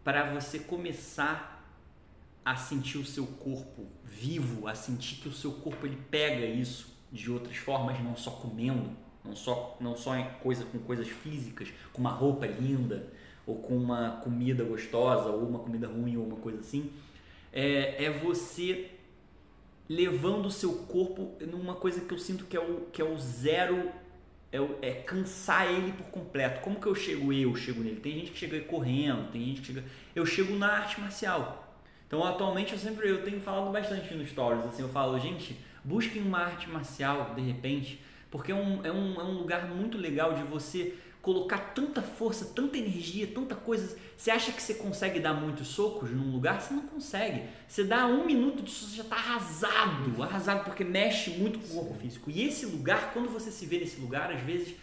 para 0.05 0.33
você 0.33 0.59
começar 0.61 1.59
a 2.45 2.57
sentir 2.57 2.97
o 2.99 3.05
seu 3.05 3.27
corpo 3.27 3.87
vivo, 4.05 4.67
a 4.67 4.75
sentir 4.75 5.17
que 5.17 5.29
o 5.29 5.33
seu 5.33 5.53
corpo 5.53 5.85
ele 5.87 5.99
pega 6.11 6.47
isso 6.47 6.89
de 7.13 7.31
outras 7.31 7.57
formas, 7.57 7.99
não 8.03 8.17
só 8.17 8.31
comendo, 8.31 8.91
não 9.25 9.35
só 9.35 9.77
não 9.81 9.97
só 9.97 10.17
em 10.17 10.27
coisa 10.43 10.65
com 10.65 10.79
coisas 10.79 11.09
físicas, 11.09 11.69
com 11.93 12.01
uma 12.01 12.11
roupa 12.11 12.47
linda 12.47 13.13
ou 13.47 13.57
com 13.57 13.77
uma 13.77 14.21
comida 14.23 14.65
gostosa 14.65 15.31
ou 15.31 15.47
uma 15.47 15.59
comida 15.59 15.89
ruim 15.89 16.17
ou 16.17 16.25
uma 16.25 16.37
coisa 16.37 16.61
assim, 16.61 16.93
é, 17.53 18.05
é 18.05 18.11
você 18.11 18.91
levando 19.89 20.47
o 20.47 20.51
seu 20.51 20.73
corpo 20.85 21.37
numa 21.47 21.75
coisa 21.75 22.01
que 22.01 22.15
eu 22.15 22.19
sinto 22.19 22.45
que 22.45 22.57
é 22.57 22.61
o 22.61 22.87
que 22.93 23.03
é 23.03 23.05
o 23.05 23.19
zero 23.19 23.91
é, 24.53 24.59
é 24.83 24.93
cansar 24.93 25.69
ele 25.69 25.93
por 25.93 26.07
completo. 26.07 26.61
Como 26.61 26.81
que 26.81 26.87
eu 26.87 26.95
chego 26.95 27.33
eu, 27.33 27.55
chego 27.55 27.83
nele? 27.83 28.01
Tem 28.01 28.13
gente 28.15 28.33
que 28.33 28.39
chega 28.39 28.61
correndo, 28.61 29.31
tem 29.31 29.45
gente 29.45 29.61
que 29.61 29.67
chega. 29.69 29.85
Eu 30.15 30.27
chego 30.27 30.55
na 30.57 30.69
arte 30.69 31.01
marcial. 31.01 31.67
Então 32.07 32.25
atualmente 32.25 32.73
eu 32.73 32.79
sempre 32.79 33.09
eu 33.09 33.25
tenho 33.25 33.41
falado 33.41 33.73
bastante 33.73 34.13
nos 34.15 34.29
stories, 34.29 34.65
assim, 34.67 34.83
eu 34.83 34.89
falo, 34.89 35.19
gente, 35.21 35.57
busquem 35.85 36.23
uma 36.23 36.39
arte 36.39 36.69
marcial 36.69 37.35
de 37.35 37.43
repente, 37.43 38.01
porque 38.31 38.53
é 38.53 38.55
um, 38.55 38.85
é 38.85 38.93
um, 38.93 39.21
é 39.21 39.25
um 39.25 39.39
lugar 39.39 39.69
muito 39.69 39.99
legal 39.99 40.35
de 40.35 40.43
você 40.43 40.97
colocar 41.23 41.59
tanta 41.75 42.01
força, 42.01 42.47
tanta 42.47 42.79
energia, 42.79 43.27
tanta 43.27 43.55
coisa. 43.55 43.97
Você 44.17 44.31
acha 44.31 44.53
que 44.53 44.63
você 44.63 44.75
consegue 44.75 45.21
dar 45.21 45.35
muitos 45.35 45.69
socos 45.69 46.11
num 46.11 46.31
lugar? 46.33 46.61
Você 46.61 46.73
não 46.73 46.83
consegue. 46.83 47.43
Você 47.69 47.85
dá 47.85 48.07
um 48.07 48.25
minuto 48.25 48.63
de 48.63 48.71
soco, 48.71 48.91
você 48.91 48.97
já 48.97 49.03
está 49.03 49.17
arrasado, 49.17 50.23
arrasado 50.23 50.65
porque 50.65 50.85
mexe 50.85 51.31
muito 51.31 51.59
com 51.59 51.67
o 51.67 51.85
corpo 51.85 51.95
físico. 51.95 52.31
E 52.31 52.43
esse 52.43 52.67
lugar, 52.67 53.13
quando 53.13 53.29
você 53.29 53.51
se 53.51 53.67
vê 53.67 53.79
nesse 53.79 54.01
lugar, 54.01 54.33
às 54.33 54.41
vezes, 54.41 54.75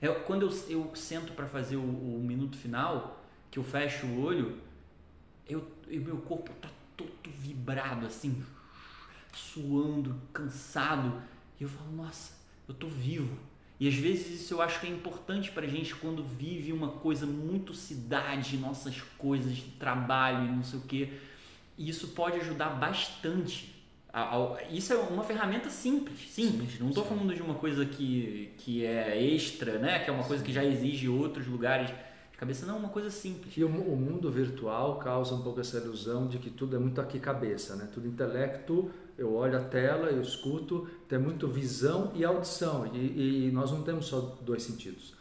é, 0.00 0.08
quando 0.08 0.42
eu, 0.42 0.52
eu 0.68 0.90
sento 0.94 1.32
para 1.32 1.46
fazer 1.46 1.76
o, 1.76 1.82
o 1.82 2.20
minuto 2.24 2.56
final, 2.56 3.24
que 3.50 3.58
eu 3.58 3.62
fecho 3.64 4.06
o 4.06 4.22
olho, 4.22 4.58
eu, 5.48 5.64
e 5.88 5.98
meu 5.98 6.16
corpo 6.18 6.50
tá 6.60 6.68
todo 6.96 7.12
vibrado 7.24 8.06
assim, 8.06 8.42
suando, 9.36 10.20
cansado. 10.32 11.22
E 11.58 11.62
eu 11.62 11.68
falo, 11.68 11.92
nossa, 11.92 12.32
eu 12.68 12.74
tô 12.74 12.88
vivo. 12.88 13.36
E 13.78 13.88
às 13.88 13.94
vezes 13.94 14.40
isso 14.40 14.54
eu 14.54 14.62
acho 14.62 14.80
que 14.80 14.86
é 14.86 14.90
importante 14.90 15.50
pra 15.50 15.66
gente 15.66 15.94
quando 15.94 16.22
vive 16.22 16.72
uma 16.72 16.88
coisa 16.88 17.26
muito 17.26 17.74
cidade, 17.74 18.56
nossas 18.56 19.00
coisas 19.18 19.54
de 19.54 19.62
trabalho 19.62 20.46
e 20.48 20.52
não 20.52 20.62
sei 20.62 20.78
o 20.78 20.82
que. 20.82 21.12
E 21.76 21.88
isso 21.88 22.08
pode 22.08 22.38
ajudar 22.38 22.70
bastante. 22.70 23.74
Isso 24.70 24.92
é 24.92 24.96
uma 24.96 25.24
ferramenta 25.24 25.68
simples, 25.68 26.30
simples. 26.30 26.78
Não 26.78 26.90
estou 26.90 27.04
falando 27.04 27.34
de 27.34 27.42
uma 27.42 27.54
coisa 27.54 27.84
que, 27.84 28.52
que 28.58 28.84
é 28.84 29.20
extra, 29.20 29.76
né? 29.78 29.98
Que 29.98 30.08
é 30.08 30.12
uma 30.12 30.22
coisa 30.22 30.44
que 30.44 30.52
já 30.52 30.64
exige 30.64 31.08
outros 31.08 31.48
lugares 31.48 31.88
de 31.88 32.38
cabeça. 32.38 32.64
Não, 32.64 32.78
uma 32.78 32.90
coisa 32.90 33.10
simples. 33.10 33.56
E 33.56 33.64
o 33.64 33.68
mundo 33.68 34.30
virtual 34.30 35.00
causa 35.00 35.34
um 35.34 35.42
pouco 35.42 35.58
essa 35.58 35.78
ilusão 35.78 36.28
de 36.28 36.38
que 36.38 36.48
tudo 36.48 36.76
é 36.76 36.78
muito 36.78 37.00
aqui 37.00 37.18
cabeça, 37.18 37.74
né? 37.74 37.88
Tudo 37.92 38.06
intelecto, 38.06 38.88
eu 39.16 39.34
olho 39.34 39.56
a 39.58 39.62
tela, 39.64 40.08
eu 40.10 40.20
escuto, 40.20 40.88
tem 41.08 41.18
muito 41.18 41.46
visão 41.48 42.12
e 42.14 42.24
audição. 42.24 42.90
E, 42.94 43.46
e 43.48 43.50
nós 43.52 43.70
não 43.70 43.82
temos 43.82 44.06
só 44.06 44.20
dois 44.42 44.62
sentidos. 44.62 45.14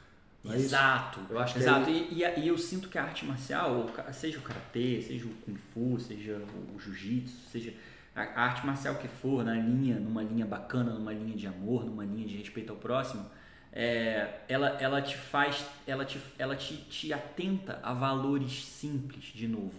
É 0.45 0.49
isso? 0.49 0.57
Exato. 0.65 1.19
Eu 1.29 1.39
acho 1.39 1.53
que 1.53 1.59
Exato. 1.59 1.89
aí- 1.89 2.07
E, 2.11 2.23
e, 2.23 2.39
e 2.41 2.47
eu 2.47 2.57
sinto 2.57 2.89
que 2.89 2.97
a 2.97 3.03
arte 3.03 3.25
marcial, 3.25 3.89
seja 4.11 4.39
o 4.39 4.41
karatê, 4.41 5.01
seja 5.01 5.25
o 5.25 5.29
kung 5.45 5.55
fu, 5.73 5.99
seja 5.99 6.41
o 6.75 6.79
jiu-jitsu, 6.79 7.49
seja 7.49 7.73
a 8.15 8.21
a 8.23 8.41
arte 8.43 8.65
marcial 8.65 8.95
que 8.95 9.07
for, 9.07 9.43
na 9.43 9.55
linha, 9.55 9.99
numa 9.99 10.21
linha 10.21 10.45
bacana, 10.45 10.93
numa 10.93 11.11
linha 11.13 11.35
de 11.35 11.47
amor, 11.47 11.83
numa 11.85 12.05
linha 12.05 12.27
de 12.27 12.37
respeito 12.37 12.71
ao 12.71 12.77
próximo, 12.77 13.25
é, 13.71 14.41
ela, 14.47 14.69
ela 14.79 15.01
te 15.01 15.17
faz, 15.17 15.65
ela 15.87 16.05
te, 16.05 16.19
ela 16.37 16.55
te, 16.55 16.75
te 16.75 17.11
atenta 17.11 17.79
a 17.81 17.91
valores 17.93 18.65
simples 18.65 19.23
de 19.33 19.47
novo. 19.47 19.73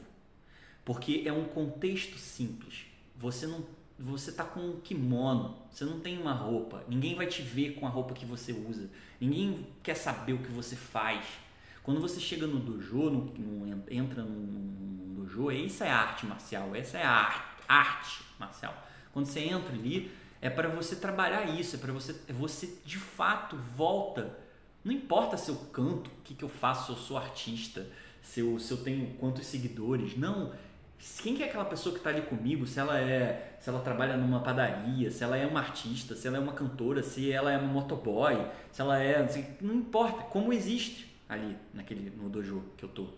Porque 0.84 1.22
é 1.24 1.32
um 1.32 1.44
contexto 1.44 2.18
simples. 2.18 2.86
Você 3.16 3.46
não 3.46 3.64
você 3.98 4.32
tá 4.32 4.44
com 4.44 4.60
um 4.60 4.80
kimono, 4.80 5.56
você 5.70 5.84
não 5.84 6.00
tem 6.00 6.18
uma 6.18 6.32
roupa, 6.32 6.82
ninguém 6.88 7.14
vai 7.14 7.26
te 7.26 7.42
ver 7.42 7.74
com 7.74 7.86
a 7.86 7.88
roupa 7.90 8.12
que 8.14 8.24
você 8.26 8.52
usa, 8.52 8.90
ninguém 9.20 9.66
quer 9.82 9.94
saber 9.94 10.32
o 10.32 10.38
que 10.38 10.50
você 10.50 10.74
faz. 10.74 11.24
Quando 11.82 12.00
você 12.00 12.18
chega 12.18 12.46
no 12.46 12.58
dojo, 12.58 13.10
no, 13.10 13.24
no- 13.34 13.84
entra 13.90 14.22
num, 14.22 15.14
dojo, 15.16 15.50
isso 15.52 15.84
é 15.84 15.90
arte 15.90 16.26
marcial, 16.26 16.74
essa 16.74 16.98
é 16.98 17.04
arte, 17.04 17.62
arte 17.68 18.22
marcial. 18.38 18.74
Quando 19.12 19.26
você 19.26 19.40
entra 19.40 19.72
ali, 19.72 20.10
é 20.40 20.50
para 20.50 20.68
você 20.68 20.96
trabalhar 20.96 21.44
isso, 21.58 21.76
é 21.76 21.78
para 21.78 21.92
você, 21.92 22.14
é 22.28 22.32
você 22.32 22.78
de 22.84 22.98
fato 22.98 23.56
volta. 23.76 24.38
Não 24.84 24.92
importa 24.92 25.36
se 25.36 25.50
eu 25.50 25.56
canto, 25.72 26.08
o 26.08 26.22
que, 26.22 26.34
que 26.34 26.42
eu 26.44 26.48
faço, 26.48 26.86
se 26.86 26.92
eu 26.92 26.96
sou 26.96 27.16
artista, 27.16 27.86
se 28.22 28.40
eu, 28.40 28.58
se 28.58 28.72
eu 28.72 28.78
tenho 28.78 29.14
quantos 29.14 29.46
seguidores, 29.46 30.16
não. 30.16 30.52
Quem 31.22 31.34
que 31.34 31.42
é 31.42 31.46
aquela 31.46 31.64
pessoa 31.64 31.92
que 31.92 31.98
está 32.00 32.10
ali 32.10 32.22
comigo? 32.22 32.66
Se 32.66 32.78
ela 32.80 32.98
é, 32.98 33.56
se 33.60 33.68
ela 33.68 33.80
trabalha 33.80 34.16
numa 34.16 34.40
padaria, 34.40 35.10
se 35.10 35.22
ela 35.24 35.36
é 35.36 35.46
uma 35.46 35.60
artista, 35.60 36.14
se 36.14 36.26
ela 36.26 36.36
é 36.36 36.40
uma 36.40 36.52
cantora, 36.52 37.02
se 37.02 37.30
ela 37.30 37.52
é 37.52 37.58
uma 37.58 37.66
motoboy, 37.72 38.36
se 38.72 38.80
ela 38.80 38.98
é, 38.98 39.20
não 39.22 39.28
sei- 39.28 39.46
não 39.60 39.74
importa, 39.74 40.22
como 40.24 40.52
existe 40.52 41.14
ali 41.28 41.56
naquele 41.72 42.10
no 42.10 42.28
dojo 42.28 42.62
que 42.76 42.84
eu 42.84 42.88
tô. 42.88 43.08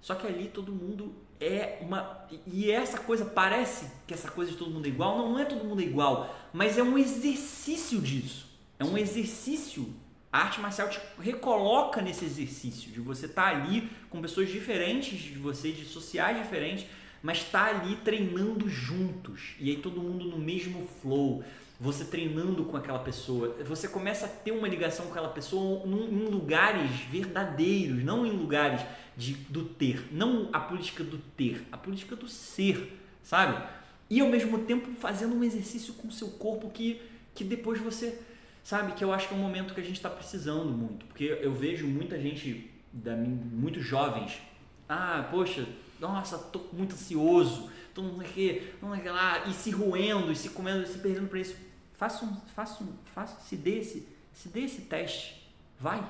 Só 0.00 0.14
que 0.14 0.26
ali 0.26 0.48
todo 0.48 0.72
mundo 0.72 1.14
é 1.40 1.78
uma 1.82 2.26
e 2.46 2.70
essa 2.70 2.98
coisa 2.98 3.24
parece 3.24 3.90
que 4.06 4.14
essa 4.14 4.30
coisa 4.30 4.50
de 4.50 4.56
todo 4.56 4.70
mundo 4.70 4.86
é 4.86 4.88
igual, 4.88 5.18
não, 5.18 5.32
não 5.32 5.38
é 5.38 5.44
todo 5.44 5.64
mundo 5.64 5.80
igual, 5.82 6.34
mas 6.52 6.78
é 6.78 6.82
um 6.82 6.96
exercício 6.96 8.00
disso. 8.00 8.48
É 8.78 8.84
um 8.84 8.96
exercício. 8.96 9.92
A 10.32 10.38
arte 10.42 10.60
marcial 10.60 10.88
te 10.88 11.00
recoloca 11.20 12.00
nesse 12.00 12.24
exercício 12.24 12.90
de 12.92 13.00
você 13.00 13.26
estar 13.26 13.48
ali 13.48 13.90
com 14.08 14.22
pessoas 14.22 14.48
diferentes 14.48 15.18
de 15.18 15.34
você, 15.38 15.72
de 15.72 15.84
sociais 15.84 16.38
diferentes, 16.38 16.86
mas 17.22 17.38
estar 17.38 17.68
ali 17.68 17.96
treinando 17.96 18.68
juntos. 18.68 19.54
E 19.58 19.70
aí 19.70 19.76
todo 19.76 20.00
mundo 20.00 20.24
no 20.24 20.38
mesmo 20.38 20.86
flow. 21.00 21.44
Você 21.78 22.04
treinando 22.04 22.64
com 22.66 22.76
aquela 22.76 22.98
pessoa, 22.98 23.56
você 23.64 23.88
começa 23.88 24.26
a 24.26 24.28
ter 24.28 24.52
uma 24.52 24.68
ligação 24.68 25.06
com 25.06 25.12
aquela 25.12 25.30
pessoa 25.30 25.82
em 25.86 26.28
lugares 26.28 26.90
verdadeiros, 27.10 28.04
não 28.04 28.26
em 28.26 28.32
lugares 28.32 28.82
de, 29.16 29.32
do 29.32 29.64
ter. 29.64 30.08
Não 30.12 30.50
a 30.52 30.60
política 30.60 31.02
do 31.02 31.16
ter, 31.16 31.66
a 31.72 31.78
política 31.78 32.14
do 32.14 32.28
ser, 32.28 33.00
sabe? 33.22 33.66
E 34.10 34.20
ao 34.20 34.28
mesmo 34.28 34.58
tempo 34.58 34.90
fazendo 35.00 35.34
um 35.34 35.42
exercício 35.42 35.94
com 35.94 36.08
o 36.08 36.12
seu 36.12 36.28
corpo 36.28 36.68
que, 36.68 37.00
que 37.34 37.44
depois 37.44 37.80
você 37.80 38.20
sabe 38.62 38.92
que 38.92 39.02
eu 39.02 39.12
acho 39.12 39.28
que 39.28 39.34
é 39.34 39.36
um 39.36 39.40
momento 39.40 39.72
que 39.72 39.80
a 39.80 39.84
gente 39.84 39.96
está 39.96 40.10
precisando 40.10 40.70
muito, 40.70 41.06
porque 41.06 41.24
eu 41.40 41.52
vejo 41.52 41.86
muita 41.86 42.20
gente, 42.20 42.70
da, 42.92 43.16
muitos 43.16 43.84
jovens, 43.84 44.40
ah, 44.88 45.26
poxa, 45.30 45.66
nossa, 46.00 46.38
tô 46.38 46.60
muito 46.72 46.94
ansioso, 46.94 47.70
tô 47.94 48.02
não 48.02 48.18
sei 48.18 48.26
o 48.26 48.32
que, 48.32 48.74
não 48.82 48.96
sei 48.96 49.10
lá, 49.10 49.46
e 49.46 49.52
se 49.52 49.70
roendo, 49.70 50.32
e 50.32 50.36
se 50.36 50.50
comendo, 50.50 50.82
e 50.82 50.86
se 50.86 50.98
perdendo 50.98 51.28
para 51.28 51.38
isso. 51.38 51.56
Faça 51.94 52.24
um, 52.24 52.34
faça 52.54 52.82
um, 52.82 52.92
faça, 53.14 53.40
se 53.40 53.56
dê 53.56 53.78
esse, 53.78 54.08
se 54.32 54.48
dê 54.48 54.60
esse 54.60 54.82
teste, 54.82 55.52
vai, 55.78 56.02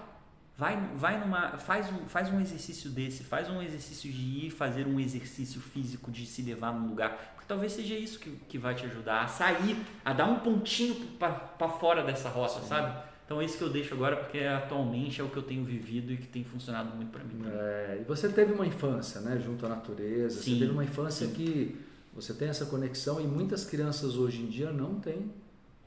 vai, 0.57 0.77
vai 0.95 1.19
numa, 1.19 1.59
faz 1.59 1.91
um, 1.91 2.07
faz 2.07 2.29
um 2.29 2.41
exercício 2.41 2.91
desse, 2.91 3.25
faz 3.25 3.51
um 3.51 3.61
exercício 3.61 4.11
de 4.11 4.47
ir 4.47 4.51
fazer 4.51 4.87
um 4.87 5.01
exercício 5.01 5.61
físico 5.61 6.11
de 6.11 6.27
se 6.27 6.43
levar 6.43 6.73
num 6.73 6.89
lugar, 6.89 7.33
porque 7.35 7.49
talvez 7.49 7.73
seja 7.73 7.95
isso 7.95 8.21
que, 8.21 8.31
que 8.49 8.59
vai 8.59 8.75
te 8.75 8.87
ajudar 8.87 9.25
a 9.25 9.29
sair, 9.29 9.77
a 10.05 10.13
dar 10.13 10.27
um 10.27 10.39
pontinho 10.39 10.95
para 11.19 11.69
fora 11.69 12.05
dessa 12.05 12.29
rota, 12.29 12.61
sabe? 12.61 13.10
Então 13.31 13.41
é 13.41 13.45
isso 13.45 13.59
que 13.59 13.63
eu 13.63 13.71
deixo 13.71 13.95
agora, 13.95 14.17
porque 14.17 14.39
atualmente 14.41 15.21
é 15.21 15.25
o 15.25 15.29
que 15.29 15.37
eu 15.37 15.45
tenho 15.45 15.65
vivido 15.65 16.13
e 16.13 16.17
que 16.17 16.27
tem 16.27 16.43
funcionado 16.43 16.97
muito 16.97 17.13
para 17.13 17.23
mim. 17.23 17.41
É, 17.47 17.99
e 18.01 18.05
você 18.05 18.29
teve 18.29 18.53
uma 18.53 18.67
infância, 18.67 19.21
né, 19.21 19.39
junto 19.39 19.65
à 19.65 19.69
natureza. 19.69 20.43
Sim, 20.43 20.55
Você 20.55 20.59
teve 20.59 20.73
uma 20.73 20.83
infância 20.83 21.29
sim. 21.29 21.33
que 21.35 21.81
você 22.13 22.35
tem 22.35 22.49
essa 22.49 22.67
conexão 22.67 23.21
e 23.21 23.25
muitas 23.29 23.65
crianças 23.65 24.17
hoje 24.17 24.43
em 24.43 24.47
dia 24.47 24.73
não 24.73 24.97
têm, 24.97 25.31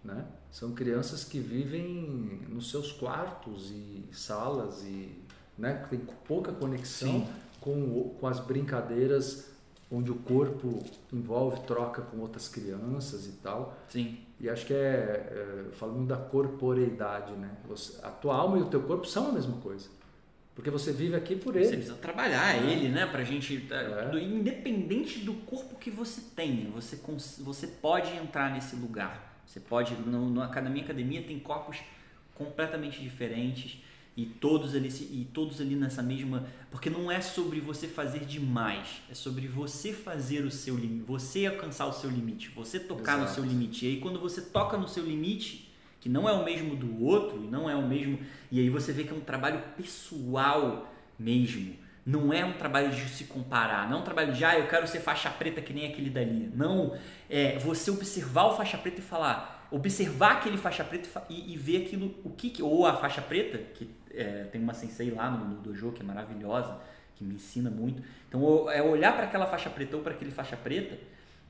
né? 0.01 0.23
São 0.49 0.71
crianças 0.71 1.25
que 1.25 1.37
vivem 1.37 2.39
nos 2.47 2.71
seus 2.71 2.93
quartos 2.93 3.71
e 3.71 4.05
salas 4.13 4.81
e, 4.83 5.13
né, 5.57 5.85
tem 5.89 5.99
pouca 6.25 6.53
conexão 6.53 7.25
Sim. 7.25 7.27
com, 7.59 8.15
com 8.21 8.25
as 8.25 8.39
brincadeiras 8.39 9.49
onde 9.95 10.11
o 10.11 10.15
corpo 10.15 10.83
envolve 11.11 11.61
troca 11.67 12.01
com 12.01 12.17
outras 12.17 12.47
crianças 12.47 13.27
e 13.27 13.33
tal. 13.33 13.77
Sim, 13.89 14.17
E 14.39 14.49
acho 14.49 14.65
que 14.65 14.73
é, 14.73 15.67
é 15.79 15.85
muito 15.85 16.07
da 16.07 16.17
corporeidade, 16.17 17.31
né? 17.33 17.51
Você, 17.67 18.03
a 18.03 18.09
tua 18.09 18.35
alma 18.35 18.57
e 18.57 18.61
o 18.61 18.65
teu 18.65 18.81
corpo 18.81 19.05
são 19.05 19.29
a 19.29 19.31
mesma 19.31 19.57
coisa. 19.57 19.87
Porque 20.55 20.69
você 20.69 20.91
vive 20.91 21.15
aqui 21.15 21.35
por 21.35 21.53
Você 21.53 21.59
ele. 21.59 21.67
precisa 21.77 21.95
trabalhar 21.95 22.55
ele, 22.63 22.87
né? 22.89 23.05
Pra 23.07 23.23
gente. 23.23 23.67
É. 23.71 24.09
do- 24.09 24.19
Independente 24.19 25.19
do 25.19 25.33
corpo 25.33 25.75
que 25.77 25.89
você 25.89 26.21
tenha, 26.35 26.69
você, 26.69 26.95
você 27.39 27.67
pode 27.67 28.11
entrar 28.15 28.51
nesse 28.53 28.75
lugar. 28.75 29.41
Você 29.47 29.59
pode. 29.59 29.95
No, 29.95 30.29
no, 30.29 30.45
na 30.45 30.61
minha 30.69 30.83
academia 30.83 31.23
tem 31.23 31.39
corpos 31.39 31.79
completamente 32.35 33.01
diferentes 33.01 33.83
e 34.15 34.25
todos 34.25 34.75
ali 34.75 34.89
e 34.89 35.27
todos 35.33 35.59
ali 35.59 35.75
nessa 35.75 36.03
mesma 36.03 36.45
porque 36.69 36.87
não 36.89 37.11
é 37.11 37.19
sobre 37.19 37.59
você 37.59 37.87
fazer 37.87 38.25
demais 38.25 39.01
é 39.09 39.13
sobre 39.15 39.47
você 39.47 39.91
fazer 39.91 40.45
o 40.45 40.51
seu 40.51 40.75
limite 40.75 41.03
você 41.07 41.45
alcançar 41.47 41.87
o 41.87 41.93
seu 41.93 42.09
limite 42.11 42.49
você 42.49 42.79
tocar 42.79 43.17
no 43.17 43.23
Exato. 43.23 43.35
seu 43.41 43.43
limite. 43.45 43.85
E 43.85 43.89
aí 43.89 43.99
quando 43.99 44.19
você 44.19 44.39
toca 44.41 44.77
no 44.77 44.87
seu 44.87 45.03
limite 45.03 45.73
que 45.99 46.07
não 46.09 46.27
é 46.29 46.33
o 46.33 46.43
mesmo 46.43 46.75
do 46.75 47.03
outro 47.03 47.43
e 47.43 47.47
não 47.47 47.67
é 47.69 47.75
o 47.75 47.87
mesmo 47.87 48.19
e 48.51 48.59
aí 48.59 48.69
você 48.69 48.91
vê 48.93 49.03
que 49.03 49.09
é 49.11 49.15
um 49.15 49.19
trabalho 49.21 49.61
pessoal 49.75 50.93
mesmo. 51.17 51.75
Não 52.05 52.33
é 52.33 52.43
um 52.43 52.53
trabalho 52.53 52.91
de 52.93 53.01
se 53.09 53.23
comparar 53.23 53.89
não 53.89 53.97
é 53.97 54.01
um 54.01 54.03
trabalho 54.03 54.33
de 54.33 54.43
ah 54.43 54.59
eu 54.59 54.67
quero 54.67 54.85
ser 54.87 54.99
faixa 54.99 55.29
preta 55.29 55.61
que 55.61 55.73
nem 55.73 55.87
aquele 55.87 56.09
dali. 56.09 56.51
Não 56.53 56.95
é 57.29 57.57
você 57.59 57.89
observar 57.89 58.43
o 58.45 58.55
faixa 58.57 58.77
preta 58.77 58.99
e 58.99 59.03
falar 59.03 59.67
observar 59.71 60.33
aquele 60.33 60.57
faixa 60.57 60.83
preta 60.83 61.25
e 61.29 61.53
e, 61.53 61.57
ver 61.57 61.85
aquilo 61.85 62.13
o 62.23 62.29
que 62.29 62.49
que- 62.51 62.61
ou 62.61 62.85
a 62.85 62.93
faixa 62.97 63.21
preta 63.21 63.57
que 63.73 63.89
é, 64.13 64.45
tem 64.45 64.61
uma 64.61 64.73
sensei 64.73 65.11
lá 65.11 65.29
no, 65.29 65.45
no 65.45 65.55
dojo 65.55 65.91
que 65.91 66.01
é 66.01 66.05
maravilhosa 66.05 66.79
que 67.15 67.23
me 67.23 67.35
ensina 67.35 67.69
muito. 67.69 68.01
Então 68.27 68.69
é 68.69 68.81
olhar 68.81 69.13
para 69.13 69.25
aquela 69.25 69.45
faixa 69.45 69.69
preta 69.69 69.95
ou 69.95 70.03
para 70.03 70.13
aquele 70.13 70.31
faixa 70.31 70.57
preta 70.57 70.97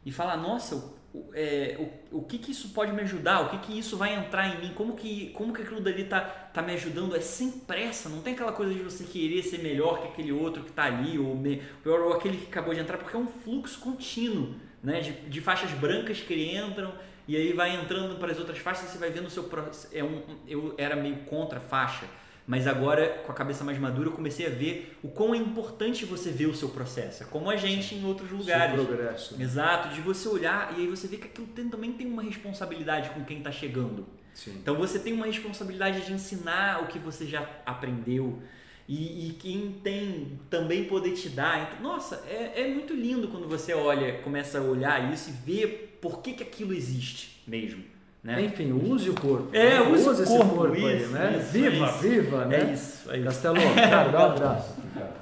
e 0.06 0.12
falar 0.12 0.38
nossa 0.38 0.76
o 0.76 1.04
é, 1.34 1.78
o, 2.12 2.20
o 2.20 2.24
que 2.24 2.38
que 2.40 2.52
isso 2.52 2.70
pode 2.70 2.92
me 2.92 3.02
ajudar, 3.02 3.42
o 3.42 3.50
que 3.50 3.58
que 3.60 3.78
isso 3.78 3.98
vai 3.98 4.16
entrar 4.16 4.48
em 4.48 4.62
mim, 4.62 4.74
como 4.74 4.96
que, 4.96 5.30
como 5.30 5.54
que 5.54 5.62
aquilo 5.62 5.80
dali 5.80 6.06
tá, 6.06 6.22
tá 6.22 6.62
me 6.62 6.74
ajudando, 6.74 7.16
é 7.16 7.22
sem 7.22 7.52
pressa, 7.52 8.10
não 8.10 8.22
tem 8.22 8.34
aquela 8.34 8.52
coisa 8.52 8.74
de 8.74 8.82
você 8.82 9.04
querer 9.04 9.44
ser 9.44 9.60
melhor 9.60 10.02
que 10.02 10.08
aquele 10.08 10.32
outro 10.32 10.64
que 10.64 10.72
tá 10.72 10.86
ali, 10.86 11.20
ou, 11.20 11.36
me, 11.36 11.62
ou, 11.86 12.14
aquele 12.14 12.38
que 12.38 12.48
acabou 12.48 12.74
de 12.74 12.80
entrar, 12.80 12.98
porque 12.98 13.16
é 13.16 13.20
um 13.20 13.28
fluxo 13.28 13.80
contínuo, 13.80 14.56
né, 14.82 15.02
de, 15.02 15.12
de 15.12 15.42
faixas 15.42 15.72
brancas 15.72 16.20
que 16.20 16.56
entram, 16.56 16.92
e 17.28 17.38
aí 17.38 17.54
vai 17.54 17.76
entrando 17.76 18.18
para 18.18 18.32
as 18.32 18.40
outras 18.40 18.58
faixas, 18.58 18.90
você 18.90 18.98
vai 18.98 19.12
vendo 19.12 19.28
o 19.28 19.30
seu 19.30 19.50
é 19.92 20.04
um, 20.04 20.22
eu 20.48 20.74
era 20.78 20.96
meio 20.96 21.18
contra 21.26 21.60
faixa, 21.60 22.06
mas 22.46 22.68
agora, 22.68 23.22
com 23.26 23.32
a 23.32 23.36
cabeça 23.36 23.64
mais 23.64 23.78
madura, 23.80 24.10
eu 24.10 24.14
comecei 24.14 24.46
a 24.46 24.50
ver 24.50 24.98
o 25.02 25.08
quão 25.08 25.34
é 25.34 25.38
importante 25.38 26.06
você 26.06 26.30
ver 26.30 26.48
o 26.48 26.54
seu 26.54 26.70
processo. 26.70 27.24
É 27.24 27.26
como 27.26 27.50
a 27.50 27.56
gente 27.56 27.96
em 27.96 28.06
outros 28.06 28.30
lugares. 28.32 28.76
Seu 28.76 28.86
progresso. 28.86 29.42
Exato, 29.42 29.96
de 29.96 30.02
você 30.02 30.28
olhar 30.28 30.74
e 30.78 30.82
aí 30.82 30.88
você 30.88 31.08
vê 31.08 31.18
que 31.18 31.28
aquilo 31.28 31.48
também 31.70 31.94
tem 31.94 32.06
uma 32.06 32.22
responsabilidade 32.22 33.12
com 33.12 33.24
quem 33.24 33.38
está 33.38 33.52
chegando. 33.52 34.06
Sim. 34.34 34.58
Então 34.62 34.76
você 34.76 35.00
tem 35.00 35.14
uma 35.14 35.26
responsabilidade 35.26 36.06
de 36.06 36.12
ensinar 36.12 36.84
o 36.84 36.88
que 36.88 37.00
você 37.00 37.26
já 37.26 37.48
aprendeu 37.66 38.42
e, 38.88 39.30
e 39.30 39.34
quem 39.34 39.80
tem 39.84 40.40
também 40.50 40.86
poder 40.86 41.12
te 41.14 41.30
dar. 41.30 41.64
Então, 41.64 41.82
nossa, 41.82 42.24
é, 42.28 42.64
é 42.64 42.68
muito 42.68 42.94
lindo 42.94 43.30
quando 43.30 43.48
você 43.48 43.74
olha, 43.74 44.20
começa 44.22 44.60
a 44.60 44.62
olhar 44.62 45.14
isso 45.14 45.30
e 45.30 45.34
vê 45.34 45.68
por 45.68 46.22
que, 46.22 46.34
que 46.34 46.44
aquilo 46.44 46.74
existe 46.74 47.42
mesmo. 47.48 47.93
Né? 48.24 48.42
Enfim, 48.44 48.72
use 48.72 49.10
o 49.10 49.16
corpo. 49.16 49.50
É, 49.52 49.80
né? 49.80 49.82
use 49.82 50.08
o 50.08 50.14
esse 50.14 50.26
corpo, 50.26 50.56
corpo 50.56 50.74
aí, 50.74 51.02
isso, 51.02 51.12
né? 51.12 51.38
isso, 51.40 51.52
viva, 51.52 51.86
isso. 51.86 51.98
viva, 51.98 52.46
né? 52.46 52.56
É 52.56 52.74
isso, 52.74 53.12
é 53.12 53.18
isso. 53.18 53.26
Castelo, 53.26 53.56
cara, 53.76 54.10
dá 54.10 54.20
um 54.20 54.32
abraço 54.32 54.72
aqui, 54.72 54.88
cara. 54.94 55.14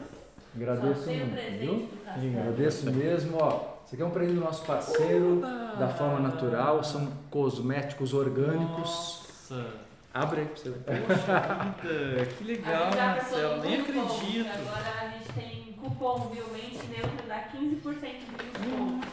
Agradeço 0.56 1.04
tem 1.06 1.16
o 1.16 1.26
muito, 1.26 1.34
presente 1.34 1.60
viu? 1.60 1.90
Castelo. 2.06 2.40
Agradeço 2.40 2.92
mesmo, 2.92 3.38
ó. 3.40 3.72
Isso 3.86 3.96
aqui 3.96 4.04
é 4.04 4.06
um 4.06 4.12
presente 4.12 4.36
do 4.36 4.42
nosso 4.42 4.66
parceiro, 4.66 5.42
da 5.80 5.90
forma 5.90 6.20
natural, 6.20 6.84
são 6.84 7.12
cosméticos 7.32 8.14
orgânicos. 8.14 9.48
Nossa, 9.50 9.66
Abre 10.14 10.42
aí 10.42 10.46
pra 10.46 10.56
você 10.58 10.70
ver. 10.70 10.80
poxa 10.80 11.74
vida, 11.82 12.26
que 12.38 12.44
legal, 12.44 12.94
Marcelo, 12.94 13.64
nem 13.64 13.80
acredito. 13.80 14.50
Agora 14.50 14.94
a 15.02 15.10
gente 15.10 15.34
tem 15.34 15.74
cupom, 15.74 16.30
viu? 16.34 16.46
Mente 16.52 16.86
neutra 16.88 17.26
dá 17.28 17.48
15% 17.50 17.52
de 17.52 17.80
desconto. 17.80 19.08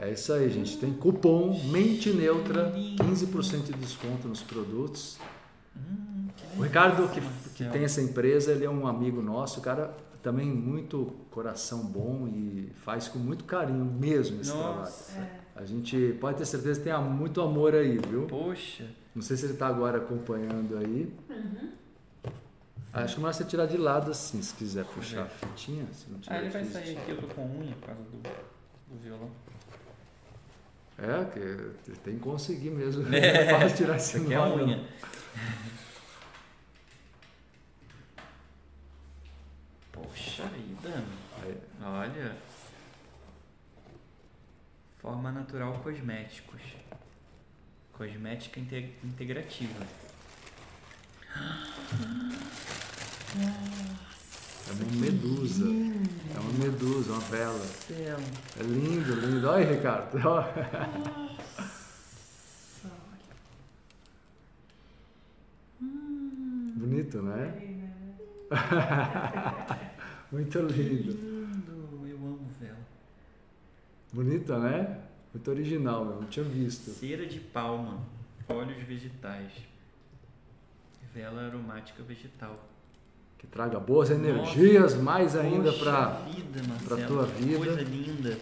É 0.00 0.10
isso 0.10 0.32
aí, 0.32 0.48
gente. 0.48 0.78
Tem 0.78 0.94
cupom 0.94 1.62
Mente 1.64 2.10
Neutra, 2.10 2.72
15% 2.72 3.64
de 3.64 3.72
desconto 3.74 4.26
nos 4.26 4.42
produtos. 4.42 5.18
O 6.56 6.62
Ricardo, 6.62 7.06
que, 7.08 7.20
que 7.54 7.68
tem 7.68 7.84
essa 7.84 8.00
empresa, 8.00 8.50
ele 8.50 8.64
é 8.64 8.70
um 8.70 8.86
amigo 8.86 9.20
nosso, 9.20 9.60
o 9.60 9.62
cara 9.62 9.94
também 10.22 10.46
muito 10.46 11.14
coração 11.30 11.84
bom 11.84 12.26
e 12.26 12.72
faz 12.76 13.08
com 13.08 13.18
muito 13.18 13.44
carinho 13.44 13.84
mesmo 13.84 14.40
esse 14.40 14.50
Nossa. 14.50 15.12
trabalho. 15.12 15.30
A 15.54 15.64
gente 15.66 16.16
pode 16.18 16.38
ter 16.38 16.46
certeza 16.46 16.80
que 16.80 16.88
tem 16.88 16.98
muito 17.02 17.42
amor 17.42 17.74
aí, 17.74 17.98
viu? 17.98 18.26
Poxa, 18.26 18.86
Não 19.14 19.20
sei 19.20 19.36
se 19.36 19.44
ele 19.44 19.52
está 19.52 19.66
agora 19.66 19.98
acompanhando 19.98 20.78
aí. 20.78 21.12
Acho 22.92 23.14
que 23.14 23.20
é 23.20 23.22
melhor 23.22 23.34
você 23.34 23.44
tirar 23.44 23.66
de 23.66 23.76
lado 23.76 24.10
assim, 24.10 24.40
se 24.40 24.54
quiser 24.54 24.86
puxar 24.86 25.24
a 25.24 25.28
fitinha. 25.28 25.86
Se 25.92 26.10
não 26.10 26.18
tiver 26.18 26.36
ah, 26.36 26.40
ele 26.40 26.50
vai 26.50 26.64
sair 26.64 26.96
aqui, 26.96 27.10
eu 27.10 27.18
tô 27.18 27.26
com 27.34 27.42
unha 27.42 27.74
por 27.74 27.86
causa 27.86 28.02
do, 28.02 28.18
do 28.18 28.98
violão. 29.02 29.30
É, 31.02 31.24
que 31.32 31.94
tem 32.00 32.14
que 32.16 32.20
conseguir 32.20 32.70
mesmo. 32.70 33.04
É. 33.14 33.18
É 33.18 33.58
fácil 33.58 33.76
tirar 33.76 33.96
esse 33.96 34.16
Isso 34.18 34.26
aqui 34.26 34.34
é 34.34 34.36
a 34.36 34.44
unha. 34.54 34.86
Poxa 39.92 40.44
vida, 40.48 41.02
olha. 41.82 42.36
Forma 44.98 45.32
natural 45.32 45.72
cosméticos. 45.82 46.60
Cosmética 47.92 48.60
inte- 48.60 48.94
integrativa. 49.02 49.86
É 54.70 54.72
uma 54.72 55.00
medusa. 55.00 55.64
É 56.32 56.38
uma 56.38 56.52
medusa, 56.52 57.12
uma 57.12 57.20
vela. 57.22 57.58
Céu. 57.58 58.16
É 58.58 58.62
lindo, 58.62 59.14
lindo. 59.14 59.48
Olha 59.48 59.66
aí, 59.66 59.74
Ricardo. 59.74 60.16
Ó. 60.24 60.44
Bonito, 66.76 67.20
né? 67.22 67.54
Muito 70.30 70.58
lindo. 70.60 71.12
Lindo, 71.12 72.06
eu 72.06 72.16
amo 72.16 72.48
vela. 72.60 72.78
Bonita, 74.12 74.58
né? 74.58 75.00
Muito 75.34 75.50
original, 75.50 76.04
eu 76.04 76.20
não 76.20 76.28
tinha 76.28 76.44
visto. 76.44 76.90
Cera 76.90 77.26
de 77.26 77.40
palma, 77.40 77.98
óleos 78.48 78.82
vegetais. 78.84 79.52
Vela 81.12 81.46
aromática 81.46 82.02
vegetal. 82.04 82.69
Que 83.40 83.46
traga 83.46 83.80
boas 83.80 84.10
energias, 84.10 84.94
mais 84.96 85.34
ainda 85.34 85.72
para. 85.72 86.20
Marcelo, 86.68 87.06
tua 87.06 87.26
que 87.26 87.42
vida. 87.42 87.56
Coisa 87.56 87.80
linda. 87.80 88.38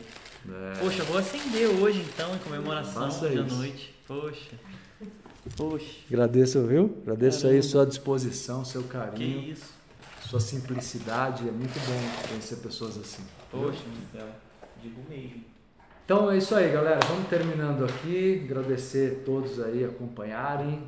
É, 0.51 0.73
Poxa, 0.81 1.05
vou 1.05 1.18
acender 1.18 1.68
hoje 1.68 2.05
então 2.12 2.35
em 2.35 2.39
comemoração 2.39 3.09
isso. 3.09 3.55
noite. 3.55 3.94
Poxa. 4.09 4.57
Poxa. 5.57 5.86
agradeço, 6.10 6.67
viu? 6.67 6.97
Agradeço 7.02 7.47
aí 7.47 7.52
Caramba. 7.55 7.68
sua 7.68 7.86
disposição, 7.86 8.65
seu 8.65 8.83
Que 8.83 8.89
carinho, 8.89 9.52
isso? 9.52 9.73
sua 10.28 10.41
simplicidade. 10.41 11.49
É 11.49 11.52
muito 11.52 11.78
bom 11.86 12.28
conhecer 12.28 12.57
pessoas 12.57 12.99
assim. 12.99 13.23
Poxa, 13.52 13.78
Marcelo. 14.12 14.35
Digo 14.83 15.01
mesmo. 15.09 15.44
Então 16.05 16.28
é 16.28 16.39
isso 16.39 16.57
aí, 16.57 16.73
galera. 16.73 16.99
Vamos 17.07 17.28
terminando 17.28 17.85
aqui. 17.85 18.43
Agradecer 18.44 19.20
a 19.20 19.25
todos 19.25 19.60
aí 19.60 19.85
acompanharem. 19.85 20.83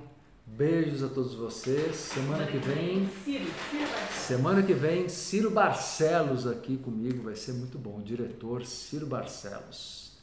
Beijos 0.57 1.03
a 1.03 1.09
todos 1.09 1.35
vocês. 1.35 1.97
Semana 1.97 2.47
que 2.47 2.59
vem, 2.59 3.09
Ciro, 3.25 3.45
Ciro 3.71 3.87
semana 4.13 4.63
que 4.63 4.75
vem, 4.75 5.09
Ciro 5.09 5.51
Barcelos 5.51 6.47
aqui 6.47 6.77
comigo. 6.77 7.23
Vai 7.23 7.37
ser 7.37 7.53
muito 7.53 7.79
bom. 7.79 8.01
Diretor 8.03 8.67
Ciro 8.67 9.07
Barcelos. 9.07 10.19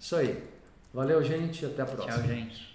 Isso 0.00 0.16
aí. 0.16 0.42
Valeu, 0.92 1.22
gente. 1.22 1.64
Até 1.66 1.82
a 1.82 1.86
próxima. 1.86 2.16
Tchau, 2.16 2.26
gente. 2.26 2.64